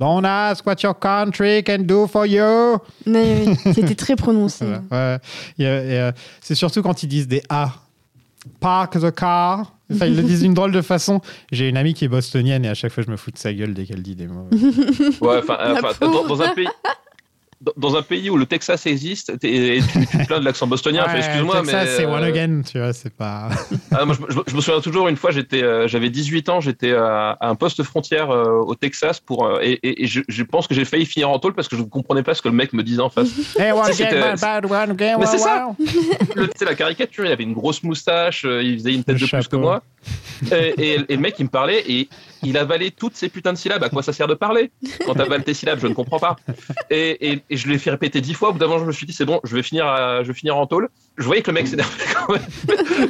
Don't 0.00 0.24
ask 0.24 0.66
what 0.66 0.76
your 0.82 0.98
country 0.98 1.62
can 1.62 1.78
do 1.80 2.06
for 2.06 2.24
you. 2.26 2.78
Mais 3.06 3.44
oui, 3.46 3.56
c'était 3.74 3.94
très 3.94 4.16
prononcé. 4.16 4.64
Voilà, 4.90 5.18
ouais. 5.58 5.64
Et, 5.64 5.94
et, 5.94 6.10
c'est 6.40 6.54
surtout 6.54 6.82
quand 6.82 7.02
ils 7.02 7.06
disent 7.08 7.28
des 7.28 7.42
A. 7.50 7.70
Park 8.60 8.98
the 8.98 9.10
car. 9.14 9.73
Enfin, 9.92 10.06
ils 10.06 10.16
le 10.16 10.22
disent 10.22 10.42
d'une 10.42 10.54
drôle 10.54 10.72
de 10.72 10.80
façon. 10.80 11.20
J'ai 11.52 11.68
une 11.68 11.76
amie 11.76 11.94
qui 11.94 12.04
est 12.06 12.08
bostonienne 12.08 12.64
et 12.64 12.68
à 12.68 12.74
chaque 12.74 12.92
fois, 12.92 13.02
je 13.06 13.10
me 13.10 13.16
fous 13.16 13.30
de 13.30 13.38
sa 13.38 13.52
gueule 13.52 13.74
dès 13.74 13.84
qu'elle 13.84 14.02
dit 14.02 14.14
des 14.16 14.26
mots. 14.26 14.48
Ouais, 15.20 15.38
enfin, 15.38 15.58
dans, 16.00 16.26
dans 16.26 16.42
un 16.42 16.54
pays. 16.54 16.68
Dans- 17.76 17.94
un 17.96 18.02
pays 18.02 18.28
où 18.30 18.36
le 18.36 18.46
Texas 18.46 18.86
existe, 18.86 19.38
t'es- 19.38 19.76
et 19.76 19.80
tu, 19.80 20.06
tu 20.06 20.18
te 20.18 20.26
plains 20.26 20.40
de 20.40 20.44
l'accent 20.44 20.66
bostonien, 20.66 21.04
Ouais, 21.06 21.18
excuse-moi, 21.18 21.62
mais. 21.62 21.72
Texas, 21.72 21.96
c'est 21.96 22.04
euh, 22.06 22.14
one 22.16 22.24
again, 22.24 22.62
tu 22.70 22.78
vois, 22.78 22.92
c'est 22.92 23.14
pas. 23.14 23.48
ah, 23.92 24.04
moi, 24.04 24.16
je, 24.18 24.36
me- 24.36 24.42
je 24.46 24.54
me 24.56 24.60
souviens 24.60 24.80
toujours, 24.80 25.08
une 25.08 25.16
fois, 25.16 25.30
j'étais, 25.30 25.62
euh, 25.62 25.86
j'avais 25.86 26.10
18 26.10 26.48
ans, 26.48 26.60
j'étais 26.60 26.92
à, 26.92 27.36
à 27.40 27.48
un 27.48 27.54
poste 27.54 27.82
frontière 27.82 28.30
euh, 28.30 28.58
au 28.60 28.74
Texas 28.74 29.20
pour, 29.20 29.46
euh, 29.46 29.60
et, 29.62 29.72
et- 29.82 30.02
et 30.04 30.06
je, 30.06 30.20
je 30.28 30.42
pense 30.42 30.66
que 30.66 30.74
j'ai 30.74 30.84
failli 30.84 31.06
finir 31.06 31.30
en 31.30 31.38
tôle 31.38 31.54
parce 31.54 31.68
que 31.68 31.76
je 31.76 31.82
ne 31.82 31.86
comprenais 31.86 32.22
pas 32.22 32.34
ce 32.34 32.42
que 32.42 32.48
le 32.48 32.54
mec 32.54 32.72
me 32.72 32.82
disait 32.82 33.00
en 33.02 33.10
face. 33.10 33.28
Hey, 33.58 33.72
one 33.72 33.92
Ça, 33.92 34.04
again, 34.06 34.34
bad, 34.40 34.64
one 34.66 34.90
again, 34.90 35.16
Mais 35.18 35.26
c'est 35.26 35.38
ça. 35.38 35.66
wow. 35.68 35.76
Le- 36.34 36.48
Tu 36.48 36.52
sais, 36.58 36.64
la 36.64 36.74
caricature, 36.74 37.24
il 37.24 37.32
avait 37.32 37.44
une 37.44 37.52
grosse 37.54 37.82
moustache, 37.82 38.44
euh, 38.44 38.62
il 38.62 38.74
faisait 38.78 38.94
une 38.94 39.04
tête 39.04 39.14
Le 39.14 39.20
de 39.20 39.26
plus 39.26 39.36
que 39.36 39.42
chapeau. 39.42 39.58
moi. 39.60 39.82
Et, 40.52 40.74
et- 40.78 40.94
et 41.08 41.14
le 41.16 41.20
mec, 41.22 41.36
il 41.38 41.44
me 41.44 41.48
parlait 41.48 41.82
et 41.88 42.08
il 42.44 42.56
avalait 42.58 42.90
toutes 42.90 43.16
ces 43.16 43.28
putains 43.28 43.52
de 43.52 43.58
syllabes. 43.58 43.82
À 43.82 43.88
quoi 43.88 44.02
ça 44.02 44.12
sert 44.12 44.26
de 44.26 44.34
parler 44.34 44.70
Quand 45.06 45.14
t'avales 45.14 45.44
tes 45.44 45.54
syllabes, 45.54 45.78
je 45.80 45.86
ne 45.86 45.94
comprends 45.94 46.18
pas. 46.18 46.36
Et, 46.90 47.32
et- 47.32 47.42
et 47.50 47.56
je 47.56 47.68
l'ai 47.68 47.78
fait 47.78 47.90
répéter 47.90 48.20
dix 48.20 48.34
fois. 48.34 48.50
Au 48.50 48.52
bout 48.52 48.58
d'un 48.58 48.66
moment, 48.66 48.80
je 48.80 48.84
me 48.86 48.92
suis 48.92 49.06
dit, 49.06 49.12
c'est 49.12 49.24
bon, 49.24 49.40
je 49.44 49.54
vais 49.56 49.62
finir, 49.62 49.86
à- 49.86 50.22
je 50.22 50.28
vais 50.28 50.34
finir 50.34 50.56
en 50.56 50.66
tôle. 50.66 50.88
Je 51.16 51.24
voyais 51.24 51.42
que 51.42 51.50
le 51.50 51.54
mec 51.54 51.68
s'énervait 51.68 52.04
quand 52.14 52.32
même. 52.32 52.42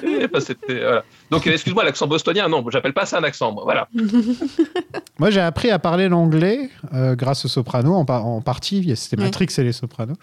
Et, 0.35 0.41
c'était- 0.41 0.81
voilà. 0.81 1.05
Donc, 1.31 1.47
euh, 1.47 1.53
excuse-moi, 1.53 1.85
l'accent 1.85 2.07
bostonien, 2.07 2.49
non, 2.49 2.65
j'appelle 2.71 2.93
pas 2.95 3.07
ça 3.07 3.19
un 3.19 3.25
accent, 3.25 3.53
moi. 3.53 3.65
Voilà. 3.65 3.89
Moi, 5.19 5.31
j'ai 5.31 5.41
appris 5.41 5.71
à 5.71 5.79
parler 5.79 6.09
l'anglais 6.09 6.71
euh, 6.93 7.15
grâce 7.15 7.45
aux 7.45 7.49
sopranos, 7.49 7.95
en, 7.95 8.05
par- 8.05 8.27
en 8.27 8.41
partie. 8.41 8.95
C'était 8.97 9.17
Ouais. 9.19 9.25
Matrix 9.25 9.47
et 9.59 9.63
les 9.63 9.73
sopranos. 9.73 10.17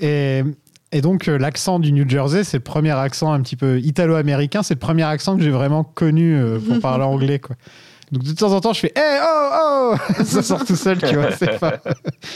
et, 0.00 0.42
et 0.90 1.00
donc, 1.02 1.28
euh, 1.28 1.36
l'accent 1.38 1.78
du 1.78 1.92
New 1.92 2.08
Jersey, 2.08 2.42
c'est 2.44 2.56
le 2.56 2.62
premier 2.62 2.92
accent 2.92 3.32
un 3.32 3.40
petit 3.42 3.56
peu 3.56 3.78
italo-américain. 3.80 4.62
C'est 4.62 4.74
le 4.74 4.80
premier 4.80 5.02
accent 5.04 5.36
que 5.36 5.42
j'ai 5.42 5.50
vraiment 5.50 5.84
connu 5.84 6.34
euh, 6.36 6.58
pour 6.58 6.80
parler 6.80 7.04
anglais. 7.04 7.38
Quoi. 7.40 7.56
Donc, 8.12 8.22
de 8.22 8.32
temps 8.32 8.52
en 8.52 8.60
temps, 8.60 8.72
je 8.72 8.80
fais 8.80 8.92
Hey, 8.94 9.20
oh, 9.22 9.50
oh 10.18 10.22
Ça 10.24 10.42
sort 10.42 10.64
tout 10.64 10.76
seul, 10.76 10.98
tu 10.98 11.16
vois. 11.16 11.32
c'est 11.32 11.58
Pas... 11.58 11.78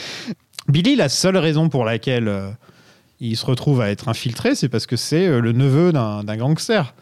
Billy, 0.67 0.95
la 0.95 1.07
seule 1.09 1.37
raison 1.37 1.69
pour 1.69 1.85
laquelle 1.85 2.27
euh, 2.27 2.49
il 3.19 3.37
se 3.37 3.45
retrouve 3.45 3.79
à 3.81 3.89
être 3.89 4.09
infiltré, 4.09 4.55
c'est 4.55 4.69
parce 4.69 4.85
que 4.85 4.95
c'est 4.97 5.27
euh, 5.27 5.39
le 5.39 5.53
neveu 5.53 5.91
d'un 5.93 6.23
d'un 6.23 6.35
gangster. 6.35 6.93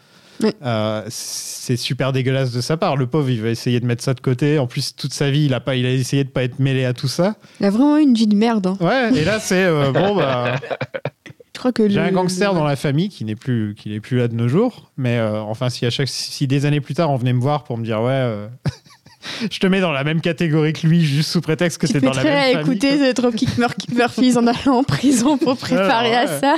Oui. 0.42 0.50
Euh, 0.62 1.02
c'est 1.08 1.76
super 1.78 2.12
dégueulasse 2.12 2.52
de 2.52 2.60
sa 2.60 2.76
part. 2.76 2.96
Le 2.96 3.06
pauvre, 3.06 3.30
il 3.30 3.40
va 3.42 3.48
essayer 3.48 3.80
de 3.80 3.86
mettre 3.86 4.04
ça 4.04 4.12
de 4.12 4.20
côté. 4.20 4.58
En 4.58 4.66
plus, 4.66 4.94
toute 4.94 5.14
sa 5.14 5.30
vie, 5.30 5.46
il 5.46 5.54
a, 5.54 5.60
pas, 5.60 5.76
il 5.76 5.86
a 5.86 5.90
essayé 5.90 6.24
de 6.24 6.28
pas 6.28 6.42
être 6.44 6.58
mêlé 6.58 6.84
à 6.84 6.92
tout 6.92 7.08
ça. 7.08 7.36
Il 7.58 7.64
a 7.66 7.70
vraiment 7.70 7.96
eu 7.96 8.02
une 8.02 8.12
vie 8.14 8.26
de 8.26 8.36
merde. 8.36 8.66
hein. 8.66 8.76
Ouais, 8.80 9.18
et 9.18 9.24
là, 9.24 9.40
c'est 9.40 9.64
euh, 9.64 9.92
bon, 9.92 10.14
bah, 10.14 10.56
Je 11.56 11.58
crois 11.58 11.72
que 11.72 11.88
j'ai 11.88 11.98
un 11.98 12.12
gangster 12.12 12.52
le- 12.52 12.58
dans 12.58 12.64
la 12.66 12.76
famille 12.76 13.08
qui 13.08 13.24
n'est 13.24 13.34
plus, 13.34 13.74
qui 13.78 13.88
n'est 13.88 14.00
plus 14.00 14.18
là 14.18 14.28
de 14.28 14.34
nos 14.34 14.46
jours. 14.46 14.92
Mais 14.98 15.16
euh, 15.16 15.40
enfin, 15.40 15.70
si 15.70 15.86
à 15.86 15.90
chaque, 15.90 16.08
si 16.08 16.46
des 16.46 16.66
années 16.66 16.82
plus 16.82 16.92
tard, 16.92 17.10
on 17.10 17.16
venait 17.16 17.32
me 17.32 17.40
voir 17.40 17.64
pour 17.64 17.78
me 17.78 17.84
dire, 17.84 18.02
ouais, 18.02 18.10
euh, 18.12 18.46
je 19.50 19.58
te 19.58 19.66
mets 19.66 19.80
dans 19.80 19.90
la 19.90 20.04
même 20.04 20.20
catégorie 20.20 20.74
que 20.74 20.86
lui, 20.86 21.02
juste 21.02 21.30
sous 21.30 21.40
prétexte 21.40 21.78
que 21.80 21.86
c'est 21.86 22.00
dans 22.02 22.12
la 22.12 22.20
à 22.20 22.24
même 22.24 22.52
famille. 22.64 22.76
écouter 22.76 22.98
The 23.12 23.16
Dropkick 23.16 23.56
Mur- 23.56 23.74
Murphys 23.94 24.36
en 24.36 24.46
allant 24.46 24.76
en 24.80 24.84
prison 24.84 25.38
pour 25.38 25.56
préparer 25.56 26.14
Alors, 26.14 26.30
à 26.34 26.40
ça. 26.40 26.56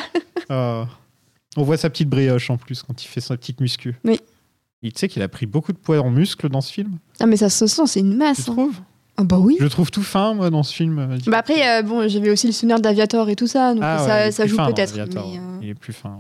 Euh, 0.51 0.84
on 1.57 1.62
voit 1.62 1.76
sa 1.76 1.90
petite 1.90 2.09
brioche 2.09 2.51
en 2.51 2.57
plus 2.57 2.82
quand 2.82 3.01
il 3.05 3.07
fait 3.07 3.20
sa 3.20 3.36
petite 3.36 3.61
muscu. 3.61 3.94
Oui. 4.05 4.18
Il 4.82 4.92
tu 4.92 4.99
sais 4.99 5.09
qu'il 5.09 5.22
a 5.22 5.28
pris 5.28 5.46
beaucoup 5.46 5.72
de 5.72 5.78
poids 5.78 6.01
en 6.01 6.11
muscle 6.11 6.49
dans 6.49 6.61
ce 6.61 6.72
film. 6.72 6.99
Ah 7.20 7.26
mais 7.26 7.36
ça 7.36 7.51
se 7.51 7.66
sent, 7.68 7.82
c'est 7.86 8.01
une 8.01 8.12
Tu 8.12 8.16
masse. 8.16 8.40
hein. 8.49 8.53
trouves? 8.53 8.80
Ah 9.20 9.24
bah 9.24 9.36
oui. 9.38 9.56
Je 9.58 9.64
le 9.64 9.70
trouve 9.70 9.90
tout 9.90 10.02
fin, 10.02 10.32
moi, 10.32 10.48
dans 10.48 10.62
ce 10.62 10.72
film. 10.72 11.18
Bah 11.26 11.38
après, 11.38 11.68
euh, 11.68 11.82
bon, 11.82 12.06
j'avais 12.08 12.30
aussi 12.30 12.46
le 12.46 12.52
souvenir 12.52 12.78
d'Aviator 12.80 13.28
et 13.28 13.34
tout 13.36 13.48
ça, 13.48 13.74
donc 13.74 13.82
Ah 13.84 14.30
ça, 14.30 14.46
joue 14.46 14.56
peut-être. 14.56 14.96
Euh, 14.96 15.34
Il 15.60 15.70
est 15.70 15.74
plus 15.74 15.92
fin. 15.92 16.18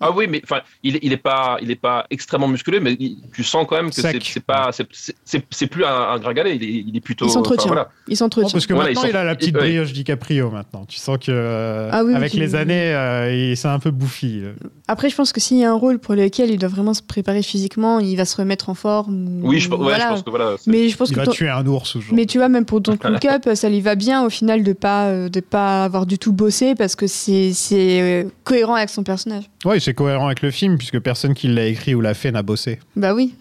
Ah 0.00 0.10
oui, 0.12 0.26
mais 0.30 0.40
enfin, 0.42 0.62
il, 0.82 0.96
est- 0.96 1.00
il 1.02 1.12
est 1.12 1.18
pas, 1.18 1.58
il 1.60 1.70
est 1.70 1.76
pas 1.76 2.06
extrêmement 2.10 2.48
musculé, 2.48 2.80
mais 2.80 2.96
il- 2.98 3.18
tu 3.34 3.44
sens 3.44 3.66
quand 3.68 3.76
même 3.76 3.90
que 3.90 3.94
c'est 4.24 4.40
pas, 4.40 4.70
c'est- 4.72 4.86
c'est- 4.92 5.14
c'est 5.24 5.44
c'est 5.50 5.66
plus 5.66 5.84
un, 5.84 5.88
un 5.92 6.18
gringalet. 6.18 6.56
Il 6.56 6.62
est, 6.64 6.84
il 6.88 6.96
est 6.96 7.00
plutôt. 7.00 7.26
Il 7.26 7.30
s'entretient. 7.30 7.66
voilà. 7.66 7.90
Il 8.08 8.16
s'entretient. 8.16 8.48
Oh, 8.48 8.52
parce 8.52 8.66
que 8.66 8.72
Voilà, 8.72 8.88
maintenant, 8.90 9.08
il 9.10 9.16
a 9.16 9.24
la 9.24 9.34
petite 9.36 9.54
ouais. 9.54 9.60
brioche 9.60 9.92
DiCaprio 9.92 10.50
maintenant. 10.50 10.84
Tu 10.88 10.96
sens 10.98 11.18
que 11.18 11.26
euh, 11.30 11.90
Ah 11.92 12.02
oui, 12.02 12.14
avec 12.14 12.32
les 12.32 12.54
années, 12.54 12.94
euh, 12.94 13.50
il- 13.50 13.56
c'est 13.58 13.68
un 13.68 13.78
peu 13.78 13.90
bouffi. 13.90 14.40
euh. 14.42 14.54
Après, 14.88 15.10
je 15.10 15.14
pense 15.16 15.32
que 15.32 15.40
s'il 15.40 15.58
y 15.58 15.64
a 15.64 15.70
un 15.70 15.74
rôle 15.76 15.98
pour 15.98 16.14
lequel 16.14 16.50
il 16.50 16.58
doit 16.58 16.70
vraiment 16.70 16.94
se 16.94 17.02
préparer 17.02 17.42
physiquement, 17.42 17.98
il 18.00 18.16
va 18.16 18.24
se 18.24 18.36
remettre 18.38 18.70
en 18.70 18.74
forme. 18.74 19.40
Oui, 19.42 19.58
je, 19.60 19.68
ouais, 19.68 19.76
voilà. 19.76 20.04
je 20.06 20.08
pense 20.14 20.22
que 20.22 20.30
voilà. 20.30 20.56
Mais 20.66 20.88
je 20.88 20.96
pense 20.96 21.10
Il 21.10 21.14
que 21.16 21.20
va 21.20 21.26
tuer 21.26 21.50
un 21.50 21.66
ours 21.66 21.94
ou 21.94 22.00
genre. 22.00 22.14
Mais 22.14 22.24
tu 22.38 22.40
vois, 22.40 22.48
même 22.48 22.64
pour 22.64 22.80
ton 22.80 22.92
Look 22.92 23.24
Up, 23.24 23.48
ça 23.54 23.68
lui 23.68 23.80
va 23.80 23.96
bien 23.96 24.24
au 24.24 24.30
final 24.30 24.62
de 24.62 24.72
pas 24.72 25.06
euh, 25.08 25.28
de 25.28 25.40
pas 25.40 25.82
avoir 25.84 26.06
du 26.06 26.18
tout 26.18 26.32
bossé 26.32 26.76
parce 26.76 26.94
que 26.94 27.08
c'est 27.08 27.52
c'est 27.52 28.00
euh, 28.00 28.24
cohérent 28.44 28.74
avec 28.76 28.90
son 28.90 29.02
personnage. 29.02 29.44
Oui, 29.64 29.80
c'est 29.80 29.92
cohérent 29.94 30.26
avec 30.26 30.42
le 30.42 30.52
film 30.52 30.78
puisque 30.78 31.00
personne 31.00 31.34
qui 31.34 31.48
l'a 31.48 31.66
écrit 31.66 31.96
ou 31.96 32.00
l'a 32.00 32.14
fait 32.14 32.30
n'a 32.30 32.42
bossé. 32.42 32.78
Bah 32.94 33.12
oui. 33.12 33.34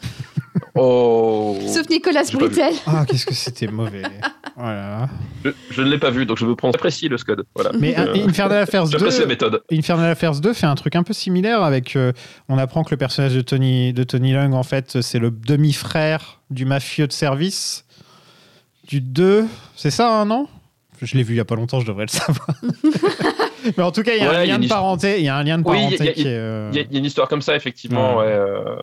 Oh. 0.76 1.58
Sauf 1.68 1.90
Nicolas. 1.90 2.24
Britel. 2.34 2.74
Ah, 2.86 3.06
qu'est-ce 3.08 3.26
que 3.26 3.34
c'était 3.34 3.68
mauvais. 3.68 4.02
Voilà. 4.56 5.10
Je, 5.46 5.50
je 5.72 5.82
ne 5.82 5.90
l'ai 5.90 5.98
pas 5.98 6.10
vu, 6.12 6.26
donc 6.26 6.38
je 6.38 6.46
veux 6.46 6.56
prendre. 6.56 6.74
J'apprécie 6.74 7.08
le 7.08 7.18
Scud. 7.18 7.44
Voilà. 7.56 7.72
Mais 7.80 7.98
Euh, 7.98 8.14
Infernal 8.28 8.60
Affairs 8.64 8.86
2, 8.86 8.92
J'apprécie 8.92 9.20
la 9.22 9.26
méthode. 9.28 9.62
Infernal 9.72 10.10
Affairs 10.12 10.40
2 10.40 10.54
fait 10.54 10.66
un 10.66 10.76
truc 10.76 10.96
un 10.96 11.04
peu 11.04 11.14
similaire 11.14 11.62
avec. 11.64 11.96
euh, 11.96 12.12
on 12.50 12.58
apprend 12.58 12.84
que 12.84 12.92
le 12.92 12.98
personnage 12.98 13.34
de 13.36 13.42
Tony, 13.42 13.94
de 13.94 14.04
Tony 14.04 14.34
Lung, 14.34 14.54
en 14.54 14.64
fait, 14.64 15.02
c'est 15.02 15.20
le 15.20 15.32
demi-frère 15.32 16.42
du 16.50 16.66
mafieux 16.66 17.08
de 17.08 17.12
service. 17.14 17.86
Du 18.88 19.02
2, 19.02 19.46
c'est 19.76 19.92
ça, 19.92 20.10
hein, 20.22 20.26
non? 20.26 20.48
Je 21.02 21.16
l'ai 21.18 21.24
vu 21.24 21.34
il 21.34 21.38
y 21.38 21.42
a 21.42 21.46
pas 21.46 21.56
longtemps, 21.56 21.80
je 21.80 21.86
devrais 21.86 22.06
le 22.06 22.12
savoir. 22.12 22.48
Mais 23.78 23.84
en 23.84 23.92
tout 23.92 24.02
cas, 24.02 24.14
il 24.16 24.24
y 24.24 24.26
a 24.26 24.30
Ouais, 24.30 24.36
un 24.38 24.44
il 24.44 24.48
y 24.48 24.52
a 24.52 24.54
lien 24.54 24.56
une 24.56 24.64
de 24.64 24.68
parenté. 24.70 25.18
Il 25.20 25.26
y 25.26 25.28
a 25.28 25.36
un 25.38 25.44
lien 25.44 25.58
de 25.60 25.68
Oui, 25.68 25.78
il 25.78 25.82
y 25.92 25.96
a- 25.96 25.98
parenté 25.98 26.14
il 26.72 26.76
y 26.78 26.80
a- 26.96 26.98
une 27.00 27.06
histoire 27.06 27.28
comme 27.28 27.42
ça, 27.42 27.56
effectivement. 27.56 28.18
Ouais. 28.18 28.26
Ouais. 28.26 28.32
euh, 28.32 28.76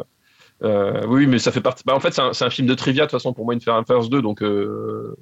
euh, 0.63 1.03
oui, 1.09 1.27
mais 1.27 1.39
ça 1.39 1.51
fait 1.53 1.61
partie. 1.61 1.83
Bah, 1.87 1.95
en 1.95 2.01
fait, 2.01 2.13
c'est 2.15 2.21
un, 2.21 2.31
un 2.39 2.51
film 2.51 2.69
de 2.69 2.75
trivia, 2.75 3.03
de 3.05 3.11
toute 3.11 3.19
façon, 3.19 3.33
pour 3.33 3.45
moi, 3.45 3.55
Infernal 3.55 3.83
Affairs 3.83 4.09
2, 4.09 4.23
donc 4.23 4.43
euh, 4.43 5.17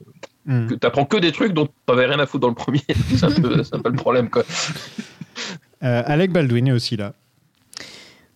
hmm. 0.47 0.67
que 0.67 0.75
t'apprends 0.75 1.05
que 1.07 1.17
des 1.17 1.33
trucs 1.33 1.53
dont 1.55 1.69
t'avais 1.87 2.07
rien 2.07 2.19
à 2.19 2.27
foutre 2.27 2.43
dans 2.43 2.49
le 2.49 2.55
premier. 2.55 2.83
c'est 3.17 3.25
un, 3.25 3.31
peu- 3.31 3.63
un 3.73 3.89
le 3.91 3.97
problème, 3.97 4.29
quoi. 4.31 4.43
Euh, 5.85 6.01
Alec 6.07 6.31
Baldwin 6.31 6.69
est 6.69 6.73
aussi 6.73 6.97
là. 6.97 7.13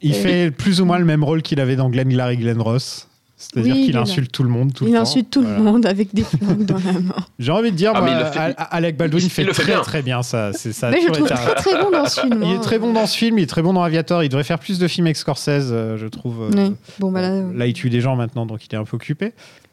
Il 0.01 0.15
fait 0.15 0.51
plus 0.51 0.81
ou 0.81 0.85
moins 0.85 0.99
le 0.99 1.05
même 1.05 1.23
rôle 1.23 1.43
qu'il 1.43 1.61
avait 1.61 1.77
dans 1.77 1.89
Glenn 1.91 2.09
Glary, 2.09 2.39
Glenn 2.39 2.61
Ross. 2.61 3.09
C'est-à-dire 3.39 3.75
Oui, 3.75 3.81
il 3.83 3.87
qu'il 3.87 3.97
insulte 3.99 4.33
tout 4.33 4.43
le 4.43 4.49
monde 4.49 4.73
tout 4.73 4.85
Il 4.87 4.93
le 4.93 4.97
temps. 4.97 5.03
insulte 5.03 5.31
tout 5.31 5.43
Voilà. 5.43 5.59
le 5.59 5.63
monde 5.65 5.85
avec 5.85 6.15
des 6.15 6.23
flingues 6.25 6.65
dans 6.65 6.79
la 6.79 6.93
main. 7.01 7.15
J'ai 7.39 7.53
envie 7.53 7.71
de 7.71 7.77
dire, 7.77 7.93
Ah, 7.95 8.01
moi, 8.01 8.11
il 8.11 8.33
fait- 8.33 8.55
Alec 8.57 8.97
Baldwin 8.97 9.23
il- 9.25 9.31
fait, 9.31 9.43
il 9.43 9.49
le 9.49 9.53
fait 9.53 9.63
très 9.63 9.73
bien. 9.73 9.81
très 9.83 10.03
bien 10.03 10.23
ça. 10.23 10.53
C'est 10.55 10.73
ça. 10.73 10.91
Mais 10.91 11.03
je 11.03 11.09
trouve 11.11 11.29
très 11.29 11.55
très 11.55 11.83
bon 11.83 11.91
dans 11.91 12.07
ce 12.07 12.21
film. 12.23 12.41
Il 12.43 12.51
est 12.51 12.55
hein. 12.57 12.61
très 12.61 12.79
bon 12.79 12.93
dans 12.95 13.07
ce 13.07 13.17
film, 13.17 13.39
il 13.39 13.43
est 13.43 13.47
très 13.47 13.61
bon 13.61 13.75
dans 13.75 13.83
Aviator. 13.83 14.23
Il 14.23 14.31
devrait 14.31 14.43
faire 14.45 14.59
plus 14.59 14.79
de 14.79 14.89
films 14.89 15.07
avec 15.07 15.17
Scorsese, 15.19 15.49
euh, 15.71 15.99
je 15.99 16.07
trouve. 16.07 16.45
euh, 16.45 16.51
Oui. 16.71 16.75
Bon 16.99 17.13
bah 17.13 17.21
là, 17.21 17.29
euh, 17.31 17.53
Là, 17.55 17.67
il 17.67 17.75
tue 17.75 17.91
des 17.91 18.01
gens 18.01 18.17
maintenant, 18.17 18.47
donc 18.47 18.65
il 18.65 18.75
est 18.75 18.79
un 18.79 18.85
peu 18.85 18.97
occupé. 18.97 19.33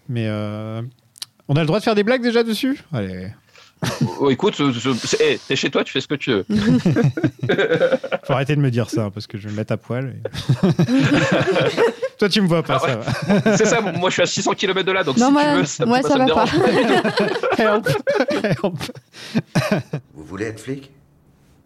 Mais 0.10 0.26
euh, 0.28 0.82
on 1.48 1.56
a 1.56 1.62
le 1.62 1.66
droit 1.66 1.80
de 1.80 1.84
faire 1.86 1.96
des 1.96 2.04
blagues 2.04 2.22
déjà 2.22 2.44
dessus? 2.44 2.84
Allez, 2.92 3.28
Oh, 4.20 4.30
écoute, 4.30 4.60
hey, 5.20 5.40
t'es 5.48 5.56
chez 5.56 5.70
toi, 5.70 5.84
tu 5.84 5.92
fais 5.92 6.02
ce 6.02 6.08
que 6.08 6.16
tu 6.16 6.32
veux. 6.32 6.46
faut 8.24 8.34
arrêter 8.34 8.56
de 8.56 8.62
me 8.62 8.72
dire 8.72 8.90
ça, 8.90 9.10
parce 9.14 9.28
que 9.28 9.38
je 9.38 9.48
vais 9.48 9.52
me 9.52 9.58
mettre 9.58 9.74
à 9.74 9.78
poil. 9.78 10.16
et- 10.16 10.22
Toi, 12.20 12.30
tu 12.30 12.42
me 12.42 12.48
vois 12.48 12.64
pas, 12.64 12.80
Ah 12.82 12.88
ça 12.88 12.96
va. 12.98 13.58
c'est 13.58 13.66
ça, 13.66 13.82
moi 13.82 14.10
je 14.10 14.14
suis 14.14 14.22
à 14.22 14.26
600 14.26 14.54
km 14.54 14.86
de 14.86 14.92
là, 14.92 15.04
donc 15.04 15.18
Non, 15.18 15.28
si 15.28 15.32
moi, 15.34 15.44
tu 15.44 15.56
veux, 15.58 15.66
ça, 15.66 15.86
moi, 15.86 16.02
ça, 16.02 16.10
ça 16.10 16.18
me 16.20 16.28
va 16.30 16.36
pas. 16.36 16.46
Help, 17.62 17.90
help. 18.64 20.02
Vous 20.14 20.24
voulez 20.24 20.46
être 20.46 20.60
flic? 20.62 20.92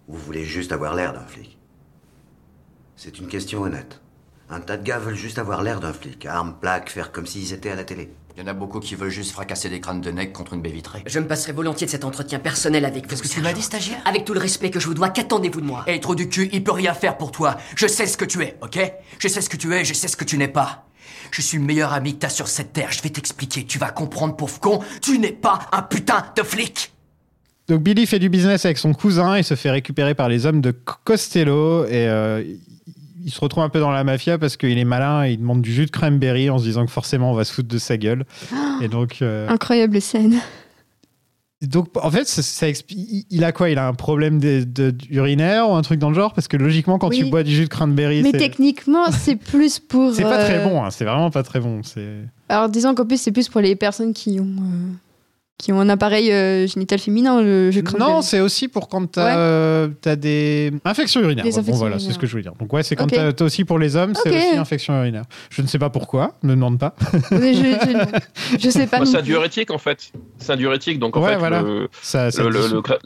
Ou 0.08 0.14
vous 0.14 0.20
voulez 0.26 0.46
juste 0.46 0.72
avoir 0.72 0.96
l'air 0.96 1.14
d'un 1.14 1.26
flic 1.28 1.58
C'est 2.96 3.20
une 3.20 3.28
question 3.28 3.62
honnête. 3.62 4.00
Un 4.50 4.62
tas 4.62 4.78
de 4.78 4.84
gars 4.84 4.98
veulent 5.00 5.16
juste 5.16 5.38
avoir 5.40 5.62
l'air 5.62 5.82
d'un 5.82 5.92
flic, 5.94 6.26
armes, 6.26 6.56
plaques, 6.60 6.90
faire 6.90 7.12
comme 7.12 7.26
s'ils 7.28 7.54
étaient 7.54 7.70
à 7.72 7.76
la 7.76 7.84
télé. 7.84 8.10
Il 8.38 8.42
y 8.42 8.44
en 8.44 8.48
a 8.52 8.54
beaucoup 8.54 8.80
qui 8.80 8.94
veulent 8.94 9.10
juste 9.10 9.32
fracasser 9.32 9.68
des 9.68 9.80
crânes 9.80 10.00
de 10.00 10.12
nec 10.12 10.32
contre 10.32 10.54
une 10.54 10.62
baie 10.62 10.70
vitrée. 10.70 11.02
Je 11.08 11.18
me 11.18 11.26
passerai 11.26 11.54
volontiers 11.54 11.88
de 11.88 11.92
cet 11.92 12.06
entretien 12.06 12.38
personnel 12.38 12.86
avec 12.86 13.06
vous. 13.06 13.10
Qu'est-ce 13.10 13.24
que 13.24 13.28
tu 13.28 13.42
m'as 13.42 13.52
dit, 13.52 13.64
stagiaire? 13.64 13.98
Avec 14.06 14.26
tout 14.26 14.36
le 14.36 14.40
respect 14.40 14.70
que 14.70 14.80
je 14.80 14.86
vous 14.86 14.94
dois, 14.94 15.10
qu'attendez-vous 15.10 15.60
de 15.60 15.66
moi? 15.66 15.84
Hey, 15.88 16.00
trou 16.00 16.14
du 16.14 16.30
cul, 16.30 16.48
il 16.54 16.64
peut 16.64 16.72
rien 16.72 16.94
faire 16.94 17.18
pour 17.18 17.32
toi. 17.32 17.58
Je 17.76 17.88
sais 17.88 18.06
ce 18.06 18.16
que 18.16 18.26
tu 18.26 18.44
es, 18.44 18.56
ok? 18.62 18.78
Je 19.18 19.28
sais 19.28 19.42
ce 19.42 19.50
que 19.50 19.58
tu 19.58 19.74
es, 19.74 19.84
je 19.84 19.96
sais 19.96 20.08
ce 20.08 20.16
que 20.16 20.24
tu 20.24 20.38
n'es 20.38 20.48
pas. 20.48 20.86
Je 21.32 21.42
suis 21.42 21.58
le 21.58 21.64
meilleur 21.64 21.94
ami 21.94 22.14
que 22.14 22.20
t'as 22.20 22.30
sur 22.30 22.48
cette 22.48 22.74
terre. 22.74 22.92
Je 22.92 23.02
vais 23.02 23.10
t'expliquer. 23.10 23.66
Tu 23.66 23.80
vas 23.80 23.90
comprendre, 23.90 24.36
pauvre 24.36 24.60
con. 24.60 24.82
Tu 25.02 25.18
n'es 25.18 25.32
pas 25.32 25.62
un 25.72 25.82
putain 25.82 26.24
de 26.36 26.44
flic. 26.44 26.94
Donc 27.68 27.82
Billy 27.82 28.06
fait 28.06 28.20
du 28.20 28.30
business 28.30 28.66
avec 28.66 28.78
son 28.78 28.94
cousin 28.94 29.36
et 29.36 29.42
se 29.42 29.56
fait 29.56 29.72
récupérer 29.72 30.14
par 30.14 30.30
les 30.30 30.46
hommes 30.46 30.62
de 30.62 30.72
Costello 30.72 31.86
et 31.86 32.08
euh, 32.08 32.44
il 33.28 33.32
se 33.32 33.40
retrouve 33.42 33.64
un 33.64 33.70
peu 33.70 33.80
dans 33.82 33.92
la 33.92 34.04
mafia 34.04 34.38
parce 34.38 34.56
qu'il 34.58 34.78
est 34.78 34.84
malin 34.86 35.26
et 35.26 35.34
il 35.34 35.38
demande 35.40 35.62
du 35.62 35.72
jus 35.72 35.86
de 35.86 35.92
cranberry 35.92 36.50
en 36.50 36.58
se 36.58 36.64
disant 36.64 36.86
que 36.86 36.92
forcément 36.92 37.32
on 37.32 37.36
va 37.36 37.44
se 37.44 37.52
foutre 37.54 37.68
de 37.68 37.78
sa 37.78 37.98
gueule. 37.98 38.26
Et 38.82 38.88
donc, 38.88 39.18
euh, 39.22 39.48
incroyable 39.50 40.00
scène. 40.02 40.38
donc 41.62 41.90
en 42.02 42.10
fait, 42.12 42.26
ça, 42.28 42.42
ça 42.42 42.68
il- 42.90 43.44
a 43.44 43.52
quoi? 43.52 43.70
Il 43.70 43.78
a 43.80 43.88
un 43.88 43.94
problème 43.94 44.40
de, 44.40 44.64
de- 44.64 44.96
urinaire 45.10 45.70
ou 45.70 45.74
un 45.76 45.82
truc 45.82 46.00
dans 46.00 46.10
le 46.10 46.16
genre? 46.16 46.34
Parce 46.34 46.48
que 46.48 46.56
logiquement, 46.56 47.00
quand 47.00 47.10
Oui. 47.10 47.18
tu 47.18 47.26
bois 47.26 47.44
du 47.44 47.52
jus 47.54 47.64
de 47.66 47.70
cranberry, 47.70 48.22
Mais 48.22 48.32
techniquement, 48.32 49.12
c'est 49.12 49.36
plus 49.52 49.80
pour. 49.80 50.14
c'est 50.14 50.22
pas 50.24 50.44
très 50.46 50.60
euh, 50.60 50.70
bon. 50.70 50.84
hein, 50.84 50.90
c'est 50.92 51.04
vraiment 51.06 51.30
pas 51.32 51.44
très 51.44 51.60
bon. 51.60 51.82
Alors 52.48 52.70
disons 52.70 52.96
qu'en 52.96 53.06
plus, 53.06 53.20
c'est 53.20 53.32
plus 53.34 53.50
pour 53.50 53.60
les 53.60 53.76
personnes 53.76 54.14
qui 54.14 54.40
ont 54.40 54.44
euh, 54.46 54.92
qui 55.58 55.72
ont 55.74 55.80
un 55.80 55.90
appareil 55.90 56.32
euh, 56.32 56.68
génital 56.68 57.00
féminin. 57.00 57.42
Le 57.42 57.72
jeu 57.72 57.82
de 57.82 57.88
non, 57.92 57.98
cranberry. 57.98 58.24
c'est 58.24 58.40
aussi 58.40 58.68
pour 58.68 58.88
quand 58.90 59.12
t'as 59.12 59.26
Ouais. 59.26 59.34
euh, 59.36 60.16
des 60.16 60.72
infections 60.86 61.22
urinaires. 61.22 61.44
Des 61.46 61.52
Bon, 61.62 61.72
voilà, 61.74 61.98
c'est 62.00 62.12
ce 62.12 62.20
que 62.20 62.28
je 62.28 62.32
voulais 62.32 62.44
dire. 62.44 62.54
Donc 62.60 62.72
ouais, 62.74 62.84
c'est 62.84 62.96
quand 62.96 63.06
Ok. 63.06 63.14
t'as 63.14 63.34
t'as 63.34 63.46
aussi 63.46 63.66
pour 63.66 63.80
les 63.80 63.96
hommes, 63.96 64.14
c'est 64.16 64.30
aussi 64.30 64.58
infection 64.58 64.94
urinaire. 65.00 65.24
Je 65.50 65.62
ne 65.62 65.68
sais 65.68 65.80
pas 65.80 65.90
pourquoi, 65.90 66.34
ne 66.44 66.50
me 66.50 66.56
demande 66.56 66.78
pas. 66.80 66.96
Mais 67.32 67.54
je, 67.56 67.62
je, 67.64 68.58
je 68.60 68.70
sais 68.70 68.86
pas. 68.88 69.00
Non 69.00 69.06
c'est 69.06 69.18
un 69.18 69.22
diurétique 69.22 69.72
en 69.72 69.78
fait. 69.80 70.12
C'est 70.38 70.52
un 70.52 70.58
diurétique, 70.58 71.00
donc 71.00 71.18
en 71.18 71.22
Ouais, 71.24 71.32
fait, 71.34 71.38
voilà. 71.38 71.62
le, 71.64 71.90
Ça, 72.02 72.30
ça 72.32 72.44
le, 72.44 72.50
le, 72.50 72.60
dissout. 72.62 72.76
le 72.76 72.82
cra- 72.82 73.00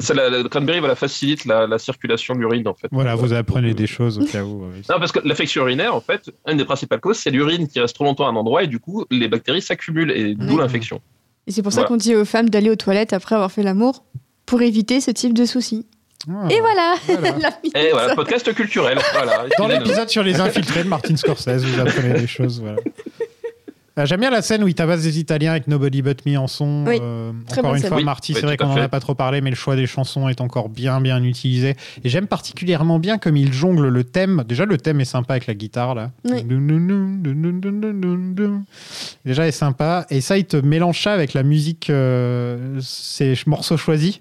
c'est 0.00 0.14
la- 0.14 0.30
le 0.30 0.48
cranberry 0.48 0.80
voilà, 0.80 0.96
facilite 0.96 1.44
la, 1.44 1.66
la 1.68 1.78
circulation 1.78 2.34
de 2.34 2.40
l'urine 2.40 2.66
en 2.66 2.74
fait. 2.74 2.88
Voilà, 2.90 3.14
vous 3.14 3.32
apprenez 3.34 3.68
Donc, 3.68 3.76
euh, 3.76 3.82
des 3.82 3.86
choses 3.86 4.18
au 4.18 4.24
cas 4.24 4.42
où. 4.42 4.64
euh, 4.64 4.68
Non, 4.90 4.98
parce 4.98 5.12
que 5.12 5.20
l'affection 5.22 5.62
urinaire, 5.62 5.94
en 5.94 6.00
fait, 6.00 6.30
une 6.48 6.56
des 6.56 6.64
principales 6.64 7.00
causes, 7.00 7.18
c'est 7.18 7.30
l'urine 7.30 7.68
qui 7.68 7.78
reste 7.78 7.94
trop 7.94 8.04
longtemps 8.04 8.26
à 8.26 8.30
un 8.30 8.36
endroit 8.36 8.62
et 8.64 8.66
du 8.66 8.80
coup, 8.80 9.04
les 9.10 9.28
bactéries 9.28 9.62
s'accumulent 9.62 10.10
et 10.10 10.34
d'où 10.34 10.58
l'infection. 10.58 11.00
Et 11.46 11.52
c'est 11.52 11.62
pour 11.62 11.72
ça 11.72 11.80
Voilà. 11.80 11.88
qu'on 11.88 11.96
dit 11.96 12.14
aux 12.14 12.24
femmes 12.24 12.48
d'aller 12.48 12.70
aux 12.70 12.76
toilettes 12.76 13.12
après 13.12 13.34
avoir 13.34 13.52
fait 13.52 13.62
l'amour 13.62 14.04
pour 14.46 14.62
éviter 14.62 15.00
ce 15.00 15.10
type 15.10 15.34
de 15.34 15.44
soucis. 15.44 15.86
Ah. 16.28 16.48
Et 16.50 16.58
voilà, 16.60 16.94
Voilà. 17.06 17.50
Et 17.74 17.90
voilà, 17.92 18.14
podcast 18.14 18.52
culturel. 18.54 18.98
Voilà, 19.12 19.44
Dans 19.58 19.68
l'épisode 19.68 20.08
sur 20.08 20.22
les 20.22 20.40
infiltrés 20.40 20.84
de 20.84 20.88
Martin 20.88 21.16
Scorsese, 21.16 21.64
vous 21.64 21.80
apprenez 21.80 22.18
des 22.20 22.26
choses. 22.26 22.60
Voilà. 22.60 22.78
Euh, 23.96 24.06
J'aime 24.06 24.20
bien 24.20 24.30
la 24.30 24.42
scène 24.42 24.64
où 24.64 24.68
il 24.68 24.74
tabasse 24.74 25.02
des 25.02 25.20
Italiens 25.20 25.52
avec 25.52 25.68
Nobody 25.68 26.02
But 26.02 26.26
Me 26.26 26.36
en 26.36 26.48
son. 26.48 26.84
Oui, 26.86 26.98
Euh, 27.00 27.30
très 27.46 27.60
encore 27.60 27.74
une 27.76 27.80
scène. 27.80 27.88
fois, 27.90 27.98
Oui, 27.98 28.04
Marty, 28.04 28.32
oui, 28.32 28.38
c'est 28.40 28.46
vrai 28.46 28.56
qu'on 28.56 28.66
n'en 28.66 28.76
a 28.76 28.88
pas 28.88 28.98
trop 29.00 29.14
parlé, 29.14 29.40
mais 29.40 29.50
le 29.50 29.56
choix 29.56 29.76
des 29.76 29.86
chansons 29.86 30.28
est 30.28 30.40
encore 30.40 30.68
bien, 30.68 31.00
bien 31.00 31.22
utilisé. 31.22 31.76
Et 32.02 32.08
j'aime 32.08 32.26
particulièrement 32.26 32.98
bien 32.98 33.18
comme 33.18 33.36
il 33.36 33.52
jongle 33.52 33.86
le 33.88 34.02
thème. 34.04 34.42
Déjà, 34.48 34.64
le 34.64 34.78
thème 34.78 35.00
est 35.00 35.04
sympa 35.04 35.34
avec 35.34 35.46
la 35.46 35.54
guitare, 35.54 35.94
là. 35.94 36.10
Oui. 36.24 36.42
Déjà, 39.24 39.46
est 39.46 39.52
sympa. 39.52 40.06
Et 40.10 40.20
ça, 40.20 40.38
il 40.38 40.44
te 40.46 40.56
mélange 40.56 41.00
ça 41.00 41.12
avec 41.12 41.32
la 41.32 41.44
musique, 41.44 41.88
euh, 41.90 42.78
ces 42.80 43.34
morceaux 43.46 43.76
choisis. 43.76 44.20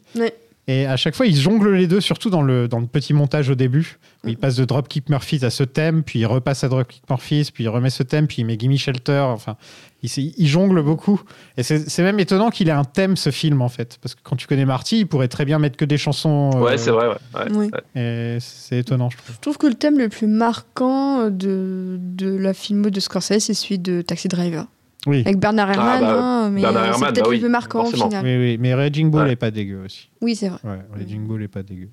Et 0.68 0.86
à 0.86 0.96
chaque 0.96 1.14
fois, 1.16 1.26
il 1.26 1.36
jongle 1.36 1.74
les 1.74 1.88
deux, 1.88 2.00
surtout 2.00 2.30
dans 2.30 2.42
le, 2.42 2.70
dans 2.70 2.80
le 2.80 2.86
petit 2.88 3.14
montage 3.14 3.50
au 3.50 3.56
début, 3.56 3.98
où 4.24 4.30
il 4.30 4.38
passe 4.38 4.56
de 4.56 4.64
Dropkick 4.64 5.10
Murphys 5.10 5.44
à 5.44 5.50
ce 5.50 5.64
thème, 5.64 6.04
puis 6.04 6.20
il 6.20 6.26
repasse 6.26 6.64
à 6.64 6.70
Dropkick 6.70 7.04
Murphys, 7.10 7.50
puis 7.54 7.66
il 7.66 7.68
remet 7.68 7.90
ce 7.90 8.02
thème, 8.04 8.28
puis 8.28 8.38
il 8.44 8.46
met 8.46 8.58
Gimme 8.58 8.78
Shelter. 8.78 9.26
Enfin, 9.28 9.58
il, 10.04 10.10
il 10.38 10.48
jongle 10.48 10.82
beaucoup. 10.82 11.20
Et 11.58 11.64
c'est 11.64 11.90
c'est 11.90 12.02
même 12.02 12.18
étonnant 12.18 12.50
qu'il 12.50 12.70
ait 12.70 12.72
un 12.72 12.86
thème, 12.86 13.18
ce 13.18 13.30
film, 13.30 13.62
en 13.62 13.68
fait. 13.68 13.98
Parce 14.02 14.16
que 14.16 14.22
quand 14.24 14.38
tu 14.38 14.48
connais 14.48 14.64
Marty, 14.64 15.00
il 15.00 15.06
pourrait 15.08 15.28
très 15.28 15.44
bien 15.44 15.60
mettre 15.60 15.76
que 15.76 15.84
des 15.84 15.98
chansons. 15.98 16.52
euh, 16.56 16.60
Ouais, 16.62 16.78
c'est 16.78 16.92
vrai. 16.92 17.08
Ouais. 17.08 17.52
ouais. 17.52 17.70
Oui. 17.96 18.02
Et 18.02 18.38
c'est 18.40 18.78
étonnant, 18.80 19.10
je 19.10 19.18
trouve. 19.18 19.36
Je 19.36 19.42
trouve 19.42 19.58
que 19.58 19.68
le 19.68 19.74
thème 19.76 19.98
le 19.98 20.08
plus 20.08 20.28
marquant 20.28 21.30
de, 21.30 21.98
de 22.00 22.34
la 22.38 22.54
filmo 22.54 22.90
de 22.90 23.02
Scorsese, 23.02 23.40
c'est 23.40 23.54
celui 23.54 23.80
de 23.80 24.02
Taxi 24.02 24.30
Driver. 24.30 24.66
Oui. 25.06 25.22
Avec 25.22 25.38
Bernard 25.40 25.70
Ah, 25.70 25.74
Herrmann, 25.74 26.02
bah, 26.02 26.22
hein, 26.24 26.50
mais 26.50 26.62
Bernard 26.62 26.96
c'est 26.96 27.00
peut-être 27.06 27.16
bah 27.16 27.22
le 27.24 27.30
oui, 27.30 27.40
plus 27.40 27.50
marquant 27.50 27.80
au 27.82 27.86
forcément. 27.86 28.06
final. 28.10 28.26
Oui, 28.26 28.38
oui. 28.38 28.58
Mais 28.60 28.74
Raging 28.74 29.12
Bull 29.12 29.22
Ouais. 29.24 29.28
n'est 29.30 29.36
pas 29.36 29.52
dégueu 29.52 29.84
aussi. 29.86 30.10
Oui, 30.22 30.36
c'est 30.36 30.50
vrai. 30.50 30.60
Ouais, 30.64 30.80
Raging 30.98 31.26
Bull 31.28 31.42
n'est 31.42 31.48
pas 31.48 31.64
dégueu. 31.64 31.90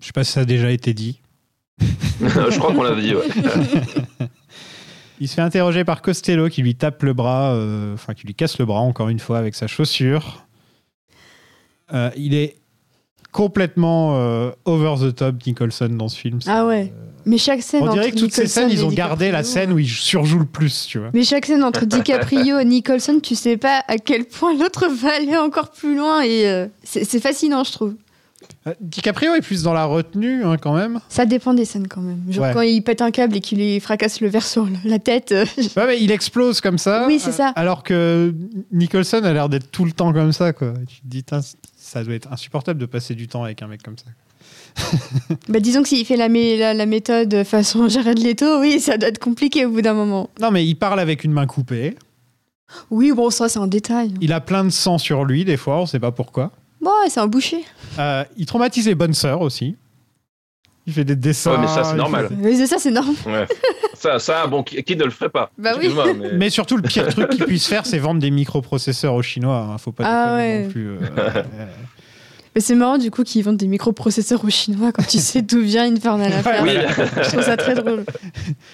Je 0.00 0.06
sais 0.06 0.12
pas 0.12 0.24
si 0.24 0.32
ça 0.32 0.40
a 0.40 0.44
déjà 0.44 0.70
été 0.70 0.92
dit. 0.92 1.20
Je 2.20 2.58
crois 2.58 2.72
qu'on 2.74 2.82
l'avait 2.82 3.02
dit. 3.02 3.14
Ouais. 3.14 3.24
Il 5.20 5.28
se 5.28 5.34
fait 5.34 5.40
interroger 5.42 5.84
par 5.84 6.02
Costello 6.02 6.48
qui 6.50 6.60
lui 6.62 6.74
tape 6.74 7.02
le 7.02 7.14
bras, 7.14 7.54
euh, 7.54 7.94
enfin 7.94 8.12
qui 8.12 8.26
lui 8.26 8.34
casse 8.34 8.58
le 8.58 8.66
bras 8.66 8.80
encore 8.80 9.08
une 9.08 9.18
fois 9.18 9.38
avec 9.38 9.54
sa 9.54 9.66
chaussure. 9.66 10.46
Euh, 11.94 12.10
il 12.16 12.34
est 12.34 12.56
complètement 13.32 14.16
euh, 14.16 14.50
over 14.66 14.94
the 15.00 15.14
top 15.14 15.36
Nicholson 15.46 15.88
dans 15.90 16.08
ce 16.08 16.18
film. 16.18 16.40
Ah 16.46 16.66
ouais. 16.66 16.92
Mais 17.26 17.38
chaque 17.38 17.60
scène 17.62 17.82
On 17.82 17.92
dirait 17.92 18.06
entre 18.06 18.14
que 18.14 18.20
toutes 18.20 18.32
ces 18.32 18.42
Nicholson 18.42 18.60
scènes, 18.60 18.70
ils 18.70 18.84
ont 18.84 18.88
gardé 18.90 19.32
la 19.32 19.42
DiCaprio, 19.42 19.52
scène 19.52 19.72
où 19.72 19.78
il 19.80 19.88
surjoue 19.88 20.38
le 20.38 20.44
plus, 20.44 20.86
tu 20.86 20.98
vois. 21.00 21.10
Mais 21.12 21.24
chaque 21.24 21.44
scène 21.44 21.64
entre 21.64 21.84
DiCaprio 21.86 22.58
et 22.60 22.64
Nicholson, 22.64 23.18
tu 23.20 23.34
sais 23.34 23.56
pas 23.56 23.82
à 23.88 23.98
quel 23.98 24.24
point 24.24 24.56
l'autre 24.56 24.86
va 24.94 25.14
aller 25.16 25.36
encore 25.36 25.70
plus 25.72 25.96
loin 25.96 26.22
et 26.22 26.46
euh, 26.46 26.66
c'est 26.84 27.20
fascinant, 27.20 27.64
je 27.64 27.72
trouve. 27.72 27.94
Euh, 28.68 28.74
DiCaprio 28.80 29.34
est 29.34 29.40
plus 29.40 29.62
dans 29.64 29.72
la 29.72 29.86
retenue 29.86 30.44
hein, 30.44 30.56
quand 30.56 30.74
même. 30.74 31.00
Ça 31.08 31.26
dépend 31.26 31.52
des 31.52 31.64
scènes 31.64 31.88
quand 31.88 32.00
même. 32.00 32.22
Genre 32.30 32.44
Ouais. 32.44 32.52
quand 32.52 32.60
il 32.60 32.80
pète 32.82 33.02
un 33.02 33.10
câble 33.10 33.36
et 33.36 33.40
qu'il 33.40 33.58
lui 33.58 33.80
fracasse 33.80 34.20
le 34.20 34.28
verre 34.28 34.46
sur 34.46 34.68
la 34.84 34.98
tête. 35.00 35.32
euh, 35.32 35.44
Ouais, 35.76 35.86
mais 35.86 36.00
il 36.00 36.12
explose 36.12 36.60
comme 36.60 36.78
ça. 36.78 37.06
Oui, 37.08 37.18
c'est 37.18 37.32
ça. 37.32 37.48
Alors 37.56 37.82
que 37.82 38.32
Nicholson 38.70 39.22
a 39.24 39.32
l'air 39.32 39.48
d'être 39.48 39.70
tout 39.72 39.84
le 39.84 39.92
temps 39.92 40.12
comme 40.12 40.32
ça, 40.32 40.52
quoi. 40.52 40.74
Et 40.80 40.86
tu 40.86 41.00
te 41.00 41.06
dis, 41.06 41.24
ça 41.76 42.04
doit 42.04 42.14
être 42.14 42.32
insupportable 42.32 42.78
de 42.78 42.86
passer 42.86 43.14
du 43.14 43.26
temps 43.26 43.42
avec 43.42 43.62
un 43.62 43.66
mec 43.66 43.82
comme 43.82 43.98
ça. 43.98 44.04
bah, 45.48 45.60
disons 45.60 45.82
que 45.82 45.88
s'il 45.88 46.04
fait 46.06 46.16
la, 46.16 46.28
mé- 46.28 46.58
la, 46.58 46.74
la 46.74 46.86
méthode 46.86 47.44
façon 47.44 47.88
Jared 47.90 48.18
Leto, 48.18 48.60
oui, 48.60 48.80
ça 48.80 48.98
doit 48.98 49.08
être 49.08 49.18
compliqué 49.18 49.64
au 49.66 49.70
bout 49.70 49.82
d'un 49.82 49.94
moment. 49.94 50.30
Non, 50.40 50.50
mais 50.50 50.64
il 50.66 50.74
parle 50.76 51.00
avec 51.00 51.24
une 51.24 51.32
main 51.32 51.46
coupée. 51.46 51.94
Oui, 52.90 53.12
bon, 53.12 53.30
ça 53.30 53.48
c'est 53.48 53.58
un 53.58 53.66
détail. 53.68 54.12
Il 54.20 54.32
a 54.32 54.40
plein 54.40 54.64
de 54.64 54.70
sang 54.70 54.98
sur 54.98 55.24
lui, 55.24 55.44
des 55.44 55.56
fois, 55.56 55.80
on 55.80 55.86
sait 55.86 56.00
pas 56.00 56.10
pourquoi. 56.12 56.50
Bon, 56.80 56.90
ouais, 57.02 57.08
c'est 57.08 57.20
un 57.20 57.26
boucher. 57.26 57.64
Euh, 57.98 58.24
il 58.36 58.46
traumatise 58.46 58.86
les 58.86 58.94
bonnes 58.94 59.14
sœurs 59.14 59.40
aussi. 59.40 59.76
Il 60.88 60.92
fait 60.92 61.04
des 61.04 61.16
dessins. 61.16 61.52
Ouais, 61.52 61.58
mais 61.60 61.66
ça, 61.66 61.82
c'est 61.82 61.96
normal. 61.96 62.28
fait- 62.28 62.34
Mais 62.38 62.54
c'est 62.54 62.66
ça, 62.66 62.76
c'est 62.78 62.90
normal. 62.92 63.14
Ouais. 63.26 63.46
Ça, 63.94 64.18
ça, 64.20 64.46
bon, 64.46 64.62
qui, 64.62 64.80
qui 64.84 64.94
ne 64.94 65.02
le 65.04 65.10
ferait 65.10 65.30
pas? 65.30 65.50
Bah 65.58 65.72
oui. 65.80 65.90
Mais... 66.18 66.32
Mais 66.34 66.50
surtout, 66.50 66.76
le 66.76 66.82
pire 66.82 67.08
truc 67.08 67.30
qu'il 67.30 67.44
puisse 67.44 67.66
faire, 67.66 67.86
c'est 67.86 67.98
vendre 67.98 68.20
des 68.20 68.30
microprocesseurs 68.30 69.14
aux 69.14 69.22
Chinois. 69.22 69.68
hein. 69.72 69.78
Faut 69.78 69.90
pas 69.90 70.04
Ah 70.06 70.36
ouais. 70.36 70.62
non 70.64 70.68
plus. 70.70 70.88
euh, 70.90 70.98
euh, 71.18 71.42
Mais 72.56 72.62
c'est 72.62 72.74
marrant 72.74 72.96
du 72.96 73.10
coup 73.10 73.22
qu'ils 73.22 73.44
vendent 73.44 73.58
des 73.58 73.66
microprocesseurs 73.66 74.42
aux 74.42 74.48
Chinois 74.48 74.90
quand 74.90 75.06
tu 75.06 75.18
sais 75.20 75.42
d'où 75.42 75.60
vient 75.60 75.84
Infernal 75.92 76.32
Affair. 76.32 76.62
Oui. 76.64 76.70
Je 77.22 77.28
trouve 77.28 77.42
ça 77.42 77.56
très 77.58 77.74
drôle. 77.74 78.02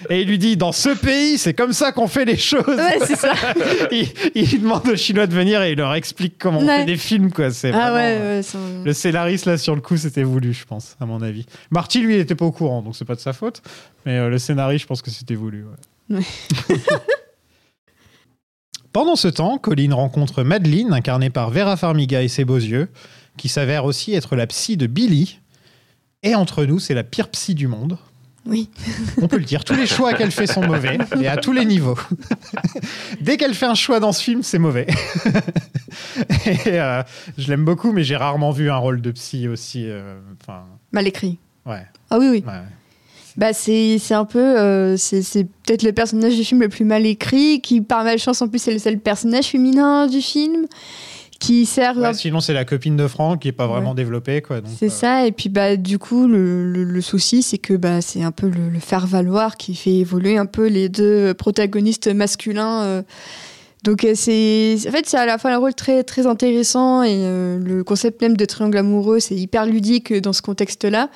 Et 0.08 0.20
il 0.22 0.28
lui 0.28 0.38
dit 0.38 0.56
dans 0.56 0.70
ce 0.70 0.90
pays, 0.90 1.36
c'est 1.36 1.52
comme 1.52 1.72
ça 1.72 1.90
qu'on 1.90 2.06
fait 2.06 2.24
les 2.24 2.36
choses. 2.36 2.62
Ouais, 2.68 2.98
c'est 3.04 3.16
ça. 3.16 3.32
il, 3.90 4.06
il 4.36 4.60
demande 4.62 4.86
aux 4.88 4.94
Chinois 4.96 5.26
de 5.26 5.34
venir 5.34 5.60
et 5.62 5.72
il 5.72 5.78
leur 5.78 5.94
explique 5.94 6.38
comment 6.38 6.60
on 6.60 6.66
Ouais. 6.68 6.78
fait 6.78 6.84
des 6.84 6.96
films. 6.96 7.32
Quoi. 7.32 7.50
C'est 7.50 7.72
Ah 7.72 7.90
vraiment, 7.90 7.94
ouais, 7.96 8.18
euh, 8.20 8.40
ouais. 8.40 8.84
Le 8.84 8.92
scénariste, 8.92 9.46
là, 9.46 9.58
sur 9.58 9.74
le 9.74 9.80
coup, 9.80 9.96
c'était 9.96 10.22
voulu, 10.22 10.52
je 10.52 10.64
pense, 10.64 10.96
à 11.00 11.04
mon 11.06 11.20
avis. 11.20 11.44
Marty, 11.72 12.00
lui, 12.02 12.14
il 12.14 12.20
était 12.20 12.36
pas 12.36 12.44
au 12.44 12.52
courant, 12.52 12.82
donc 12.82 12.94
c'est 12.94 13.04
pas 13.04 13.16
de 13.16 13.20
sa 13.20 13.32
faute. 13.32 13.62
Mais 14.06 14.16
euh, 14.16 14.28
le 14.28 14.38
scénariste, 14.38 14.82
je 14.82 14.86
pense 14.86 15.02
que 15.02 15.10
c'était 15.10 15.34
voulu. 15.34 15.64
ouais. 16.08 16.18
Ouais. 16.18 16.76
Pendant 18.92 19.16
ce 19.16 19.28
temps, 19.28 19.56
Colin 19.58 19.94
rencontre 19.94 20.42
Madeline, 20.42 20.92
incarnée 20.92 21.30
par 21.30 21.50
Vera 21.50 21.76
Farmiga 21.76 22.22
et 22.22 22.28
ses 22.28 22.44
beaux 22.44 22.56
yeux, 22.58 22.88
qui 23.36 23.48
s'avère 23.48 23.84
aussi 23.84 24.14
être 24.14 24.36
la 24.36 24.46
psy 24.46 24.76
de 24.76 24.86
Billy. 24.86 25.38
Et 26.22 26.34
entre 26.34 26.64
nous, 26.64 26.78
c'est 26.78 26.94
la 26.94 27.02
pire 27.04 27.28
psy 27.30 27.54
du 27.54 27.66
monde. 27.66 27.98
Oui. 28.44 28.68
On 29.20 29.28
peut 29.28 29.38
le 29.38 29.44
dire, 29.44 29.64
tous 29.64 29.74
les 29.74 29.86
choix 29.86 30.14
qu'elle 30.14 30.32
fait 30.32 30.48
sont 30.48 30.66
mauvais, 30.66 30.98
et 31.20 31.28
à 31.28 31.36
tous 31.36 31.52
les 31.52 31.64
niveaux. 31.64 31.96
Dès 33.20 33.36
qu'elle 33.36 33.54
fait 33.54 33.66
un 33.66 33.74
choix 33.76 34.00
dans 34.00 34.10
ce 34.12 34.20
film, 34.22 34.42
c'est 34.42 34.58
mauvais. 34.58 34.86
et, 36.46 36.80
euh, 36.80 37.02
je 37.38 37.48
l'aime 37.48 37.64
beaucoup, 37.64 37.92
mais 37.92 38.02
j'ai 38.02 38.16
rarement 38.16 38.50
vu 38.50 38.70
un 38.70 38.76
rôle 38.76 39.00
de 39.00 39.10
psy 39.12 39.46
aussi. 39.48 39.84
euh, 39.88 40.18
Mal 40.90 41.06
écrit. 41.06 41.38
ouais, 41.66 41.86
Ah 42.10 42.18
oui, 42.18 42.28
oui. 42.30 42.44
ouais. 42.46 42.52
Bah 43.34 43.54
c'est 43.54 43.96
c'est 43.98 44.12
un 44.12 44.26
peu 44.26 44.38
euh, 44.60 44.98
c'est 44.98 45.22
c'est 45.22 45.44
peut-être 45.44 45.82
le 45.84 45.92
personnage 45.92 46.36
du 46.36 46.44
film 46.44 46.60
le 46.60 46.68
plus 46.68 46.84
mal 46.84 47.06
écrit 47.06 47.62
qui 47.62 47.80
par 47.80 48.04
malchance 48.04 48.42
en 48.42 48.48
plus 48.48 48.58
c'est 48.58 48.74
le 48.74 48.78
seul 48.78 48.98
personnage 48.98 49.46
féminin 49.46 50.06
du 50.06 50.20
film 50.20 50.66
qui 51.42 51.66
sert 51.66 51.96
Ouais, 51.98 52.06
un- 52.06 52.12
sinon, 52.14 52.40
c'est 52.40 52.52
la 52.54 52.64
copine 52.64 52.96
de 52.96 53.06
Franck 53.08 53.42
qui 53.42 53.48
est 53.48 53.52
pas 53.52 53.66
vraiment 53.66 53.90
Ouais. 53.90 53.96
développée. 53.96 54.40
Quoi, 54.42 54.60
c'est 54.78 54.86
euh, 54.86 54.90
ça 54.90 55.26
et 55.26 55.32
puis 55.32 55.48
bah 55.48 55.76
du 55.76 55.98
coup 55.98 56.26
le, 56.26 56.70
le, 56.72 56.84
le 56.84 57.00
souci 57.00 57.42
c'est 57.42 57.58
que 57.58 57.74
bah 57.74 58.00
c'est 58.00 58.22
un 58.22 58.30
peu 58.32 58.48
le, 58.48 58.68
le 58.70 58.78
faire 58.80 59.06
valoir 59.06 59.56
qui 59.56 59.74
fait 59.74 59.94
évoluer 59.96 60.36
un 60.38 60.46
peu 60.46 60.68
les 60.68 60.88
deux 60.88 61.34
protagonistes 61.34 62.08
masculins 62.14 62.82
euh. 62.82 63.02
donc 63.84 64.04
euh, 64.04 64.12
c'est 64.14 64.76
en 64.88 64.90
fait 64.92 65.06
c'est 65.06 65.16
à 65.18 65.26
la 65.26 65.38
fois 65.38 65.50
un 65.52 65.58
rôle 65.58 65.74
très 65.74 66.04
très 66.04 66.26
intéressant 66.26 67.02
et 67.02 67.10
euh, 67.26 67.58
le 67.58 67.82
concept 67.84 68.22
même 68.22 68.36
de 68.36 68.44
triangle 68.44 68.78
amoureux 68.78 69.18
c'est 69.20 69.34
hyper 69.34 69.66
ludique 69.66 70.12
dans 70.14 70.32
ce 70.32 70.42
contexte 70.42 70.84
là 70.84 71.08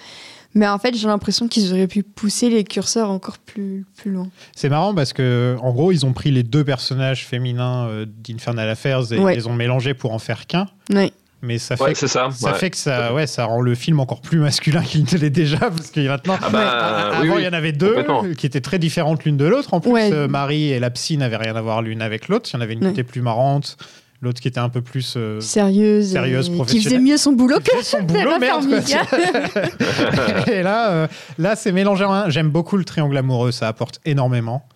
mais 0.56 0.66
en 0.66 0.78
fait 0.78 0.96
j'ai 0.96 1.06
l'impression 1.06 1.46
qu'ils 1.46 1.72
auraient 1.72 1.86
pu 1.86 2.02
pousser 2.02 2.50
les 2.50 2.64
curseurs 2.64 3.10
encore 3.10 3.38
plus 3.38 3.84
plus 3.96 4.10
loin 4.10 4.28
C'est 4.56 4.68
marrant 4.68 4.92
parce 4.94 5.12
que, 5.12 5.56
en 5.62 5.72
gros, 5.72 5.92
ils 5.92 6.04
ont 6.04 6.12
pris 6.12 6.32
les 6.32 6.42
deux 6.42 6.64
personnages 6.64 7.24
féminins 7.24 7.86
euh, 7.86 8.06
d'Infernal 8.08 8.68
Affairs 8.68 9.12
et 9.12 9.18
Ouais. 9.20 9.34
ils 9.34 9.36
les 9.36 9.46
ont 9.46 9.54
mélangés 9.54 9.94
pour 9.94 10.12
en 10.12 10.18
faire 10.18 10.46
qu'un. 10.48 10.66
ouais 10.92 11.12
Mais 11.42 11.58
ça 11.58 11.76
fait, 11.76 11.84
Ouais, 11.84 11.94
c'est 11.94 12.08
ça. 12.08 12.28
ça 12.32 12.52
ouais. 12.52 12.58
fait 12.58 12.70
que 12.70 12.76
ça, 12.76 13.12
ouais, 13.14 13.26
ça 13.26 13.44
rend 13.44 13.60
le 13.60 13.74
film 13.74 14.00
encore 14.00 14.20
plus 14.22 14.38
masculin 14.38 14.82
qu'il 14.82 15.04
ne 15.04 15.18
l'est 15.18 15.30
déjà. 15.30 15.58
Parce 15.76 15.90
que 15.90 16.00
maintenant, 16.00 16.36
Ah 16.42 16.50
bah, 16.50 16.68
avant, 17.12 17.20
oui, 17.22 17.28
oui, 17.30 17.34
il 17.42 17.44
y 17.44 17.48
en 17.48 17.52
avait 17.52 17.72
deux 17.72 18.04
qui 18.38 18.46
étaient 18.46 18.62
très 18.62 18.78
différentes 18.78 19.24
l'une 19.24 19.36
de 19.36 19.44
l'autre. 19.44 19.74
En 19.74 19.80
plus, 19.80 19.92
Ouais. 19.92 20.10
euh, 20.12 20.26
Marie 20.28 20.72
et 20.72 20.80
la 20.80 20.90
psy 20.90 21.16
n'avaient 21.18 21.36
rien 21.36 21.54
à 21.54 21.60
voir 21.60 21.82
l'une 21.82 22.00
avec 22.02 22.28
l'autre. 22.28 22.48
Il 22.50 22.54
y 22.54 22.58
en 22.58 22.62
avait 22.62 22.72
une 22.72 22.80
qui 22.80 22.88
était 22.88 23.04
plus 23.04 23.20
marrante, 23.20 23.76
l'autre 24.20 24.40
qui 24.40 24.48
était 24.48 24.60
un 24.60 24.68
peu 24.68 24.82
plus. 24.82 25.14
euh, 25.16 25.40
sérieuse, 25.40 26.12
Sérieuse, 26.12 26.50
et 26.50 26.64
qui 26.66 26.82
faisait 26.82 26.98
mieux 26.98 27.16
son 27.16 27.32
boulot 27.32 27.58
que 27.60 27.82
son 27.82 28.02
boulot, 28.02 28.38
merde. 28.38 28.64
et 30.48 30.62
là, 30.62 30.90
euh, 30.90 31.06
là 31.38 31.56
c'est 31.56 31.72
mélangé 31.72 32.04
en 32.04 32.12
un. 32.12 32.30
J'aime 32.30 32.50
beaucoup 32.50 32.76
le 32.76 32.84
triangle 32.84 33.16
amoureux, 33.16 33.52
ça 33.52 33.68
apporte 33.68 34.00
énormément. 34.04 34.66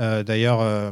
Euh, 0.00 0.22
D'ailleurs, 0.22 0.60
euh, 0.60 0.90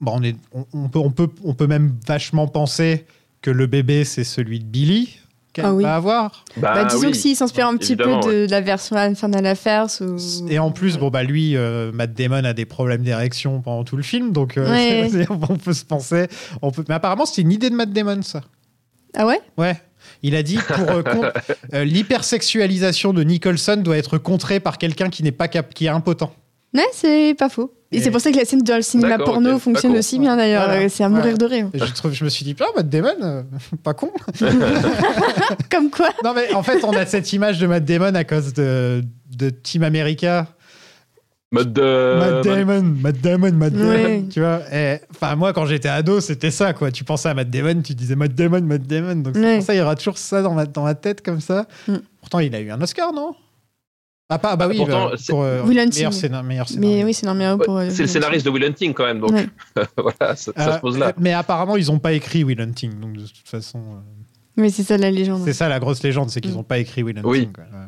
bon, 0.00 0.12
on, 0.16 0.22
est, 0.22 0.36
on, 0.52 0.66
on 0.72 0.88
peut, 0.88 0.98
on, 0.98 1.10
peut, 1.10 1.28
on 1.44 1.54
peut 1.54 1.66
même 1.66 1.94
vachement 2.06 2.48
penser 2.48 3.06
que 3.42 3.50
le 3.50 3.66
bébé, 3.66 4.04
c'est 4.04 4.24
celui 4.24 4.60
de 4.60 4.64
Billy 4.64 5.20
qu'elle 5.56 5.64
Ah 5.66 5.74
oui. 5.74 5.82
va 5.82 5.96
avoir. 5.96 6.44
Bah, 6.56 6.72
Bah, 6.74 6.84
disons 6.84 7.06
oui. 7.06 7.10
que 7.12 7.16
s'il 7.16 7.34
s'inspire 7.34 7.66
un 7.66 7.76
petit 7.76 7.92
Évidemment, 7.94 8.20
peu 8.20 8.42
de, 8.42 8.46
de 8.46 8.50
la 8.50 8.60
version 8.60 8.96
Infernal 8.96 9.44
Affairs. 9.46 9.86
Ou... 10.00 10.16
Et 10.48 10.58
en 10.58 10.70
plus, 10.70 10.98
bon, 10.98 11.08
bah, 11.10 11.22
lui, 11.22 11.56
euh, 11.56 11.90
Matt 11.92 12.12
Damon 12.14 12.44
a 12.44 12.52
des 12.52 12.64
problèmes 12.66 13.02
d'érection 13.02 13.60
pendant 13.60 13.84
tout 13.84 13.96
le 13.96 14.02
film, 14.02 14.32
donc 14.32 14.56
euh, 14.56 14.70
Ouais. 14.70 15.08
on 15.30 15.56
peut 15.56 15.72
se 15.72 15.84
penser. 15.84 16.28
On 16.62 16.70
peut... 16.70 16.84
Mais 16.88 16.94
apparemment, 16.94 17.26
c'est 17.26 17.42
une 17.42 17.52
idée 17.52 17.70
de 17.70 17.74
Matt 17.74 17.90
Damon, 17.92 18.22
ça. 18.22 18.42
Ah 19.16 19.26
ouais? 19.26 19.40
Ouais. 19.56 19.76
Il 20.22 20.36
a 20.36 20.42
dit 20.42 20.58
pour 20.68 20.90
euh, 20.90 21.02
euh, 21.74 21.84
l'hypersexualisation 21.84 23.12
de 23.12 23.22
Nicholson 23.22 23.76
doit 23.82 23.96
être 23.96 24.18
contrée 24.18 24.60
par 24.60 24.78
quelqu'un 24.78 25.08
qui 25.08 25.22
n'est 25.22 25.32
pas 25.32 25.48
cap 25.48 25.72
qui 25.74 25.86
est 25.86 25.88
impotent. 25.90 26.32
Ouais, 26.74 26.82
c'est 26.92 27.34
pas 27.38 27.48
faux. 27.48 27.72
Et, 27.92 27.98
Et- 27.98 28.00
c'est 28.02 28.10
pour 28.10 28.20
ça 28.20 28.30
que 28.32 28.36
la 28.36 28.44
scène 28.44 28.62
dans 28.62 28.76
le 28.76 28.82
cinéma 28.82 29.16
porno 29.18 29.58
fonctionne 29.58 29.96
aussi 29.96 30.18
bien 30.18 30.36
d'ailleurs. 30.36 30.66
Voilà. 30.66 30.88
C'est 30.88 31.04
à 31.04 31.08
mourir 31.08 31.32
Ouais. 31.32 31.38
de 31.38 31.44
rire. 31.46 31.68
Et 31.72 31.78
je, 31.78 31.92
trouve, 31.94 32.12
je 32.12 32.24
me 32.24 32.28
suis 32.28 32.44
dit, 32.44 32.54
ah, 32.60 32.64
Matt 32.76 32.88
Damon, 32.88 33.14
euh, 33.22 33.42
pas 33.82 33.94
con. 33.94 34.10
Comme 35.70 35.90
quoi 35.90 36.10
non, 36.24 36.32
mais 36.34 36.52
en 36.54 36.62
fait, 36.62 36.82
on 36.84 36.92
a 36.92 37.06
cette 37.06 37.32
image 37.32 37.58
de 37.60 37.66
Matt 37.66 37.84
Damon 37.84 38.14
à 38.14 38.24
cause 38.24 38.52
de, 38.54 39.02
de 39.36 39.50
Team 39.50 39.82
America. 39.82 40.46
Mode 41.52 41.72
de. 41.72 42.18
Matt 42.18 42.44
Damon, 42.44 42.82
Matt 43.00 43.20
Damon, 43.20 43.52
Matt 43.52 43.72
Damon, 43.72 43.88
Ouais. 43.90 44.24
tu 44.30 44.40
vois. 44.40 44.60
Enfin, 45.12 45.36
moi, 45.36 45.52
quand 45.52 45.64
j'étais 45.66 45.88
ado, 45.88 46.20
c'était 46.20 46.50
ça, 46.50 46.72
quoi. 46.72 46.90
Tu 46.90 47.04
pensais 47.04 47.28
à 47.28 47.34
Matt 47.34 47.48
Damon, 47.50 47.80
tu 47.82 47.94
disais 47.94 48.16
Matt 48.16 48.34
Damon, 48.34 48.62
Matt 48.62 48.82
Damon. 48.82 49.16
Donc, 49.16 49.34
c'est 49.36 49.40
Ouais. 49.42 49.56
pour 49.58 49.64
ça, 49.66 49.74
il 49.74 49.78
y 49.78 49.80
aura 49.80 49.94
toujours 49.94 50.18
ça 50.18 50.42
dans 50.42 50.54
ma, 50.54 50.66
dans 50.66 50.82
ma 50.82 50.94
tête, 50.96 51.22
comme 51.24 51.40
ça. 51.40 51.66
Mm. 51.86 51.94
Pourtant, 52.20 52.40
il 52.40 52.52
a 52.54 52.60
eu 52.60 52.70
un 52.72 52.80
Oscar, 52.82 53.12
non? 53.12 53.36
Ah, 54.28 54.38
pas, 54.40 54.56
bah 54.56 54.66
oui, 54.68 54.76
Pourtant, 54.76 55.10
c'est- 55.16 55.30
pour 55.32 55.42
euh, 55.44 55.62
Will 55.62 55.78
Hunting. 55.78 55.98
meilleur, 55.98 56.12
scénar- 56.12 56.42
meilleur 56.42 56.68
scénario. 56.68 56.96
Mais 56.96 57.04
oui, 57.04 57.14
c'est 57.14 57.26
dans 57.26 57.32
le 57.34 57.38
meilleur 57.38 57.58
Ouais, 57.60 57.86
euh, 57.86 57.90
c'est 57.90 58.02
le 58.02 58.08
scénariste 58.08 58.44
de 58.44 58.50
Will 58.50 58.64
Hunting 58.64 58.92
quand 58.92 59.04
même, 59.04 59.20
donc 59.20 59.30
Ouais. 59.30 59.46
voilà, 59.96 60.34
ça, 60.34 60.52
ça 60.56 60.68
Euh, 60.72 60.74
se 60.76 60.80
pose 60.80 60.98
là. 60.98 61.12
Mais 61.18 61.32
apparemment, 61.32 61.76
ils 61.76 61.86
n'ont 61.86 62.00
pas 62.00 62.12
écrit 62.12 62.42
Will 62.42 62.60
Hunting. 62.60 62.98
Donc, 62.98 63.12
de 63.12 63.22
toute 63.26 63.46
façon, 63.48 63.78
euh, 63.78 64.60
Oui, 64.62 64.70
c'est 64.72 64.82
ça 64.82 64.96
la 64.98 65.12
légende. 65.12 65.42
c'est 65.44 65.52
ça 65.52 65.68
la 65.68 65.78
grosse 65.78 66.02
légende, 66.02 66.30
c'est 66.30 66.40
qu'ils 66.40 66.50
Mm. 66.52 66.56
n'ont 66.56 66.62
pas 66.64 66.78
écrit 66.78 67.04
Will 67.04 67.18
Hunting. 67.18 67.30
Oui. 67.30 67.48
quoi, 67.52 67.64
ouais. 67.64 67.86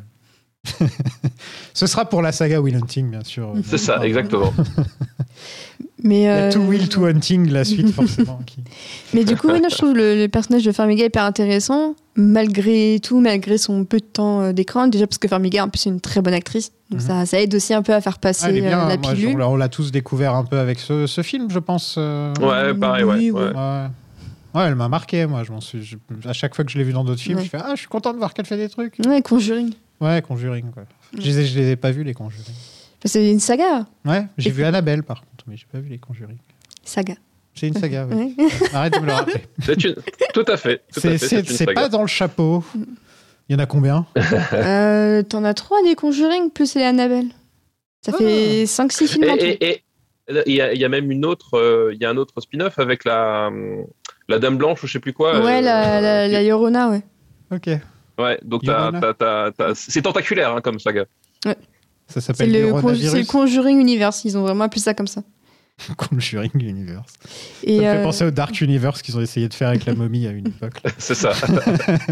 Ce 1.73 1.87
sera 1.87 2.05
pour 2.05 2.21
la 2.21 2.31
saga 2.31 2.61
Will 2.61 2.75
Hunting, 2.75 3.09
bien 3.11 3.23
sûr. 3.25 3.53
C'est 3.65 3.77
ça, 3.77 4.05
exactement. 4.05 4.53
Mais, 6.03 6.19
Il 6.21 6.23
y 6.23 6.27
a 6.27 6.35
euh, 6.35 6.51
To 6.51 6.59
Will, 6.61 6.87
To 6.89 7.05
Hunting, 7.05 7.49
la 7.49 7.65
suite, 7.65 7.89
forcément. 7.93 8.39
qui- 8.45 8.63
mais 9.13 9.25
du 9.25 9.35
coup, 9.35 9.49
oui, 9.51 9.59
non, 9.61 9.67
je 9.69 9.75
trouve 9.77 9.93
le, 9.93 10.15
le 10.15 10.27
personnage 10.29 10.63
de 10.63 10.71
Farmiga 10.71 11.03
hyper 11.05 11.23
intéressant, 11.25 11.95
malgré 12.15 12.99
tout, 13.03 13.19
malgré 13.19 13.57
son 13.57 13.83
peu 13.83 13.99
de 13.99 14.05
temps 14.05 14.41
euh, 14.41 14.51
d'écran. 14.53 14.87
Déjà 14.87 15.07
parce 15.07 15.17
que 15.17 15.27
Farmiga, 15.27 15.65
en 15.65 15.69
plus, 15.69 15.79
c'est 15.79 15.89
une 15.89 15.99
très 15.99 16.21
bonne 16.21 16.33
actrice. 16.33 16.71
Donc 16.89 17.01
Mhm. 17.01 17.07
ça, 17.07 17.25
ça 17.25 17.41
aide 17.41 17.53
aussi 17.53 17.73
un 17.73 17.81
peu 17.81 17.93
à 17.93 18.01
faire 18.01 18.19
passer 18.19 18.45
Ah, 18.47 18.51
est 18.51 18.61
bien, 18.61 18.79
euh, 18.85 18.87
la 18.87 18.93
hein. 18.93 18.97
Moi, 19.01 19.11
pilule. 19.13 19.33
on 19.35 19.37
l'a- 19.37 19.49
on 19.49 19.55
l'a 19.57 19.67
tous 19.69 19.91
découvert 19.91 20.35
un 20.35 20.43
peu 20.45 20.57
avec 20.59 20.79
ce, 20.79 21.05
ce 21.07 21.21
film, 21.21 21.49
je 21.51 21.59
pense. 21.59 21.95
euh, 21.97 22.33
Ouais, 22.41 22.73
pareil, 22.73 23.03
ouais. 23.03 23.15
Oui, 23.17 23.31
ouais. 23.31 23.41
oui. 23.41 23.47
Ouais. 23.55 23.85
Ouais, 24.55 24.63
elle 24.67 24.75
m'a 24.75 24.87
marqué, 24.89 25.25
moi. 25.27 25.43
Je 25.43 25.51
m'en 25.51 25.61
suis, 25.61 25.83
je- 25.83 25.97
à 26.27 26.33
chaque 26.33 26.55
fois 26.55 26.63
que 26.65 26.71
je 26.71 26.77
l'ai 26.77 26.83
vu 26.83 26.93
dans 26.93 27.03
d'autres 27.03 27.21
films, 27.21 27.37
Ouais. 27.39 27.43
je 27.43 27.49
fais 27.49 27.57
Ah, 27.61 27.71
je 27.75 27.79
suis 27.79 27.87
content 27.87 28.13
de 28.13 28.17
voir 28.17 28.33
qu'elle 28.33 28.45
fait 28.45 28.57
des 28.57 28.69
trucs. 28.69 28.95
Ouais, 29.05 29.21
Conjuring. 29.21 29.71
Ouais, 30.01 30.21
Conjuring, 30.25 30.71
quoi. 30.71 30.83
Je, 31.17 31.21
les 31.25 31.39
ai, 31.39 31.45
je 31.45 31.59
les 31.59 31.69
ai 31.71 31.75
pas 31.75 31.91
vus, 31.91 32.03
les 32.03 32.13
Conjuring. 32.13 32.45
C'est 33.05 33.31
une 33.31 33.39
saga. 33.39 33.85
Ouais, 34.05 34.25
j'ai 34.37 34.49
vu 34.49 34.63
Annabelle, 34.63 35.03
par 35.03 35.17
contre, 35.21 35.28
mais 35.49 35.57
j'ai 35.57 35.65
pas 35.71 35.79
vu 35.79 35.89
les 35.89 35.97
Conjuring. 35.97 36.37
Saga. 36.83 37.15
C'est 37.55 37.67
une 37.67 37.73
saga, 37.73 38.07
oui. 38.09 38.35
Ouais. 38.37 38.47
Arrête 38.73 38.93
de 38.93 38.99
me 38.99 39.05
le 39.07 39.11
rappeler. 39.13 39.41
C'est 39.63 39.83
une... 39.83 39.95
Tout 40.33 40.45
à 40.47 40.55
fait. 40.55 40.81
C'est 40.91 41.73
pas 41.73 41.89
dans 41.89 42.01
le 42.01 42.07
chapeau. 42.07 42.63
Il 43.49 43.53
y 43.53 43.55
en 43.55 43.59
a 43.59 43.65
combien? 43.65 44.05
Euh, 44.53 45.23
T'en 45.23 45.43
as 45.43 45.53
trois 45.55 45.81
des 45.83 45.95
Conjuring 45.95 46.51
plus 46.51 46.75
les 46.75 46.83
Annabelle. 46.83 47.27
Ça 48.05 48.11
Ah. 48.13 48.17
fait 48.17 48.63
5-6 48.65 49.07
films 49.07 49.29
en 49.29 49.37
tout. 49.37 49.43
Et 49.43 49.57
et- 49.63 49.83
et 50.31 50.43
il 50.45 50.53
y, 50.53 50.61
a, 50.61 50.71
il 50.73 50.79
y 50.79 50.85
a 50.85 50.89
même 50.89 51.09
une 51.11 51.25
autre, 51.25 51.55
euh, 51.57 51.91
il 51.93 51.99
y 51.99 52.05
a 52.05 52.09
un 52.11 52.15
autre 52.17 52.39
spin-off 52.39 52.77
avec 52.77 53.03
la, 53.03 53.49
la 54.27 54.37
Dame 54.37 54.57
Blanche 54.57 54.83
ou 54.83 54.87
je 54.87 54.93
sais 54.93 54.99
plus 54.99 55.11
quoi. 55.11 55.43
Ouais, 55.43 55.57
euh, 55.57 55.61
la, 55.61 55.99
la, 56.01 56.27
qui- 56.27 56.33
la 56.33 56.43
Llorona, 56.43 56.89
ouais. 56.91 57.01
Ok. 57.51 57.67
Ouais, 58.19 58.37
donc 58.43 58.63
t'as- 58.63 58.73
Yorona. 58.91 58.99
t'as- 59.01 59.13
t'as- 59.15 59.51
t'as- 59.57 59.73
c'est 59.75 60.03
tentaculaire 60.03 60.53
hein, 60.55 60.61
comme 60.61 60.77
saga. 60.79 61.05
Ça 61.43 61.55
C'est 62.07 62.21
s'appelle 62.21 62.51
le, 62.51 62.67
le 62.71 63.25
Conjuring 63.25 63.79
Universe. 63.79 64.23
Ils 64.23 64.37
ont 64.37 64.41
vraiment 64.43 64.65
appelé 64.65 64.81
ça 64.81 64.93
comme 64.93 65.07
ça. 65.07 65.23
Conjuring 65.97 66.51
Universe. 66.55 67.13
Et, 67.63 67.77
ça 67.77 67.81
me 67.81 67.87
fait 67.87 67.97
euh, 67.97 68.03
penser 68.03 68.25
au 68.25 68.31
Dark 68.31 68.59
Universe 68.61 69.01
qu'ils 69.01 69.17
ont 69.17 69.21
essayé 69.21 69.47
de 69.47 69.53
faire 69.53 69.69
avec 69.69 69.85
la 69.85 69.93
momie 69.93 70.27
à 70.27 70.31
une 70.31 70.47
époque. 70.47 70.81
c'est 70.97 71.15
ça. 71.15 71.31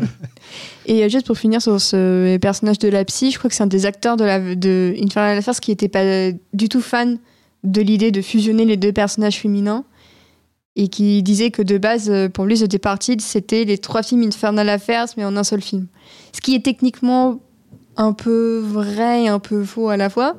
Et 0.85 1.03
euh, 1.03 1.09
juste 1.09 1.27
pour 1.27 1.37
finir 1.37 1.61
sur 1.61 1.79
ce 1.79 2.37
personnage 2.37 2.79
de 2.79 2.89
la 2.89 3.03
psy, 3.05 3.31
je 3.31 3.37
crois 3.37 3.49
que 3.49 3.55
c'est 3.55 3.63
un 3.63 3.67
des 3.67 3.85
acteurs 3.85 4.17
de, 4.17 4.23
la, 4.23 4.55
de 4.55 4.95
Infernal 5.01 5.37
Affairs 5.37 5.59
qui 5.59 5.71
n'était 5.71 5.89
pas 5.89 6.03
euh, 6.03 6.31
du 6.53 6.69
tout 6.69 6.81
fan 6.81 7.17
de 7.63 7.81
l'idée 7.81 8.11
de 8.11 8.21
fusionner 8.21 8.65
les 8.65 8.77
deux 8.77 8.93
personnages 8.93 9.39
féminins 9.39 9.83
et 10.75 10.89
qui 10.89 11.23
disait 11.23 11.49
que 11.49 11.63
de 11.63 11.79
base, 11.79 12.11
pour 12.33 12.45
lui, 12.45 12.59
The 12.59 12.69
Departed, 12.69 13.19
c'était 13.19 13.65
les 13.65 13.79
trois 13.79 14.03
films 14.03 14.21
Infernal 14.21 14.69
Affairs, 14.69 15.07
mais 15.17 15.25
en 15.25 15.35
un 15.35 15.43
seul 15.43 15.61
film. 15.61 15.87
Ce 16.33 16.39
qui 16.39 16.53
est 16.53 16.63
techniquement 16.63 17.39
un 17.97 18.13
peu 18.13 18.59
vrai 18.59 19.23
et 19.23 19.27
un 19.27 19.39
peu 19.39 19.63
faux 19.63 19.89
à 19.89 19.97
la 19.97 20.11
fois. 20.11 20.37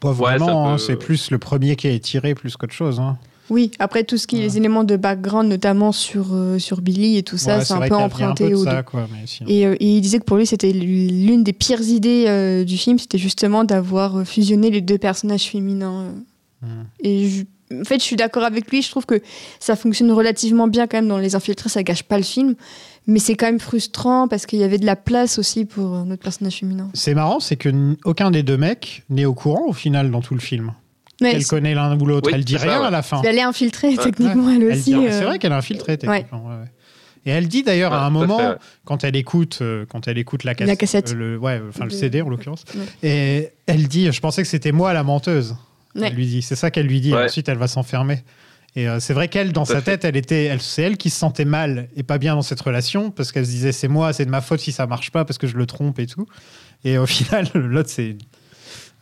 Pas 0.00 0.12
vraiment, 0.12 0.70
hein, 0.72 0.78
c'est 0.78 0.96
plus 0.96 1.30
le 1.30 1.38
premier 1.38 1.76
qui 1.76 1.88
a 1.88 1.98
tiré 1.98 2.34
plus 2.34 2.56
qu'autre 2.56 2.72
chose. 2.74 3.00
hein. 3.00 3.16
Oui, 3.50 3.70
après 3.78 4.04
tout 4.04 4.18
ce 4.18 4.26
qui 4.26 4.36
est 4.38 4.42
les 4.42 4.58
éléments 4.58 4.84
de 4.84 4.94
background, 4.96 5.48
notamment 5.48 5.90
sur, 5.90 6.34
euh, 6.34 6.58
sur 6.58 6.82
Billy 6.82 7.16
et 7.16 7.22
tout 7.22 7.38
ça, 7.38 7.58
Ouais, 7.58 7.64
c'est 7.64 7.72
un 7.72 7.88
peu 7.88 7.94
emprunté 7.94 8.44
un 8.44 8.48
peu 8.48 8.50
de 8.50 8.54
aux 8.56 8.64
ça, 8.64 8.76
deux. 8.76 8.82
quoi, 8.82 9.08
mais 9.10 9.26
sinon- 9.26 9.48
Et, 9.48 9.64
euh, 9.64 9.74
et 9.80 9.86
il 9.96 10.00
disait 10.02 10.18
que 10.18 10.24
pour 10.24 10.36
lui, 10.36 10.46
c'était 10.46 10.70
l'une 10.70 11.44
des 11.44 11.54
pires 11.54 11.80
idées 11.80 12.26
euh, 12.28 12.64
du 12.64 12.76
film, 12.76 12.98
c'était 12.98 13.16
justement 13.16 13.64
d'avoir 13.64 14.26
fusionné 14.26 14.68
les 14.70 14.82
deux 14.82 14.98
personnages 14.98 15.44
féminins. 15.48 16.12
Hmm. 16.60 16.66
Et 17.02 17.28
je- 17.30 17.44
en 17.80 17.84
fait, 17.84 17.98
je 18.00 18.04
suis 18.04 18.16
d'accord 18.16 18.44
avec 18.44 18.70
lui, 18.70 18.82
je 18.82 18.90
trouve 18.90 19.06
que 19.06 19.22
ça 19.60 19.76
fonctionne 19.76 20.12
relativement 20.12 20.68
bien 20.68 20.86
quand 20.86 20.98
même 20.98 21.08
dans 21.08 21.18
Les 21.18 21.34
Infiltrés, 21.34 21.70
ça 21.70 21.82
gâche 21.82 22.02
pas 22.02 22.18
le 22.18 22.24
film, 22.24 22.54
mais 23.08 23.18
c'est 23.18 23.34
quand 23.34 23.46
même 23.46 23.58
frustrant 23.58 24.28
parce 24.28 24.46
qu'il 24.46 24.60
y 24.60 24.64
avait 24.64 24.78
de 24.78 24.86
la 24.86 24.94
place 24.94 25.38
aussi 25.40 25.64
pour 25.64 25.94
un 25.96 26.08
autre 26.12 26.22
personnage 26.22 26.54
féminin. 26.56 26.88
C'est 26.94 27.14
marrant, 27.14 27.40
c'est 27.40 27.56
que 27.56 27.96
aucun 28.04 28.30
des 28.30 28.44
deux 28.44 28.56
mecs 28.56 29.02
n'est 29.10 29.24
au 29.24 29.34
courant 29.34 29.66
au 29.66 29.72
final 29.72 30.10
dans 30.12 30.20
tout 30.20 30.34
le 30.34 30.40
film. 30.40 30.72
Ouais, 31.20 31.32
elle 31.34 31.44
connaît 31.46 31.74
l'un 31.74 31.98
ou 31.98 32.06
l'autre, 32.06 32.28
Oui, 32.28 32.34
elle 32.36 32.44
dit 32.44 32.52
ça, 32.52 32.60
rien 32.60 32.80
ouais. 32.80 32.86
à 32.86 32.90
la 32.90 33.02
fin. 33.02 33.20
elle 33.24 33.38
est 33.38 33.42
infiltrée, 33.42 33.88
Ouais. 33.88 33.96
techniquement, 33.96 34.50
elle 34.50 34.62
Elle 34.62 34.72
aussi. 34.78 34.94
dit- 34.94 34.94
euh, 34.94 35.08
C'est 35.10 35.24
vrai 35.24 35.40
qu'elle 35.40 35.50
est 35.50 35.56
infiltrée, 35.56 35.98
techniquement. 35.98 36.44
ouais, 36.46 36.54
ouais. 36.60 36.68
Et 37.26 37.30
elle 37.30 37.48
dit 37.48 37.64
d'ailleurs 37.64 37.92
à 37.92 38.06
un 38.06 38.10
moment, 38.10 38.38
fait, 38.38 38.46
ouais. 38.50 38.54
quand 38.84 39.02
elle 39.02 39.16
écoute, 39.16 39.58
euh, 39.60 39.84
quand 39.88 40.06
elle 40.06 40.16
écoute 40.18 40.44
la, 40.44 40.54
cassette, 40.54 40.68
La 40.68 40.76
cassette. 40.76 41.10
euh, 41.10 41.14
le, 41.32 41.36
ouais, 41.38 41.60
enfin 41.68 41.84
le 41.84 41.90
CD 41.90 42.22
en 42.22 42.28
l'occurrence, 42.28 42.64
Ouais. 42.74 43.08
et 43.10 43.48
elle 43.66 43.88
dit, 43.88 44.10
je 44.12 44.20
pensais 44.20 44.42
que 44.42 44.48
c'était 44.48 44.70
moi 44.72 44.92
la 44.92 45.02
menteuse. 45.02 45.56
Elle 46.00 46.12
lui 46.14 46.26
dit, 46.26 46.42
c'est 46.42 46.54
ça 46.54 46.70
qu'elle 46.70 46.86
lui 46.86 47.00
dit. 47.00 47.10
et 47.10 47.14
ensuite, 47.16 47.48
elle 47.48 47.58
va 47.58 47.66
s'enfermer. 47.66 48.22
Et 48.76 48.88
euh, 48.88 49.00
c'est 49.00 49.14
vrai 49.14 49.28
qu'elle, 49.28 49.52
dans 49.52 49.64
Tout 49.64 49.72
sa 49.72 49.80
fait. 49.80 49.92
tête, 49.98 50.04
elle 50.04 50.16
était, 50.16 50.44
elle, 50.44 50.60
c'est 50.60 50.82
elle 50.82 50.96
qui 50.98 51.10
se 51.10 51.18
sentait 51.18 51.44
mal 51.44 51.88
et 51.96 52.02
pas 52.02 52.18
bien 52.18 52.34
dans 52.34 52.42
cette 52.42 52.60
relation 52.60 53.10
parce 53.10 53.32
qu'elle 53.32 53.46
se 53.46 53.50
disait, 53.50 53.72
c'est 53.72 53.88
moi, 53.88 54.12
c'est 54.12 54.24
de 54.24 54.30
ma 54.30 54.40
faute 54.40 54.60
si 54.60 54.72
ça 54.72 54.86
marche 54.86 55.10
pas 55.10 55.24
parce 55.24 55.38
que 55.38 55.46
je 55.46 55.56
le 55.56 55.66
trompe 55.66 55.98
et 55.98 56.06
tout. 56.06 56.26
Et 56.84 56.98
au 56.98 57.06
final, 57.06 57.48
l'autre, 57.54 57.88
c'est, 57.90 58.16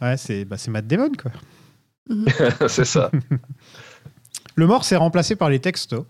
ouais, 0.01 0.17
c'est, 0.17 0.45
bah, 0.45 0.57
c'est 0.57 0.71
Matt 0.71 0.87
Damon 0.87 1.11
quoi. 1.21 1.33
c'est 2.69 2.85
ça. 2.85 3.11
Le 4.55 4.67
mort 4.67 4.85
s'est 4.85 4.97
remplacé 4.97 5.37
par 5.37 5.51
les 5.51 5.59
textos. 5.59 6.05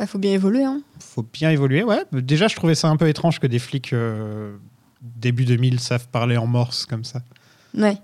Il 0.00 0.06
faut 0.06 0.18
bien 0.18 0.32
évoluer. 0.32 0.62
Hein. 0.62 0.82
faut 1.00 1.24
bien 1.24 1.50
évoluer. 1.50 1.82
Ouais, 1.82 2.04
déjà, 2.12 2.46
je 2.46 2.54
trouvais 2.54 2.76
ça 2.76 2.88
un 2.88 2.96
peu 2.96 3.08
étrange 3.08 3.40
que 3.40 3.48
des 3.48 3.58
flics 3.58 3.92
euh, 3.92 4.56
début 5.02 5.44
2000 5.44 5.80
savent 5.80 6.06
parler 6.08 6.36
en 6.36 6.46
morse 6.46 6.86
comme 6.86 7.02
ça. 7.02 7.22
Ouais. 7.74 7.96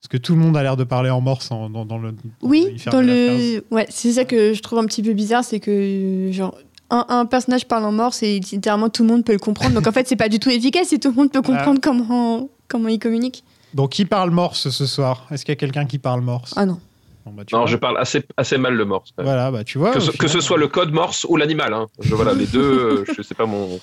Parce 0.00 0.08
que 0.08 0.16
tout 0.16 0.34
le 0.34 0.40
monde 0.40 0.56
a 0.56 0.62
l'air 0.62 0.76
de 0.76 0.84
parler 0.84 1.10
en 1.10 1.20
morse 1.20 1.50
en- 1.50 1.68
dans, 1.68 1.84
dans 1.84 1.98
le. 1.98 2.12
dans 2.12 2.18
Oui, 2.42 2.76
dans 2.90 3.00
le. 3.00 3.64
Ouais, 3.70 3.86
c'est 3.90 4.12
ça 4.12 4.24
que 4.24 4.54
je 4.54 4.62
trouve 4.62 4.78
un 4.78 4.86
petit 4.86 5.02
peu 5.02 5.12
bizarre, 5.12 5.42
c'est 5.44 5.58
que 5.60 6.28
genre 6.32 6.56
un, 6.90 7.04
un 7.08 7.26
personnage 7.26 7.66
parle 7.66 7.84
en 7.84 7.92
morse 7.92 8.22
et 8.22 8.38
littéralement 8.38 8.88
tout 8.90 9.02
le 9.02 9.08
monde 9.08 9.24
peut 9.24 9.32
le 9.32 9.38
comprendre. 9.40 9.74
Donc 9.74 9.86
en 9.86 9.92
fait, 9.92 10.06
c'est 10.08 10.16
pas 10.16 10.28
du 10.28 10.38
tout 10.38 10.50
efficace 10.50 10.92
et 10.92 10.98
tout 10.98 11.08
le 11.10 11.14
monde 11.16 11.32
peut 11.32 11.42
comprendre 11.42 11.80
comment 11.82 12.48
comment 12.68 12.88
il 12.88 12.98
communique. 12.98 13.42
Donc, 13.74 13.90
qui 13.90 14.04
parle 14.06 14.30
morse 14.30 14.70
ce 14.70 14.86
soir? 14.86 15.26
Est-ce 15.30 15.44
qu'il 15.44 15.52
y 15.52 15.56
a 15.56 15.56
quelqu'un 15.56 15.84
qui 15.84 15.98
parle 15.98 16.22
morse? 16.22 16.54
Ah 16.56 16.64
non. 16.64 16.80
Bon, 17.26 17.32
bah, 17.32 17.44
tu 17.44 17.54
Non, 17.54 17.62
vois. 17.62 17.66
je 17.70 17.76
parle 17.76 17.98
assez, 17.98 18.22
assez 18.38 18.56
mal 18.56 18.72
le 18.74 18.84
morse. 18.86 19.10
Voilà, 19.18 19.50
bah 19.50 19.62
tu 19.64 19.76
vois. 19.76 19.90
Que, 19.92 20.00
ce 20.28 20.40
soit 20.40 20.56
le 20.56 20.68
code 20.68 20.90
morse 20.92 21.26
ou 21.28 21.36
l'animal. 21.36 21.74
Hein. 21.74 21.86
Je, 22.00 22.14
voilà, 22.14 22.32
les 22.32 22.46
deux, 22.46 22.60
euh, 22.62 23.04
je 23.14 23.20
sais 23.20 23.34
pas 23.34 23.44
mon. 23.44 23.78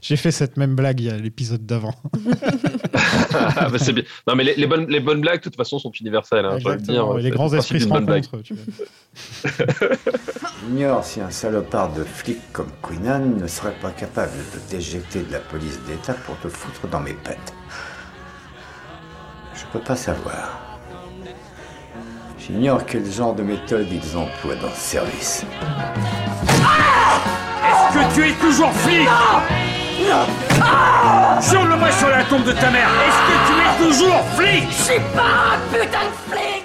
J'ai 0.00 0.16
fait 0.16 0.30
cette 0.30 0.56
même 0.56 0.74
blague 0.74 1.00
il 1.00 1.06
y 1.06 1.10
a 1.10 1.16
l'épisode 1.16 1.64
d'avant. 1.66 1.94
Ah, 3.34 3.68
bah, 3.70 3.78
c'est 3.78 3.92
bien. 3.92 4.04
Non, 4.26 4.34
mais 4.34 4.44
les, 4.44 4.54
les 4.54 4.66
bonnes, 4.66 4.86
les 4.88 5.00
bonnes 5.00 5.20
blagues, 5.20 5.38
de 5.38 5.44
toute 5.44 5.56
façon, 5.56 5.78
sont 5.78 5.90
universelles. 5.92 6.44
Hein, 6.44 6.58
le 6.64 6.76
dire. 6.76 7.14
Les 7.14 7.30
grands 7.30 7.52
esprits 7.54 7.80
se 7.80 7.84
d'une 7.84 7.94
bonne 7.94 8.04
blague. 8.04 8.24
rencontrent. 8.26 8.52
J'ignore 10.60 11.04
si 11.04 11.20
un 11.20 11.30
salopard 11.30 11.92
de 11.94 12.04
flic 12.04 12.38
comme 12.52 12.68
Queenan 12.82 13.20
ne 13.40 13.46
serait 13.46 13.74
pas 13.80 13.90
capable 13.90 14.32
de 14.36 14.58
te 14.58 14.70
déjecter 14.70 15.22
de 15.22 15.32
la 15.32 15.40
police 15.40 15.80
d'État 15.86 16.14
pour 16.14 16.38
te 16.40 16.48
foutre 16.48 16.86
dans 16.88 17.00
mes 17.00 17.14
pattes. 17.14 17.54
Je 19.54 19.64
peux 19.72 19.80
pas 19.84 19.96
savoir. 19.96 20.78
J'ignore 22.38 22.84
quel 22.84 23.10
genre 23.10 23.34
de 23.34 23.42
méthode 23.42 23.86
ils 23.90 24.16
emploient 24.16 24.56
dans 24.56 24.72
ce 24.74 24.80
service. 24.80 25.44
Est-ce 27.64 27.94
que 27.94 28.14
tu 28.14 28.28
es 28.28 28.32
toujours 28.34 28.72
flic 28.72 29.08
Jure-le-moi 31.50 31.90
sur 31.92 32.08
la 32.08 32.24
tombe 32.24 32.44
de 32.44 32.52
ta 32.52 32.70
mère 32.70 32.88
Est-ce 32.88 33.20
que 33.28 33.36
tu 33.48 33.84
es 33.84 33.88
toujours 33.88 34.24
flic 34.36 34.64
Je 34.68 34.74
suis 34.92 35.00
pas 35.14 35.54
un 35.54 35.58
putain 35.70 36.04
de 36.04 36.32
flic 36.32 36.64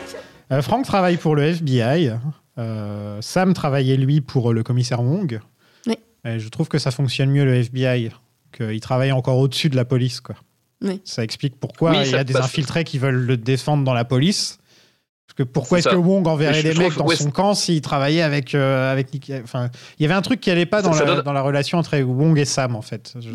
Euh, 0.51 0.61
Frank 0.61 0.85
travaille 0.85 1.17
pour 1.17 1.35
le 1.35 1.43
FBI. 1.43 2.11
Euh, 2.57 3.17
Sam 3.21 3.53
travaillait 3.53 3.97
lui 3.97 4.21
pour 4.21 4.53
le 4.53 4.63
commissaire 4.63 5.01
Wong. 5.01 5.39
Oui. 5.85 5.95
Et 6.25 6.39
je 6.39 6.49
trouve 6.49 6.67
que 6.67 6.79
ça 6.79 6.91
fonctionne 6.91 7.29
mieux 7.29 7.45
le 7.45 7.55
FBI, 7.55 8.11
qu'il 8.55 8.79
travaille 8.79 9.11
encore 9.11 9.37
au-dessus 9.37 9.69
de 9.69 9.75
la 9.75 9.85
police. 9.85 10.19
Quoi. 10.21 10.35
Oui. 10.81 11.01
Ça 11.05 11.23
explique 11.23 11.59
pourquoi 11.59 11.91
Oui, 11.91 11.97
il 12.05 12.11
y 12.11 12.15
a 12.15 12.23
des 12.23 12.35
infiltrés 12.37 12.83
qui 12.83 12.97
veulent 12.97 13.25
le 13.25 13.37
défendre 13.37 13.83
dans 13.83 13.93
la 13.93 14.05
police. 14.05 14.57
Parce 15.27 15.35
que 15.35 15.43
pourquoi 15.43 15.79
est-ce 15.79 15.89
que. 15.89 15.95
Wong 15.95 16.25
enverrait 16.27 16.63
des 16.63 16.73
mecs 16.73 16.95
dans 16.95 17.05
ouais, 17.05 17.15
son 17.15 17.31
camp 17.31 17.53
s'il 17.53 17.81
travaillait 17.81 18.21
avec, 18.21 18.55
euh, 18.55 18.91
avec 18.91 19.13
Nick- 19.13 19.31
Enfin, 19.43 19.69
il 19.99 20.03
y 20.03 20.05
avait 20.05 20.15
un 20.15 20.21
truc 20.21 20.39
qui 20.39 20.49
allait 20.49 20.65
pas 20.65 20.81
dans, 20.81 20.93
Ça- 20.93 20.99
ça 20.99 21.05
la, 21.05 21.15
donne- 21.15 21.23
dans 21.25 21.33
la 21.33 21.41
relation 21.41 21.77
entre 21.77 21.99
Wong 21.99 22.37
et 22.39 22.45
Sam, 22.45 22.75
en 22.75 22.81
fait. 22.81 23.13
Je- 23.19 23.29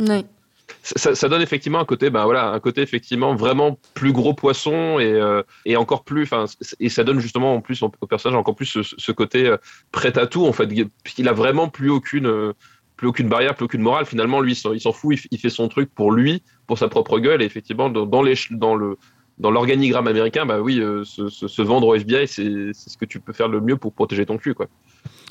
ça, 0.82 1.14
ça 1.14 1.28
donne 1.28 1.42
effectivement 1.42 1.80
un 1.80 1.84
côté, 1.84 2.08
ben 2.08 2.24
voilà, 2.24 2.48
un 2.48 2.58
côté 2.58 2.80
effectivement 2.80 3.34
vraiment 3.36 3.78
plus 3.94 4.12
gros 4.12 4.32
poisson 4.32 4.98
et, 4.98 5.04
euh, 5.12 5.42
et 5.66 5.76
encore 5.76 6.02
plus, 6.02 6.22
enfin, 6.22 6.46
et 6.80 6.88
ça 6.88 7.04
donne 7.04 7.20
justement 7.20 7.54
en 7.54 7.60
plus 7.60 7.82
au 7.82 7.92
au 8.00 8.06
personnage 8.06 8.38
encore 8.38 8.54
plus 8.56 8.66
ce, 8.66 8.80
ce 8.82 9.12
côté 9.12 9.46
euh, 9.46 9.58
prêt 9.92 10.16
à 10.18 10.26
tout 10.26 10.46
en 10.46 10.52
fait, 10.52 10.66
puisqu'il 11.04 11.28
a 11.28 11.32
vraiment 11.34 11.68
plus 11.68 11.90
aucune, 11.90 12.52
plus 12.96 13.06
aucune 13.06 13.28
barrière, 13.28 13.54
plus 13.54 13.66
aucune 13.66 13.82
morale. 13.82 14.06
Finalement, 14.06 14.40
lui, 14.40 14.52
il 14.52 14.56
s'en- 14.56 14.72
il 14.72 14.80
fout, 14.80 15.16
il, 15.16 15.28
il 15.30 15.38
fait 15.38 15.50
son 15.50 15.68
truc 15.68 15.90
pour 15.94 16.10
lui, 16.10 16.42
pour 16.66 16.78
sa 16.78 16.88
propre 16.88 17.18
gueule 17.18 17.42
et 17.42 17.44
effectivement 17.44 17.90
dans, 17.90 18.06
dans 18.06 18.22
les, 18.22 18.34
dans 18.50 18.74
le 18.74 18.96
dans 19.38 19.50
l'organigramme 19.50 20.06
américain, 20.06 20.46
bah 20.46 20.60
oui, 20.60 20.78
euh, 20.80 21.04
se, 21.04 21.28
se- 21.28 21.48
se 21.48 21.62
vendre 21.62 21.86
au 21.88 21.94
FBI, 21.94 22.26
c'est 22.28 22.72
ce 22.72 22.96
que 22.96 23.04
tu 23.04 23.18
peux 23.20 23.32
faire 23.32 23.48
le 23.48 23.60
mieux 23.60 23.76
pour 23.76 23.92
protéger 23.92 24.26
ton 24.26 24.36
cul, 24.38 24.54
quoi. 24.54 24.66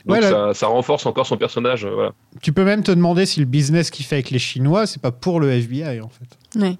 Donc 0.05 0.17
Ouais, 0.17 0.21
ça, 0.23 0.53
ça 0.53 0.67
renforce 0.67 1.05
encore 1.05 1.25
son 1.27 1.37
personnage, 1.37 1.85
euh, 1.85 1.91
voilà. 1.93 2.11
Tu 2.41 2.51
peux 2.53 2.65
même 2.65 2.81
te 2.83 2.91
demander 2.91 3.25
si 3.25 3.39
le 3.39 3.45
business 3.45 3.89
qu'il 3.91 4.05
fait 4.05 4.15
avec 4.15 4.31
les 4.31 4.39
Chinois, 4.39 4.87
c'est 4.87 5.01
pas 5.01 5.11
pour 5.11 5.39
le 5.39 5.49
FBI 5.51 6.01
en 6.01 6.09
fait. 6.09 6.59
Ouais. 6.59 6.77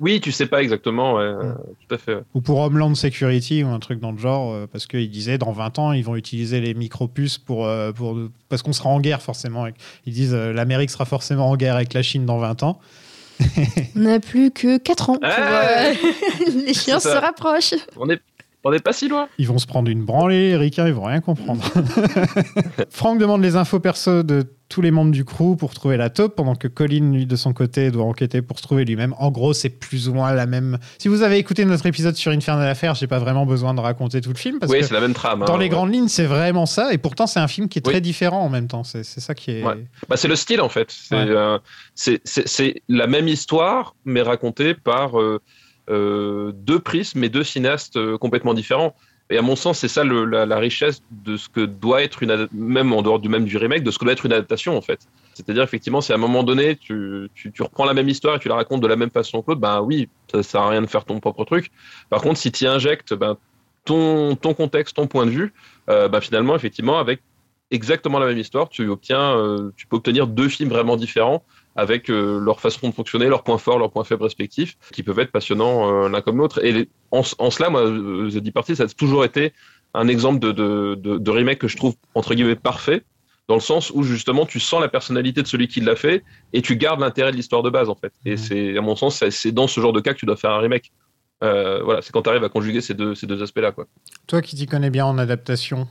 Oui, 0.00 0.20
tu 0.20 0.30
sais 0.30 0.46
pas 0.46 0.62
exactement, 0.62 1.14
ouais, 1.16 1.22
euh, 1.24 1.52
tout 1.86 1.92
à 1.94 1.98
fait. 1.98 2.14
ouais. 2.14 2.22
Ou 2.34 2.40
pour 2.40 2.60
Homeland 2.60 2.94
Security 2.94 3.64
ou 3.64 3.68
un 3.68 3.80
truc 3.80 3.98
dans 3.98 4.12
le 4.12 4.18
genre, 4.18 4.52
euh, 4.52 4.66
parce 4.70 4.86
qu'il 4.86 5.10
disait 5.10 5.36
dans 5.36 5.50
20 5.50 5.78
ans, 5.80 5.90
ils 5.92 6.04
vont 6.04 6.14
utiliser 6.14 6.60
les 6.60 6.74
micro-puces 6.74 7.38
pour, 7.38 7.66
euh, 7.66 7.90
pour, 7.90 8.16
parce 8.48 8.62
qu'on 8.62 8.72
sera 8.72 8.88
en 8.88 9.00
guerre 9.00 9.20
forcément. 9.20 9.64
avec- 9.64 9.74
Ils 10.06 10.12
disent 10.12 10.32
euh, 10.32 10.52
l'Amérique 10.52 10.90
sera 10.90 11.04
forcément 11.06 11.50
en 11.50 11.56
guerre 11.56 11.74
avec 11.74 11.92
la 11.92 12.02
Chine 12.02 12.24
dans 12.24 12.38
20 12.38 12.62
ans. 12.62 12.78
On 13.96 14.00
n'a 14.00 14.20
plus 14.20 14.50
que 14.50 14.78
4 14.78 15.10
ans. 15.10 15.14
pour, 15.14 15.24
Ah, 15.24 15.64
euh, 15.90 15.94
les 16.66 16.74
chiens 16.74 17.00
se 17.00 17.08
rapprochent. 17.08 17.74
On 17.96 18.08
est, 18.10 18.20
on 18.64 18.72
est 18.72 18.82
pas 18.82 18.92
si 18.92 19.08
loin. 19.08 19.28
Ils 19.38 19.46
vont 19.48 19.58
se 19.58 19.66
prendre 19.66 19.90
une 19.90 20.04
branlée, 20.04 20.50
les 20.50 20.56
ricains, 20.56 20.86
ils 20.86 20.94
vont 20.94 21.04
rien 21.04 21.20
comprendre. 21.20 21.62
Franck 22.90 23.18
demande 23.18 23.42
les 23.42 23.56
infos 23.56 23.80
perso 23.80 24.22
de 24.22 24.44
tous 24.68 24.80
les 24.80 24.90
membres 24.90 25.10
du 25.12 25.24
crew 25.24 25.56
pour 25.58 25.74
trouver 25.74 25.96
la 25.96 26.08
taupe, 26.10 26.34
pendant 26.36 26.54
que 26.54 26.66
Colin, 26.68 27.12
lui, 27.12 27.26
de 27.26 27.36
son 27.36 27.52
côté, 27.52 27.90
doit 27.90 28.04
enquêter 28.04 28.40
pour 28.42 28.58
se 28.58 28.62
trouver 28.62 28.84
lui-même. 28.84 29.14
En 29.18 29.30
gros, 29.30 29.52
c'est 29.52 29.68
plus 29.68 30.08
ou 30.08 30.14
moins 30.14 30.32
la 30.32 30.46
même. 30.46 30.78
Si 30.98 31.08
vous 31.08 31.22
avez 31.22 31.36
écouté 31.38 31.64
notre 31.64 31.86
épisode 31.86 32.16
sur 32.16 32.32
Infernal 32.32 32.66
Affaires, 32.68 32.94
j'ai 32.94 33.06
pas 33.06 33.18
vraiment 33.18 33.44
besoin 33.46 33.74
de 33.74 33.80
raconter 33.80 34.20
tout 34.20 34.30
le 34.30 34.36
film. 34.36 34.58
Parce 34.58 34.72
Oui, 34.72 34.80
que 34.80 34.86
c'est 34.86 34.94
la 34.94 35.00
même 35.00 35.12
trame. 35.14 35.42
hein, 35.42 35.46
dans 35.46 35.56
les 35.58 35.64
ouais. 35.66 35.68
grandes 35.68 35.92
lignes, 35.92 36.08
c'est 36.08 36.24
vraiment 36.26 36.66
ça. 36.66 36.92
Et 36.92 36.98
pourtant, 36.98 37.26
c'est 37.26 37.40
un 37.40 37.48
film 37.48 37.68
qui 37.68 37.78
est 37.78 37.86
Oui. 37.86 37.92
très 37.92 38.00
différent 38.00 38.40
en 38.40 38.48
même 38.48 38.66
temps. 38.66 38.84
C'est 38.84 39.04
ça 39.04 39.34
qui 39.34 39.50
est. 39.52 39.62
Ouais. 39.64 39.84
Bah, 40.08 40.16
c'est 40.16 40.28
le 40.28 40.36
style 40.36 40.60
en 40.62 40.68
fait. 40.70 40.90
C'est 40.90 41.14
Ouais. 41.14 41.26
euh, 41.28 41.58
la 42.88 43.06
même 43.06 43.28
histoire, 43.28 43.94
mais 44.04 44.22
racontée 44.22 44.74
par 44.74 45.20
euh, 45.20 45.40
euh, 45.90 46.52
deux 46.54 46.78
prismes 46.80 47.22
et 47.22 47.28
deux 47.28 47.44
cinéastes 47.44 47.98
complètement 48.16 48.54
différents. 48.54 48.94
Et 49.30 49.38
à 49.38 49.42
mon 49.42 49.56
sens, 49.56 49.78
c'est 49.78 49.88
ça 49.88 50.04
la, 50.04 50.58
richesse 50.58 51.02
de 51.10 51.36
ce 51.36 51.48
que 51.48 51.60
doit 51.60 52.02
être 52.02 52.22
une 52.22 52.46
même 52.52 52.92
en 52.92 53.00
dehors 53.00 53.18
du 53.18 53.28
même 53.30 53.44
du 53.44 53.56
remake, 53.56 53.82
de 53.82 53.90
ce 53.90 53.98
que 53.98 54.04
doit 54.04 54.12
être 54.12 54.26
une 54.26 54.32
adaptation 54.32 54.76
en 54.76 54.82
fait. 54.82 55.00
C'est-à-dire 55.32 55.62
effectivement, 55.62 56.02
si 56.02 56.12
à 56.12 56.16
un 56.16 56.18
moment 56.18 56.42
donné 56.42 56.76
tu, 56.76 57.30
tu, 57.34 57.62
reprends 57.62 57.86
la 57.86 57.94
même 57.94 58.08
histoire 58.08 58.36
et 58.36 58.38
tu 58.38 58.48
la 58.48 58.54
racontes 58.54 58.82
de 58.82 58.86
la 58.86 58.96
même 58.96 59.10
façon 59.10 59.40
que 59.40 59.50
l'autre, 59.50 59.60
ben 59.60 59.80
oui, 59.80 60.08
ça 60.30 60.42
sert 60.42 60.60
à 60.60 60.68
rien 60.68 60.82
de 60.82 60.86
faire 60.86 61.06
ton 61.06 61.20
propre 61.20 61.44
truc. 61.44 61.70
Par 62.10 62.20
contre, 62.20 62.38
si 62.38 62.52
tu 62.52 62.66
injectes 62.66 63.14
ben, 63.14 63.38
ton, 63.86 64.36
ton 64.36 64.52
contexte, 64.52 64.96
ton 64.96 65.06
point 65.06 65.24
de 65.24 65.30
vue, 65.30 65.54
euh, 65.88 66.08
ben, 66.08 66.20
finalement, 66.20 66.54
effectivement, 66.54 66.98
avec 66.98 67.20
exactement 67.70 68.18
la 68.18 68.26
même 68.26 68.38
histoire, 68.38 68.68
tu 68.68 68.88
obtiens, 68.88 69.36
euh, 69.36 69.70
tu 69.76 69.86
peux 69.86 69.96
obtenir 69.96 70.26
deux 70.26 70.48
films 70.48 70.68
vraiment 70.68 70.96
différents 70.96 71.42
avec 71.76 72.08
euh, 72.10 72.38
leur 72.38 72.60
façon 72.60 72.88
de 72.88 72.94
fonctionner, 72.94 73.26
leurs 73.26 73.42
points 73.42 73.58
forts, 73.58 73.78
leurs 73.78 73.90
points 73.90 74.04
faibles 74.04 74.22
respectifs, 74.22 74.76
qui 74.92 75.02
peuvent 75.02 75.18
être 75.18 75.32
passionnants 75.32 76.04
euh, 76.04 76.08
l'un 76.08 76.20
comme 76.20 76.38
l'autre. 76.38 76.64
Et 76.64 76.72
les- 76.72 76.88
en, 77.10 77.22
en 77.38 77.50
cela, 77.50 77.70
moi, 77.70 77.82
euh, 77.82 78.30
The 78.30 78.36
Departed, 78.38 78.76
ça 78.76 78.84
a 78.84 78.86
toujours 78.88 79.24
été 79.24 79.52
un 79.94 80.08
exemple 80.08 80.38
de, 80.40 80.52
de, 80.52 80.94
de, 80.96 81.18
de 81.18 81.30
remake 81.30 81.58
que 81.58 81.68
je 81.68 81.76
trouve 81.76 81.94
entre 82.14 82.34
guillemets 82.34 82.56
parfait, 82.56 83.02
dans 83.48 83.54
le 83.54 83.60
sens 83.60 83.90
où 83.90 84.02
justement 84.02 84.46
tu 84.46 84.58
sens 84.58 84.80
la 84.80 84.88
personnalité 84.88 85.42
de 85.42 85.46
celui 85.46 85.68
qui 85.68 85.80
l'a 85.80 85.96
fait 85.96 86.24
et 86.52 86.62
tu 86.62 86.76
gardes 86.76 87.00
l'intérêt 87.00 87.30
de 87.30 87.36
l'histoire 87.36 87.62
de 87.62 87.70
base 87.70 87.88
en 87.88 87.94
fait. 87.94 88.12
Et 88.24 88.36
c'est, 88.36 88.76
à 88.76 88.80
mon 88.80 88.96
sens, 88.96 89.16
c'est- 89.18 89.30
c'est 89.30 89.52
dans 89.52 89.66
ce 89.68 89.80
genre 89.80 89.92
de 89.92 90.00
cas 90.00 90.14
que 90.14 90.18
tu 90.18 90.26
dois 90.26 90.36
faire 90.36 90.50
un 90.50 90.58
remake. 90.60 90.92
Euh, 91.42 91.82
voilà, 91.84 92.00
c'est 92.02 92.10
quand 92.12 92.22
tu 92.22 92.30
arrives 92.30 92.44
à 92.44 92.48
conjuguer 92.48 92.80
ces 92.80 92.94
deux, 92.94 93.14
ces 93.14 93.26
deux 93.26 93.42
aspects-là, 93.42 93.72
quoi. 93.72 93.86
Toi 94.26 94.40
qui 94.40 94.56
t'y 94.56 94.66
connais 94.66 94.88
bien 94.90 95.04
en 95.04 95.18
adaptation. 95.18 95.86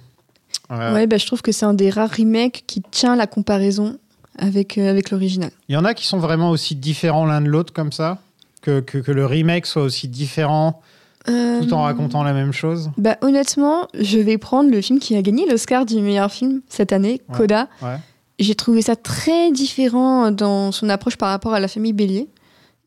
euh, 0.72 0.93
Ouais, 0.93 1.05
bah, 1.05 1.18
je 1.18 1.27
trouve 1.27 1.41
que 1.41 1.51
c'est 1.51 1.65
un 1.65 1.73
des 1.76 1.89
rares 1.91 2.10
remakes 2.18 2.64
qui 2.65 2.81
tient 2.81 3.15
la 3.15 3.27
comparaison 3.27 3.99
avec, 4.38 4.77
euh, 4.77 4.89
avec 4.89 5.11
l'original. 5.11 5.51
Il 5.69 5.73
y 5.73 5.77
en 5.77 5.85
a 5.85 5.93
qui 5.93 6.05
sont 6.05 6.19
vraiment 6.19 6.49
aussi 6.49 6.76
différents 6.76 7.26
l'un 7.26 7.41
de 7.41 7.47
l'autre 7.47 7.73
comme 7.73 7.91
ça? 7.91 8.19
Que, 8.61 8.80
que, 8.80 8.97
que 8.97 9.11
le 9.11 9.26
remake 9.26 9.65
soit 9.65 9.81
aussi 9.84 10.07
différent 10.07 10.81
tout 11.26 11.31
en 11.73 11.80
Euh, 11.80 11.84
racontant 11.84 12.23
la 12.23 12.34
même 12.34 12.51
chose? 12.53 12.91
Bah, 12.97 13.18
honnêtement, 13.22 13.88
je 13.97 14.19
vais 14.19 14.38
prendre 14.38 14.69
le 14.69 14.81
film 14.81 14.99
qui 14.99 15.15
a 15.15 15.22
gagné 15.22 15.45
l'Oscar 15.49 15.85
du 15.85 15.99
meilleur 16.01 16.31
film 16.31 16.61
cette 16.69 16.91
année, 16.93 17.22
Ouais. 17.30 17.38
Coda. 17.38 17.68
Ouais. 17.81 17.97
J'ai 18.39 18.55
trouvé 18.55 18.81
ça 18.81 18.95
très 18.95 19.51
différent 19.51 20.31
dans 20.31 20.72
son 20.72 20.89
approche 20.89 21.18
par 21.18 21.30
rapport 21.30 21.53
à 21.53 21.60
la 21.60 21.68
famille 21.68 21.93
Bélier. 21.93 22.27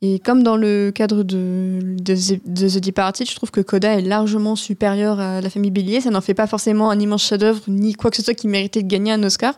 Et 0.02 0.18
comme 0.18 0.42
dans 0.42 0.56
le 0.56 0.90
cadre 0.94 1.22
de, 1.22 1.78
The- 2.04 2.40
de 2.44 2.68
The 2.68 2.80
Departed, 2.84 3.28
je 3.28 3.34
trouve 3.34 3.50
que 3.50 3.62
Coda 3.62 3.98
est 3.98 4.02
largement 4.02 4.54
supérieur 4.54 5.18
à 5.20 5.40
la 5.40 5.48
famille 5.48 5.70
Bélier. 5.70 6.02
Ça 6.02 6.10
n'en 6.10 6.20
fait 6.20 6.34
pas 6.34 6.46
forcément 6.46 6.90
un 6.90 7.00
immense 7.00 7.24
chef-d'œuvre 7.24 7.62
ni 7.66 7.94
quoi 7.94 8.10
que 8.10 8.16
ce 8.18 8.22
soit 8.22 8.34
qui 8.34 8.46
méritait 8.46 8.82
de 8.82 8.88
gagner 8.88 9.12
un 9.12 9.22
Oscar. 9.22 9.54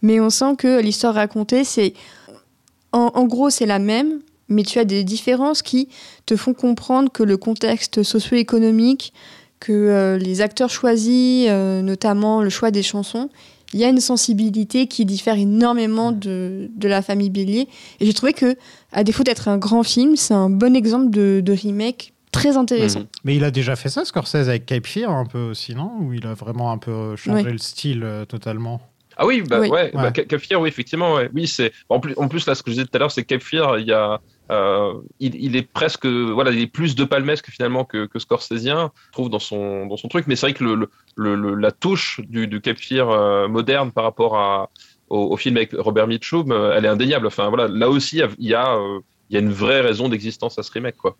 Mais 0.00 0.20
on 0.20 0.30
sent 0.30 0.56
que 0.56 0.80
l'histoire 0.80 1.14
racontée, 1.14 1.64
c'est. 1.64 1.92
En, 2.92 3.10
en 3.14 3.24
gros, 3.24 3.50
c'est 3.50 3.66
la 3.66 3.78
même, 3.78 4.20
mais 4.48 4.62
tu 4.62 4.78
as 4.78 4.84
des 4.86 5.04
différences 5.04 5.60
qui 5.60 5.88
te 6.24 6.34
font 6.34 6.54
comprendre 6.54 7.12
que 7.12 7.22
le 7.22 7.36
contexte 7.36 8.02
socio-économique, 8.02 9.12
que 9.60 9.72
euh, 9.72 10.16
les 10.16 10.40
acteurs 10.40 10.70
choisis, 10.70 11.46
euh, 11.50 11.82
notamment 11.82 12.40
le 12.40 12.50
choix 12.50 12.70
des 12.70 12.82
chansons, 12.82 13.28
il 13.74 13.80
y 13.80 13.84
a 13.84 13.88
une 13.88 14.00
sensibilité 14.00 14.86
qui 14.86 15.04
diffère 15.04 15.36
énormément 15.36 16.12
de, 16.12 16.70
de 16.74 16.88
la 16.88 17.02
famille 17.02 17.28
Bélier. 17.30 17.68
Et 18.00 18.06
j'ai 18.06 18.12
trouvé 18.14 18.32
que, 18.32 18.56
à 18.92 19.04
défaut 19.04 19.24
d'être 19.24 19.48
un 19.48 19.58
grand 19.58 19.82
film, 19.82 20.16
c'est 20.16 20.32
un 20.34 20.48
bon 20.48 20.74
exemple 20.76 21.10
de, 21.10 21.42
de 21.44 21.52
remake 21.52 22.12
très 22.32 22.56
intéressant. 22.56 23.00
Mhm. 23.00 23.06
Mais 23.24 23.36
il 23.36 23.44
a 23.44 23.50
déjà 23.50 23.76
fait 23.76 23.88
ça, 23.88 24.04
Scorsese, 24.04 24.48
avec 24.48 24.64
Cape 24.66 24.86
Fear, 24.86 25.10
un 25.10 25.26
peu 25.26 25.40
aussi, 25.50 25.74
non? 25.74 25.90
Où 26.00 26.12
il 26.12 26.26
a 26.26 26.34
vraiment 26.34 26.70
un 26.72 26.78
peu 26.78 27.14
changé 27.16 27.44
Ouais. 27.44 27.52
le 27.52 27.58
style 27.58 28.02
euh, 28.04 28.24
totalement? 28.24 28.80
Ah 29.16 29.26
oui, 29.26 29.42
bah 29.42 29.60
Oui. 29.60 29.68
ouais, 29.68 29.90
bah, 29.94 30.04
Ouais. 30.04 30.10
Ca- 30.14 30.24
Cape 30.24 30.40
Fear, 30.40 30.60
oui, 30.60 30.68
effectivement, 30.68 31.14
ouais. 31.14 31.28
Oui, 31.34 31.46
c'est 31.46 31.72
en 31.88 32.00
plus, 32.00 32.14
en 32.16 32.26
plus 32.28 32.46
là, 32.46 32.54
ce 32.54 32.62
que 32.62 32.70
je 32.70 32.76
disais 32.76 32.86
tout 32.86 32.96
à 32.96 32.98
l'heure, 32.98 33.12
c'est 33.12 33.22
que 33.22 33.28
Cape 33.34 33.42
Fear, 33.42 33.78
il 33.78 33.86
y 33.86 33.92
a, 33.92 34.20
euh, 34.50 34.94
il, 35.20 35.56
est 35.56 35.62
presque, 35.62 36.06
voilà, 36.06 36.50
il 36.50 36.60
est 36.60 36.66
plus 36.66 36.94
de 36.94 37.04
palmesque 37.04 37.50
finalement 37.50 37.84
que, 37.84 38.06
que 38.06 38.18
Scorsésien, 38.18 38.92
trouve 39.12 39.30
dans 39.30 39.38
son 39.38 39.86
dans 39.86 39.96
son 39.96 40.08
truc. 40.08 40.26
Mais 40.26 40.36
c'est 40.36 40.46
vrai 40.46 40.54
que 40.54 40.64
le, 40.64 41.54
la 41.54 41.72
touche 41.72 42.20
du, 42.28 42.46
du 42.46 42.60
euh, 42.92 43.48
moderne 43.48 43.92
par 43.92 44.04
rapport 44.04 44.70
au, 45.08 45.16
au 45.32 45.36
film 45.36 45.56
avec 45.56 45.72
Robert 45.72 46.06
Mitchum, 46.06 46.52
euh, 46.52 46.74
elle 46.76 46.84
est 46.84 46.88
indéniable. 46.88 47.26
Enfin 47.26 47.48
voilà, 47.48 47.68
là 47.68 47.88
aussi, 47.88 48.20
il 48.38 48.48
y 48.48 48.54
a 48.54 48.78
il 49.30 49.34
y 49.34 49.36
a 49.38 49.40
une 49.40 49.52
vraie 49.52 49.80
raison 49.80 50.08
d'existence 50.08 50.58
à 50.58 50.62
ce 50.62 50.70
remake, 50.70 50.96
quoi. 50.96 51.16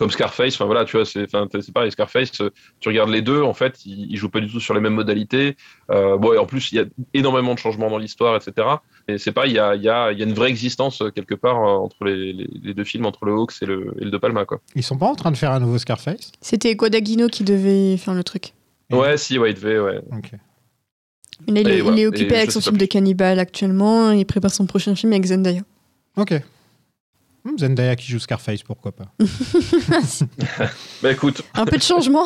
Comme 0.00 0.10
Scarface, 0.10 0.54
enfin 0.54 0.64
voilà, 0.64 0.84
tu 0.86 0.96
vois, 0.96 1.04
c'est, 1.04 1.24
enfin, 1.24 1.46
c'est 1.60 1.72
pareil. 1.72 1.92
Scarface, 1.92 2.40
euh, 2.40 2.50
tu 2.80 2.88
regardes 2.88 3.10
les 3.10 3.20
deux, 3.20 3.42
en 3.42 3.52
fait, 3.52 3.84
ils, 3.84 4.10
ils 4.10 4.16
jouent 4.16 4.30
pas 4.30 4.40
du 4.40 4.48
tout 4.50 4.58
sur 4.58 4.72
les 4.72 4.80
mêmes 4.80 4.94
modalités. 4.94 5.56
Euh, 5.90 6.16
bon, 6.16 6.32
et 6.32 6.38
en 6.38 6.46
plus, 6.46 6.72
il 6.72 6.76
y 6.76 6.78
a 6.80 6.84
énormément 7.12 7.52
de 7.52 7.58
changements 7.58 7.90
dans 7.90 7.98
l'histoire, 7.98 8.34
etc. 8.34 8.66
Et 9.08 9.18
c'est 9.18 9.30
pas, 9.32 9.46
il 9.46 9.52
y 9.52 9.58
a, 9.58 9.74
il 9.76 9.82
y, 9.82 9.90
a, 9.90 10.10
il 10.10 10.18
y 10.18 10.22
a 10.22 10.26
une 10.26 10.32
vraie 10.32 10.48
existence 10.48 11.02
euh, 11.02 11.10
quelque 11.10 11.34
part 11.34 11.58
entre 11.58 12.04
les, 12.06 12.32
les, 12.32 12.48
les 12.62 12.72
deux 12.74 12.84
films, 12.84 13.04
entre 13.04 13.26
le 13.26 13.32
Hawks 13.34 13.52
et 13.60 13.66
le, 13.66 13.94
et 14.00 14.04
le 14.04 14.10
De 14.10 14.16
Palma, 14.16 14.46
quoi. 14.46 14.60
Ils 14.74 14.82
sont 14.82 14.96
pas 14.96 15.06
en 15.06 15.14
train 15.14 15.30
de 15.30 15.36
faire 15.36 15.52
un 15.52 15.60
nouveau 15.60 15.76
Scarface? 15.78 16.32
C'était 16.40 16.74
Guadagnino 16.74 17.28
qui 17.28 17.44
devait 17.44 17.96
faire 17.98 18.14
le 18.14 18.24
truc. 18.24 18.54
Ouais, 18.90 19.18
si, 19.18 19.38
ouais, 19.38 19.50
il 19.50 19.54
devait, 19.54 19.78
ouais. 19.78 20.00
Ok. 20.16 20.30
Mais 21.46 21.62
là, 21.62 21.70
il, 21.72 21.76
est- 21.78 21.80
voilà. 21.82 21.96
il 21.98 22.00
est 22.02 22.06
occupé 22.06 22.34
Et 22.34 22.38
avec 22.38 22.52
son 22.52 22.60
film 22.62 22.76
de 22.78 22.86
cannibale 22.86 23.38
actuellement. 23.38 24.10
Il 24.12 24.24
prépare 24.26 24.50
son 24.50 24.66
prochain 24.66 24.94
film 24.94 25.12
avec 25.12 25.24
Zendaya. 25.26 25.60
Ok. 26.16 26.34
Hmm, 27.44 27.56
Zendaya 27.58 27.96
qui 27.96 28.10
joue 28.10 28.18
Scarface, 28.18 28.62
pourquoi 28.62 28.92
pas 28.92 29.06
Bah 31.02 31.12
écoute, 31.12 31.42
Un 31.54 31.64
peu 31.64 31.76
de 31.78 31.82
changement. 31.82 32.24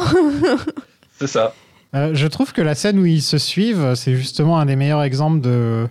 c'est 1.19 1.27
ça. 1.27 1.55
Euh, 1.95 2.11
je 2.15 2.27
trouve 2.27 2.53
que 2.53 2.63
la 2.63 2.75
scène 2.75 2.99
où 2.99 3.07
ils 3.07 3.23
se 3.23 3.39
suivent, 3.39 3.95
c'est 3.95 4.17
justement 4.17 4.59
un 4.59 4.67
des 4.67 4.77
meilleurs 4.77 5.03
exemples 5.05 5.41
de. 5.41 5.87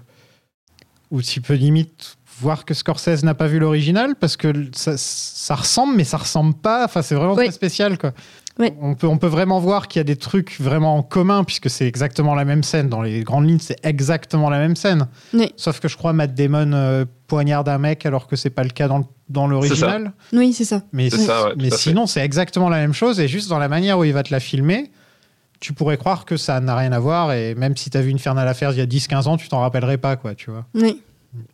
où 1.12 1.22
tu 1.22 1.40
peux 1.42 1.54
limite 1.54 2.18
voir 2.42 2.66
que 2.66 2.74
Scorsese 2.74 3.24
n'a 3.24 3.36
pas 3.36 3.48
vu 3.48 3.60
l'original 3.60 4.16
parce 4.16 4.36
que 4.38 4.52
ça, 4.76 4.96
ça 4.98 5.56
ressemble, 5.56 5.96
mais 5.96 6.04
ça 6.04 6.18
ressemble 6.18 6.56
pas. 6.56 6.84
Enfin, 6.84 7.02
c'est 7.02 7.16
vraiment 7.16 7.36
Oui. 7.36 7.46
très 7.46 7.54
spécial, 7.54 7.98
quoi. 7.98 8.12
Oui. 8.60 8.72
On, 8.82 8.94
peut, 8.96 9.08
on 9.08 9.18
peut 9.18 9.28
vraiment 9.28 9.60
voir 9.60 9.88
qu'il 9.88 10.00
y 10.00 10.02
a 10.02 10.04
des 10.04 10.16
trucs 10.16 10.60
vraiment 10.60 10.96
en 10.98 11.02
commun 11.04 11.44
puisque 11.44 11.70
c'est 11.72 11.88
exactement 11.88 12.36
la 12.36 12.44
même 12.46 12.64
scène. 12.64 12.88
Dans 12.90 13.02
les 13.02 13.24
grandes 13.24 13.48
lignes, 13.48 13.60
c'est 13.60 13.78
exactement 13.84 14.50
la 14.50 14.60
même 14.60 14.76
scène. 14.76 15.08
Oui. 15.34 15.52
Sauf 15.58 15.80
que 15.80 15.88
je 15.88 15.96
crois 15.98 16.12
Matt 16.14 16.36
Damon 16.36 16.72
euh, 16.74 17.06
poignarde 17.34 17.68
un 17.68 17.78
mec 17.80 18.06
alors 18.06 18.28
que 18.28 18.36
c'est 18.36 18.50
pas 18.52 18.64
le 18.64 18.70
cas 18.70 18.88
dans, 18.88 19.08
dans 19.30 19.48
l'original. 19.48 20.14
oui, 20.34 20.54
c'est 20.54 20.66
ça. 20.66 20.84
Mais, 20.92 21.10
C'est 21.10 21.18
ça, 21.18 21.48
ouais, 21.48 21.54
mais 21.58 21.72
sinon, 21.72 22.06
c'est 22.06 22.22
exactement 22.22 22.70
la 22.70 22.78
même 22.78 22.94
chose. 22.94 23.20
Et 23.20 23.28
juste 23.28 23.50
dans 23.50 23.58
la 23.60 23.68
manière 23.68 23.98
où 23.98 24.04
il 24.04 24.14
va 24.14 24.22
te 24.24 24.32
la 24.32 24.40
filmer, 24.40 24.92
tu 25.60 25.74
pourrais 25.74 25.98
croire 25.98 26.26
que 26.26 26.38
ça 26.38 26.60
n'a 26.60 26.76
rien 26.76 26.92
à 26.92 27.00
voir. 27.00 27.34
Et 27.34 27.56
même 27.56 27.76
si 27.76 27.90
tu 27.90 27.98
as 27.98 28.02
vu 28.02 28.14
Infernal 28.14 28.48
Affairs 28.48 28.72
il 28.74 28.78
y 28.78 28.82
a 28.82 28.86
10-15 28.86 29.28
ans, 29.28 29.38
tu 29.38 29.48
t'en 29.50 29.62
rappellerais 29.62 29.98
pas, 29.98 30.16
quoi, 30.16 30.36
tu 30.36 30.52
vois. 30.52 30.66
Oui. 30.76 31.02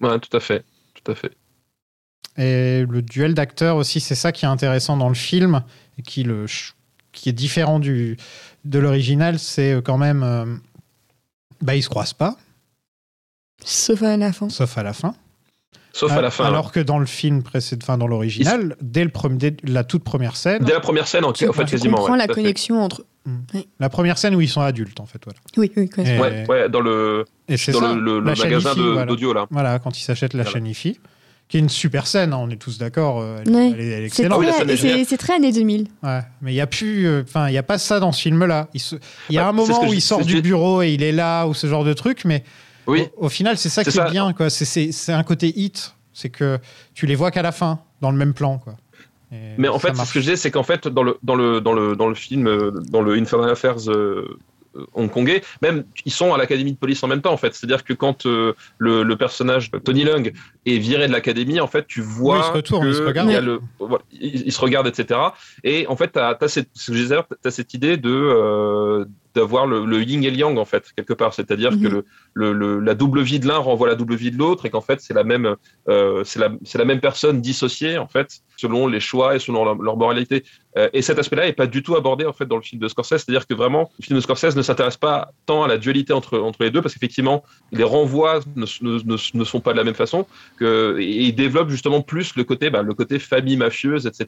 Ouais, 0.01 0.19
tout 0.19 0.35
à 0.35 0.39
fait. 0.41 0.65
Tout 1.01 1.11
à 1.11 1.15
fait. 1.15 1.31
Et 2.37 2.85
le 2.89 3.01
duel 3.01 3.33
d'acteurs 3.33 3.77
aussi, 3.77 3.99
c'est 4.01 4.15
ça 4.15 4.31
qui 4.33 4.43
est 4.45 4.49
intéressant 4.49 4.97
dans 4.97 5.07
le 5.09 5.15
film 5.15 5.63
et 5.97 6.01
qui, 6.01 6.23
le, 6.23 6.45
qui 7.13 7.29
est 7.29 7.33
différent 7.33 7.79
du, 7.79 8.17
de 8.65 8.79
l'original. 8.79 9.39
C'est 9.39 9.73
euh, 9.75 9.81
quand 9.81 9.97
même. 9.97 10.23
euh, 10.23 10.45
bah, 11.61 11.75
ils 11.75 11.83
se 11.83 11.89
croisent 11.89 12.13
pas, 12.13 12.35
Sauf 13.63 14.03
à 14.03 14.15
la 14.17 14.31
fin. 14.33 14.49
sauf 14.49 14.77
à 14.77 14.83
la 14.83 14.93
fin. 14.93 15.13
Sauf 15.91 16.11
à 16.11 16.21
la 16.21 16.29
fin. 16.31 16.45
Alors 16.45 16.71
que 16.71 16.79
dans 16.79 16.99
le 16.99 17.05
film 17.05 17.41
précédent, 17.43 17.81
enfin 17.83 17.97
dans 17.97 18.07
l'original, 18.07 18.75
dès, 18.81 19.03
le 19.03 19.09
premier- 19.09 19.37
dès 19.37 19.55
la 19.63 19.83
toute 19.83 20.03
première 20.03 20.35
scène, 20.35 20.63
Dès 20.63 20.73
la 20.73 20.79
première 20.79 21.07
scène, 21.07 21.25
en, 21.25 21.29
en 21.29 21.33
fait, 21.33 21.45
Tu 21.65 21.71
quasiment. 21.71 21.97
comprends 21.97 22.13
ouais, 22.13 22.19
la 22.19 22.27
connexion 22.27 22.81
entre. 22.81 23.05
la 23.79 23.89
première 23.89 24.17
scène 24.17 24.35
où 24.35 24.41
ils 24.41 24.49
sont 24.49 24.61
adultes, 24.61 24.99
en 24.99 25.05
fait, 25.05 25.19
voilà. 25.23 25.39
Oui, 25.57 25.71
oui, 25.75 25.89
Ouais, 25.97 26.45
ouais, 26.47 26.69
dans 26.69 26.81
le, 26.81 27.25
et 27.47 27.57
c'est 27.57 27.71
dans 27.71 27.81
ça, 27.81 27.93
le, 27.93 28.21
magasin 28.21 28.73
d'audio, 29.05 29.33
là. 29.33 29.45
Voilà, 29.51 29.79
quand 29.79 29.97
ils 29.99 30.03
s'achètent 30.03 30.33
la 30.33 30.43
Voilà. 30.43 30.53
chaîne 30.59 30.67
IFI. 30.67 30.99
qui 31.47 31.57
est 31.57 31.61
une 31.61 31.69
super 31.69 32.05
scène, 32.05 32.31
hein, 32.31 32.37
on 32.39 32.47
est 32.51 32.57
tous 32.61 32.77
d'accord. 32.77 33.21
euh, 33.21 33.39
Elle, 33.43 33.51
Ouais. 33.55 33.71
elle 33.73 33.79
est, 33.81 33.87
elle 33.87 34.03
est 34.03 34.09
C'est 34.09 34.21
excellente. 34.23 34.43
est 34.43 35.03
c'est- 35.05 35.17
très 35.17 35.33
années 35.33 35.51
2000. 35.51 35.87
Ouais, 36.03 36.19
mais 36.43 36.51
il 36.53 36.55
y 36.55 36.61
a 36.61 36.67
plus, 36.67 37.07
euh, 37.07 37.23
enfin, 37.27 37.47
il 37.47 37.55
y 37.55 37.57
a 37.57 37.63
pas 37.63 37.79
ça 37.79 37.99
dans 37.99 38.11
ce 38.11 38.21
film-là. 38.21 38.67
Il, 38.75 38.79
se- 38.79 38.97
y 39.31 39.39
a 39.39 39.41
Bah, 39.45 39.49
un 39.49 39.51
moment 39.53 39.83
où 39.89 39.91
il 39.91 39.99
sort 39.99 40.23
du 40.23 40.43
bureau 40.43 40.83
et 40.83 40.91
il 40.91 41.01
est 41.01 41.11
là 41.11 41.47
ou 41.47 41.55
ce 41.55 41.65
genre 41.65 41.83
de 41.83 41.93
truc, 41.93 42.21
mais 42.23 42.43
Oui. 42.89 43.07
au, 43.17 43.25
au 43.25 43.29
final, 43.29 43.57
c'est 43.57 43.69
ça 43.69 43.83
qui 43.83 43.89
est 43.89 43.93
ça. 43.93 44.09
bien, 44.09 44.33
quoi. 44.33 44.49
C'est- 44.49 45.11
un 45.11 45.23
côté 45.23 45.53
hit, 45.59 45.95
c'est 46.13 46.29
que 46.29 46.59
tu 46.93 47.05
les 47.05 47.15
vois 47.15 47.31
qu'à 47.31 47.41
la 47.41 47.51
fin, 47.51 47.79
dans 48.01 48.11
le 48.11 48.17
même 48.17 48.33
plan, 48.33 48.57
quoi. 48.57 48.75
Et 49.31 49.35
Mais 49.57 49.67
en 49.67 49.77
fait, 49.79 49.93
marche. 49.93 50.09
ce 50.09 50.13
que 50.13 50.19
je 50.19 50.25
disais, 50.25 50.35
c'est 50.37 50.51
qu'en 50.51 50.63
fait, 50.63 50.87
dans 50.87 51.03
le, 51.03 51.17
dans 51.23 51.35
le, 51.35 51.61
dans 51.61 51.73
le, 51.73 51.95
dans 51.95 52.07
le 52.07 52.15
film, 52.15 52.47
euh, 52.47 52.71
dans 52.89 53.01
le 53.01 53.13
Infernal 53.13 53.49
Affairs 53.51 53.87
euh, 53.87 54.37
euh, 54.75 54.85
hongkongais, 54.93 55.43
même 55.61 55.83
ils 56.05 56.11
sont 56.11 56.33
à 56.33 56.37
l'académie 56.39 56.73
de 56.73 56.77
police 56.77 57.03
en 57.03 57.07
même 57.07 57.21
temps, 57.21 57.31
en 57.33 57.37
fait. 57.37 57.53
C'est-à-dire 57.53 57.83
que 57.83 57.93
quand 57.93 58.25
euh, 58.25 58.53
le, 58.79 59.03
le 59.03 59.15
personnage 59.17 59.69
Tony 59.83 60.03
Lung 60.03 60.31
est 60.65 60.77
viré 60.79 61.07
de 61.07 61.11
l'académie, 61.13 61.59
en 61.59 61.67
fait, 61.67 61.85
tu 61.87 62.01
vois 62.01 62.37
Oui, 62.37 62.41
il 62.43 62.47
se 62.47 62.51
retourne, 62.53 62.87
il 62.87 62.93
se 62.95 63.01
regarde. 63.03 63.29
il 63.29 63.33
y 63.33 63.35
a 63.35 63.41
le, 63.41 63.59
voilà, 63.79 64.03
il, 64.11 64.47
il 64.47 64.51
se 64.51 64.61
regarde, 64.61 64.87
etc. 64.87 65.19
Et 65.63 65.85
en 65.87 65.95
fait, 65.95 66.07
t'as, 66.09 66.33
t'as 66.33 66.47
cette, 66.47 67.73
idée 67.75 67.97
de 67.97 68.09
euh, 68.11 69.05
d'avoir 69.39 69.65
le, 69.71 69.77
le 69.93 69.97
yin 70.09 70.21
et 70.23 70.31
le 70.31 70.37
yang 70.43 70.57
en 70.65 70.65
fait 70.73 70.83
quelque 70.97 71.15
part. 71.21 71.33
C'est-à-dire 71.37 71.71
Mhm. 71.71 71.81
que 71.83 71.89
le, 72.39 72.47
le, 72.61 72.79
la 72.89 72.95
double 73.01 73.21
vie 73.29 73.39
de 73.43 73.47
l'un 73.49 73.57
renvoie 73.69 73.87
la 73.93 73.95
double 74.01 74.15
vie 74.23 74.31
de 74.35 74.39
l'autre 74.43 74.63
et 74.65 74.69
qu'en 74.73 74.85
fait 74.89 74.99
c'est 75.05 75.15
la 75.21 75.25
même 75.31 75.47
euh, 75.93 76.23
c'est 76.29 76.39
la 76.43 76.49
la 76.83 76.85
même 76.91 77.01
personne 77.09 77.37
dissociée 77.49 77.97
en 78.05 78.07
fait 78.15 78.29
selon 78.63 78.81
les 78.93 78.99
choix 79.09 79.29
et 79.35 79.39
selon 79.39 79.61
leur, 79.67 79.75
leur 79.87 79.97
moralité. 80.03 80.37
Euh, 80.77 80.89
et 80.97 81.01
cet 81.07 81.17
aspect-là 81.21 81.45
est 81.51 81.57
pas 81.63 81.69
du 81.75 81.81
tout 81.85 81.95
abordé 82.01 82.23
en 82.31 82.35
fait 82.37 82.47
dans 82.51 82.59
le 82.61 82.61
film 82.69 82.79
de 82.85 82.87
Scorsese. 82.93 83.21
C'est-à-dire 83.21 83.45
que 83.49 83.55
vraiment 83.63 83.83
le 83.99 84.03
film 84.05 84.15
de 84.19 84.23
Scorsese 84.27 84.55
ne 84.55 84.61
s'intéresse 84.67 84.97
pas 84.97 85.17
tant 85.49 85.61
à 85.65 85.67
la 85.73 85.77
dualité 85.85 86.11
entre 86.19 86.35
entre 86.49 86.59
les 86.65 86.71
deux 86.73 86.81
parce 86.83 86.93
qu'effectivement 86.95 87.37
les 87.77 87.87
renvois 87.95 88.35
ne, 88.55 88.65
ne, 88.87 88.93
ne, 89.11 89.17
ne 89.39 89.45
sont 89.51 89.61
pas 89.65 89.73
de 89.75 89.79
la 89.81 89.85
même 89.89 89.99
façon 90.05 90.19
que 90.59 90.97
et 90.99 91.23
il 91.29 91.35
développe 91.45 91.69
justement 91.69 92.01
plus 92.11 92.27
le 92.39 92.43
côté 92.43 92.65
bah, 92.73 92.83
le 92.91 92.93
côté 93.01 93.13
famille 93.33 93.57
mafieuse 93.65 94.03
etc 94.11 94.21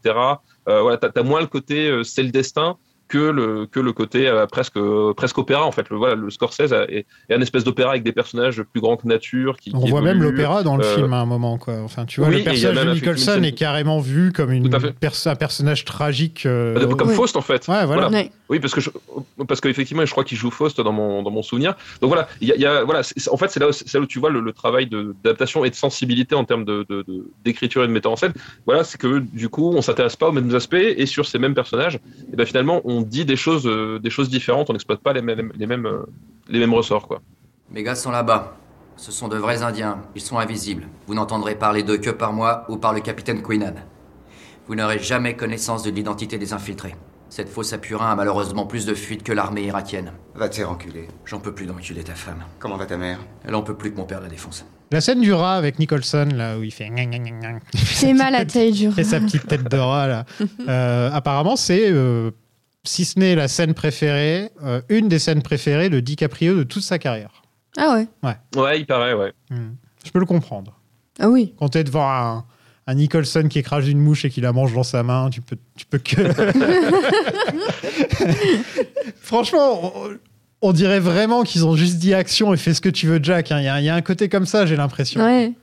euh, 0.70 0.82
voilà 0.86 0.98
t'as 0.98 1.12
as 1.22 1.24
moins 1.32 1.42
le 1.48 1.52
côté 1.58 1.78
euh, 1.90 2.04
c'est 2.12 2.24
le 2.24 2.34
destin 2.42 2.78
que 3.12 3.18
le 3.18 3.66
que 3.66 3.80
le 3.80 3.92
côté 3.92 4.28
euh, 4.28 4.46
presque 4.48 4.78
euh, 4.78 5.14
presque 5.14 5.38
opéra 5.38 5.66
en 5.66 5.72
fait 5.72 5.90
le 5.90 5.98
voilà 5.98 6.16
le 6.16 6.30
Scorsese 6.30 6.72
est, 6.88 7.06
est 7.30 7.34
un 7.36 7.42
espèce 7.42 7.64
d'opéra 7.66 7.92
avec 7.92 8.04
des 8.04 8.14
personnages 8.14 8.62
plus 8.64 8.80
grands 8.80 8.96
que 8.96 9.06
nature 9.08 9.58
qui, 9.58 9.72
On 9.76 9.82
qui 9.82 9.90
voit 9.92 10.02
même 10.02 10.22
l'opéra 10.24 10.64
dans 10.64 10.78
le 10.78 10.86
Euh, 10.86 10.96
film 10.96 11.12
à 11.14 11.18
un 11.20 11.26
moment, 11.26 11.58
quoi. 11.58 11.76
Enfin, 11.84 12.06
tu 12.06 12.22
vois, 12.22 12.30
oui, 12.30 12.38
le 12.38 12.44
personnage 12.44 12.86
de 12.86 12.92
Nicholson 12.94 13.44
est 13.44 13.52
carrément 13.52 14.00
vu 14.00 14.32
comme 14.32 14.52
une 14.52 14.70
perso- 15.00 15.30
un 15.30 15.36
personnage 15.36 15.84
tragique. 15.86 16.46
euh, 16.46 16.74
Bah, 16.74 16.96
comme 16.98 17.10
Oui. 17.10 17.16
Faust 17.16 17.36
en 17.36 17.42
fait. 17.42 17.68
Ouais, 17.68 17.86
voilà. 17.86 18.10
Ouais. 18.10 18.32
Oui, 18.52 18.60
parce 18.60 18.74
que 18.76 18.82
je, 18.82 18.90
parce 19.48 19.62
qu'effectivement, 19.62 20.06
je 20.06 20.12
crois 20.12 20.26
qu'il 20.26 20.38
joue 20.38 20.52
Faust 20.52 20.82
dans 20.82 20.92
mon 20.92 21.24
dans 21.24 21.32
mon 21.32 21.42
souvenir. 21.42 21.74
Donc 22.02 22.10
voilà, 22.10 22.28
il 22.42 22.50
y 22.50 22.66
a, 22.66 22.84
voilà, 22.84 23.02
en 23.32 23.38
fait, 23.38 23.48
c'est 23.50 23.62
là, 23.62 23.70
là 23.94 24.00
où 24.02 24.06
tu 24.06 24.20
vois 24.20 24.30
le, 24.30 24.42
le 24.42 24.52
travail 24.52 24.88
d'adaptation 24.88 25.64
et 25.64 25.70
de 25.70 25.76
sensibilité 25.76 26.36
en 26.36 26.44
termes 26.44 26.66
de 26.66 26.86
de- 26.90 27.02
de- 27.04 27.26
d'écriture 27.46 27.84
et 27.86 27.88
de 27.88 27.94
metteur 27.94 28.12
en 28.12 28.18
scène. 28.18 28.34
Voilà, 28.66 28.84
c'est 28.84 29.00
que 29.00 29.20
du 29.20 29.48
coup, 29.48 29.72
on 29.74 29.82
s'intéresse 29.82 30.18
pas 30.18 30.28
aux 30.28 30.34
mêmes 30.34 30.54
aspects 30.54 30.74
et 30.76 31.06
sur 31.06 31.26
ces 31.26 31.40
mêmes 31.40 31.56
personnages, 31.56 31.96
et 32.32 32.36
ben 32.36 32.46
finalement, 32.46 32.82
on 32.84 33.02
dit 33.02 33.24
des 33.24 33.38
choses 33.38 33.66
euh, 33.66 34.00
des 34.00 34.10
choses 34.10 34.30
différentes, 34.30 34.70
on 34.70 34.74
n'exploite 34.74 35.00
pas 35.00 35.14
les 35.14 35.22
mêmes 35.22 35.52
les 35.56 35.66
mêmes 35.66 35.86
euh, 35.86 36.06
les 36.50 36.60
mêmes 36.60 36.74
ressorts 36.74 37.08
quoi. 37.08 37.22
Mes 37.72 37.84
gars 37.84 37.96
sont 37.96 38.12
là-bas. 38.12 38.58
Ce 38.98 39.14
sont 39.14 39.30
de 39.30 39.38
vrais 39.38 39.64
Indiens. 39.64 40.02
Ils 40.14 40.22
sont 40.22 40.38
invisibles. 40.38 40.88
Vous 41.08 41.14
n'entendrez 41.16 41.56
parler 41.56 41.84
d'eux 41.84 41.98
que 41.98 42.10
par 42.10 42.34
moi 42.34 42.66
ou 42.68 42.76
par 42.76 42.92
le 42.94 43.00
capitaine 43.00 43.42
Queenan. 43.42 43.76
Vous 44.68 44.76
n'aurez 44.76 45.00
jamais 45.00 45.38
connaissance 45.38 45.84
de 45.84 45.90
l'identité 45.90 46.38
des 46.38 46.52
infiltrés. 46.52 46.96
Cette 47.32 47.48
fausse 47.48 47.72
appurin 47.72 48.12
a 48.12 48.16
malheureusement 48.18 48.66
plus 48.66 48.86
de 48.86 48.94
fuites 48.94 49.24
que 49.24 49.32
l'armée 49.32 49.64
irakienne. 49.64 50.12
Va 50.36 50.50
te 50.50 50.56
faire 50.56 50.70
enculer. 50.70 51.08
J'en 51.24 51.40
peux 51.40 51.56
plus 51.56 51.66
d'enculer 51.66 52.04
ta 52.04 52.14
femme. 52.14 52.44
Comment 52.60 52.76
va 52.76 52.86
ta 52.86 52.98
mère? 52.98 53.20
Elle 53.48 53.56
en 53.56 53.62
peut 53.62 53.74
plus 53.74 53.90
que 53.94 53.96
mon 53.96 54.04
père 54.04 54.20
la 54.20 54.28
défonce. 54.28 54.66
La 54.92 55.00
scène 55.00 55.22
du 55.22 55.32
rat 55.32 55.56
avec 55.56 55.80
Nicholson, 55.80 56.28
là, 56.36 56.60
où 56.60 56.64
il 56.64 56.74
fait. 56.74 56.92
C'est 57.74 58.12
mal 58.12 58.36
à 58.36 58.44
taille 58.44 58.74
dure. 58.74 59.00
et 59.00 59.06
sa 59.06 59.22
petite 59.22 59.48
tête 59.48 59.64
de 59.64 59.78
rat 59.78 60.08
là. 60.08 60.26
Euh, 60.68 61.10
apparemment, 61.14 61.56
c'est 61.56 61.90
euh, 61.90 62.32
si 62.84 63.06
ce 63.06 63.18
n'est 63.18 63.36
la 63.36 63.48
scène 63.48 63.74
préférée, 63.74 64.50
euh, 64.64 64.82
une 64.90 65.08
des 65.08 65.20
scènes 65.20 65.42
préférées 65.42 65.90
de 65.90 66.02
DiCaprio 66.02 66.54
de 66.56 66.64
toute 66.64 66.84
sa 66.84 67.00
carrière. 67.00 67.44
Ah 67.78 67.96
ouais. 67.96 68.08
Ouais, 68.62 68.80
il 68.82 68.86
paraît, 68.86 69.14
ouais. 69.14 69.32
Hmm. 69.50 69.76
Je 70.04 70.12
peux 70.12 70.20
le 70.20 70.26
comprendre. 70.26 70.78
Ah 71.18 71.30
oui. 71.30 71.56
Quand 71.58 71.70
tu 71.70 71.78
es 71.78 71.86
devant 71.86 72.10
un, 72.12 72.46
un 72.88 72.96
Nicholson 72.96 73.48
qui 73.50 73.60
écrase 73.60 73.88
une 73.88 74.00
mouche 74.00 74.26
et 74.26 74.30
qui 74.30 74.42
la 74.42 74.52
mange 74.54 74.74
dans 74.74 74.84
sa 74.84 75.04
main, 75.04 75.30
tu 75.30 75.42
peux, 75.42 75.56
tu 75.78 75.86
peux 75.86 76.00
que. 76.00 76.22
Franchement, 79.22 79.94
on, 79.96 80.10
on 80.62 80.74
dirait 80.74 81.00
vraiment 81.00 81.44
qu'ils 81.44 81.66
ont 81.66 81.76
juste 81.76 81.98
dit 81.98 82.14
action 82.14 82.54
et 82.54 82.58
fais 82.58 82.74
ce 82.74 82.82
que 82.82 82.90
tu 82.90 83.08
veux, 83.08 83.20
Jack. 83.22 83.52
hein. 83.52 83.60
Il 83.60 83.84
y, 83.84 83.86
y 83.86 83.90
a 83.90 83.96
un 83.96 84.02
côté 84.02 84.30
comme 84.30 84.46
ça, 84.46 84.66
j'ai 84.66 84.76
l'impression. 84.76 85.24
Ouais. 85.24 85.54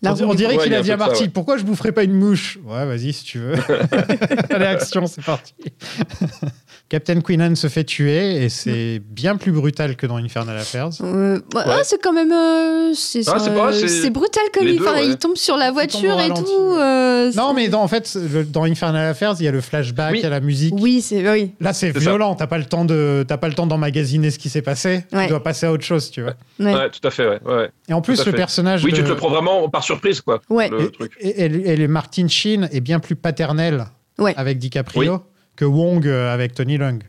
La 0.00 0.12
On, 0.12 0.34
dirait 0.34 0.54
Ouais, 0.56 0.62
qu'il 0.62 0.72
il 0.72 0.74
y 0.74 0.78
a 0.78 0.82
dit 0.82 0.92
à 0.92 0.96
Marty 0.96 1.24
ouais. 1.24 1.28
pourquoi 1.28 1.56
je 1.58 1.64
boufferais 1.64 1.90
pas 1.90 2.04
une 2.04 2.14
mouche? 2.14 2.58
Ouais, 2.64 2.86
vas-y 2.86 3.12
si 3.12 3.24
tu 3.24 3.38
veux. 3.40 3.54
Allez, 4.50 4.66
action, 4.66 5.06
c'est 5.08 5.24
parti. 5.24 5.54
Captain 6.88 7.20
Queenan 7.20 7.54
se 7.54 7.66
fait 7.68 7.84
tuer 7.84 8.42
et 8.44 8.48
c'est 8.48 9.02
bien 9.10 9.36
plus 9.36 9.52
brutal 9.52 9.94
que 9.96 10.06
dans 10.06 10.16
Infernal 10.16 10.56
Affairs. 10.56 10.88
Euh, 11.02 11.38
bah, 11.52 11.64
ah, 11.66 11.80
c'est 11.82 12.00
quand 12.00 12.14
même. 12.14 12.32
euh, 12.32 12.92
c'est 12.94 13.28
Ah, 13.28 13.38
c'est 13.38 13.54
pas- 13.54 13.72
c'est- 13.74 13.88
c'est 13.88 14.08
brutal 14.08 14.44
comme 14.54 14.66
il, 14.66 14.78
deux, 14.78 14.86
enfin, 14.88 14.94
ouais. 14.96 15.06
il 15.08 15.18
tombe 15.18 15.36
sur 15.36 15.58
la 15.58 15.70
voiture 15.70 16.14
et 16.18 16.28
ralenti, 16.28 16.44
tout. 16.44 16.48
ouais. 16.48 16.78
euh, 16.80 17.32
Non, 17.36 17.52
mais 17.52 17.68
dans, 17.68 17.82
en 17.82 17.88
fait, 17.88 18.16
le- 18.32 18.44
dans 18.44 18.64
Infernal 18.64 19.04
Affairs, 19.06 19.34
il 19.38 19.44
y 19.44 19.48
a 19.48 19.52
le 19.52 19.60
flashback, 19.60 20.12
Oui. 20.12 20.18
il 20.20 20.22
y 20.22 20.26
a 20.26 20.30
la 20.30 20.40
musique. 20.40 20.72
Oui, 20.78 21.02
c'est 21.02 21.28
oui. 21.30 21.50
Là, 21.60 21.74
c'est 21.74 21.90
violent. 21.98 22.34
T'as 22.36 22.46
pas 22.46 22.56
le 22.58 22.64
temps 22.64 22.86
de, 22.86 23.22
t'as 23.28 23.36
pas 23.36 23.48
le 23.48 23.54
temps 23.54 23.66
d'emmagasiner 23.66 24.30
ce 24.30 24.38
qui 24.38 24.48
s'est 24.48 24.62
passé. 24.62 25.04
Ouais. 25.12 25.24
Tu 25.24 25.28
dois 25.30 25.42
passer 25.42 25.66
à 25.66 25.72
autre 25.72 25.84
chose, 25.84 26.10
tu 26.10 26.22
vois. 26.22 26.34
Ouais. 26.58 26.72
Ouais, 26.72 26.88
tout 26.88 27.06
à 27.06 27.10
fait, 27.10 27.28
ouais. 27.28 27.40
ouais. 27.44 27.70
Et 27.90 27.92
en 27.92 28.00
plus, 28.00 28.24
le 28.24 28.32
personnage. 28.32 28.82
Oui, 28.82 28.94
tu 28.94 29.02
te 29.02 29.08
le 29.08 29.16
prends 29.16 29.28
vraiment 29.30 29.68
par 29.68 29.82
surprise, 29.88 30.20
quoi. 30.20 30.40
Ouais. 30.48 30.68
Le 30.70 30.82
et, 30.86 30.90
truc. 30.92 31.12
et- 31.20 31.44
et- 31.82 31.88
Martin 31.88 32.28
Sheen 32.28 32.68
est 32.72 32.80
bien 32.80 33.00
plus 33.00 33.16
paternel 33.16 33.86
Ouais. 34.18 34.34
avec 34.36 34.58
DiCaprio 34.58 35.22
que 35.56 35.64
Wong 35.64 36.06
euh, 36.06 36.32
avec 36.32 36.54
Tony 36.54 36.76
Lung. 36.78 37.02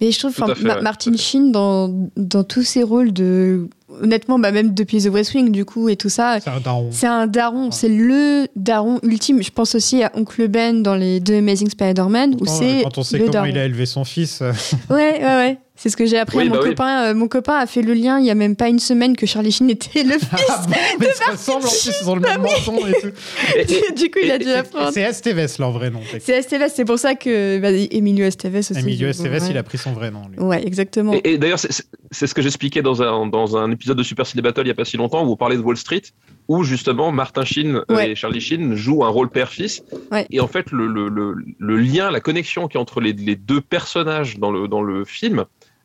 Mais 0.00 0.10
je 0.10 0.18
trouve 0.18 0.30
enfin, 0.36 0.52
fait, 0.54 0.64
Ma- 0.64 0.76
ouais. 0.76 0.82
Martin 0.82 1.16
Sheen 1.16 1.52
dans, 1.52 1.88
dans 2.16 2.42
tous 2.42 2.64
ses 2.64 2.82
rôles 2.82 3.12
de. 3.12 3.68
Honnêtement, 4.02 4.40
bah, 4.40 4.50
même 4.50 4.74
depuis 4.74 4.98
The 5.04 5.06
West 5.08 5.34
Wing, 5.34 5.52
du 5.52 5.64
coup, 5.64 5.88
et 5.88 5.94
tout 5.94 6.08
ça. 6.08 6.38
C'est 6.40 6.50
un 6.50 6.58
daron. 6.58 6.88
C'est 6.90 7.06
un 7.06 7.28
daron, 7.28 7.70
c'est 7.70 7.88
le 7.88 8.48
daron 8.56 8.98
ultime. 9.04 9.40
Je 9.40 9.50
pense 9.52 9.76
aussi 9.76 10.02
à 10.02 10.10
Oncle 10.16 10.48
Ben 10.48 10.82
dans 10.82 10.96
les 10.96 11.20
deux 11.20 11.36
Amazing 11.36 11.70
Spider-Man, 11.70 12.34
où 12.40 12.44
Quand, 12.44 12.50
c'est 12.52 12.80
quand 12.82 12.98
on 12.98 13.02
sait 13.04 13.18
le 13.18 13.24
comment 13.26 13.32
daron. 13.34 13.46
il 13.46 13.58
a 13.58 13.64
élevé 13.64 13.86
son 13.86 14.04
fils. 14.04 14.40
euh, 14.42 14.52
Ouais, 14.90 15.18
ouais, 15.20 15.24
ouais. 15.24 15.58
C'est 15.84 15.90
ce 15.90 15.98
que 15.98 16.06
j'ai 16.06 16.16
appris 16.16 16.38
Oui, 16.38 16.44
à 16.44 16.48
mon 16.48 16.54
bah 16.54 16.60
oui. 16.62 16.68
copain. 16.70 17.10
Euh, 17.10 17.14
mon 17.14 17.28
copain 17.28 17.56
a 17.58 17.66
fait 17.66 17.82
le 17.82 17.92
lien 17.92 18.18
il 18.18 18.24
y 18.24 18.30
a 18.30 18.34
même 18.34 18.56
pas 18.56 18.70
une 18.70 18.78
semaine 18.78 19.14
que 19.14 19.26
Charlie 19.26 19.52
Sheen 19.52 19.68
était 19.68 20.02
le 20.02 20.12
fils. 20.18 20.30
Ah 20.48 20.62
bon, 20.66 20.72
mais 20.98 21.12
ça 21.12 21.32
ressemble 21.32 21.66
en 21.66 21.68
plus, 21.68 21.90
ils 22.00 22.08
ont 22.08 22.14
le 22.14 22.22
même 22.22 22.40
menton 22.40 22.86
et 22.86 22.92
tout. 23.02 23.08
Et- 23.54 23.60
et- 23.90 23.92
du 23.92 24.10
coup, 24.10 24.18
il 24.22 24.30
a 24.30 24.38
dû 24.38 24.48
apprendre. 24.48 24.90
C'est 24.94 25.02
Esteves 25.02 25.56
leur 25.58 25.72
vrai 25.72 25.90
nom. 25.90 26.00
C'est 26.20 26.38
Esteves, 26.38 26.72
c'est 26.74 26.86
pour 26.86 26.98
ça 26.98 27.14
que 27.16 27.58
bah, 27.58 27.68
Emilio 27.70 28.24
Esteves 28.24 28.56
aussi. 28.56 28.78
Emilio 28.78 29.08
Esteves, 29.08 29.42
ouais. 29.42 29.50
il 29.50 29.58
a 29.58 29.62
pris 29.62 29.76
son 29.76 29.92
vrai 29.92 30.10
nom. 30.10 30.22
lui. 30.32 30.38
Ouais, 30.40 30.66
exactement. 30.66 31.12
Et, 31.22 31.32
et 31.34 31.36
d'ailleurs, 31.36 31.58
c'est- 31.58 31.84
ce 32.12 32.32
que 32.32 32.40
j'expliquais 32.40 32.80
dans 32.80 33.02
un, 33.02 33.26
dans 33.26 33.58
un 33.58 33.70
épisode 33.70 33.98
de 33.98 34.02
Super 34.02 34.26
Ciné 34.26 34.40
Battle 34.40 34.62
il 34.62 34.64
n'y 34.64 34.70
a 34.70 34.74
pas 34.74 34.86
si 34.86 34.96
longtemps 34.96 35.22
où 35.22 35.30
on 35.32 35.36
parlait 35.36 35.56
de 35.58 35.60
Wall 35.62 35.76
Street, 35.76 36.00
où 36.48 36.62
justement 36.64 37.12
Martin 37.12 37.44
Sheen 37.44 37.76
euh, 37.76 37.84
Ouais. 37.94 38.12
et 38.12 38.14
Charlie 38.14 38.40
Sheen 38.40 38.74
jouent 38.74 39.04
un 39.04 39.08
rôle 39.10 39.28
père-fils. 39.28 39.82
Ouais. 40.10 40.26
Et 40.30 40.40
en 40.40 40.48
fait, 40.48 40.70
le, 40.70 40.86
le, 40.86 41.10
le, 41.10 41.34
le 41.58 41.76
lien, 41.76 42.10
la 42.10 42.20
connexion 42.20 42.68
qui 42.68 42.78
est 42.78 42.80
entre 42.80 43.02
les, 43.02 43.12
les 43.12 43.36
deux 43.36 43.60
personnages 43.60 44.38
dans 44.38 44.50
le, 44.50 44.66
dans 44.66 44.80
le 44.80 45.04
film, 45.04 45.44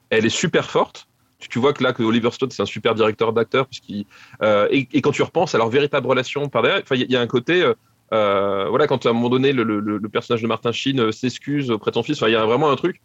elle 0.10 0.26
est 0.26 0.30
super 0.30 0.70
forte. 0.70 1.08
Tu, 1.38 1.58
vois 1.58 1.72
que 1.72 1.82
là, 1.84 1.94
que 1.94 2.04
Oliver 2.04 2.32
Stone, 2.32 2.52
c'est 2.52 2.62
un 2.62 2.66
super 2.66 2.96
directeur 2.96 3.32
d'acteur, 3.32 3.66
puisqu'il 3.68 4.06
euh, 4.42 4.68
et, 4.72 5.02
quand 5.02 5.12
tu 5.12 5.22
repenses 5.22 5.56
à 5.56 5.58
leur 5.58 5.70
véritable 5.70 6.06
relation 6.06 6.50
par 6.50 6.64
derrière, 6.64 6.84
il 6.92 7.12
y, 7.12 7.16
a- 7.16 7.22
un 7.22 7.28
côté. 7.28 7.62
euh, 7.64 7.74
euh, 8.12 8.66
voilà, 8.68 8.88
quand 8.88 9.06
à 9.06 9.10
un 9.10 9.14
moment 9.14 9.30
donné, 9.30 9.54
le, 9.54 10.00
personnage 10.12 10.42
de 10.42 10.48
Martin 10.48 10.72
Sheen 10.72 11.12
s'excuse 11.12 11.72
auprès 11.72 11.92
de 11.92 11.96
son 11.96 12.04
fils, 12.04 12.22
il 12.26 12.32
y 12.32 12.36
a 12.36 12.46
vraiment 12.46 12.72
un 12.72 12.76
truc. 12.76 13.02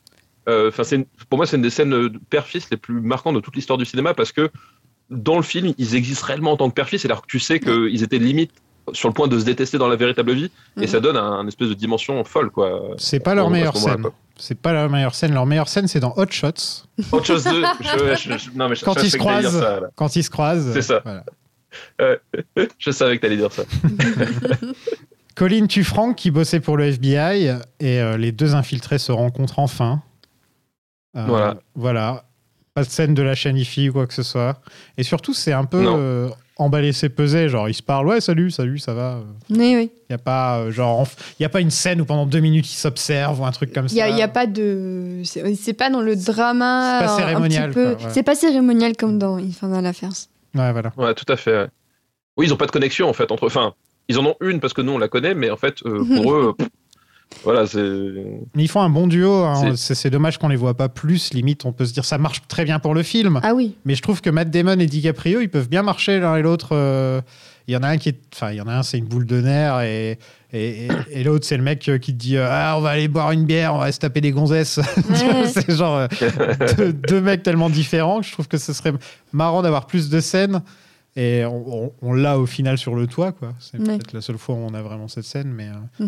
pour 0.47 1.37
moi, 1.37 1.47
c'est 1.47 1.57
une 1.57 1.63
des 1.63 1.71
scènes 1.71 2.19
père-fils 2.31 2.71
les 2.71 2.77
plus 2.77 3.01
marquantes 3.01 3.37
de 3.37 3.41
toute 3.41 3.55
l'histoire 3.55 3.79
du 3.79 3.85
cinéma 3.85 4.15
parce 4.15 4.33
que 4.33 4.51
dans 5.11 5.37
le 5.37 5.43
film, 5.43 5.75
ils 5.79 5.95
existent 5.95 6.27
réellement 6.27 6.53
en 6.53 6.57
tant 6.57 6.69
que 6.71 6.75
père-fils, 6.75 7.05
alors 7.05 7.23
que 7.23 7.27
tu 7.27 7.39
sais 7.39 7.61
qu'ils 7.61 8.03
étaient 8.03 8.19
limite 8.19 8.51
sur 8.93 9.09
le 9.09 9.15
point 9.15 9.29
de 9.29 9.39
se 9.39 9.45
détester 9.45 9.79
dans 9.79 9.89
la 9.89 9.97
véritable 9.97 10.33
vie, 10.33 10.51
et 10.77 10.81
Mhm. 10.83 10.87
ça 10.87 11.01
donne 11.01 11.17
un, 11.17 11.33
un 11.33 11.47
espèce 11.49 11.69
de 11.69 11.75
dimension 11.75 12.23
folle, 12.25 12.51
quoi. 12.51 12.81
C'est 12.99 13.21
pas 13.21 13.35
leur 13.35 13.51
meilleure 13.51 13.77
scène. 13.77 14.05
C'est 14.37 14.59
pas 14.61 14.73
leur 14.73 14.91
meilleure 14.91 15.15
scène. 15.15 15.33
Leur 15.33 15.47
meilleure 15.47 15.69
scène, 15.69 15.87
c'est 15.87 16.01
dans 16.01 16.13
Hot 16.17 16.27
Shots, 16.31 16.85
Autre 17.13 17.25
chose 17.27 17.45
de. 17.45 17.51
je- 17.81 18.17
je- 18.17 18.39
je- 18.39 18.51
non, 18.57 18.69
mais 18.69 18.75
je- 18.75 18.85
quand 18.85 19.01
ils 19.03 19.11
se 19.11 19.17
croisent. 19.17 19.59
ça. 19.61 19.81
Quand 19.95 20.17
ils 20.17 20.25
se 20.25 20.31
croisent. 20.31 20.73
C'est 20.73 20.83
ça. 20.83 21.03
voilà. 21.05 21.25
Je 22.79 22.91
savais 22.91 23.17
que 23.17 23.23
t'allais 23.23 23.37
dire 23.37 23.53
ça. 23.53 23.63
Colin 25.35 25.67
tue 25.67 25.83
Frank 25.85 26.15
qui 26.17 26.31
bossait 26.31 26.61
pour 26.61 26.77
le 26.77 26.85
FBI 26.85 27.57
et 27.81 28.01
euh, 28.01 28.17
les 28.17 28.31
deux 28.33 28.55
infiltrés 28.55 28.99
se 28.99 29.11
rencontrent 29.13 29.59
enfin. 29.59 30.03
Euh, 31.17 31.25
Voilà. 31.27 31.57
Voilà. 31.75 32.25
Pas 32.75 32.83
de 32.83 32.89
scène 32.89 33.15
de 33.15 33.23
la 33.23 33.37
chanifie 33.37 33.89
ou 33.89 33.93
quoi 33.93 34.07
que 34.09 34.15
ce 34.15 34.25
soit. 34.25 34.61
Et 34.99 35.05
surtout, 35.05 35.33
c'est 35.33 35.53
un 35.53 35.65
peu 35.65 35.85
euh, 35.87 36.29
emballé, 36.57 36.93
c'est 36.93 37.09
pesé. 37.09 37.49
Genre, 37.49 37.69
ils 37.69 37.75
se 37.75 37.83
parlent. 37.85 38.09
Ouais, 38.09 38.21
salut, 38.21 38.51
salut, 38.51 38.79
ça 38.81 38.95
va. 38.95 39.21
Oui, 39.49 39.75
oui. 39.77 39.91
Il 39.95 40.07
n'y 40.11 40.15
a 40.15 40.19
pas 40.19 40.59
euh, 40.59 40.71
genre, 40.73 41.07
y 41.39 41.45
a 41.45 41.49
pas 41.49 41.61
une 41.61 41.71
scène 41.71 42.01
où 42.01 42.05
pendant 42.05 42.27
deux 42.27 42.41
minutes 42.41 42.69
ils 42.69 42.75
s'observent 42.77 43.41
ou 43.41 43.47
un 43.47 43.53
truc 43.53 43.73
comme 43.73 43.87
n'y 43.87 44.01
a, 44.01 44.07
ça. 44.07 44.11
il 44.11 44.19
y 44.19 44.23
a 44.23 44.29
pas 44.29 44.47
de. 44.49 45.21
C'est 45.25 45.55
c'est 45.55 45.73
pas 45.73 45.89
dans 45.89 46.01
le 46.01 46.17
drama. 46.17 46.99
C'est 46.99 47.07
pas 47.07 47.13
un 47.13 47.17
cérémonial, 47.19 47.71
peu- 47.71 47.91
ouais. 47.93 47.97
C'est 48.11 48.23
pas 48.25 48.35
cérémonial 48.35 48.97
comme 48.97 49.21
dans 49.21 49.37
Infernal 49.37 49.87
Affairs. 49.87 50.11
Ouais, 50.57 50.73
voilà. 50.73 50.93
Ouais, 50.97 51.15
tout 51.15 51.33
à 51.33 51.37
fait. 51.37 51.53
ouais. 51.57 51.67
Oui, 52.37 52.47
ils 52.47 52.53
ont 52.53 52.57
pas 52.57 52.67
de 52.67 52.73
connexion 52.73 53.09
en 53.09 53.13
fait 53.13 53.31
entre. 53.31 53.47
Enfin, 53.47 53.75
ils 54.09 54.19
en 54.19 54.27
ont 54.27 54.35
une 54.41 54.59
parce 54.59 54.73
que 54.73 54.83
nous 54.83 54.91
on 54.93 54.99
la 54.99 55.07
connaît, 55.07 55.35
mais 55.35 55.49
en 55.49 55.57
fait 55.57 55.77
euh, 55.87 56.05
pour 56.17 56.33
eux, 56.35 56.55
pff, 56.59 56.69
voilà, 57.43 57.67
c'est. 57.67 57.81
Mais 58.55 58.63
ils 58.65 58.69
font 58.69 58.81
un 58.81 58.89
bon 58.91 59.07
duo. 59.07 59.33
hein. 59.45 59.75
C'est- 59.77 60.11
dommage 60.11 60.39
qu'on 60.39 60.49
les 60.49 60.57
voit 60.57 60.75
pas 60.75 60.89
plus. 60.89 61.33
Limite, 61.35 61.65
on 61.65 61.73
peut 61.73 61.85
se 61.85 61.93
dire 61.93 62.05
ça 62.05 62.17
marche 62.19 62.43
très 62.49 62.65
bien 62.65 62.79
pour 62.79 62.95
le 62.95 63.03
film. 63.03 63.41
Ah 63.43 63.55
oui. 63.55 63.75
Mais 63.85 63.95
je 63.95 64.03
trouve 64.03 64.21
que 64.21 64.31
Matt 64.31 64.51
Damon 64.51 64.79
et 64.79 64.87
DiCaprio, 64.87 65.41
ils 65.41 65.49
peuvent 65.51 65.69
bien 65.69 65.83
marcher 65.83 66.21
l'un 66.21 66.37
et 66.37 66.43
l'autre. 66.43 66.69
euh, 66.73 67.21
Il 67.67 67.73
y 67.73 67.77
en 67.79 67.83
a 67.83 67.89
un 67.89 67.97
qui 67.97 68.11
est, 68.11 68.19
enfin, 68.35 68.51
il 68.53 68.57
y 68.57 68.61
en 68.61 68.69
a 68.69 68.75
un, 68.75 68.83
c'est 68.83 68.99
une 68.99 69.07
boule 69.07 69.27
de 69.27 69.41
nerfs 69.41 69.81
et 69.81 70.19
et, 70.53 70.87
et- 70.87 70.89
et 71.11 71.25
l'autre, 71.25 71.45
c'est 71.47 71.57
le 71.57 71.63
mec 71.65 71.89
euh, 71.89 71.99
qui 71.99 72.13
te 72.13 72.19
dit 72.19 72.37
euh, 72.37 72.47
ah, 72.49 72.75
on 72.79 72.81
va 72.83 72.91
aller 72.91 73.09
boire 73.09 73.33
une 73.33 73.45
bière, 73.47 73.75
on 73.75 73.79
va 73.79 73.91
se 73.91 73.99
taper 73.99 74.21
des 74.21 74.31
gonzesses. 74.31 74.79
Ouais. 75.09 75.47
c'est 75.49 75.71
genre 75.77 75.97
euh, 75.97 76.09
deux, 76.77 76.93
deux 76.93 77.21
mecs 77.21 77.43
tellement 77.43 77.71
différents 77.71 78.21
que 78.21 78.27
je 78.27 78.33
trouve 78.33 78.47
que 78.49 78.59
ce 78.59 78.73
serait 78.73 78.93
marrant 79.33 79.63
d'avoir 79.63 79.87
plus 79.87 80.09
de 80.11 80.21
scènes. 80.21 80.63
Et 81.17 81.45
on, 81.45 81.85
on- 81.87 81.93
on 82.03 82.13
l'a 82.13 82.39
au 82.39 82.47
final 82.47 82.77
sur 82.79 82.95
le 82.95 83.07
toit, 83.07 83.33
quoi. 83.33 83.55
C'est 83.59 83.79
Ouais. 83.79 83.85
peut-être 83.85 84.13
la 84.13 84.21
seule 84.21 84.37
fois 84.39 84.55
où 84.55 84.59
on 84.59 84.75
a 84.75 84.83
vraiment 84.83 85.09
cette 85.09 85.25
scène, 85.25 85.49
mais. 85.53 85.69
euh, 86.01 86.07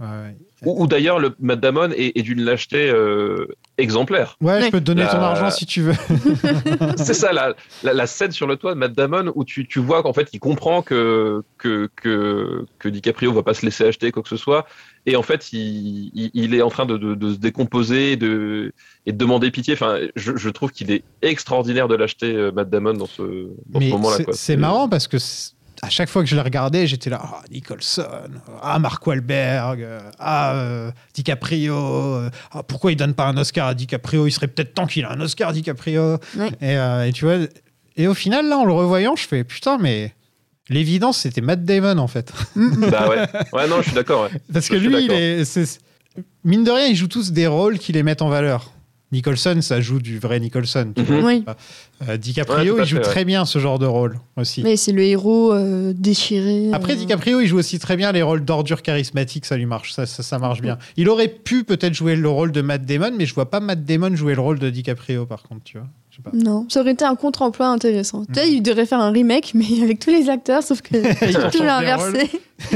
ouais, 0.00 0.06
ouais. 0.06 0.36
Ou, 0.64 0.82
ou 0.82 0.86
d'ailleurs, 0.86 1.18
le 1.20 1.34
Matt 1.40 1.60
Damon 1.60 1.90
est, 1.92 2.18
est 2.18 2.22
d'une 2.22 2.42
lâcheté 2.42 2.90
euh, 2.90 3.46
exemplaire. 3.78 4.36
Ouais, 4.40 4.62
je 4.62 4.70
peux 4.70 4.80
te 4.80 4.84
donner 4.84 5.04
ton 5.06 5.18
argent 5.18 5.50
si 5.50 5.66
tu 5.66 5.82
veux. 5.82 5.92
c'est 6.96 7.14
ça, 7.14 7.32
la, 7.32 7.54
la, 7.82 7.92
la 7.92 8.06
scène 8.06 8.32
sur 8.32 8.46
le 8.46 8.56
toit 8.56 8.74
de 8.74 8.78
Matt 8.78 8.92
Damon 8.92 9.30
où 9.34 9.44
tu, 9.44 9.66
tu 9.66 9.78
vois 9.78 10.02
qu'en 10.02 10.12
fait, 10.12 10.28
il 10.32 10.40
comprend 10.40 10.82
que, 10.82 11.42
que, 11.58 11.88
que, 11.96 12.64
que 12.78 12.88
DiCaprio 12.88 13.32
va 13.32 13.42
pas 13.42 13.54
se 13.54 13.64
laisser 13.64 13.84
acheter 13.84 14.10
quoi 14.10 14.22
que 14.22 14.28
ce 14.28 14.36
soit. 14.36 14.66
Et 15.06 15.16
en 15.16 15.22
fait, 15.22 15.52
il, 15.52 16.10
il, 16.14 16.30
il 16.34 16.54
est 16.54 16.62
en 16.62 16.70
train 16.70 16.86
de, 16.86 16.96
de, 16.98 17.14
de 17.14 17.32
se 17.32 17.38
décomposer 17.38 18.16
de, 18.16 18.72
et 19.06 19.12
de 19.12 19.16
demander 19.16 19.50
pitié. 19.50 19.74
Enfin, 19.74 19.98
je, 20.16 20.36
je 20.36 20.48
trouve 20.50 20.72
qu'il 20.72 20.90
est 20.90 21.04
extraordinaire 21.22 21.88
de 21.88 21.94
l'acheter, 21.94 22.34
euh, 22.34 22.50
Matt 22.52 22.68
Damon, 22.68 22.94
dans 22.94 23.06
ce, 23.06 23.22
dans 23.66 23.80
ce 23.80 23.84
Mais 23.84 23.90
moment-là. 23.90 24.16
c'est- 24.32 24.56
marrant 24.56 24.88
parce 24.88 25.06
que 25.08 25.18
c'est- 25.18 25.52
à 25.82 25.90
chaque 25.90 26.08
fois 26.08 26.22
que 26.22 26.28
je 26.28 26.34
le 26.34 26.42
regardais, 26.42 26.86
j'étais 26.86 27.10
là, 27.10 27.20
ah, 27.22 27.40
Nicholson, 27.50 28.04
ah, 28.62 28.78
Mark 28.78 29.06
Wahlberg, 29.06 29.86
ah, 30.18 30.54
euh, 30.54 30.90
DiCaprio, 31.14 31.74
euh, 31.74 32.30
ah, 32.52 32.62
pourquoi 32.62 32.92
il 32.92 32.96
donne 32.96 33.14
pas 33.14 33.26
un 33.26 33.36
Oscar 33.36 33.68
à 33.68 33.74
DiCaprio? 33.74 34.26
Il 34.26 34.32
serait 34.32 34.48
peut-être 34.48 34.74
temps 34.74 34.86
qu'il 34.86 35.04
ait 35.04 35.08
un 35.08 35.20
Oscar, 35.20 35.52
DiCaprio. 35.52 36.18
Ouais. 36.36 36.48
Et, 36.60 36.76
euh, 36.76 37.06
et 37.06 37.12
tu 37.12 37.24
vois, 37.24 37.36
et 37.96 38.06
au 38.08 38.14
final, 38.14 38.48
là, 38.48 38.58
en 38.58 38.64
le 38.64 38.72
revoyant, 38.72 39.14
je 39.16 39.26
fais, 39.26 39.44
putain, 39.44 39.78
mais 39.78 40.12
l'évidence, 40.68 41.18
c'était 41.18 41.40
Matt 41.40 41.64
Damon, 41.64 41.98
en 41.98 42.08
fait. 42.08 42.32
Bah 42.56 43.08
ouais. 43.08 43.26
ouais, 43.52 43.68
non, 43.68 43.76
je 43.78 43.86
suis 43.86 43.94
d'accord. 43.94 44.24
ouais. 44.24 44.30
Parce 44.52 44.66
Je 44.66 44.70
que 44.72 44.76
lui, 44.76 45.04
il 45.04 45.12
est, 45.12 45.44
c'est- 45.44 45.80
mine 46.44 46.64
de 46.64 46.70
rien, 46.70 46.86
ils 46.86 46.96
jouent 46.96 47.08
tous 47.08 47.30
des 47.32 47.46
rôles 47.46 47.78
qui 47.78 47.92
les 47.92 48.02
mettent 48.02 48.22
en 48.22 48.28
valeur. 48.28 48.72
Nicholson, 49.10 49.58
ça 49.62 49.80
joue 49.80 50.00
du 50.00 50.18
vrai 50.18 50.38
Nicholson. 50.38 50.92
tu 50.94 51.00
Mhm. 51.02 51.06
vois. 51.20 51.30
Oui. 51.30 51.44
Euh, 51.46 51.54
Ouais, 52.10 52.18
DiCaprio, 52.18 52.78
il 52.78 52.84
joue 52.84 52.96
fait, 52.96 53.02
ouais. 53.02 53.08
très 53.08 53.24
bien 53.24 53.44
ce 53.44 53.58
genre 53.58 53.78
de 53.78 53.86
rôle 53.86 54.18
aussi. 54.36 54.62
Mais 54.62 54.76
c'est 54.76 54.92
le 54.92 55.02
héros 55.02 55.52
euh, 55.52 55.92
déchiré. 55.96 56.70
Après, 56.72 56.92
euh, 56.92 56.96
DiCaprio, 56.96 57.40
il 57.40 57.46
joue 57.46 57.58
aussi 57.58 57.78
très 57.78 57.96
bien 57.96 58.12
les 58.12 58.22
rôles 58.22 58.44
d'ordure 58.44 58.82
charismatique, 58.82 59.46
ça 59.46 59.56
lui 59.56 59.66
marche, 59.66 59.92
ça, 59.92 60.04
ça, 60.06 60.22
ça 60.22 60.38
marche 60.38 60.60
bien. 60.60 60.78
Il 60.96 61.08
aurait 61.08 61.28
pu 61.28 61.64
peut-être 61.64 61.94
jouer 61.94 62.16
le 62.16 62.28
rôle 62.28 62.52
de 62.52 62.60
Matt 62.60 62.84
Damon, 62.84 63.12
mais 63.16 63.24
je 63.26 63.34
vois 63.34 63.50
pas 63.50 63.60
Matt 63.60 63.84
Damon 63.84 64.14
jouer 64.14 64.34
le 64.34 64.40
rôle 64.42 64.58
de 64.58 64.68
DiCaprio, 64.70 65.24
par 65.26 65.42
contre, 65.42 65.62
tu 65.64 65.78
vois. 65.78 65.86
Je 66.18 66.30
sais 66.30 66.36
pas. 66.44 66.50
Non, 66.50 66.66
ça 66.68 66.80
aurait 66.80 66.92
été 66.92 67.04
un 67.04 67.14
contre-emploi 67.14 67.66
intéressant. 67.68 68.24
Tu 68.26 68.34
sais, 68.34 68.50
il 68.52 68.60
devrait 68.62 68.86
faire 68.86 69.00
un 69.00 69.10
remake, 69.10 69.52
mais 69.54 69.64
avec 69.82 69.98
tous 70.00 70.10
les 70.10 70.28
acteurs, 70.28 70.62
sauf 70.62 70.82
que 70.82 70.96
Ils 71.26 71.50
tout 71.50 71.60
les 71.60 71.66
l'inversé. 71.66 72.30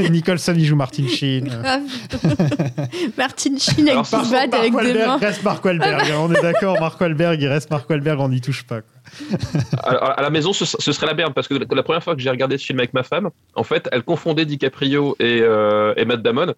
Nicholson, 0.09 0.53
il 0.57 0.63
joue 0.65 0.75
Martin 0.77 1.07
Sheen. 1.07 1.49
Martin 3.17 3.57
Sheen 3.57 3.89
avec 3.89 3.91
Alors, 3.91 4.05
qui 4.05 4.11
par 4.11 4.25
se 4.25 4.31
bat 4.31 4.47
Mark 4.47 4.53
avec 4.53 4.73
des 4.93 4.93
mains. 4.93 5.17
reste 5.17 5.43
Mark 5.43 5.65
Wahlberg. 5.65 6.09
hein, 6.09 6.15
on 6.19 6.33
est 6.33 6.41
d'accord, 6.41 6.79
Mark 6.79 6.99
Wahlberg, 7.01 7.41
il 7.41 7.47
reste 7.47 7.69
Mark 7.69 7.89
Wahlberg, 7.89 8.19
on 8.19 8.29
n'y 8.29 8.41
touche 8.41 8.63
pas. 8.63 8.81
quoi. 8.81 9.39
à, 9.83 10.11
à 10.13 10.21
la 10.21 10.29
maison, 10.29 10.53
ce, 10.53 10.65
ce 10.65 10.91
serait 10.91 11.07
la 11.07 11.13
merde 11.13 11.33
parce 11.33 11.47
que 11.47 11.55
la, 11.55 11.65
la 11.69 11.83
première 11.83 12.03
fois 12.03 12.15
que 12.15 12.21
j'ai 12.21 12.29
regardé 12.29 12.57
ce 12.57 12.65
film 12.65 12.79
avec 12.79 12.93
ma 12.93 13.03
femme, 13.03 13.29
en 13.55 13.63
fait, 13.63 13.89
elle 13.91 14.03
confondait 14.03 14.45
DiCaprio 14.45 15.15
et, 15.19 15.39
euh, 15.41 15.93
et 15.97 16.05
Matt 16.05 16.21
Damon. 16.21 16.53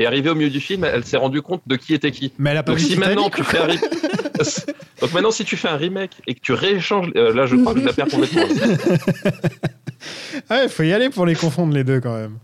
Et 0.00 0.06
arrivée 0.06 0.30
au 0.30 0.34
milieu 0.34 0.48
du 0.48 0.60
film, 0.60 0.84
elle 0.84 1.04
s'est 1.04 1.18
rendue 1.18 1.42
compte 1.42 1.60
de 1.66 1.76
qui 1.76 1.92
était 1.92 2.10
qui. 2.10 2.32
Mais 2.38 2.52
elle 2.52 2.56
a 2.56 2.62
pas 2.62 2.72
Donc 2.72 2.80
si 2.80 2.96
maintenant 2.96 3.28
tu 3.28 3.44
fais 3.44 3.58
un 3.58 3.66
Donc 5.00 5.12
maintenant 5.12 5.30
si 5.30 5.44
tu 5.44 5.58
fais 5.58 5.68
un 5.68 5.76
remake 5.76 6.12
et 6.26 6.34
que 6.34 6.40
tu 6.40 6.54
rééchanges, 6.54 7.10
euh, 7.16 7.34
là 7.34 7.44
je 7.44 7.56
crois 7.56 7.74
que 7.74 7.80
je 7.80 7.84
la 7.84 7.92
perds 7.92 8.08
complètement. 8.08 8.42
Ouais, 10.48 10.68
faut 10.70 10.82
y 10.82 10.94
aller 10.94 11.10
pour 11.10 11.26
les 11.26 11.34
confondre 11.34 11.74
les 11.74 11.84
deux 11.84 12.00
quand 12.00 12.14
même. 12.14 12.38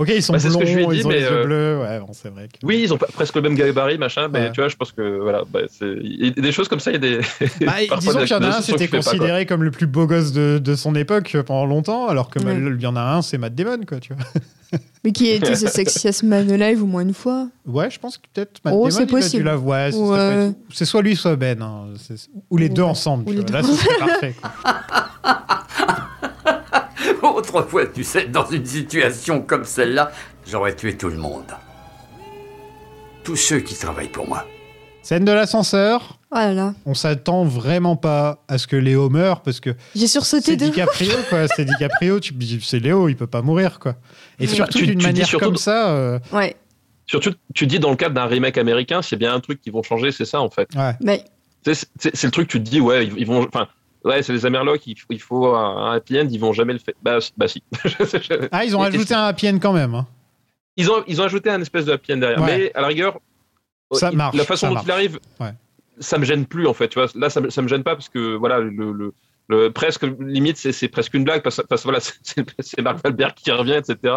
Ok, 0.00 0.08
ils 0.16 0.22
sont 0.22 0.32
Bah, 0.32 0.38
c'est 0.38 0.48
ce 0.48 0.52
blonds, 0.54 0.60
que 0.60 0.66
je 0.66 0.76
lui 0.76 0.82
ai 0.84 0.86
dit, 0.86 0.96
ils 1.00 1.06
ont 1.06 1.08
mais, 1.10 1.16
les 1.16 1.20
yeux 1.20 1.30
euh, 1.32 1.44
bleus. 1.44 1.78
Ouais, 1.82 2.00
bon, 2.00 2.12
c'est 2.14 2.30
vrai. 2.30 2.48
que- 2.48 2.66
Oui, 2.66 2.80
ils 2.82 2.94
ont 2.94 2.96
presque 2.96 3.34
le 3.36 3.42
même 3.42 3.54
gabarit, 3.54 3.98
machin, 3.98 4.28
mais 4.32 4.40
Ouais. 4.40 4.50
tu 4.52 4.60
vois, 4.62 4.68
je 4.68 4.76
pense 4.76 4.92
que 4.92 5.18
voilà, 5.20 5.42
bah, 5.52 5.60
c'est 5.70 5.86
il 6.02 6.24
y 6.24 6.28
a 6.28 6.42
des 6.42 6.52
choses 6.52 6.68
comme 6.68 6.80
ça, 6.80 6.90
il 6.90 6.94
y 6.94 6.96
a 6.96 6.98
des. 6.98 7.20
Bah, 7.66 7.74
disons 8.00 8.18
qu'il 8.20 8.30
y 8.30 8.34
en 8.34 8.42
a 8.42 8.48
un, 8.56 8.62
c'était 8.62 8.88
pas, 8.88 8.96
considéré 8.96 9.44
comme 9.44 9.62
le 9.62 9.70
plus 9.70 9.86
beau 9.86 10.06
gosse 10.06 10.32
de, 10.32 10.58
de 10.58 10.74
son 10.74 10.94
époque 10.94 11.32
euh, 11.34 11.42
pendant 11.42 11.66
longtemps, 11.66 12.08
alors 12.08 12.30
que 12.30 12.38
Ouais. 12.38 12.56
il 12.56 12.80
y 12.80 12.86
en 12.86 12.96
a 12.96 13.02
un, 13.02 13.20
c'est 13.22 13.36
Matt 13.36 13.54
Damon, 13.54 13.80
quoi, 13.86 14.00
tu 14.00 14.14
vois. 14.14 14.24
Mais 15.04 15.12
qui 15.12 15.28
était 15.28 15.54
ce 15.56 15.66
Sexiest 15.66 16.22
Man 16.22 16.50
Alive 16.50 16.82
au 16.82 16.86
moins 16.86 17.02
une 17.02 17.12
fois. 17.14 17.48
Ouais, 17.66 17.90
je 17.90 17.98
pense 17.98 18.16
que 18.16 18.22
peut-être 18.32 18.60
Matt 18.64 18.72
Oh, 18.74 18.88
Damon, 18.88 18.90
c'est 18.90 18.96
il 18.98 19.02
a 19.02 19.06
dû 19.06 19.12
possible. 19.12 19.44
la 19.44 19.58
Ouais. 19.58 20.52
C'est 20.72 20.84
soit 20.86 21.02
lui, 21.02 21.14
soit 21.16 21.36
Ben. 21.36 21.60
hein. 21.60 21.88
C'est- 21.98 22.28
Ou 22.50 22.56
les 22.56 22.68
deux 22.70 22.82
ensemble. 22.82 23.24
Ou 23.28 23.32
tu 23.34 23.38
les 23.40 23.42
vois. 23.42 23.50
Là, 23.50 23.62
deux. 23.62 23.68
ce 23.68 23.74
serait 23.84 23.98
parfait. 23.98 24.34
Autrefois, 27.22 27.86
tu 27.86 28.04
sais, 28.04 28.26
dans 28.26 28.46
une 28.46 28.64
situation 28.66 29.42
comme 29.42 29.64
celle-là, 29.64 30.10
j'aurais 30.46 30.74
tué 30.76 30.96
tout 30.96 31.08
le 31.08 31.16
monde. 31.16 31.44
Tous 33.24 33.36
ceux 33.36 33.60
qui 33.60 33.74
travaillent 33.74 34.08
pour 34.08 34.26
moi. 34.28 34.46
Scène 35.02 35.24
de 35.24 35.32
l'ascenseur. 35.32 36.18
Oh 36.32 36.36
là 36.36 36.52
là. 36.52 36.74
On 36.86 36.94
s'attend 36.94 37.44
vraiment 37.44 37.96
pas 37.96 38.44
à 38.48 38.58
ce 38.58 38.66
que 38.66 38.76
Léo 38.76 39.08
meure 39.08 39.42
parce 39.42 39.58
que 39.60 39.70
J'ai 39.94 40.06
sursauté 40.06 40.52
c'est 40.52 40.56
de. 40.56 40.66
DiCaprio, 40.66 41.12
quoi. 41.30 41.46
C'est 41.48 41.64
DiCaprio. 41.64 42.20
Tu 42.20 42.32
c'est 42.62 42.78
Léo, 42.80 43.08
il 43.08 43.16
peut 43.16 43.26
pas 43.26 43.42
mourir, 43.42 43.78
quoi. 43.78 43.96
Et 44.38 44.46
Ouais. 44.46 44.54
surtout 44.54 44.78
Tu- 44.78 44.86
d'une 44.86 45.02
manière 45.02 45.26
surtout- 45.26 45.46
comme 45.46 45.56
ça. 45.56 45.90
euh, 45.90 46.18
Ouais. 46.32 46.54
Surtout, 47.06 47.32
tu 47.54 47.66
dis 47.66 47.80
dans 47.80 47.90
le 47.90 47.96
cadre 47.96 48.14
d'un 48.14 48.26
remake 48.26 48.56
américain, 48.56 49.00
a 49.02 49.16
bien 49.16 49.34
un 49.34 49.40
truc 49.40 49.60
qui 49.60 49.70
vont 49.70 49.82
changer, 49.82 50.12
c'est 50.12 50.24
ça 50.24 50.40
en 50.40 50.48
fait. 50.50 50.68
ouais. 50.76 50.94
Mais 51.00 51.24
sais, 51.66 51.86
C'est 51.98 52.14
c'est 52.16 52.26
le 52.26 52.30
truc, 52.30 52.48
tu 52.48 52.62
te 52.62 52.68
dis, 52.70 52.80
ouais, 52.80 53.06
ils, 53.06 53.14
ils 53.18 53.26
vont. 53.26 53.44
Enfin, 53.48 53.66
ouais, 54.04 54.22
c'est 54.22 54.32
les 54.32 54.46
Amerlocs, 54.46 54.86
il, 54.86 54.98
faut- 54.98 55.06
il 55.10 55.20
faut 55.20 55.54
un, 55.54 55.92
happy 55.94 56.18
end, 56.20 56.28
ils 56.30 56.40
vont 56.40 56.52
jamais 56.52 56.72
le 56.72 56.78
faire. 56.78 56.94
Bah, 57.02 57.18
bah 57.36 57.48
si. 57.48 57.62
Ah, 58.52 58.64
ils 58.64 58.76
ont 58.76 58.82
ajouté 58.82 59.14
un 59.14 59.24
happy 59.24 59.48
end 59.48 59.58
quand 59.60 59.72
même. 59.72 59.94
hein. 59.94 60.06
Ils 60.76 60.90
ont, 60.90 61.02
ils 61.06 61.20
ont 61.20 61.24
ajouté 61.24 61.50
un 61.50 61.60
espèce 61.60 61.84
de 61.84 61.92
happy 61.92 62.12
end 62.14 62.18
derrière. 62.18 62.40
Ouais. 62.40 62.58
Mais 62.58 62.72
à 62.74 62.80
la 62.82 62.86
rigueur, 62.86 63.18
Ça 63.92 64.10
il- 64.10 64.16
marche, 64.16 64.36
la 64.36 64.44
façon 64.44 64.66
ça 64.66 64.68
dont 64.68 64.74
marche. 64.74 64.86
il 64.86 64.92
arrive, 64.92 65.18
Ouais. 65.40 65.52
ça 65.98 66.16
me 66.18 66.24
gêne 66.24 66.46
plus 66.46 66.66
en 66.66 66.74
fait. 66.74 66.88
Tu 66.88 66.98
vois, 66.98 67.08
là, 67.14 67.28
ça, 67.30 67.40
me- 67.40 67.50
ça 67.50 67.60
me 67.62 67.68
gêne 67.68 67.82
pas 67.82 67.94
parce 67.96 68.08
que 68.08 68.36
voilà, 68.36 68.58
le, 68.60 68.70
le, 68.92 69.12
le- 69.48 69.70
presque 69.72 70.06
limite, 70.20 70.56
c'est 70.56 70.88
presque 70.88 71.12
une 71.14 71.24
blague 71.24 71.42
parce, 71.42 71.56
que- 71.56 71.82
voilà, 71.82 71.98
c'est 72.60 72.80
Mark 72.80 72.98
Wahlberg 73.04 73.34
qui 73.34 73.50
revient, 73.50 73.74
etc. 73.74 74.14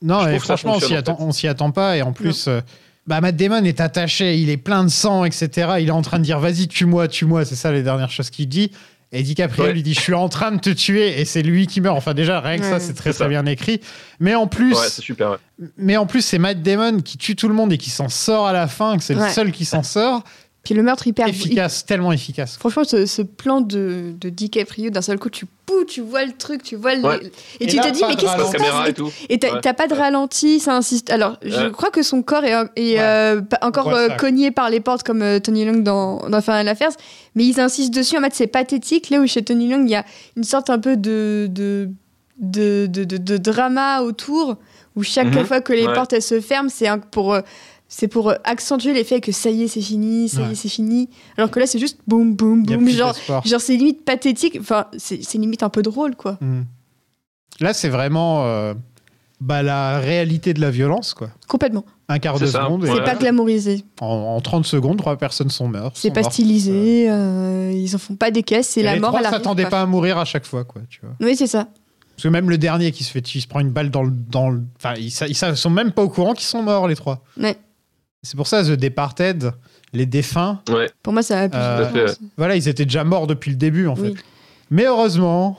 Non, 0.00 0.26
et 0.26 0.38
franchement, 0.38 0.80
s'y 0.80 0.94
attend, 0.96 1.16
on 1.20 1.30
s'y 1.32 1.46
attend 1.46 1.70
pas. 1.70 1.96
Et 1.96 2.02
en 2.02 2.12
plus, 2.12 2.48
euh, 2.48 2.60
bah, 3.06 3.20
Matt 3.20 3.36
Damon 3.36 3.64
est 3.64 3.80
attaché, 3.80 4.36
il 4.38 4.48
est 4.48 4.56
plein 4.56 4.82
de 4.84 4.88
sang, 4.88 5.24
etc. 5.24 5.74
Il 5.80 5.88
est 5.88 5.90
en 5.90 6.02
train 6.02 6.18
de 6.18 6.24
dire 6.24 6.38
vas-y, 6.40 6.68
tue-moi, 6.68 7.06
tue-moi. 7.08 7.44
C'est 7.44 7.54
ça 7.56 7.70
les 7.70 7.82
dernières 7.82 8.10
choses 8.10 8.30
qu'il 8.30 8.48
dit. 8.48 8.72
Et 9.14 9.22
DiCaprio 9.22 9.64
Ouais. 9.64 9.72
lui 9.74 9.82
dit 9.82 9.92
je 9.92 10.00
suis 10.00 10.14
en 10.14 10.28
train 10.30 10.52
de 10.52 10.58
te 10.58 10.70
tuer 10.70 11.20
et 11.20 11.24
c'est 11.26 11.42
lui 11.42 11.66
qui 11.66 11.80
meurt. 11.82 11.96
Enfin 11.98 12.14
déjà 12.14 12.40
rien 12.40 12.58
que 12.58 12.64
ça 12.64 12.80
c'est 12.80 12.94
très 12.94 13.12
très 13.12 13.28
bien 13.28 13.44
écrit. 13.46 13.80
Mais 14.20 14.34
en 14.34 14.46
plus, 14.46 14.72
Ouais, 14.74 14.86
c'est 14.88 15.02
super. 15.02 15.32
ouais. 15.32 15.36
mais 15.76 15.96
en 15.98 16.06
plus 16.06 16.22
c'est 16.22 16.38
Matt 16.38 16.62
Damon 16.62 17.00
qui 17.00 17.18
tue 17.18 17.36
tout 17.36 17.48
le 17.48 17.54
monde 17.54 17.72
et 17.72 17.78
qui 17.78 17.90
s'en 17.90 18.08
sort 18.08 18.46
à 18.46 18.52
la 18.54 18.68
fin, 18.68 18.96
que 18.96 19.02
c'est 19.04 19.14
le 19.14 19.28
seul 19.28 19.52
qui 19.52 19.64
s'en 19.66 19.82
sort. 19.82 20.24
Puis 20.62 20.74
le 20.74 20.82
meurtre 20.82 21.06
hyper. 21.06 21.26
Efficace, 21.26 21.84
tellement 21.84 22.12
efficace. 22.12 22.56
Franchement, 22.56 22.84
ce, 22.84 23.04
ce 23.06 23.22
plan 23.22 23.60
de, 23.60 24.12
de 24.20 24.28
DiCaprio, 24.28 24.90
d'un 24.90 25.02
seul 25.02 25.18
coup, 25.18 25.28
tu 25.30 25.44
pouh, 25.66 25.84
tu 25.84 26.00
vois 26.00 26.24
le 26.24 26.32
truc, 26.32 26.62
tu 26.62 26.76
vois 26.76 26.94
le... 26.94 27.02
Ouais. 27.02 27.20
Et, 27.58 27.64
Et 27.64 27.66
tu 27.66 27.76
là, 27.76 27.82
te 27.82 27.90
dis, 27.90 28.02
mais 28.06 28.14
qu'est-ce 28.14 28.20
qui 28.20 28.26
ralenti. 28.26 28.52
se 28.96 29.02
passe 29.02 29.12
et 29.28 29.38
t'as 29.38 29.54
Ouais. 29.54 29.72
pas 29.72 29.86
de 29.88 29.94
ralenti, 29.94 30.60
ça 30.60 30.76
insiste. 30.76 31.10
Alors, 31.10 31.36
je 31.42 31.68
crois 31.68 31.90
que 31.90 32.02
son 32.02 32.22
corps 32.22 32.44
est, 32.44 32.52
est, 32.76 32.94
Ouais. 32.94 33.00
euh, 33.00 33.40
encore 33.62 33.88
euh, 33.92 34.08
cogné 34.10 34.50
par 34.52 34.70
les 34.70 34.78
portes 34.80 35.02
comme 35.02 35.22
euh, 35.22 35.40
Tony 35.40 35.64
Long 35.64 35.78
dans, 35.80 36.28
dans 36.28 36.40
Final 36.40 36.68
Affairs, 36.68 36.92
mais 37.34 37.44
ils 37.44 37.58
insistent 37.58 37.92
dessus 37.94 38.16
en 38.16 38.20
mode 38.20 38.32
c'est 38.34 38.46
pathétique. 38.46 39.10
Là 39.10 39.18
où 39.20 39.26
chez 39.26 39.42
Tony 39.42 39.68
Long, 39.68 39.82
il 39.84 39.90
y 39.90 39.96
a 39.96 40.04
une 40.36 40.44
sorte 40.44 40.70
un 40.70 40.78
peu 40.78 40.96
de, 40.96 41.48
de, 41.50 41.88
de, 42.38 42.86
de, 42.86 43.02
de- 43.04 43.16
de 43.16 43.36
drama 43.36 44.02
autour, 44.02 44.56
où 44.94 45.02
chaque 45.02 45.34
Mhm. 45.34 45.44
fois 45.46 45.60
que 45.60 45.72
les 45.72 45.86
Ouais. 45.86 45.94
portes 45.94 46.12
elles 46.12 46.22
se 46.22 46.40
ferment, 46.40 46.68
c'est 46.72 46.86
un- 46.86 46.98
pour. 46.98 47.36
C'est 47.94 48.08
pour 48.08 48.30
euh, 48.30 48.36
accentuer 48.44 48.94
l'effet 48.94 49.20
que 49.20 49.32
ça 49.32 49.50
y 49.50 49.64
est, 49.64 49.68
c'est 49.68 49.82
fini, 49.82 50.26
ça 50.26 50.40
y 50.48 50.52
est, 50.52 50.54
c'est 50.54 50.70
fini. 50.70 51.10
Alors 51.36 51.50
que 51.50 51.60
là, 51.60 51.66
c'est 51.66 51.78
juste 51.78 51.98
boum, 52.06 52.34
boum, 52.34 52.62
boum. 52.64 52.88
Genre, 52.88 53.14
genre 53.44 53.60
c'est 53.60 53.76
limite 53.76 54.02
pathétique. 54.06 54.56
Enfin, 54.58 54.86
c'est 54.96 55.34
limite 55.34 55.62
un 55.62 55.68
peu 55.68 55.82
drôle, 55.82 56.16
quoi. 56.16 56.38
Mm. 56.40 56.62
Là 57.60 57.74
c'est 57.74 57.90
vraiment 57.90 58.46
euh, 58.46 58.72
bah, 59.42 59.62
la 59.62 59.98
réalité 59.98 60.54
de 60.54 60.60
la 60.62 60.70
violence 60.70 61.12
quoi. 61.12 61.28
Complètement. 61.48 61.84
Un 62.08 62.18
quart 62.18 62.38
de 62.38 62.46
ça. 62.46 62.62
seconde. 62.64 62.84
Ouais. 62.84 62.90
C'est 62.94 63.04
pas 63.04 63.14
glamourisé. 63.14 63.84
en, 64.00 64.06
en 64.06 64.40
30 64.40 64.64
secondes, 64.64 64.96
trois 64.96 65.16
personnes 65.16 65.50
sont 65.50 65.68
mortes. 65.68 65.96
C'est 65.98 66.10
pas 66.10 66.20
mortes. 66.22 66.32
stylisé, 66.32 67.10
euh, 67.10 67.72
ils 67.74 67.94
en 67.94 67.98
font 67.98 68.16
pas 68.16 68.30
des 68.30 68.42
caisses, 68.42 68.68
c'est 68.68 68.82
la 68.82 68.94
les 68.94 69.00
mort 69.00 69.10
trois 69.10 69.20
à 69.20 69.22
la 69.24 69.30
s'attendaient 69.30 69.66
pas 69.66 69.82
à 69.82 69.86
mourir 69.86 70.16
à 70.16 70.24
chaque 70.24 70.46
fois, 70.46 70.64
quoi, 70.64 70.80
tu 70.88 71.00
vois. 71.02 71.14
Oui, 71.20 71.36
c'est 71.36 71.46
ça. 71.46 71.68
Parce 72.16 72.22
que 72.22 72.28
même 72.28 72.48
le 72.48 72.56
dernier 72.56 72.90
qui 72.90 73.04
se 73.04 73.10
fait, 73.10 73.34
il 73.34 73.42
se 73.42 73.46
prend 73.46 73.60
une 73.60 73.70
balle 73.70 73.90
dans 73.90 74.02
le, 74.02 74.10
dans 74.10 74.48
le- 74.48 74.62
enfin, 74.76 74.94
ils, 74.96 75.12
ils 75.28 75.56
sont 75.56 75.70
même 75.70 75.92
pas 75.92 76.02
au 76.02 76.08
courant 76.08 76.32
qu'ils 76.32 76.46
sont 76.46 76.62
morts 76.62 76.88
les 76.88 76.96
trois. 76.96 77.22
Ouais. 77.38 77.56
C'est 78.22 78.36
pour 78.36 78.46
ça 78.46 78.62
The 78.62 78.72
Departed, 78.72 79.52
les 79.92 80.06
défunts, 80.06 80.60
Ouais. 80.70 80.88
Pour 81.02 81.12
moi, 81.12 81.22
ça 81.22 81.40
a 81.40 81.48
plus 81.48 81.58
Euh, 81.60 81.84
de 81.84 82.08
fait, 82.08 82.18
voilà, 82.36 82.54
ils 82.56 82.68
étaient 82.68 82.84
déjà 82.84 83.02
morts 83.04 83.26
depuis 83.26 83.50
le 83.50 83.56
début 83.56 83.88
en 83.88 83.96
fait. 83.96 84.02
Oui. 84.10 84.14
Mais 84.70 84.84
heureusement, 84.86 85.58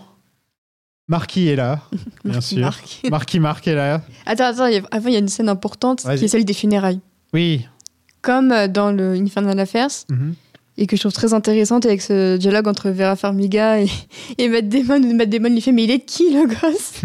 Marquis 1.10 1.50
est 1.50 1.56
là, 1.58 1.82
bien 2.26 2.40
sûr. 2.42 2.60
Marc. 2.60 3.02
Marquis 3.12 3.40
Marc 3.42 3.68
est 3.68 3.76
là. 3.76 4.02
Attends, 4.26 4.46
attends, 4.46 4.66
il 4.68 4.76
y 4.76 4.78
a- 4.78 4.84
avant, 4.92 5.10
il 5.10 5.14
y 5.14 5.18
a 5.18 5.20
une 5.20 5.28
scène 5.28 5.50
importante 5.50 6.02
qui 6.04 6.26
est 6.26 6.28
celle 6.28 6.46
des 6.46 6.54
funérailles. 6.54 7.02
Oui. 7.34 7.68
Comme 8.22 8.52
euh, 8.54 8.68
dans 8.70 8.92
le 8.92 9.14
Infernal 9.16 9.60
Affairs, 9.60 9.90
Mhm. 10.10 10.34
et 10.78 10.88
que 10.88 10.96
je 10.96 11.02
trouve 11.02 11.12
très 11.14 11.34
intéressante 11.34 11.86
avec 11.86 12.02
ce 12.02 12.38
dialogue 12.38 12.68
entre 12.70 12.90
Vera 12.90 13.18
Farmiga 13.18 13.82
et, 13.82 13.90
et 14.38 14.48
Matt 14.48 14.70
Damon, 14.70 15.14
Matt 15.14 15.30
Damon 15.30 15.50
lui 15.50 15.60
fait 15.62 15.74
Mais 15.74 15.84
il 15.84 15.92
est 15.92 15.98
de 16.00 16.04
qui 16.06 16.32
le 16.34 16.48
gosse? 16.48 17.02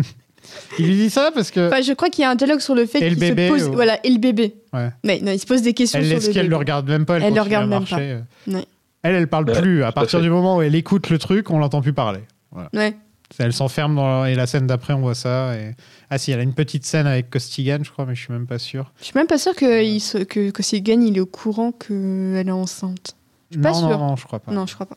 Il 0.79 0.87
lui 0.87 0.95
dit 0.97 1.11
ça 1.11 1.31
parce 1.35 1.51
que 1.51 1.67
Enfin, 1.69 1.81
Je 1.83 1.93
crois 1.93 2.09
qu'il 2.11 2.23
y 2.23 2.25
a 2.25 2.31
un 2.31 2.35
dialogue 2.35 2.61
sur 2.61 2.75
le 2.75 2.87
fait 2.87 3.01
qu'il 3.01 3.19
se 3.19 3.49
pose. 3.49 3.69
ou- 3.69 3.73
Voilà, 3.73 3.99
et 4.05 4.11
le 4.11 4.19
bébé. 4.19 4.55
Ouais. 4.73 4.91
Mais 5.05 5.21
non, 5.23 5.33
il 5.33 5.39
se 5.39 5.47
pose 5.47 5.63
des 5.63 5.75
questions 5.75 5.99
elle 5.99 6.07
sur 6.07 6.29
le 6.29 6.35
qu'elle 6.35 6.49
le 6.49 6.57
regarde 6.57 6.89
même 6.89 7.05
pas. 7.07 7.17
Elle, 7.17 7.25
Elle 7.25 7.35
le 7.35 7.41
regarde 7.41 7.69
même 7.69 7.79
marcher. 7.81 8.19
Ouais. 8.47 8.65
Elle, 9.03 9.15
elle 9.15 9.29
parle 9.29 9.49
Ouais, 9.49 9.61
plus. 9.61 9.85
À 9.85 9.93
partir 9.93 10.19
fait. 10.19 10.25
du 10.25 10.31
moment 10.31 10.57
où 10.57 10.63
elle 10.63 10.75
écoute 10.75 11.09
le 11.11 11.19
truc, 11.19 11.51
on 11.51 11.59
l'entend 11.59 11.81
plus 11.81 11.93
parler. 11.93 12.21
Voilà. 12.51 12.69
Ouais. 12.75 12.97
Elle 13.39 13.53
s'enferme 13.53 13.95
dans 13.95 14.25
et 14.25 14.35
la 14.35 14.47
scène 14.47 14.67
d'après, 14.67 14.95
on 14.95 15.01
voit 15.01 15.15
ça. 15.15 15.55
Et... 15.55 15.75
Ah 16.11 16.17
si, 16.19 16.33
elle 16.33 16.41
a 16.41 16.43
une 16.43 16.55
petite 16.55 16.87
scène 16.87 17.07
avec 17.07 17.29
Costigan, 17.29 17.79
je 17.83 17.91
crois, 17.91 18.07
mais 18.07 18.15
je 18.15 18.21
suis 18.23 18.33
même 18.33 18.47
pas 18.47 18.59
sûr. 18.59 18.91
Je 19.01 19.05
suis 19.05 19.13
même 19.15 19.27
pas 19.27 19.37
sûre 19.39 19.55
que, 19.55 19.85
il 19.85 20.01
se- 20.01 20.19
que, 20.19 20.51
que 20.51 20.63
Segan, 20.63 21.01
il 21.03 21.17
est 21.17 21.21
au 21.21 21.27
courant 21.27 21.71
qu'elle 21.73 22.49
est 22.49 22.51
enceinte. 22.51 23.15
suis 23.51 23.61
pas 23.61 23.73
non, 23.73 23.81
non, 23.83 23.89
sûre. 23.89 23.99
non, 23.99 24.17
je 24.17 24.25
crois 24.25 24.39
pas. 24.39 24.51
Non, 24.53 24.67
je 24.67 24.75
crois 24.75 24.87
pas. 24.87 24.97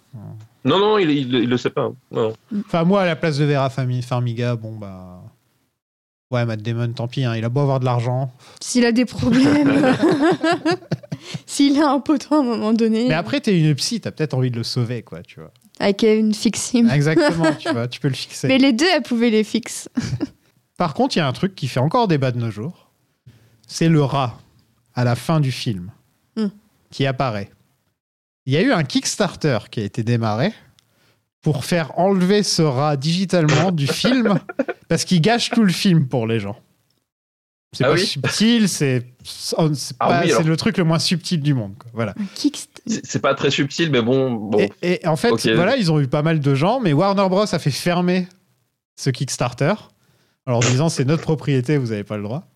Non, 0.64 0.80
non, 0.80 0.98
il, 0.98 1.10
il, 1.12 1.34
il 1.34 1.50
le 1.50 1.58
sait 1.58 1.70
pas. 1.72 1.92
Non. 2.12 2.34
Enfin, 2.66 2.84
moi, 2.86 3.02
à 3.02 3.06
la 3.06 3.16
place 3.18 3.38
de 3.38 3.44
Vera 3.46 3.70
Farmiga, 3.70 4.56
bon 4.56 4.76
bah. 4.78 5.22
Ouais, 6.32 6.46
Matt 6.46 6.62
Damon, 6.62 6.94
tant 6.94 7.08
pis, 7.08 7.26
hein, 7.26 7.36
il 7.36 7.44
a 7.44 7.50
beau 7.50 7.60
avoir 7.60 7.80
de 7.82 7.86
l'argent. 7.86 8.32
S'il 8.62 8.86
a 8.86 8.92
des 8.94 9.06
problèmes. 9.06 9.96
S'il 11.46 11.80
a 11.82 11.90
un 11.90 12.00
poteau 12.00 12.36
à 12.36 12.40
un 12.40 12.44
moment 12.44 12.74
donné. 12.74 13.08
Mais 13.08 13.14
après, 13.14 13.42
t'es 13.42 13.60
une 13.60 13.76
psy, 13.76 14.00
t'as 14.02 14.12
peut-être 14.12 14.34
envie 14.34 14.52
de 14.52 14.58
le 14.58 14.64
sauver, 14.64 15.02
quoi, 15.04 15.22
tu 15.24 15.40
vois. 15.40 15.52
Avec 15.80 16.04
une 16.04 16.34
fixime. 16.34 16.90
Exactement, 16.90 17.54
tu 17.60 17.70
vois, 17.74 17.88
tu 17.88 18.00
peux 18.00 18.08
le 18.08 18.14
fixer. 18.14 18.48
Mais 18.48 18.58
les 18.58 18.72
deux, 18.74 18.86
elle 18.96 19.02
pouvait 19.04 19.30
les 19.30 19.44
fixer. 19.44 19.90
Par 20.78 20.94
contre, 20.94 21.16
il 21.16 21.20
y 21.20 21.22
a 21.22 21.28
un 21.28 21.34
truc 21.34 21.54
qui 21.56 21.68
fait 21.68 21.80
encore 21.80 22.08
débat 22.08 22.32
de 22.32 22.40
nos 22.40 22.50
jours. 22.50 22.90
C'est 23.68 23.90
le 23.90 24.04
rat 24.04 24.40
à 24.96 25.04
la 25.04 25.16
fin 25.16 25.40
du 25.40 25.52
film 25.52 25.92
Hmm. 26.38 26.48
qui 26.92 27.06
apparaît. 27.06 27.50
Il 28.46 28.54
y 28.54 28.58
a 28.58 28.62
eu 28.62 28.72
un 28.72 28.84
Kickstarter 28.86 29.58
qui 29.70 29.82
a 29.82 29.84
été 29.84 30.02
démarré 30.02 30.54
pour 31.42 31.66
faire 31.66 31.98
enlever 32.00 32.44
ce 32.44 32.62
rat 32.62 32.98
digitalement 32.98 33.72
du 33.72 33.88
film 34.02 34.40
parce 34.88 35.06
qu'il 35.06 35.22
gâche 35.22 35.50
tout 35.50 35.64
le 35.64 35.72
film 35.74 36.08
pour 36.08 36.28
les 36.28 36.40
gens. 36.40 36.58
C'est 37.74 37.86
Ah 37.86 37.88
pas 37.88 37.94
oui 37.94 38.06
subtil, 38.06 38.68
c'est 38.68 39.08
c'est 39.24 39.96
Ah 40.00 40.24
oui, 40.26 40.32
le 40.46 40.58
truc 40.58 40.78
le 40.78 40.84
moins 40.84 41.00
subtil 41.00 41.42
du 41.42 41.54
monde. 41.54 41.74
quoi. 41.80 41.90
Voilà. 41.94 42.14
C'est 42.86 43.22
pas 43.22 43.34
très 43.34 43.50
subtil, 43.50 43.92
mais 43.92 44.02
bon. 44.02 44.32
bon. 44.34 44.58
Et, 44.82 45.04
et 45.04 45.08
en 45.08 45.16
fait, 45.16 45.30
voilà, 45.56 45.78
ils 45.78 45.90
ont 45.92 46.00
eu 46.00 46.08
pas 46.08 46.22
mal 46.22 46.42
de 46.42 46.54
gens, 46.56 46.82
mais 46.82 46.92
Warner 46.92 47.30
Bros 47.30 47.46
a 47.54 47.60
fait 47.60 47.72
fermer 47.72 48.28
ce 48.98 49.10
Kickstarter. 49.10 49.74
Alors 50.46 50.60
en 50.60 50.70
disant 50.70 50.90
c'est 50.90 51.06
notre 51.06 51.22
propriété, 51.24 51.78
vous 51.78 51.88
n'avez 51.88 52.04
pas 52.04 52.18
le 52.18 52.24
droit. 52.24 52.48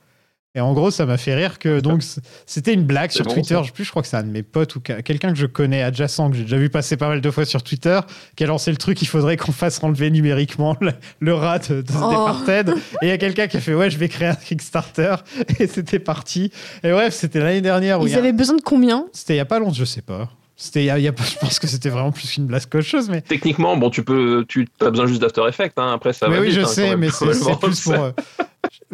Et 0.55 0.61
en 0.61 0.73
gros, 0.73 0.89
ça 0.89 1.05
m'a 1.05 1.17
fait 1.17 1.35
rire 1.35 1.59
que 1.59 1.81
donc 1.81 2.01
c'était 2.45 2.73
une 2.73 2.83
blague 2.85 3.11
sur 3.11 3.25
bon, 3.25 3.33
Twitter. 3.33 3.55
ça. 3.55 3.63
Je 3.63 3.71
plus, 3.73 3.83
je 3.83 3.89
crois 3.89 4.01
que 4.01 4.07
c'est 4.07 4.15
un 4.15 4.23
de 4.23 4.31
mes 4.31 4.41
potes 4.41 4.75
ou 4.77 4.79
que- 4.79 5.01
quelqu'un 5.01 5.31
que 5.33 5.37
je 5.37 5.45
connais 5.47 5.83
adjacent 5.83 6.29
que 6.29 6.37
j'ai 6.37 6.43
déjà 6.43 6.57
vu 6.57 6.69
passer 6.69 6.95
pas 6.95 7.09
mal 7.09 7.19
de 7.21 7.29
fois 7.31 7.43
sur 7.45 7.61
Twitter, 7.61 7.99
qui 8.37 8.43
a 8.45 8.47
lancé 8.47 8.71
le 8.71 8.77
truc. 8.77 9.01
Il 9.01 9.07
faudrait 9.07 9.35
qu'on 9.37 9.51
fasse 9.51 9.83
enlever 9.83 10.09
numériquement 10.09 10.77
le, 10.79 10.93
le 11.19 11.33
rat 11.33 11.59
de, 11.59 11.81
de 11.81 11.91
Oh. 12.01 12.09
Departed. 12.09 12.69
Et 13.01 13.05
il 13.05 13.07
y 13.09 13.11
a 13.11 13.17
quelqu'un 13.17 13.47
qui 13.47 13.57
a 13.57 13.59
fait 13.59 13.73
ouais, 13.73 13.89
je 13.89 13.97
vais 13.97 14.07
créer 14.07 14.29
un 14.29 14.35
Kickstarter. 14.35 15.15
Et 15.59 15.67
c'était 15.67 15.99
parti. 15.99 16.51
Et 16.83 16.91
bref, 16.91 17.13
c'était 17.13 17.39
l'année 17.39 17.61
dernière 17.61 17.99
où 17.99 18.07
il 18.07 18.11
Ils 18.11 18.15
a- 18.15 18.19
avaient 18.19 18.31
besoin 18.33 18.55
de 18.55 18.61
combien? 18.61 19.07
C'était 19.11 19.33
il 19.33 19.37
y 19.37 19.41
a 19.41 19.45
pas 19.45 19.59
longtemps, 19.59 19.73
je 19.73 19.83
sais 19.85 20.01
pas. 20.01 20.29
C'était 20.57 20.83
il 20.83 20.85
y 20.85 20.89
a, 20.89 20.97
y 20.99 21.07
a 21.09 21.11
je 21.17 21.37
pense 21.37 21.59
que 21.59 21.67
c'était 21.67 21.89
vraiment 21.89 22.13
plus 22.13 22.37
une 22.37 22.45
blague 22.45 22.63
qu'autre 22.71 22.85
chose, 22.87 23.09
mais. 23.09 23.19
Techniquement, 23.19 23.75
bon, 23.75 23.89
tu 23.89 24.03
peux, 24.05 24.45
tu 24.47 24.65
as 24.79 24.89
besoin 24.89 25.05
juste 25.05 25.19
d'After 25.19 25.41
Effects. 25.49 25.73
Hein. 25.75 25.91
Après, 25.93 26.13
ça 26.13 26.29
mais 26.29 26.35
va 26.35 26.41
oui, 26.41 26.47
vite, 26.47 26.55
je 26.55 26.61
hein, 26.61 26.65
sais, 26.65 26.95
mais 26.95 27.09
c'est 27.09 27.25
plus 27.59 27.81
pour 27.81 27.93
euh, 27.93 28.11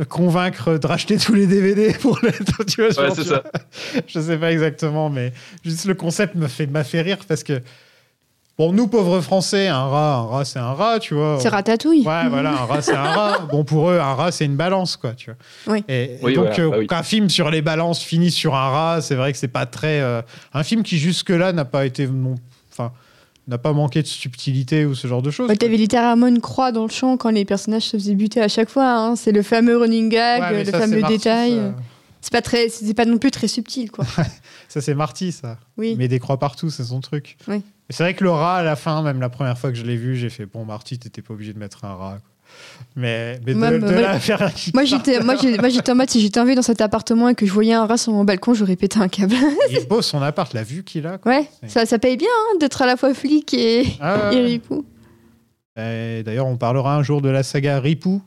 convaincre 0.10 0.78
de 0.78 0.88
racheter 0.88 1.18
tous 1.18 1.34
les 1.34 1.48
DVD 1.48 1.94
pour 1.94 2.20
le. 2.22 2.32
Tu 2.66 2.82
vois, 2.86 3.03
Ouais, 3.03 3.12
c'est 3.16 3.24
ça. 3.26 3.44
Je 4.08 4.20
sais 4.20 4.38
pas 4.38 4.52
exactement, 4.52 5.10
mais 5.10 5.34
juste 5.64 5.86
le 5.86 5.94
concept 5.95 6.36
me 6.36 6.48
fait, 6.48 6.68
m'a 6.68 6.84
fait 6.84 7.02
rire 7.02 7.18
parce 7.28 7.44
que. 7.44 7.62
Bon, 8.58 8.74
nous, 8.74 8.88
pauvres 8.88 9.22
Français, 9.22 9.70
un 9.70 9.86
rat, 9.86 10.16
un 10.18 10.22
rat, 10.28 10.45
c'est 10.45 10.60
un 10.60 10.74
rat, 10.74 10.99
tu 10.99 11.16
vois. 11.16 11.40
C'est 11.41 11.49
ratatouille. 11.49 12.06
Ouais, 12.06 12.28
voilà, 12.30 12.52
un 12.52 12.66
rat, 12.66 12.82
c'est 12.82 12.94
un 12.94 13.02
rat. 13.03 13.40
Bon, 13.52 13.64
pour 13.64 13.90
eux, 13.90 13.98
un 13.98 14.14
rat, 14.14 14.32
c'est 14.32 14.45
une 14.45 14.58
balance, 14.58 14.98
quoi, 14.98 15.14
tu 15.14 15.32
vois. 15.32 15.74
Oui. 15.74 15.84
Et, 15.88 16.03
et 16.03 16.20
Oui, 16.22 16.34
donc, 16.36 16.45
voilà, 16.48 16.60
euh, 16.66 16.70
bah 16.70 16.76
oui. 16.80 16.86
qu'un 16.88 17.02
film 17.02 17.30
sur 17.30 17.49
les 17.49 17.64
balances 17.64 18.03
finit 18.03 18.30
sur 18.30 18.53
un 18.53 18.70
rat, 18.70 19.02
c'est 19.02 19.16
vrai 19.16 19.32
que 19.32 19.40
c'est 19.40 19.48
pas 19.48 19.66
très. 19.66 20.02
euh, 20.02 20.22
un 20.53 20.62
film 20.64 20.84
qui, 20.84 20.99
jusque-là, 20.99 21.53
n'a 21.53 21.66
pas 21.66 21.86
été. 21.88 22.06
non- 22.08 22.36
Enfin, 22.72 22.91
n'a 23.48 23.58
pas 23.58 23.74
manqué 23.74 24.02
de 24.02 24.08
subtilité 24.08 24.86
ou 24.86 24.96
ce 24.96 25.08
genre 25.08 25.22
de 25.22 25.32
choses. 25.32 25.50
Ouais, 25.50 25.56
T'avais 25.56 25.78
littéralement 25.78 26.28
une 26.28 26.40
croix 26.42 26.72
dans 26.72 26.84
le 26.86 26.92
champ 26.92 27.18
quand 27.18 27.30
les 27.32 27.44
personnages 27.46 27.84
se 27.84 27.98
faisaient 27.98 28.16
buter 28.16 28.42
à 28.42 28.48
chaque 28.48 28.70
fois. 28.70 28.90
hein. 28.92 29.16
C'est 29.16 29.32
le 29.32 29.42
fameux 29.42 29.78
running 29.78 30.10
gag, 30.10 30.42
Ouais, 30.42 30.52
mais 30.52 30.64
le 30.64 30.72
ça, 30.72 30.80
fameux 30.80 31.02
détail. 31.04 31.56
ça. 31.56 31.76
C'est 32.22 32.32
pas 32.32 32.42
très, 32.44 32.70
c'est 32.70 32.94
pas 32.94 33.06
non 33.06 33.18
plus 33.18 33.32
très 33.32 33.48
subtil, 33.48 33.90
quoi. 33.90 34.06
Ça, 34.70 34.80
c'est 34.80 34.94
Marty, 34.94 35.32
ça. 35.32 35.58
Oui. 35.76 35.96
Met 35.96 36.08
des 36.08 36.20
croix 36.20 36.38
partout, 36.38 36.70
c'est 36.70 36.84
son 36.84 37.02
truc. 37.02 37.36
Oui. 37.48 37.62
C'est 37.90 38.04
vrai 38.04 38.14
que 38.14 38.24
le 38.24 38.30
rat, 38.30 38.58
à 38.58 38.64
la 38.64 38.76
fin, 38.76 39.02
même 39.02 39.20
la 39.20 39.28
première 39.30 39.58
fois 39.58 39.72
que 39.72 39.76
je 39.78 39.84
l'ai 39.84 39.98
vu, 39.98 40.16
j'ai 40.16 40.30
fait 40.30 40.46
Bon, 40.46 40.64
Marty, 40.64 41.00
t'étais 41.00 41.22
pas 41.24 41.34
obligé 41.34 41.52
de 41.52 41.58
mettre 41.60 41.84
un 41.84 41.96
rat. 41.96 42.20
quoi. 42.22 42.31
Mais, 42.95 43.40
mais 43.45 43.53
de, 43.53 43.57
Moi, 43.57 43.72
de 43.72 43.78
moi- 43.80 44.19
faire 44.19 44.52
j'étais, 44.84 45.22
moi 45.22 45.36
j'étais 45.69 45.91
en 45.91 45.95
mode 45.95 46.10
si 46.10 46.19
j'étais 46.19 46.40
envie 46.41 46.56
dans 46.56 46.61
cet 46.61 46.82
appartement 46.82 47.30
et 47.30 47.36
que 47.36 47.45
je 47.45 47.53
voyais 47.53 47.73
un 47.73 47.86
rat 47.86 47.95
sur 47.98 48.11
mon 48.11 48.26
balcon, 48.26 48.53
j'aurais 48.53 48.76
pété 48.76 48.99
un 48.99 49.07
câble. 49.07 49.34
Il 49.69 49.78
est 49.78 49.88
beau 49.88 50.02
son 50.02 50.22
appart, 50.22 50.53
la 50.53 50.64
vue 50.64 50.84
qu'il 50.84 51.07
a. 51.07 51.18
quoi. 51.18 51.32
ouais, 51.32 51.49
ça, 51.68 51.86
ça 51.86 51.99
paye 51.99 52.18
bien 52.18 52.28
hein, 52.30 52.57
d'être 52.60 52.82
à 52.82 52.86
la 52.86 52.98
fois 52.98 53.14
flic 53.14 53.53
et, 53.53 53.86
Ah, 54.02 54.32
et 54.34 54.41
ripou. 54.41 54.84
Et 55.78 56.22
D'ailleurs, 56.26 56.48
on 56.48 56.57
parlera 56.57 56.98
un 56.98 57.03
jour 57.03 57.22
de 57.22 57.30
la 57.30 57.44
saga 57.44 57.80
Ripou, 57.80 58.22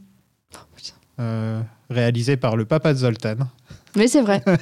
euh, 1.20 1.60
réalisée 1.90 2.38
par 2.38 2.56
le 2.56 2.64
papa 2.64 2.94
de 2.94 2.98
Zoltan. 2.98 3.34
Mais 3.96 4.08
c'est 4.08 4.22
vrai. 4.22 4.42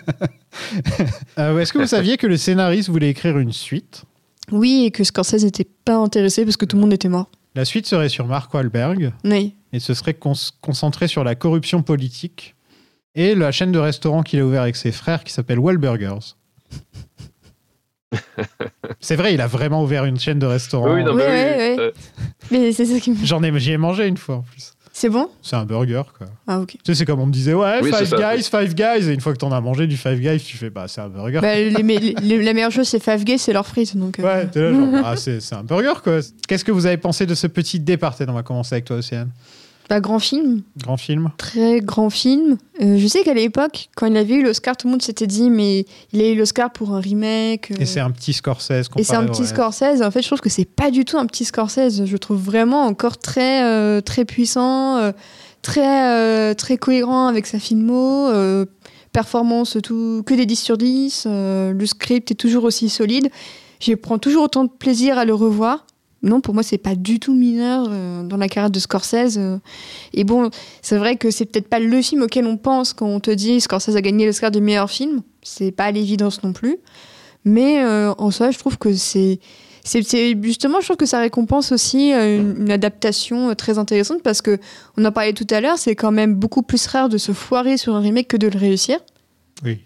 Euh, 1.38 1.58
Est-ce 1.58 1.72
que 1.72 1.78
vous 1.78 1.86
saviez 1.86 2.18
que 2.18 2.26
le 2.26 2.36
scénariste 2.36 2.90
voulait 2.90 3.08
écrire 3.08 3.38
une 3.38 3.52
suite? 3.52 4.02
Oui, 4.50 4.84
et 4.84 4.90
que 4.90 5.02
Scorsese 5.02 5.44
n'était 5.44 5.66
pas 5.84 5.94
intéressé 5.96 6.44
parce 6.44 6.58
que 6.58 6.66
tout 6.66 6.76
le 6.76 6.82
monde 6.82 6.92
était 6.92 7.08
mort. 7.08 7.30
La 7.54 7.64
suite 7.64 7.86
serait 7.86 8.08
sur 8.08 8.26
Mark 8.26 8.52
Wahlberg 8.54 9.12
Oui. 9.24 9.54
et 9.72 9.80
ce 9.80 9.92
serait 9.94 10.14
concentré 10.14 11.06
sur 11.06 11.22
la 11.24 11.34
corruption 11.34 11.82
politique 11.82 12.54
et 13.14 13.34
la 13.34 13.52
chaîne 13.52 13.72
de 13.72 13.78
restaurants 13.78 14.22
qu'il 14.22 14.40
a 14.40 14.44
ouvert 14.46 14.62
avec 14.62 14.76
ses 14.76 14.90
frères 14.92 15.22
qui 15.22 15.32
s'appelle 15.32 15.58
Wahlburgers. 15.58 16.34
C'est 19.00 19.16
vrai, 19.16 19.34
il 19.34 19.40
a 19.40 19.46
vraiment 19.46 19.82
ouvert 19.82 20.04
une 20.04 20.18
chaîne 20.18 20.38
de 20.38 20.46
restaurants. 20.46 20.94
Oui, 20.94 21.02
non, 21.04 21.14
mais 21.14 21.26
oui, 21.26 21.76
oui, 21.78 21.84
oui. 21.86 21.90
Mais 22.50 22.72
c'est 22.72 22.84
ça 22.84 23.00
qui 23.00 23.10
me. 23.10 23.16
J'en 23.24 23.42
ai, 23.42 23.58
j'y 23.58 23.72
ai 23.72 23.76
mangé 23.78 24.06
une 24.06 24.16
fois 24.16 24.36
en 24.36 24.42
plus. 24.42 24.72
C'est 25.02 25.08
bon 25.08 25.28
C'est 25.42 25.56
un 25.56 25.64
burger 25.64 26.02
quoi. 26.16 26.28
Ah, 26.46 26.60
ok. 26.60 26.68
Tu 26.74 26.78
sais, 26.86 26.94
c'est 26.94 27.04
comme 27.04 27.18
on 27.18 27.26
me 27.26 27.32
disait, 27.32 27.54
ouais, 27.54 27.80
Oui, 27.82 27.90
Five 27.92 28.06
ça. 28.06 28.36
Guys, 28.36 28.44
Five 28.44 28.72
Guys. 28.72 29.08
Et 29.10 29.12
une 29.12 29.20
fois 29.20 29.32
que 29.32 29.38
t'en 29.38 29.50
as 29.50 29.60
mangé 29.60 29.88
du 29.88 29.96
Five 29.96 30.20
Guys, 30.20 30.38
tu 30.38 30.56
fais, 30.56 30.70
bah, 30.70 30.84
c'est 30.86 31.00
un 31.00 31.08
burger. 31.08 31.40
Bah, 31.40 31.56
les, 31.56 31.70
les- 31.70 32.14
les- 32.22 32.40
la 32.44 32.54
meilleure 32.54 32.70
chose, 32.70 32.86
c'est 32.86 33.02
Five 33.02 33.24
Gay, 33.24 33.36
c'est 33.36 33.52
leurs 33.52 33.66
frites. 33.66 33.96
Donc, 33.96 34.20
euh, 34.20 34.22
Ouais, 34.22 34.46
t'es 34.46 34.60
là, 34.62 34.72
genre, 34.72 34.88
ah, 35.04 35.16
c'est 35.16 35.40
c'est 35.40 35.56
un 35.56 35.64
burger, 35.64 35.94
quoi. 36.04 36.20
Qu'est-ce 36.46 36.64
que 36.64 36.70
vous 36.70 36.86
avez 36.86 36.98
pensé 36.98 37.26
de 37.26 37.34
ce 37.34 37.48
petit 37.48 37.80
départ? 37.80 38.14
On 38.28 38.32
va 38.32 38.44
commencer 38.44 38.76
avec 38.76 38.84
toi, 38.84 38.98
Océane. 38.98 39.30
Bah, 39.92 40.00
grand 40.00 40.18
film. 40.18 40.62
Grand 40.78 40.96
film. 40.96 41.30
Très 41.36 41.80
grand 41.80 42.08
film. 42.10 42.56
Euh, 42.80 42.96
je 42.98 43.06
sais 43.06 43.22
qu'à 43.22 43.34
l'époque, 43.34 43.88
quand 43.94 44.06
il 44.06 44.16
avait 44.16 44.34
eu 44.34 44.42
l'Oscar, 44.42 44.76
tout 44.76 44.86
le 44.86 44.92
monde 44.92 45.02
s'était 45.02 45.26
dit, 45.26 45.50
mais 45.50 45.84
il 46.12 46.20
a 46.22 46.28
eu 46.28 46.34
l'Oscar 46.36 46.72
pour 46.72 46.94
un 46.94 47.00
remake. 47.00 47.70
euh, 47.72 47.76
Et 47.80 47.86
c'est 47.86 48.00
un 48.00 48.10
petit 48.10 48.32
Scorsese. 48.32 48.88
Et 48.96 49.04
c'est 49.04 49.14
un 49.16 49.26
petit. 49.26 49.46
Scorsese. 49.46 50.02
En 50.02 50.10
fait, 50.10 50.22
je 50.22 50.26
trouve 50.28 50.40
que 50.40 50.48
c'est 50.48 50.64
pas 50.64 50.90
du 50.90 51.04
tout 51.04 51.18
un 51.18 51.26
petit 51.26 51.44
Scorsese. 51.44 52.04
Je 52.06 52.12
le 52.12 52.18
trouve 52.18 52.40
vraiment 52.40 52.84
encore 52.86 53.18
très, 53.18 53.64
euh, 53.64 54.00
très 54.00 54.24
puissant, 54.24 55.12
très, 55.62 56.54
très 56.54 56.76
cohérent 56.78 57.26
avec 57.26 57.46
sa 57.46 57.58
filmo. 57.58 58.28
performance, 59.12 59.76
tout, 59.82 60.22
que 60.24 60.32
des 60.34 60.46
10 60.46 60.56
sur 60.56 60.78
10. 60.78 61.24
euh, 61.26 61.72
le 61.72 61.86
script 61.86 62.30
est 62.30 62.34
toujours 62.34 62.64
aussi 62.64 62.88
solide. 62.88 63.28
Je 63.80 63.92
prends 63.94 64.18
toujours 64.18 64.44
autant 64.44 64.64
de 64.64 64.70
plaisir 64.70 65.18
à 65.18 65.24
le 65.24 65.34
revoir. 65.34 65.84
Non, 66.22 66.40
pour 66.40 66.54
moi, 66.54 66.62
c'est 66.62 66.78
pas 66.78 66.94
du 66.94 67.18
tout 67.18 67.34
mineur 67.34 67.86
euh, 67.90 68.22
dans 68.22 68.36
la 68.36 68.48
carrière 68.48 68.70
de 68.70 68.78
Scorsese. 68.78 69.38
euh. 69.38 69.58
Et 70.14 70.22
bon, 70.22 70.50
c'est 70.80 70.96
vrai 70.96 71.16
que 71.16 71.30
c'est 71.32 71.46
peut-être 71.46 71.68
pas 71.68 71.80
le 71.80 72.00
film 72.00 72.22
auquel 72.22 72.46
on 72.46 72.56
pense 72.56 72.92
quand 72.92 73.06
on 73.08 73.18
te 73.18 73.32
dit 73.32 73.60
Scorsese 73.60 73.96
a 73.96 74.00
gagné 74.00 74.26
l'Oscar 74.26 74.52
du 74.52 74.60
meilleur 74.60 74.88
film. 74.88 75.22
C'est 75.42 75.72
pas 75.72 75.86
à 75.86 75.90
l'évidence 75.90 76.42
non 76.44 76.52
plus. 76.52 76.76
Mais 77.44 77.82
euh, 77.82 78.14
en 78.18 78.30
soi, 78.30 78.52
je 78.52 78.58
trouve 78.58 78.78
que 78.78 78.94
c'est. 78.94 79.40
C'est 79.84 80.00
justement, 80.40 80.78
je 80.80 80.84
trouve 80.86 80.96
que 80.96 81.06
ça 81.06 81.18
récompense 81.18 81.72
aussi 81.72 82.12
une, 82.12 82.54
une 82.56 82.70
adaptation 82.70 83.52
très 83.56 83.78
intéressante 83.80 84.22
parce 84.22 84.40
que 84.40 84.60
on 84.96 85.04
en 85.04 85.10
parlait 85.10 85.32
tout 85.32 85.46
à 85.50 85.60
l'heure, 85.60 85.76
c'est 85.76 85.96
quand 85.96 86.12
même 86.12 86.36
beaucoup 86.36 86.62
plus 86.62 86.86
rare 86.86 87.08
de 87.08 87.18
se 87.18 87.32
foirer 87.32 87.76
sur 87.76 87.96
un 87.96 88.00
remake 88.00 88.28
que 88.28 88.36
de 88.36 88.46
le 88.46 88.56
réussir. 88.56 89.00
Oui. 89.64 89.80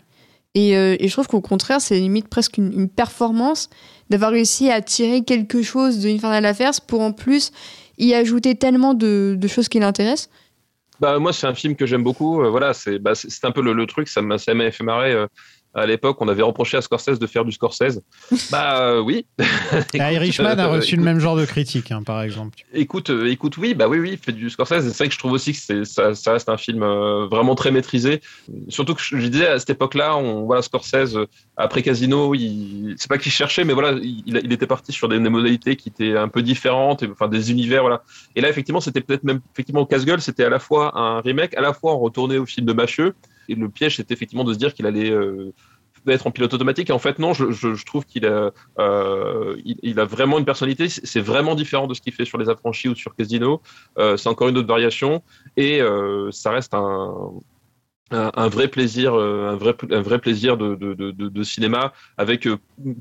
Et, 0.55 0.73
et 0.73 1.09
je 1.09 1.13
trouve 1.13 1.29
qu'au 1.29 1.41
contraire, 1.41 1.81
c'est 1.81 1.99
limite 1.99 2.29
presque 2.29 2.59
une, 2.59 2.75
une 2.79 2.89
performance 2.91 3.71
d'avoir 4.11 4.31
réussi 4.31 4.71
à 4.71 4.81
tirer 4.81 5.23
quelque 5.25 5.63
chose 5.63 6.01
de 6.01 6.09
Infernal 6.09 6.45
Affairs 6.45 6.81
pour 6.87 7.01
en 7.01 7.13
plus 7.13 7.53
y 7.99 8.15
ajouter 8.15 8.55
tellement 8.55 8.95
de, 8.95 9.39
choses 9.49 9.69
qui 9.69 9.79
l'intéressent. 9.79 10.31
Bah, 11.01 11.19
moi, 11.19 11.33
c'est 11.33 11.47
un 11.47 11.55
film 11.55 11.77
que 11.77 11.87
j'aime 11.87 12.03
beaucoup. 12.03 12.43
euh, 12.43 12.49
voilà, 12.49 12.73
c'est 12.73 12.99
bah, 12.99 13.13
un 13.43 13.51
peu 13.51 13.63
le, 13.63 13.87
truc, 13.87 14.09
ça 14.09 14.23
m'a 14.23 14.39
fait 14.39 14.55
marrer. 14.55 15.13
euh, 15.13 15.27
à 15.77 15.87
l'époque, 15.87 16.17
on 16.21 16.29
avait 16.29 16.43
reproché 16.43 16.77
à 16.77 16.83
Scorsese 16.83 17.19
de 17.19 17.27
faire 17.27 17.45
du 17.45 17.53
Scorsese. 17.53 18.01
bah 18.51 18.81
euh, 18.81 19.01
oui. 19.01 19.27
Et 19.95 19.99
Irishman 19.99 20.47
a 20.59 20.67
reçu 20.67 20.95
écoute- 20.95 20.99
le 20.99 21.05
même 21.05 21.21
genre 21.21 21.37
de 21.37 21.45
critique, 21.45 21.93
hein, 21.93 22.03
par 22.05 22.23
exemple. 22.23 22.59
Écoute, 22.73 23.11
euh, 23.11 23.31
écoute, 23.31 23.57
oui, 23.59 23.75
bah 23.75 23.87
oui, 23.89 23.99
oui, 23.99 24.11
il 24.13 24.19
fait 24.19 24.33
du 24.33 24.49
Scorsese. 24.51 24.89
C'est 24.89 24.97
vrai 24.99 25.09
que 25.09 25.15
je 25.15 25.19
trouve 25.19 25.33
aussi 25.33 25.53
que 25.53 25.59
c'est, 25.59 25.85
ça, 25.85 26.15
ça 26.15 26.33
reste 26.33 26.49
un 26.49 26.57
film 26.57 26.83
euh, 26.83 27.27
vraiment 27.27 27.55
très 27.55 27.71
maîtrisé. 27.71 28.21
Surtout 28.69 28.95
que 28.95 29.03
je, 29.03 29.19
je 29.19 29.27
disais 29.29 29.47
à 29.47 29.59
cette 29.59 29.71
époque-là, 29.71 30.17
on 30.17 30.45
voilà 30.47 30.63
Scorsese 30.63 31.17
euh, 31.17 31.27
après 31.57 31.83
Casino, 31.83 32.35
il, 32.35 32.95
c'est 32.97 33.09
pas 33.09 33.19
qu'il 33.19 33.33
cherchait, 33.33 33.65
mais 33.65 33.73
voilà, 33.75 33.93
il, 34.01 34.23
il 34.27 34.53
était 34.53 34.67
parti 34.67 34.93
sur 34.93 35.09
des, 35.09 35.19
des 35.19 35.29
modalités 35.29 35.77
qui 35.77 35.89
étaient 35.91 36.17
un 36.17 36.29
peu 36.29 36.43
différentes, 36.43 37.03
et, 37.03 37.09
enfin 37.11 37.29
des 37.29 37.51
univers, 37.51 37.83
voilà. 37.83 38.03
Et 38.35 38.41
là, 38.41 38.49
effectivement, 38.49 38.81
c'était 38.81 39.01
peut-être 39.01 39.25
même 39.25 39.41
effectivement 39.53 39.85
casse-gueule, 39.85 40.21
c'était 40.21 40.45
à 40.45 40.51
la 40.51 40.59
fois 40.59 40.99
un 40.99 41.21
remake, 41.21 41.55
à 41.55 41.61
la 41.61 41.73
fois 41.73 41.95
on 41.95 41.99
retournait 41.99 42.39
au 42.39 42.47
film 42.47 42.67
de 42.67 42.73
Machieux. 42.73 43.15
Le 43.49 43.69
piège, 43.69 43.97
c'était 43.97 44.15
effectivement 44.15 44.45
de 44.45 44.53
se 44.53 44.59
dire 44.59 44.75
qu'il 44.75 44.87
allait 44.87 45.11
euh, 45.11 45.53
être 46.07 46.27
en 46.27 46.31
pilote 46.31 46.55
automatique. 46.55 46.91
En 46.91 46.99
fait, 46.99 47.19
non, 47.19 47.33
je, 47.33 47.85
trouve 47.85 48.05
qu'il 48.05 48.27
a, 48.27 48.53
euh, 48.79 49.57
a 49.97 50.05
vraiment 50.05 50.39
une 50.39 50.45
personnalité. 50.45 50.89
C'est 50.89 51.21
vraiment 51.21 51.55
différent 51.55 51.87
de 51.87 51.95
ce 51.95 52.01
qu'il 52.01 52.13
fait 52.13 52.25
sur 52.25 52.39
Les 52.39 52.49
Affranchis 52.49 52.89
ou 52.89 52.95
sur 52.95 53.15
Casino. 53.15 53.61
Euh, 53.99 54.17
c'est 54.17 54.29
encore 54.29 54.49
une 54.49 54.59
autre 54.59 54.69
variation. 54.69 55.23
Et 55.57 55.81
ça 56.31 56.51
reste 56.51 56.75
un, 56.75 58.49
vrai 58.49 58.69
plaisir, 58.69 59.15
un 59.15 59.57
vrai, 59.57 60.19
plaisir 60.19 60.57
de, 60.57 61.43
cinéma 61.43 61.93
avec 62.17 62.49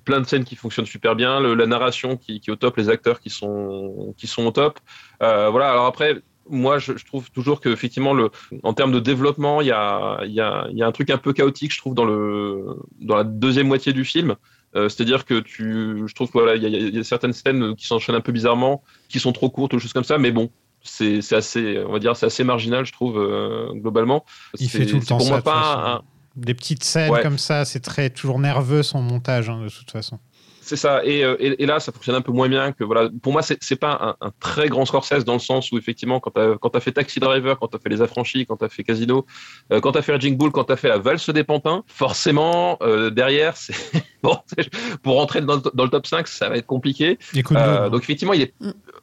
plein 0.04 0.22
de 0.22 0.26
scènes 0.26 0.46
qui 0.46 0.56
fonctionnent 0.56 0.86
super 0.86 1.16
bien, 1.16 1.40
la 1.40 1.68
narration 1.68 2.18
qui, 2.18 2.42
est 2.46 2.52
au 2.52 2.56
top, 2.56 2.78
les 2.78 2.90
acteurs 2.90 3.20
qui 3.20 3.30
sont, 3.30 4.14
qui 4.18 4.28
sont 4.28 4.46
au 4.46 4.52
top. 4.52 4.80
Voilà. 5.20 5.72
Alors 5.72 5.86
après, 5.86 6.22
moi, 6.50 6.78
je, 6.80 6.98
je 6.98 7.06
trouve 7.06 7.32
toujours 7.32 7.60
que 7.62 7.70
effectivement, 7.70 8.14
le, 8.14 8.30
en 8.64 8.74
termes 8.74 8.92
de 8.92 9.00
développement, 9.00 9.62
il 9.62 9.68
y 9.68 9.72
a, 9.72 10.20
y, 10.26 10.40
a, 10.42 10.68
y 10.72 10.82
a 10.84 10.88
un 10.88 10.92
truc 10.92 11.10
un 11.10 11.18
peu 11.18 11.34
chaotique, 11.34 11.74
je 11.74 11.80
trouve, 11.80 11.96
dans 11.96 12.06
le, 12.06 12.66
dans 13.02 13.16
la 13.16 13.24
deuxième 13.24 13.68
moitié 13.68 13.94
du 13.94 14.06
film. 14.06 14.36
Euh, 14.76 14.90
C'est-à-dire 14.90 15.26
que 15.26 15.40
tu, 15.40 16.04
je 16.06 16.14
trouve 16.14 16.30
voilà, 16.34 16.56
il 16.56 16.64
y, 16.64 16.66
a- 16.66 16.70
il 16.70 16.96
y 16.96 17.00
a 17.00 17.04
certaines 17.04 17.34
scènes 17.34 17.76
qui 17.76 17.88
s'enchaînent 17.88 18.16
un 18.16 18.22
peu 18.22 18.32
bizarrement, 18.34 18.84
qui 19.10 19.20
sont 19.20 19.32
trop 19.32 19.50
courtes 19.50 19.74
ou 19.74 19.78
des 19.78 19.82
choses 19.82 19.94
comme 19.94 20.04
ça, 20.04 20.18
mais 20.18 20.32
bon. 20.32 20.50
C'est 20.88 21.34
assez, 21.34 21.80
on 21.88 21.94
va 21.94 21.98
dire, 22.00 22.16
c'est 22.16 22.28
assez 22.28 22.44
marginal, 22.44 22.86
je 22.86 22.92
trouve, 22.92 23.18
euh, 23.18 23.72
globalement. 23.74 24.24
Il 24.60 24.70
fait 24.70 24.86
tout 24.86 24.98
le 24.98 25.04
temps 25.06 25.18
pour 25.18 25.26
ça. 25.26 25.32
moi 25.32 25.42
pas 25.42 25.96
un, 25.96 26.02
Des 26.36 26.54
petites 26.54 26.84
scènes 26.84 27.10
Ouais. 27.12 27.24
comme 27.24 27.40
ça, 27.40 27.66
c'est 27.66 27.80
très 27.80 28.12
toujours 28.12 28.38
nerveux 28.38 28.84
son 28.84 29.02
montage, 29.02 29.50
hein, 29.50 29.64
de 29.64 29.70
toute 29.70 29.90
façon. 29.90 30.20
C'est 30.68 30.78
ça. 30.78 31.06
Et, 31.06 31.24
euh, 31.24 31.36
et, 31.40 31.62
et 31.62 31.66
là, 31.68 31.80
ça 31.80 31.92
fonctionne 31.92 32.16
un 32.16 32.22
peu 32.22 32.32
moins 32.32 32.50
bien 32.50 32.72
que 32.72 32.84
voilà. 32.84 33.08
Pour 33.22 33.32
moi, 33.32 33.44
c'est 33.44 33.58
c'est 33.62 33.76
pas 33.76 34.16
un, 34.20 34.28
un 34.28 34.32
très 34.40 34.68
grand 34.68 34.84
Scorsese 34.86 35.24
dans 35.24 35.34
le 35.34 35.40
sens 35.40 35.72
où 35.72 35.78
effectivement, 35.78 36.20
quand 36.20 36.32
t'as 36.32 36.58
quand 36.58 36.76
as 36.76 36.80
fait 36.80 36.92
Taxi 36.92 37.20
Driver, 37.20 37.60
quand 37.60 37.68
t'as 37.68 37.78
fait 37.78 37.90
Les 37.90 38.02
Affranchis, 38.02 38.48
quand 38.48 38.58
t'as 38.58 38.70
fait 38.70 38.84
Casino, 38.84 39.28
euh, 39.72 39.80
quand 39.80 39.92
t'as 39.92 40.02
fait 40.02 40.12
Raging 40.14 40.36
Bull, 40.36 40.52
quand 40.52 40.64
t'as 40.64 40.76
fait 40.76 40.88
La 40.90 40.98
Valse 40.98 41.30
des 41.30 41.44
Pantins, 41.44 41.84
forcément 41.88 42.78
euh, 42.82 43.12
derrière, 43.12 43.56
c'est 43.58 43.76
bon, 44.24 44.38
pour 45.04 45.16
rentrer 45.18 45.42
dans 45.42 45.58
le, 45.58 45.62
dans 45.74 45.84
le 45.84 45.90
top 45.92 46.08
5, 46.08 46.28
ça 46.28 46.50
va 46.50 46.58
être 46.58 46.66
compliqué. 46.66 47.20
Euh, 47.52 47.90
donc 47.90 48.02
effectivement, 48.02 48.34
il 48.34 48.42
est 48.42 48.54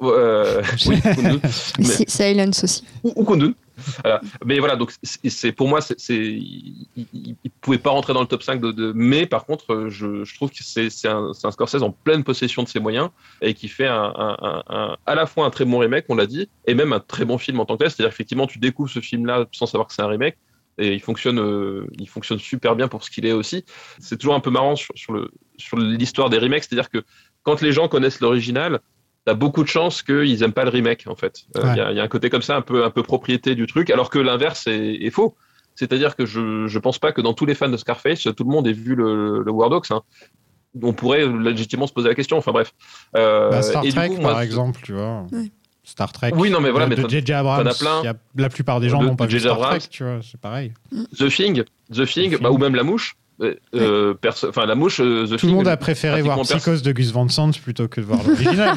euh, 0.03 0.63
oui, 0.87 1.01
Kundun. 1.01 1.39
Mais- 1.79 1.85
si- 1.85 2.05
Silence 2.09 2.65
aussi. 2.65 2.85
ou, 3.05 3.13
ou 3.15 3.25
Kundun. 3.25 3.53
Mais 4.45 4.59
voilà, 4.59 4.77
donc 4.77 4.93
c'est 5.03 5.53
pour 5.53 5.69
moi, 5.69 5.81
c'est 5.81 5.97
il, 6.09 6.87
il 6.97 7.51
pouvait 7.61 7.79
pas 7.79 7.91
rentrer 7.91 8.13
dans 8.13 8.21
le 8.21 8.27
top 8.27 8.43
5 8.43 8.61
de, 8.61 8.93
mais 8.95 9.27
par 9.27 9.45
contre, 9.47 9.73
euh, 9.73 9.91
je, 9.91 10.25
je 10.25 10.35
trouve 10.35 10.51
que 10.51 10.63
c'est 10.63 11.09
un, 11.09 11.31
un 11.43 11.51
Scorsese 11.51 11.83
en 11.83 11.91
pleine 11.91 12.25
possession 12.25 12.63
de 12.63 12.69
ses 12.69 12.81
moyens 12.81 13.11
et 13.41 13.55
qui 13.55 13.69
fait 13.69 13.87
un, 13.87 14.13
à 15.07 15.15
la 15.15 15.27
fois 15.27 15.47
un 15.47 15.51
très 15.51 15.65
bon 15.65 15.79
remake, 15.79 16.07
on 16.09 16.15
l'a 16.15 16.27
dit, 16.27 16.49
et 16.67 16.75
même 16.75 16.93
un 16.93 17.01
très 17.01 17.25
bon 17.25 17.39
film 17.39 17.61
en 17.61 17.65
tant 17.65 17.77
que 17.77 17.85
tel. 17.85 17.91
C'est-à-dire 17.91 18.13
effectivement, 18.13 18.47
tu 18.47 18.59
découvres 18.59 18.91
ce 18.91 19.01
film-là 19.01 19.47
sans 19.53 19.67
savoir 19.67 19.89
que 19.89 19.95
c'est 19.95 20.03
un 20.03 20.09
remake. 20.09 20.37
Et 20.79 20.95
il 20.95 21.01
fonctionne, 21.01 21.39
euh, 21.39 21.87
il 21.99 22.09
fonctionne 22.09 22.39
super 22.39 22.75
bien 22.75 22.89
pour 22.89 23.05
ce 23.05 23.11
qu'il 23.11 23.27
est 23.27 23.33
aussi. 23.33 23.65
C'est 23.99 24.17
toujours 24.17 24.35
un 24.35 24.41
peu 24.41 24.51
marrant 24.51 24.75
sur, 24.75 24.95
sur 25.59 25.77
l'histoire 25.77 26.31
des 26.31 26.39
remakes, 26.39 26.65
c'est-à-dire 26.65 26.89
que 26.89 27.05
quand 27.43 27.61
les 27.61 27.73
gens 27.73 27.89
connaissent 27.89 28.21
l'original, 28.21 28.81
t'as 29.25 29.35
beaucoup 29.35 29.63
de 29.63 29.69
chances 29.69 30.03
qu'ils 30.03 30.43
aiment 30.43 30.53
pas 30.53 30.65
le 30.65 30.71
remake 30.71 31.05
en 31.07 31.15
fait. 31.17 31.43
Euh, 31.57 31.61
Il 31.63 31.69
Ouais. 31.71 31.77
y, 31.77 31.81
a, 31.81 31.93
y 31.93 32.01
a 32.01 32.03
un 32.03 32.09
côté 32.09 32.29
comme 32.31 32.43
ça, 32.43 32.57
un 32.57 32.63
peu 32.63 32.85
un 32.85 32.91
peu 32.91 33.03
propriété 33.03 33.55
du 33.55 33.67
truc, 33.67 33.91
alors 33.91 34.11
que 34.11 34.19
l'inverse 34.19 34.67
est, 34.67 34.95
est 35.03 35.11
faux. 35.11 35.37
C'est-à-dire 35.75 36.17
que 36.17 36.27
je 36.27 36.67
je 36.67 36.79
pense 36.79 36.99
pas 36.99 37.13
que 37.13 37.21
dans 37.21 37.33
tous 37.33 37.47
les 37.47 37.55
fans 37.55 37.69
de 37.69 37.77
Scarface, 37.77 38.23
tout 38.23 38.45
le 38.45 38.51
monde 38.51 38.67
ait 38.67 38.73
vu 38.75 38.95
le, 38.95 39.43
le 39.43 39.51
War 39.51 39.71
Dogs. 39.71 39.87
Hein. 39.91 40.03
On 40.83 40.93
pourrait 40.93 41.27
légitimement 41.27 41.87
se 41.87 41.93
poser 41.93 42.09
la 42.09 42.15
question. 42.15 42.37
Enfin 42.39 42.53
bref. 42.53 42.73
Euh, 43.17 43.51
Bah, 43.51 43.63
Star 43.63 43.85
et 43.85 43.89
du 43.89 43.95
Trek, 43.95 44.11
par 44.21 44.41
exemple, 44.41 44.81
tu 44.83 44.93
vois. 44.93 45.27
Ouais. 45.33 45.51
Star 45.85 46.13
Trek. 46.13 46.33
Oui, 46.37 46.49
non, 46.51 46.61
mais 46.61 46.71
voilà, 46.71 46.87
de, 46.87 46.95
mais 46.95 47.03
de 47.03 47.09
J.J. 47.09 47.33
Abrams. 47.33 47.67
as 47.67 47.79
plein. 47.79 48.03
y 48.05 48.07
a- 48.09 48.15
la 48.37 48.49
plupart 48.49 48.81
des 48.81 48.89
gens 48.89 49.03
n'ont 49.03 49.17
pas 49.17 49.27
vu. 49.27 49.41
Star 49.41 49.57
Trek, 49.57 49.65
Abrams. 49.67 49.81
tu 49.91 50.05
vois, 50.05 50.21
c'est 50.23 50.41
pareil. 50.41 50.73
The 51.19 51.29
Thing, 51.29 51.65
The 51.93 52.07
Thing, 52.07 52.39
bah, 52.39 52.51
ou 52.53 52.59
même 52.59 52.75
La 52.75 52.85
Mouche. 52.85 53.17
Euh, 53.43 53.55
euh, 53.75 54.15
Enfin, 54.49 54.67
La 54.67 54.75
Mouche, 54.75 55.01
euh, 55.01 55.27
The 55.27 55.31
Tout 55.31 55.37
Thing. 55.39 55.51
le 55.51 55.57
monde 55.57 55.69
a 55.69 55.77
préféré 55.77 56.23
voir 56.23 56.41
Psychose 56.43 56.83
de 56.83 56.93
Gus 56.93 57.11
Van 57.13 57.29
Sant 57.29 57.51
plutôt 57.63 57.89
que 57.89 58.01
de 58.01 58.07
voir 58.07 58.21
l'original. 58.27 58.77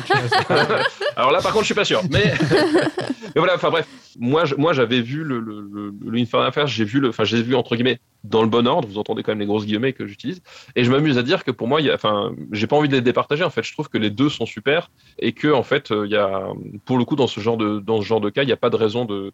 Alors 1.16 1.32
là, 1.32 1.42
par 1.42 1.52
contre, 1.52 1.62
je 1.64 1.68
suis 1.68 1.76
pas 1.76 1.86
sûr. 1.86 2.02
Mais, 2.12 2.34
mais 2.52 3.32
voilà, 3.36 3.56
enfin 3.56 3.70
bref, 3.70 3.88
moi, 4.20 4.46
je- 4.46 4.56
moi, 4.56 4.74
j'avais 4.74 5.02
vu 5.02 5.24
le, 5.24 5.40
le, 5.40 5.62
le, 5.72 5.94
le 6.06 6.20
Infernal 6.20 6.48
Affairs, 6.48 6.68
j'ai 6.68 6.86
vu 6.86 7.00
le, 7.00 7.10
enfin, 7.10 7.24
j'ai 7.24 7.42
vu 7.42 7.56
entre 7.56 7.76
guillemets 7.76 8.00
dans 8.24 8.42
le 8.42 8.48
bon 8.48 8.66
ordre. 8.68 8.88
Vous 8.88 8.98
entendez 8.98 9.24
quand 9.24 9.32
même 9.32 9.40
les 9.40 9.46
grosses 9.46 9.66
guillemets 9.66 9.94
que 9.94 10.08
j'utilise. 10.08 10.42
Et 10.76 10.84
je 10.84 10.92
m'amuse 10.92 11.18
à 11.18 11.24
dire 11.24 11.44
que 11.44 11.52
pour 11.52 11.68
moi, 11.68 11.82
il 11.82 11.88
y 11.88 11.90
a, 11.90 11.96
enfin, 11.96 12.32
j'ai 12.52 12.68
pas 12.68 12.76
envie 12.76 12.90
de 12.90 12.96
les 12.96 13.02
départager. 13.02 13.44
En 13.44 13.50
fait, 13.50 13.64
je 13.64 13.72
trouve 13.74 13.90
que 13.90 13.98
les 13.98 14.10
deux 14.10 14.30
sont 14.30 14.46
super 14.46 14.90
et 15.20 15.32
que 15.34 15.52
en 15.52 15.64
fait, 15.64 15.92
il 15.92 16.10
y 16.12 16.16
a, 16.18 16.44
pour 16.86 16.98
le 16.98 17.06
coup, 17.06 17.16
dans 17.16 17.28
ce 17.28 17.40
genre 17.40 17.58
de, 17.58 17.80
dans 17.80 18.02
ce 18.02 18.06
genre 18.06 18.22
de 18.22 18.30
cas, 18.30 18.44
il 18.44 18.48
n'y 18.48 18.52
a 18.54 18.58
pas 18.58 18.70
de 18.70 18.76
raison 18.78 19.06
de 19.06 19.32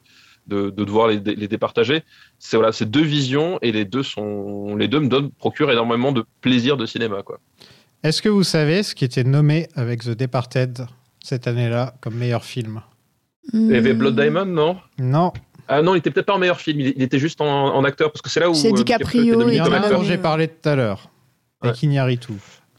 de, 0.47 0.69
de 0.69 0.83
devoir 0.83 1.07
les, 1.07 1.19
les 1.19 1.47
départager. 1.47 2.03
C'est 2.39 2.57
voilà, 2.57 2.71
c'est 2.71 2.89
deux 2.89 3.03
visions 3.03 3.59
et 3.61 3.71
les 3.71 3.85
deux 3.85 4.03
sont, 4.03 4.75
les 4.75 4.87
deux 4.87 4.99
me 4.99 5.07
donnent, 5.07 5.31
procurent 5.31 5.71
énormément 5.71 6.11
de 6.11 6.25
plaisir 6.41 6.77
de 6.77 6.85
cinéma, 6.85 7.23
quoi. 7.23 7.39
Est-ce 8.03 8.21
que 8.21 8.29
vous 8.29 8.43
savez 8.43 8.81
ce 8.83 8.95
qui 8.95 9.05
était 9.05 9.23
nommé 9.23 9.67
avec 9.75 10.01
The 10.03 10.09
Departed 10.17 10.85
cette 11.23 11.47
année-là 11.47 11.93
comme 12.01 12.15
meilleur 12.15 12.43
film? 12.43 12.81
Il 13.53 13.67
y 13.71 13.75
avait 13.75 13.93
Blood 13.93 14.15
Diamond, 14.19 14.45
non? 14.45 14.77
Non. 14.99 15.31
Ah 15.67 15.81
non, 15.81 15.93
il 15.95 15.99
était 15.99 16.11
peut-être 16.11 16.25
pas 16.25 16.33
en 16.33 16.39
meilleur 16.39 16.59
film, 16.59 16.79
il, 16.79 17.01
était 17.01 17.19
juste 17.19 17.39
en, 17.41 17.47
en 17.75 17.83
acteur, 17.83 18.11
parce 18.11 18.21
que 18.21 18.29
c'est 18.29 18.39
là 18.39 18.49
où. 18.49 18.53
C'est 18.53 18.69
euh, 18.71 18.75
DiCaprio, 18.75 19.21
était 19.21 19.31
Il 19.33 19.37
nominé 19.37 19.57
y 19.57 19.61
en 19.61 19.65
comme 19.65 19.73
a 19.73 19.77
acteur. 19.77 19.99
dont 19.99 20.03
j'ai 20.05 20.17
parlé 20.17 20.47
tout 20.47 20.67
à 20.67 20.75
l'heure. 20.75 21.09
Ouais. 21.63 21.69
Et 21.69 21.73
Kinyaritu. 21.73 22.33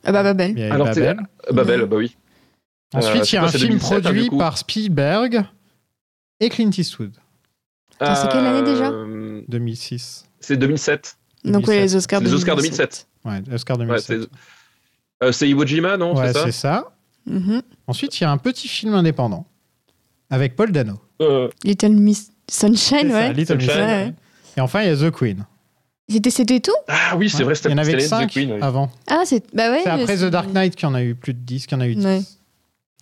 Ah 0.04 0.12
bah 0.12 0.22
Babel. 0.24 0.60
Alors, 0.72 0.88
c'est- 0.92 1.00
Babel. 1.00 1.26
Euh, 1.48 1.52
Babel, 1.52 1.86
bah 1.86 1.96
oui. 1.96 2.16
Ensuite, 2.94 3.22
Euh, 3.22 3.24
il 3.30 3.34
y 3.34 3.38
a 3.38 3.44
un 3.44 3.48
film 3.48 3.62
2007, 3.78 3.92
hein, 3.92 4.00
produit 4.02 4.30
par 4.30 4.58
Spielberg 4.58 5.44
et 6.40 6.48
Clint 6.48 6.70
Eastwood, 6.76 7.12
Attends, 8.00 8.14
c'est 8.14 8.28
quelle 8.28 8.46
année 8.46 8.62
déjà 8.62 8.90
Euh, 8.90 9.42
2006. 9.48 10.24
C'est 10.40 10.56
2007. 10.56 11.16
Donc 11.44 11.66
ouais, 11.66 11.80
les 11.80 11.94
Oscars 11.96 12.20
C'est 12.20 12.26
les 12.26 12.34
Oscars 12.34 12.56
2007. 12.56 13.06
Ouais, 13.24 13.42
Oscar 13.52 13.78
Ouais, 13.78 13.86
2007. 13.86 14.20
c'est 14.22 14.28
euh, 15.26 15.32
c'est 15.32 15.48
Iwo 15.48 15.64
Jima, 15.64 15.96
non 15.96 16.16
Ouais, 16.16 16.28
C'est 16.28 16.32
ça 16.32 16.44
c'est 16.46 16.52
ça. 16.52 16.92
Mhm. 17.26 17.62
Ensuite, 17.86 18.18
il 18.20 18.24
y 18.24 18.26
a 18.26 18.30
un 18.30 18.38
petit 18.38 18.66
film 18.68 18.94
indépendant 18.94 19.46
avec 20.30 20.56
Paul 20.56 20.72
Dano. 20.72 20.94
Euh, 21.20 21.48
Little 21.62 21.90
Miss 21.92 22.32
Sunshine, 22.50 22.76
C'est 23.02 23.08
ça, 23.08 23.14
ouais. 23.14 23.32
Little 23.32 23.56
Miss 23.56 23.66
Sunshine. 23.66 23.80
Ouais, 23.82 23.86
ouais. 24.06 24.14
Et 24.56 24.60
enfin, 24.60 24.82
il 24.82 24.88
y 24.88 24.90
a 24.90 24.96
The 24.96 25.10
Queen. 25.14 25.46
C'était, 26.08 26.30
c'était 26.30 26.60
tout? 26.60 26.72
Ah 26.88 27.16
oui, 27.16 27.30
c'est 27.30 27.38
Ouais. 27.38 27.44
vrai, 27.44 27.52
Il 27.54 27.56
c'était 27.56 27.70
y 27.70 27.74
en 27.74 27.78
avait 27.78 27.92
c'était 27.92 28.02
que 28.02 28.06
The 28.06 28.08
5 28.10 28.30
Queen. 28.30 28.52
oui. 28.52 28.58
avant. 28.60 28.90
Ah, 29.08 29.22
c'est. 29.24 29.44
Bah 29.54 29.70
ouais. 29.70 29.80
C'est 29.84 29.88
après 29.90 30.16
c'est- 30.16 30.26
The 30.26 30.30
Dark 30.30 30.50
Knight 30.52 30.74
qu'il 30.74 30.88
y 30.88 30.90
en 30.90 30.94
a 30.94 31.02
eu 31.02 31.14
plus 31.14 31.32
de 31.34 31.38
10, 31.38 31.66
qu'il 31.66 31.76
y 31.78 31.80
en 31.80 31.84
a 31.84 31.86
eu 31.86 31.94
10. 31.94 32.38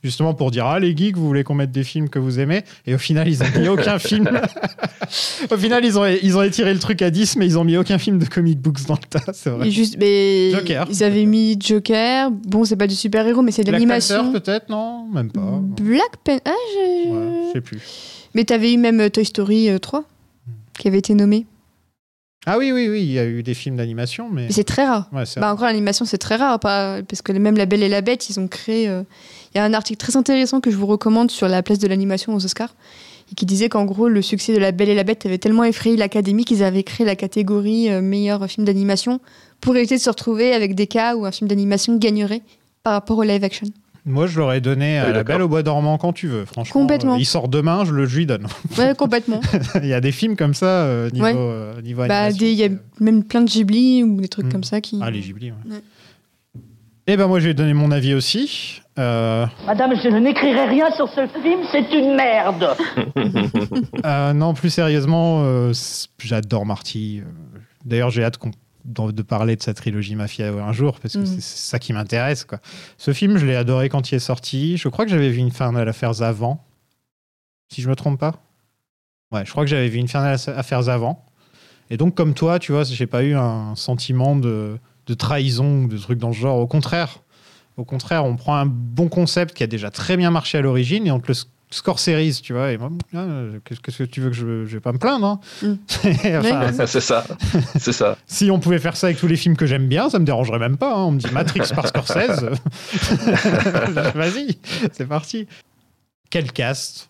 Justement 0.03 0.33
pour 0.33 0.51
dire, 0.51 0.65
ah 0.67 0.81
les 0.81 0.97
geeks, 0.97 1.17
vous 1.17 1.27
voulez 1.27 1.45
qu'on 1.45 1.55
mette 1.55 1.73
des 1.73 1.85
films 1.85 2.09
que 2.09 2.19
vous 2.19 2.41
aimez? 2.41 2.63
Et 2.87 2.95
au 2.95 2.99
final, 2.99 3.29
ils 3.29 3.43
ont 3.43 3.47
mis 3.61 3.69
aucun 3.69 3.99
film. 3.99 4.31
au 5.51 5.57
final, 5.57 5.85
ils 5.85 5.99
ont, 5.99 6.07
ils 6.07 6.37
ont 6.37 6.43
étiré 6.43 6.73
le 6.73 6.79
truc 6.81 7.03
à 7.03 7.11
10, 7.11 7.37
mais 7.37 7.47
ils 7.47 7.59
ont 7.59 7.65
mis 7.65 7.77
aucun 7.77 7.99
film 7.99 8.19
de 8.19 8.25
comic 8.25 8.59
books 8.61 8.87
dans 8.87 8.95
le 8.95 9.07
tas, 9.09 9.33
c'est 9.33 9.51
vrai. 9.51 9.69
Et 9.69 9.71
juste, 9.71 9.97
mais 9.99 10.53
Joker. 10.53 10.87
Ils 10.91 11.03
avaient 11.05 11.27
mis 11.27 11.57
Joker. 11.61 12.31
Bon, 12.31 12.65
c'est 12.65 12.77
pas 12.77 12.87
du 12.87 12.95
super-héros, 12.95 13.43
mais 13.43 13.53
c'est 13.53 13.63
de 13.63 13.71
Black 13.71 13.81
l'animation. 13.81 14.25
Panther, 14.33 14.41
peut-être? 14.41 14.69
Non, 14.71 15.07
même 15.13 15.31
pas. 15.31 15.61
Black 15.83 16.17
Panther. 16.25 16.41
Ah, 16.47 16.51
je... 16.75 17.11
Ouais, 17.11 17.43
je 17.49 17.53
sais 17.53 17.61
plus. 17.61 17.81
Mais 18.35 18.45
t'avais 18.45 18.73
eu 18.73 18.79
même 18.79 19.01
euh, 19.01 19.09
Toy 19.11 19.25
Story 19.25 19.69
euh, 19.69 19.79
3 19.79 20.05
qui 20.79 20.89
avait 20.89 20.99
été 20.99 21.15
nommé. 21.15 21.47
Ah 22.47 22.57
oui, 22.57 22.73
oui, 22.73 22.89
oui, 22.89 23.03
il 23.03 23.13
y 23.13 23.19
a 23.19 23.27
eu 23.27 23.43
des 23.43 23.53
films 23.53 23.77
d'animation, 23.77 24.31
mais. 24.33 24.47
Mais 24.47 24.53
c'est 24.53 24.65
très 24.65 24.87
rare. 24.87 25.11
Ouais, 25.13 25.25
Bah 25.37 25.53
encore 25.53 25.67
l'animation 25.67 26.07
c'est 26.07 26.17
très 26.17 26.37
rare 26.37 26.59
pas, 26.59 27.03
parce 27.03 27.21
que 27.21 27.33
même 27.33 27.55
La 27.59 27.67
Belle 27.67 27.83
et 27.83 27.89
la 27.91 28.01
Bête 28.01 28.31
ils 28.31 28.41
ont 28.41 28.49
créé. 28.49 28.89
euh, 28.89 29.03
Il 29.55 29.59
y 29.59 29.61
a 29.61 29.65
un 29.65 29.75
article 29.75 29.99
très 29.99 30.17
intéressant 30.17 30.61
que 30.61 30.71
je 30.71 30.77
vous 30.77 30.87
recommande 30.87 31.31
sur 31.31 31.49
la 31.49 31.63
place 31.63 31.79
de 31.79 31.89
l'animation 31.89 32.35
aux 32.35 32.45
Oscars 32.45 32.75
et 33.31 33.35
qui 33.35 33.47
disait 33.47 33.69
qu'en 33.69 33.85
gros 33.85 34.09
le 34.09 34.23
succès 34.23 34.53
de 34.55 34.59
La 34.59 34.73
Belle 34.73 34.89
et 34.89 34.95
la 34.95 35.05
Bête 35.05 35.27
avait 35.27 35.39
tellement 35.39 35.65
effrayé 35.65 35.97
l'Académie 35.97 36.45
qu'ils 36.45 36.63
avaient 36.63 36.83
créé 36.85 37.05
la 37.07 37.17
catégorie 37.17 37.91
euh, 37.91 38.01
meilleur 38.01 38.47
film 38.49 38.65
d'animation 38.67 39.21
pour 39.61 39.77
éviter 39.77 39.97
de 39.97 40.01
se 40.01 40.09
retrouver 40.11 40.53
avec 40.53 40.75
des 40.75 40.87
cas 40.87 41.17
où 41.17 41.27
un 41.27 41.31
film 41.33 41.49
d'animation 41.49 41.97
gagnerait 41.97 42.43
par 42.83 42.93
rapport 42.95 43.19
au 43.19 43.23
live 43.25 43.43
action. 43.45 43.67
Moi, 44.07 44.27
je 44.27 44.39
l'aurais 44.39 44.63
donné 44.63 44.99
à 44.99 45.09
Oui, 45.09 45.13
La. 45.13 45.25
Belle 45.25 45.43
au 45.43 45.49
Bois 45.49 45.63
dormant 45.63 45.99
quand 45.99 46.15
tu 46.15 46.27
veux, 46.27 46.47
franchement. 46.47 46.81
Complètement. 46.81 47.15
Euh, 47.17 47.19
Il 47.19 47.27
sort 47.27 47.49
demain, 47.49 47.85
je 47.85 47.93
le 47.93 48.07
je 48.07 48.17
lui 48.17 48.25
donne. 48.27 48.47
Ouais 48.79 48.95
complètement. 48.97 49.41
il 49.83 49.89
y 49.89 49.93
a 49.93 50.01
des 50.01 50.11
films 50.13 50.37
comme 50.37 50.55
ça 50.55 50.85
euh, 50.85 51.11
niveau, 51.11 51.25
Ouais. 51.27 51.35
euh, 51.37 51.83
niveau 51.83 52.07
bah 52.07 52.33
des- 52.33 52.51
il 52.51 52.57
y 52.59 52.65
a 52.65 52.69
même 52.99 53.23
plein 53.25 53.43
de 53.43 53.51
Ghibli 53.51 54.03
ou 54.03 54.19
des 54.21 54.29
trucs 54.29 54.47
Mm. 54.47 54.53
comme 54.53 54.65
ça 54.65 54.81
qui. 54.81 54.99
Ah, 55.03 55.11
les 55.11 55.21
Ghibli, 55.21 55.51
ouais. 55.51 55.57
Ouais. 55.75 55.81
Et 57.07 57.17
ben 57.17 57.27
moi, 57.27 57.41
je 57.41 57.49
vais 57.49 57.55
donner 57.55 57.75
mon 57.75 57.91
avis 57.91 58.15
aussi. 58.15 58.80
Euh, 58.99 59.47
Madame, 59.67 59.93
je 59.95 60.09
n'écrirai 60.09 60.67
rien 60.67 60.91
sur 60.93 61.09
ce 61.09 61.27
film, 61.29 61.61
c'est 61.71 61.91
une 61.93 62.15
merde. 62.17 62.77
euh, 64.05 64.33
non, 64.33 64.53
plus 64.55 64.71
sérieusement, 64.71 65.43
euh, 65.45 65.73
j'adore 66.19 66.67
Marty. 66.67 67.23
D'ailleurs, 67.85 68.11
j'ai 68.11 68.25
hâte 68.25 68.39
de 68.85 69.23
parler 69.23 69.57
de 69.57 69.63
sa 69.63 69.75
trilogie 69.75 70.17
Mafia 70.17 70.49
un 70.49 70.73
jour, 70.73 70.99
parce 71.01 71.15
que 71.15 71.21
Mhm. 71.21 71.27
c'est 71.27 71.41
ça 71.41 71.79
qui 71.79 71.93
m'intéresse. 71.93 72.45
quoi. 72.45 72.59
Ce 72.99 73.13
film, 73.13 73.37
je 73.39 73.47
l'ai 73.47 73.57
adoré 73.57 73.89
quand 73.89 74.11
il 74.11 74.17
est 74.17 74.19
sorti. 74.19 74.77
Je 74.77 74.89
crois 74.89 75.05
que 75.05 75.11
j'avais 75.11 75.31
vu 75.31 75.41
Infernal 75.43 75.89
Affairs 75.89 76.23
avant, 76.23 76.65
si 77.73 77.83
je 77.83 77.89
me 77.89 77.95
trompe 77.95 78.19
pas. 78.19 78.35
Ouais, 79.33 79.45
je 79.47 79.51
crois 79.53 79.63
que 79.65 79.71
j'avais 79.71 79.89
vu 79.89 80.01
Infernal 80.01 80.37
Affairs 80.57 80.89
avant. 80.89 81.25
Et 81.91 81.97
donc, 81.97 82.15
comme 82.15 82.35
toi, 82.35 82.59
tu 82.59 82.73
vois, 82.73 82.83
j'ai 82.85 83.07
pas 83.07 83.23
eu 83.23 83.35
un 83.35 83.75
sentiment 83.77 84.35
de, 84.37 84.79
de 85.07 85.15
trahison 85.15 85.85
ou 85.85 85.89
de 85.89 85.97
trucs 85.99 86.19
dans 86.19 86.29
le 86.29 86.35
genre. 86.35 86.59
Au 86.59 86.67
contraire, 86.67 87.21
au 87.77 87.85
contraire, 87.85 88.25
on 88.25 88.37
prend 88.37 88.57
un 88.57 88.67
bon 88.67 89.09
concept 89.09 89.55
qui 89.57 89.63
a 89.63 89.67
déjà 89.67 89.91
très 89.91 90.17
bien 90.17 90.31
marché 90.31 90.59
à 90.59 90.61
l'origine 90.61 91.07
et 91.07 91.11
on 91.11 91.21
te 91.21 91.29
le 91.29 91.35
score 91.73 91.99
series, 92.01 92.41
tu 92.43 92.53
vois. 92.53 92.73
Et 92.73 92.79
moi, 92.79 92.91
ah, 93.15 93.27
qu'est-ce 93.65 93.99
que 93.99 94.03
tu 94.05 94.21
veux 94.21 94.29
que 94.31 94.35
je, 94.37 94.65
je 94.67 94.73
vais 94.77 94.81
pas 94.81 94.93
me 94.93 94.99
plaindre 94.99 95.25
hein. 95.27 95.41
Mm. 95.63 95.75
Enfin, 96.39 96.73
c'est 96.87 97.01
ça, 97.01 97.25
c'est 97.79 97.93
ça. 97.93 98.17
si 98.27 98.51
on 98.51 98.59
pouvait 98.59 98.79
faire 98.81 98.97
ça 98.97 99.07
avec 99.07 99.19
tous 99.19 99.29
les 99.29 99.37
films 99.37 99.57
que 99.57 99.67
j'aime 99.67 99.87
bien, 99.87 100.11
ça 100.11 100.19
me 100.19 100.25
dérangerait 100.25 100.59
même 100.59 100.77
pas. 100.77 100.93
hein. 100.95 101.05
On 101.05 101.13
me 101.13 101.19
dit 101.19 101.31
Matrix 101.33 101.63
par 101.75 101.87
Scorsese. 101.87 102.45
Vas-y, 104.15 104.59
c'est 104.93 105.07
parti. 105.07 105.47
Quel 106.31 106.53
cast? 106.53 107.09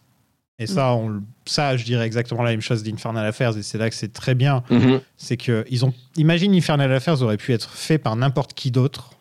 Et 0.58 0.66
ça, 0.66 0.92
on, 0.92 1.08
le- 1.08 1.22
ça, 1.46 1.76
je 1.78 1.84
dirais 1.84 2.04
exactement 2.04 2.42
la 2.42 2.50
même 2.50 2.60
chose 2.60 2.82
d'Infernal 2.82 3.24
Affairs, 3.24 3.56
et 3.56 3.62
c'est 3.62 3.78
là 3.78 3.88
que 3.88 3.96
c'est 3.96 4.12
très 4.12 4.34
bien. 4.34 4.62
Mhm. 4.70 5.00
C'est 5.16 5.38
que 5.38 5.64
ils 5.70 5.86
ont. 5.86 5.94
Imagine 6.16 6.54
Infernal 6.54 6.92
Affairs 6.92 7.22
aurait 7.22 7.38
pu 7.38 7.54
être 7.54 7.70
fait 7.70 7.96
par 7.96 8.14
n'importe 8.14 8.52
qui 8.52 8.70
d'autre. 8.70 9.12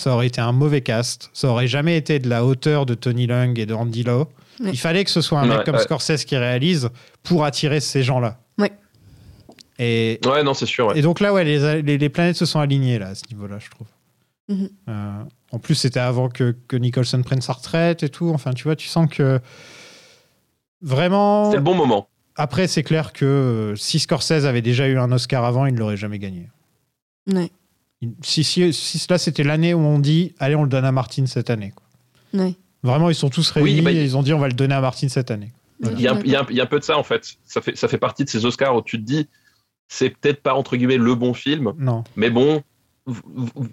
Ça 0.00 0.14
aurait 0.14 0.28
été 0.28 0.40
un 0.40 0.52
mauvais 0.52 0.80
cast. 0.80 1.28
Ça 1.34 1.48
aurait 1.48 1.66
jamais 1.66 1.96
été 1.96 2.18
de 2.18 2.28
la 2.28 2.44
hauteur 2.44 2.86
de 2.86 2.94
Tony 2.94 3.26
Lung 3.26 3.58
et 3.58 3.66
de 3.66 3.74
Andy 3.74 4.02
Lau. 4.02 4.28
Ouais. 4.60 4.70
Il 4.72 4.78
fallait 4.78 5.04
que 5.04 5.10
ce 5.10 5.20
soit 5.20 5.40
un 5.40 5.46
mec 5.46 5.58
Ouais, 5.58 5.64
comme 5.64 5.74
ouais. 5.76 5.82
Scorsese 5.82 6.24
qui 6.24 6.36
réalise 6.36 6.88
pour 7.22 7.44
attirer 7.44 7.80
ces 7.80 8.02
gens-là. 8.02 8.38
Ouais. 8.58 8.72
Et 9.78 10.18
Ouais, 10.24 10.42
non, 10.42 10.54
c'est 10.54 10.66
sûr. 10.66 10.86
ouais. 10.88 10.98
et 10.98 11.02
donc 11.02 11.20
là, 11.20 11.32
ouais, 11.34 11.44
les, 11.44 11.82
les, 11.82 11.98
les 11.98 12.08
planètes 12.08 12.36
se 12.36 12.46
sont 12.46 12.60
alignées 12.60 12.98
là, 12.98 13.08
à 13.08 13.14
ce 13.14 13.24
niveau-là, 13.30 13.58
je 13.58 13.68
trouve. 13.70 13.86
Mhm. 14.48 14.70
Euh, 14.88 15.22
en 15.52 15.58
plus, 15.58 15.74
c'était 15.74 16.00
avant 16.00 16.28
que, 16.28 16.56
que 16.66 16.76
Nicholson 16.76 17.22
prenne 17.22 17.40
sa 17.42 17.52
retraite 17.52 18.02
et 18.02 18.08
tout. 18.08 18.30
Enfin, 18.34 18.52
tu 18.52 18.64
vois, 18.64 18.76
tu 18.76 18.88
sens 18.88 19.08
que 19.10 19.38
vraiment. 20.82 21.46
C'était 21.46 21.56
le 21.58 21.62
bon 21.62 21.74
moment. 21.74 22.08
Après, 22.36 22.66
c'est 22.68 22.82
clair 22.82 23.12
que 23.12 23.24
euh, 23.26 23.76
si 23.76 23.98
Scorsese 23.98 24.46
avait 24.46 24.62
déjà 24.62 24.88
eu 24.88 24.98
un 24.98 25.12
Oscar 25.12 25.44
avant, 25.44 25.66
il 25.66 25.74
ne 25.74 25.78
l'aurait 25.78 25.96
jamais 25.98 26.18
gagné. 26.18 26.48
Ouais. 27.30 27.50
Si, 28.22 28.44
si, 28.44 28.72
si 28.72 28.98
cela 28.98 29.18
c'était 29.18 29.42
l'année 29.42 29.74
où 29.74 29.80
on 29.80 29.98
dit 29.98 30.34
allez, 30.38 30.54
on 30.56 30.62
le 30.62 30.68
donne 30.70 30.84
à 30.86 30.92
Martin 30.92 31.26
cette 31.26 31.50
année. 31.50 31.72
quoi. 31.74 32.42
Ouais. 32.44 32.54
Vraiment, 32.82 33.10
ils 33.10 33.14
sont 33.14 33.28
tous 33.28 33.50
réunis 33.50 33.74
Oui, 33.76 33.80
bah, 33.82 33.92
et 33.92 34.02
ils 34.02 34.16
ont 34.16 34.22
dit 34.22 34.32
on 34.32 34.38
va 34.38 34.48
le 34.48 34.54
donner 34.54 34.74
à 34.74 34.80
Martin 34.80 35.08
cette 35.08 35.30
année. 35.30 35.52
Il 35.82 36.00
y, 36.00 36.08
a, 36.08 36.14
un- 36.14 36.20
il 36.24 36.30
y 36.30 36.36
a 36.36 36.40
un- 36.40 36.46
il 36.50 36.56
y 36.56 36.60
a 36.60 36.64
un 36.64 36.66
peu 36.66 36.78
de 36.78 36.84
ça 36.84 36.96
en 36.98 37.02
fait. 37.02 37.36
Ça 37.46 37.60
fait, 37.60 37.76
ça 37.76 37.88
fait 37.88 37.98
partie 37.98 38.24
de 38.24 38.30
ces 38.30 38.44
Oscars 38.46 38.74
où 38.76 38.82
tu 38.82 38.98
te 38.98 39.02
dis, 39.04 39.28
c'est 39.88 40.10
peut-être 40.10 40.42
pas 40.42 40.54
entre 40.54 40.76
guillemets 40.76 40.96
le 40.96 41.14
bon 41.14 41.34
film, 41.34 41.72
Non. 41.78 42.04
mais 42.16 42.30
bon, 42.30 42.62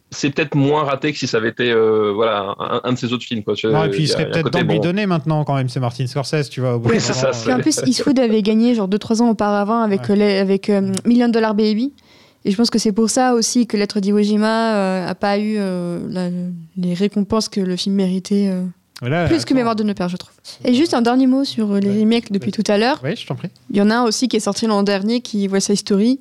c'est 0.10 0.30
peut-être 0.32 0.56
moins 0.56 0.84
raté 0.84 1.12
que 1.14 1.20
si 1.20 1.28
ça 1.28 1.38
avait 1.38 1.50
été 1.50 1.72
euh, 1.72 2.12
voilà 2.14 2.56
un, 2.60 2.82
un 2.84 2.94
de 2.94 2.98
ces 2.98 3.14
autres 3.14 3.24
films. 3.26 3.44
Quoi. 3.44 3.54
Non, 3.66 3.84
et 3.86 3.90
puis 3.90 4.04
il 4.04 4.08
serait 4.08 4.30
peut-être 4.30 4.50
temps 4.50 4.60
de 4.60 4.64
lui 4.66 4.76
bon. 4.78 4.82
donner 4.84 5.06
maintenant 5.06 5.44
quand 5.44 5.56
même, 5.56 5.70
c'est 5.70 5.80
Martin 5.80 6.08
Scorsese, 6.08 6.50
tu 6.50 6.62
vois. 6.62 6.76
au 6.76 6.80
bout 6.80 6.90
Oui, 6.90 6.96
moment, 7.00 7.14
ça, 7.14 7.32
Puis 7.32 7.54
en 7.54 7.60
plus, 7.60 7.80
Eastwood 7.86 8.20
avait 8.20 8.42
gagné 8.42 8.74
genre 8.76 8.88
2-3 8.90 9.22
ans 9.22 9.30
auparavant 9.30 9.82
avec, 9.82 10.02
Ouais. 10.04 10.12
euh, 10.12 10.16
les- 10.16 10.38
avec 10.38 10.70
euh, 10.70 10.92
Million 11.06 11.30
Dollar 11.30 11.54
Baby. 11.56 11.94
Et 12.46 12.52
je 12.52 12.56
pense 12.58 12.70
que 12.70 12.80
c'est 12.80 12.92
pour 12.92 13.10
ça 13.10 13.34
aussi 13.34 13.68
que 13.68 13.76
Lettre 13.78 14.00
d'Iwo 14.00 14.22
Jima 14.22 14.76
euh, 14.76 15.08
a 15.08 15.16
pas 15.16 15.38
eu 15.38 15.56
euh, 15.58 16.00
la- 16.10 16.30
les 16.78 16.94
récompenses 16.94 17.50
que 17.50 17.60
le 17.60 17.76
film 17.76 17.96
méritait. 17.96 18.48
euh, 18.50 18.64
Voilà, 19.02 19.28
plus 19.28 19.44
que. 19.46 19.54
Mémoire 19.54 19.76
de 19.76 19.84
nos 19.84 19.94
pères, 19.94 20.10
je 20.10 20.18
trouve. 20.18 20.34
Et 20.64 20.74
juste 20.74 20.94
un 20.94 21.02
dernier 21.02 21.28
mot 21.28 21.44
sur 21.44 21.72
euh, 21.74 21.80
les 21.80 21.90
Ouais. 21.90 22.00
remakes 22.02 22.32
depuis 22.32 22.52
tout 22.52 22.64
à 22.68 22.78
l'heure. 22.78 23.00
Oui, 23.04 23.16
je 23.16 23.26
t'en 23.28 23.36
prie. 23.36 23.50
Il 23.70 23.76
y 23.78 23.82
en 23.82 23.90
a 23.90 23.96
un 23.98 24.04
aussi 24.04 24.28
qui 24.28 24.38
est 24.38 24.42
sorti 24.42 24.66
l'an 24.68 24.84
dernier, 24.84 25.22
qui 25.22 25.48
West 25.48 25.68
Side 25.68 25.76
Story, 25.78 26.20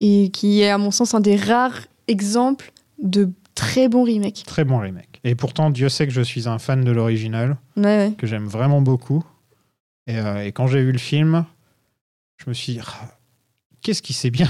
et 0.00 0.28
qui 0.30 0.60
est 0.62 0.70
à 0.70 0.78
mon 0.78 0.90
sens 0.90 1.14
un 1.14 1.20
des 1.20 1.36
rares 1.36 1.80
exemples 2.08 2.72
de 3.02 3.28
très 3.54 3.88
bons 3.88 4.04
remakes. 4.04 4.44
Très 4.46 4.64
bon 4.64 4.78
remake. 4.78 5.20
Et 5.24 5.34
pourtant, 5.34 5.70
Dieu 5.70 5.88
sait 5.88 6.06
que 6.06 6.12
je 6.12 6.20
suis 6.22 6.46
un 6.48 6.58
fan 6.58 6.84
de 6.84 6.90
l'original, 6.92 7.56
Ouais, 7.76 8.12
que 8.16 8.26
j'aime 8.26 8.46
vraiment 8.46 8.80
beaucoup. 8.82 9.24
Et, 10.06 10.18
euh, 10.18 10.44
et 10.44 10.52
quand 10.52 10.66
j'ai 10.68 10.82
vu 10.84 10.92
le 10.92 10.98
film, 10.98 11.44
je 12.36 12.48
me 12.48 12.54
suis 12.54 12.74
dit, 12.74 12.80
Ah, 12.86 13.08
qu'est-ce 13.86 14.02
qui 14.02 14.12
c'est 14.12 14.30
bien 14.30 14.48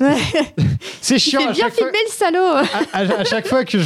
Ouais. 0.00 0.16
C'est 1.00 1.16
Il 1.16 1.20
chiant 1.20 1.40
fait 1.40 1.46
à 1.48 1.52
bien 1.52 1.68
fois, 1.70 1.76
filmer 1.76 1.98
le 2.06 2.12
salaud 2.12 2.38
à, 2.38 2.64
à- 2.92 3.20
à 3.20 3.24
chaque 3.24 3.46
fois 3.48 3.64
que 3.64 3.78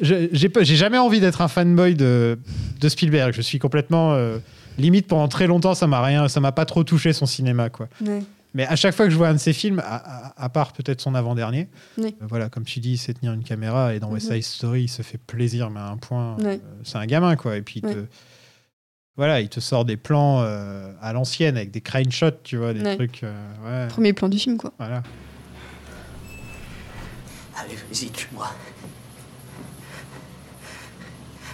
j'ai 0.00 0.30
j'ai 0.32 0.76
jamais 0.76 0.98
envie 0.98 1.20
d'être 1.20 1.40
un 1.40 1.48
fanboy 1.48 1.94
de, 1.94 2.38
de 2.80 2.88
Spielberg. 2.88 3.32
Je 3.34 3.40
suis 3.40 3.58
complètement 3.58 4.12
euh, 4.14 4.38
limite 4.78 5.06
pendant 5.06 5.28
très 5.28 5.46
longtemps, 5.46 5.74
ça 5.74 5.86
m'a 5.86 6.02
rien, 6.02 6.28
ça 6.28 6.40
m'a 6.40 6.52
pas 6.52 6.66
trop 6.66 6.84
touché 6.84 7.12
son 7.12 7.26
cinéma 7.26 7.70
quoi. 7.70 7.88
Ouais. 8.04 8.22
Mais 8.54 8.66
à 8.66 8.76
chaque 8.76 8.94
fois 8.94 9.04
que 9.06 9.10
je 9.10 9.16
vois 9.16 9.28
un 9.28 9.34
de 9.34 9.38
ses 9.38 9.52
films, 9.52 9.80
à, 9.80 9.96
à- 10.28 10.44
à 10.44 10.48
part 10.48 10.72
peut-être 10.72 11.00
son 11.00 11.14
avant-dernier, 11.14 11.68
Oui. 11.98 12.14
euh, 12.22 12.26
voilà, 12.28 12.48
comme 12.48 12.64
tu 12.64 12.80
dis, 12.80 12.92
il 12.92 12.96
sait 12.98 13.12
tenir 13.14 13.32
une 13.34 13.44
caméra 13.44 13.94
et 13.94 14.00
dans 14.00 14.10
West 14.10 14.32
Side 14.32 14.42
Story, 14.42 14.84
il 14.84 14.88
se 14.88 15.02
fait 15.02 15.18
plaisir, 15.18 15.68
mais 15.70 15.80
à 15.80 15.88
un 15.88 15.96
point, 15.98 16.36
Oui. 16.38 16.44
euh, 16.46 16.56
c'est 16.84 16.96
un 16.98 17.06
gamin 17.06 17.36
quoi. 17.36 17.56
Et 17.56 17.62
puis 17.62 17.80
il 17.84 17.90
te. 17.90 17.98
Voilà, 19.16 19.40
il 19.40 19.48
te 19.48 19.60
sort 19.60 19.84
des 19.84 19.96
plans 19.96 20.42
euh, 20.42 20.92
à 21.00 21.12
l'ancienne 21.12 21.56
avec 21.56 21.70
des 21.70 21.80
crane 21.80 22.12
shots, 22.12 22.42
tu 22.44 22.58
vois, 22.58 22.74
des 22.74 22.96
trucs, 22.96 23.22
euh, 23.22 23.32
ouais, 23.64 23.88
Premier 23.88 24.12
plan 24.12 24.28
du 24.28 24.38
film, 24.38 24.58
quoi. 24.58 24.72
voilà. 24.78 25.02
Allez, 27.56 27.74
vas-y, 27.74 28.10
tue-moi. 28.10 28.50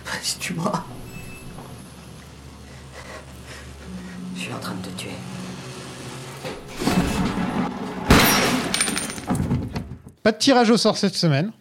Vas-y, 0.05 0.39
tue-moi. 0.41 0.85
Je 4.35 4.41
suis 4.41 4.53
en 4.53 4.59
train 4.59 4.75
de 4.75 4.89
te 4.89 4.99
tuer. 4.99 5.11
Pas 10.25 10.33
de 10.33 10.39
tirage 10.39 10.71
au 10.71 10.77
sort 10.77 10.97
cette 10.97 11.15
semaine, 11.15 11.53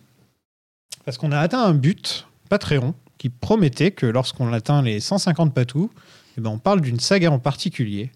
parce 1.06 1.18
qu'on 1.18 1.32
a 1.32 1.40
atteint 1.40 1.64
un 1.64 1.74
but 1.74 2.28
Patreon 2.50 2.96
qui 3.22 3.30
promettait 3.30 3.92
que 3.92 4.08
lorsqu'on 4.08 4.52
atteint 4.52 4.82
les 4.82 5.00
150 5.00 5.54
patous, 5.54 5.92
eh 6.40 6.42
ben 6.42 6.50
on 6.50 6.58
parle 6.58 6.82
d'une 6.82 7.00
saga 7.00 7.30
en 7.30 7.38
particulier. 7.38 8.12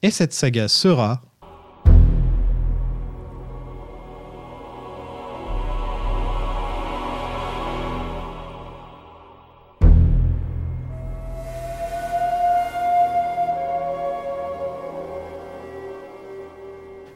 Et 0.00 0.12
cette 0.12 0.32
saga 0.32 0.68
sera. 0.68 1.22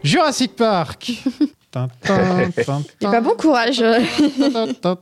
Jurassic 0.02 0.56
Park 0.56 1.12
Et 1.74 3.04
pas 3.06 3.20
bon 3.20 3.34
courage. 3.36 3.82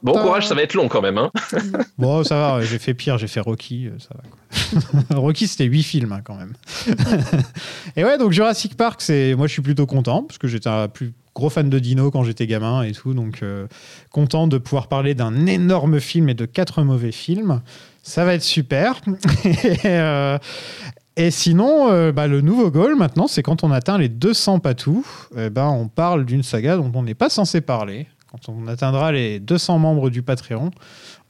Bon 0.03 0.13
courage, 0.13 0.47
ça 0.47 0.55
va 0.55 0.63
être 0.63 0.75
long 0.75 0.89
quand 0.89 1.03
même. 1.03 1.19
Hein. 1.19 1.31
Bon, 1.99 2.25
ça 2.25 2.37
va, 2.37 2.63
j'ai 2.63 2.79
fait 2.79 2.95
pire, 2.95 3.19
j'ai 3.19 3.27
fait 3.27 3.41
Rocky, 3.41 3.87
euh, 3.87 3.99
ça 3.99 4.09
va 4.15 4.23
quoi. 4.29 5.17
Rocky, 5.21 5.47
c'était 5.47 5.65
8 5.65 5.83
films 5.83 6.13
hein, 6.13 6.21
quand 6.25 6.37
même. 6.37 6.55
et 7.97 8.05
ouais, 8.05 8.17
donc 8.17 8.33
Jurassic 8.33 8.77
Park, 8.77 9.03
c'est 9.03 9.35
moi 9.35 9.47
je 9.47 9.53
suis 9.53 9.63
plutôt 9.63 9.87
content 9.87 10.23
parce 10.23 10.39
que 10.39 10.49
j'étais 10.49 10.69
un 10.69 10.89
plus 10.89 11.13
gros 11.35 11.51
fan 11.51 11.69
de 11.69 11.79
dino 11.79 12.11
quand 12.11 12.23
j'étais 12.25 12.47
gamin 12.47 12.83
et 12.83 12.93
tout, 12.93 13.15
donc 13.15 13.43
euh, 13.43 13.67
content 14.11 14.47
de 14.47 14.59
pouvoir 14.59 14.89
parler 14.89 15.15
d'un 15.15 15.47
énorme 15.47 16.01
film 16.01 16.29
et 16.29 16.35
de 16.35 16.47
quatre 16.47 16.83
mauvais 16.83 17.13
films. 17.13 17.61
Ça 18.03 18.25
va 18.25 18.35
être 18.35 18.43
super. 18.43 19.01
et, 19.45 19.79
euh, 19.85 20.39
et 21.21 21.31
sinon, 21.31 21.93
euh, 21.93 22.13
bah, 22.13 22.27
le 22.27 22.41
nouveau 22.41 22.71
goal 22.71 22.97
maintenant, 22.97 23.27
c'est 23.27 23.43
quand 23.43 23.63
on 23.63 23.71
atteint 23.71 23.99
les 23.99 24.09
200 24.09 24.61
patous, 24.61 25.05
eh 25.37 25.51
ben, 25.51 25.67
on 25.67 25.87
parle 25.87 26.25
d'une 26.25 26.43
saga 26.43 26.79
dont 26.79 26.91
on 26.95 27.03
n'est 27.03 27.13
pas 27.13 27.29
censé 27.29 27.61
parler. 27.61 28.07
Quand 28.31 28.49
on 28.49 28.67
atteindra 28.67 29.13
les 29.13 29.39
200 29.39 29.79
membres 29.79 30.09
du 30.09 30.23
Patreon, 30.23 30.71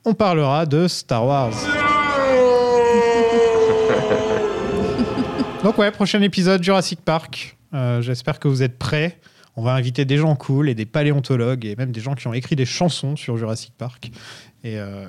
on 0.04 0.14
parlera 0.14 0.64
de 0.64 0.86
Star 0.86 1.26
Wars. 1.26 1.50
Donc 5.64 5.76
ouais, 5.76 5.90
prochain 5.90 6.22
épisode 6.22 6.62
Jurassic 6.62 7.00
Park. 7.00 7.56
Euh, 7.74 8.00
J'espère 8.00 8.38
que 8.38 8.46
vous 8.46 8.62
êtes 8.62 8.78
prêts. 8.78 9.18
On 9.56 9.62
va 9.62 9.74
inviter 9.74 10.04
des 10.04 10.18
gens 10.18 10.36
cool 10.36 10.68
et 10.68 10.76
des 10.76 10.86
paléontologues 10.86 11.66
et 11.66 11.74
même 11.74 11.90
des 11.90 12.00
gens 12.00 12.14
qui 12.14 12.28
ont 12.28 12.32
écrit 12.32 12.54
des 12.54 12.64
chansons 12.64 13.16
sur 13.16 13.36
Jurassic 13.36 13.74
Park. 13.76 14.12
Et, 14.62 14.78
euh, 14.78 15.05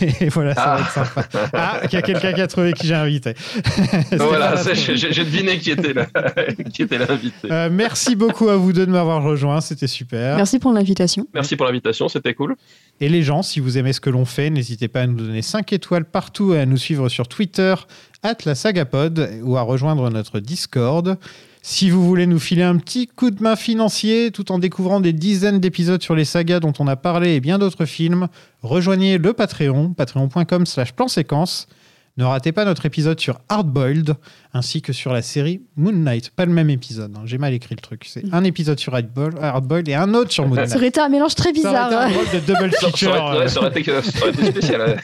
et- 0.00 0.24
et 0.24 0.28
voilà, 0.30 0.54
ça 0.54 0.76
va 0.76 0.80
être 0.80 0.90
sympa. 0.92 1.26
Ah, 1.52 1.80
il 1.84 1.92
y 1.92 1.96
a 1.96 2.02
quelqu'un 2.02 2.32
qui 2.32 2.40
a 2.40 2.46
trouvé 2.46 2.72
qui 2.72 2.86
j'ai 2.86 2.94
invité. 2.94 3.34
voilà, 4.12 4.54
j'ai 4.72 5.24
deviné 5.24 5.58
qui 5.58 5.70
était 5.72 5.92
là, 5.92 6.06
qui 6.72 6.82
était 6.82 6.98
l'invité. 6.98 7.48
Euh, 7.50 7.68
merci 7.70 8.16
beaucoup 8.16 8.48
à 8.48 8.56
vous 8.56 8.72
deux 8.72 8.86
de 8.86 8.90
m'avoir 8.90 9.22
rejoint, 9.22 9.60
c'était 9.60 9.86
super. 9.86 10.36
Merci 10.36 10.58
pour 10.58 10.72
l'invitation. 10.72 11.26
Merci 11.34 11.56
pour 11.56 11.66
l'invitation, 11.66 12.08
c'était 12.08 12.32
cool. 12.34 12.56
Et 13.00 13.08
les 13.10 13.22
gens, 13.22 13.42
si 13.42 13.60
vous 13.60 13.76
aimez 13.76 13.92
ce 13.92 14.00
que 14.00 14.10
l'on 14.10 14.24
fait, 14.24 14.48
n'hésitez 14.50 14.88
pas 14.88 15.02
à 15.02 15.06
nous 15.06 15.16
donner 15.16 15.42
5 15.42 15.72
étoiles 15.72 16.04
partout 16.06 16.54
et 16.54 16.60
à 16.60 16.66
nous 16.66 16.76
suivre 16.78 17.08
sur 17.10 17.28
Twitter, 17.28 17.74
at 18.22 18.36
la 18.46 18.54
sagapod, 18.54 19.28
ou 19.42 19.56
à 19.58 19.62
rejoindre 19.62 20.08
notre 20.10 20.40
Discord. 20.40 21.18
Si 21.66 21.88
vous 21.88 22.06
voulez 22.06 22.26
nous 22.26 22.38
filer 22.38 22.62
un 22.62 22.76
petit 22.76 23.06
coup 23.06 23.30
de 23.30 23.42
main 23.42 23.56
financier 23.56 24.30
tout 24.30 24.52
en 24.52 24.58
découvrant 24.58 25.00
des 25.00 25.14
dizaines 25.14 25.60
d'épisodes 25.60 26.02
sur 26.02 26.14
les 26.14 26.26
sagas 26.26 26.60
dont 26.60 26.74
on 26.78 26.86
a 26.86 26.94
parlé 26.94 27.36
et 27.36 27.40
bien 27.40 27.58
d'autres 27.58 27.86
films, 27.86 28.28
rejoignez 28.60 29.16
le 29.16 29.32
Patreon, 29.32 29.94
patreon.com 29.94 30.66
slash 30.66 30.92
plan 30.92 31.08
séquence. 31.08 31.66
Ne 32.16 32.22
ratez 32.24 32.52
pas 32.52 32.64
notre 32.64 32.86
épisode 32.86 33.18
sur 33.18 33.40
Hardboiled 33.48 34.14
ainsi 34.52 34.82
que 34.82 34.92
sur 34.92 35.12
la 35.12 35.20
série 35.20 35.62
Moon 35.76 35.90
Knight. 35.92 36.30
Pas 36.30 36.44
le 36.44 36.52
même 36.52 36.70
épisode, 36.70 37.12
hein, 37.16 37.22
j'ai 37.24 37.38
mal 37.38 37.52
écrit 37.52 37.74
le 37.74 37.80
truc. 37.80 38.04
C'est 38.08 38.22
un 38.32 38.44
épisode 38.44 38.78
sur 38.78 38.94
Hardboiled 38.94 39.88
et 39.88 39.94
un 39.94 40.14
autre 40.14 40.30
sur 40.30 40.46
Moon 40.46 40.54
Knight. 40.54 40.68
Ça 40.68 40.76
aurait 40.76 40.86
été 40.86 41.00
un 41.00 41.08
mélange 41.08 41.34
très 41.34 41.52
Ça 41.52 41.68
aurait 41.70 41.88
bizarre. 41.88 42.08
été 42.08 42.14
un 42.14 42.22
drôle 42.22 42.40
de 42.40 42.52
double 42.52 42.70
feature. 42.78 43.48
ça 43.48 43.60
aurait 43.60 43.80
été, 43.80 43.92
spécial. 44.02 45.02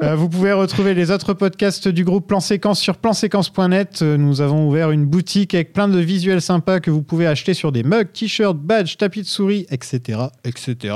vous 0.16 0.28
pouvez 0.28 0.52
retrouver 0.52 0.94
les 0.94 1.12
autres 1.12 1.32
podcasts 1.32 1.86
du 1.86 2.02
groupe 2.04 2.26
Plan 2.26 2.40
Séquence 2.40 2.80
sur 2.80 2.96
planséquence.net. 2.96 4.00
Euh, 4.02 4.16
Nous 4.16 4.40
avons 4.40 4.66
ouvert 4.66 4.90
une 4.90 5.06
boutique 5.06 5.54
avec 5.54 5.72
plein 5.72 5.86
de 5.86 6.00
visuels 6.00 6.42
sympas 6.42 6.80
que 6.80 6.90
vous 6.90 7.02
pouvez 7.02 7.28
acheter 7.28 7.54
sur 7.54 7.70
des 7.70 7.84
mugs, 7.84 8.12
t-shirts, 8.12 8.58
badges, 8.58 8.96
tapis 8.96 9.22
de 9.22 9.28
souris, 9.28 9.64
etc., 9.70 10.18
etc. 10.44 10.92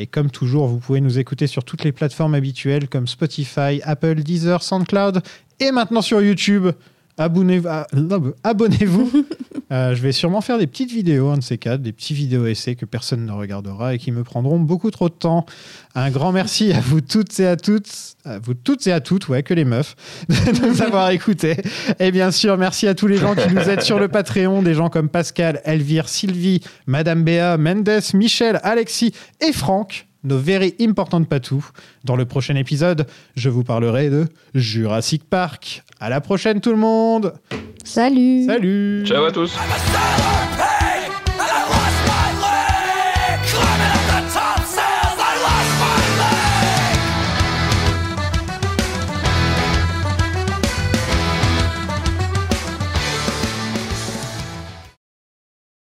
Et 0.00 0.06
comme 0.06 0.30
toujours, 0.30 0.66
vous 0.66 0.78
pouvez 0.78 1.02
nous 1.02 1.18
écouter 1.18 1.46
sur 1.46 1.62
toutes 1.62 1.84
les 1.84 1.92
plateformes 1.92 2.34
habituelles 2.34 2.88
comme 2.88 3.06
Spotify, 3.06 3.82
Apple, 3.82 4.14
Deezer, 4.22 4.62
SoundCloud 4.62 5.20
et 5.58 5.72
maintenant 5.72 6.00
sur 6.00 6.22
YouTube. 6.22 6.68
Abonnez- 7.20 7.62
ah, 7.68 7.86
Abonnez-vous. 8.42 9.10
Euh, 9.72 9.94
je 9.94 10.02
vais 10.02 10.10
sûrement 10.10 10.40
faire 10.40 10.58
des 10.58 10.66
petites 10.66 10.90
vidéos, 10.90 11.28
un 11.28 11.38
de 11.38 11.44
ces 11.44 11.56
quatre, 11.56 11.80
des 11.80 11.92
petits 11.92 12.12
vidéos 12.12 12.44
essais 12.46 12.74
que 12.74 12.84
personne 12.84 13.24
ne 13.24 13.30
regardera 13.30 13.94
et 13.94 13.98
qui 13.98 14.10
me 14.10 14.24
prendront 14.24 14.58
beaucoup 14.58 14.90
trop 14.90 15.08
de 15.08 15.14
temps. 15.14 15.46
Un 15.94 16.10
grand 16.10 16.32
merci 16.32 16.72
à 16.72 16.80
vous 16.80 17.00
toutes 17.00 17.38
et 17.38 17.46
à 17.46 17.54
toutes, 17.56 17.88
à 18.24 18.40
vous 18.40 18.54
toutes 18.54 18.88
et 18.88 18.92
à 18.92 18.98
toutes, 18.98 19.28
ouais, 19.28 19.44
que 19.44 19.54
les 19.54 19.64
meufs, 19.64 19.94
de 20.28 20.66
nous 20.66 20.82
avoir 20.82 21.10
écoutés. 21.10 21.56
Et 22.00 22.10
bien 22.10 22.32
sûr, 22.32 22.58
merci 22.58 22.88
à 22.88 22.96
tous 22.96 23.06
les 23.06 23.16
gens 23.16 23.36
qui 23.36 23.48
nous 23.54 23.60
aident 23.60 23.82
sur 23.82 24.00
le 24.00 24.08
Patreon, 24.08 24.60
des 24.60 24.74
gens 24.74 24.88
comme 24.88 25.08
Pascal, 25.08 25.60
Elvire, 25.64 26.08
Sylvie, 26.08 26.62
Madame 26.88 27.22
Béa, 27.22 27.56
Mendes, 27.56 28.00
Michel, 28.14 28.58
Alexis 28.64 29.12
et 29.40 29.52
Franck, 29.52 30.08
nos 30.24 30.38
very 30.38 30.74
important 30.80 31.24
patous. 31.24 31.72
Dans 32.04 32.16
le 32.16 32.24
prochain 32.24 32.56
épisode, 32.56 33.06
je 33.36 33.48
vous 33.48 33.64
parlerai 33.64 34.10
de 34.10 34.26
Jurassic 34.54 35.24
Park. 35.28 35.82
À 36.00 36.08
la 36.08 36.20
prochaine 36.20 36.60
tout 36.60 36.70
le 36.70 36.76
monde 36.76 37.34
Salut 37.84 38.44
Salut 38.44 39.04
Ciao 39.06 39.24
à 39.24 39.32
tous. 39.32 39.54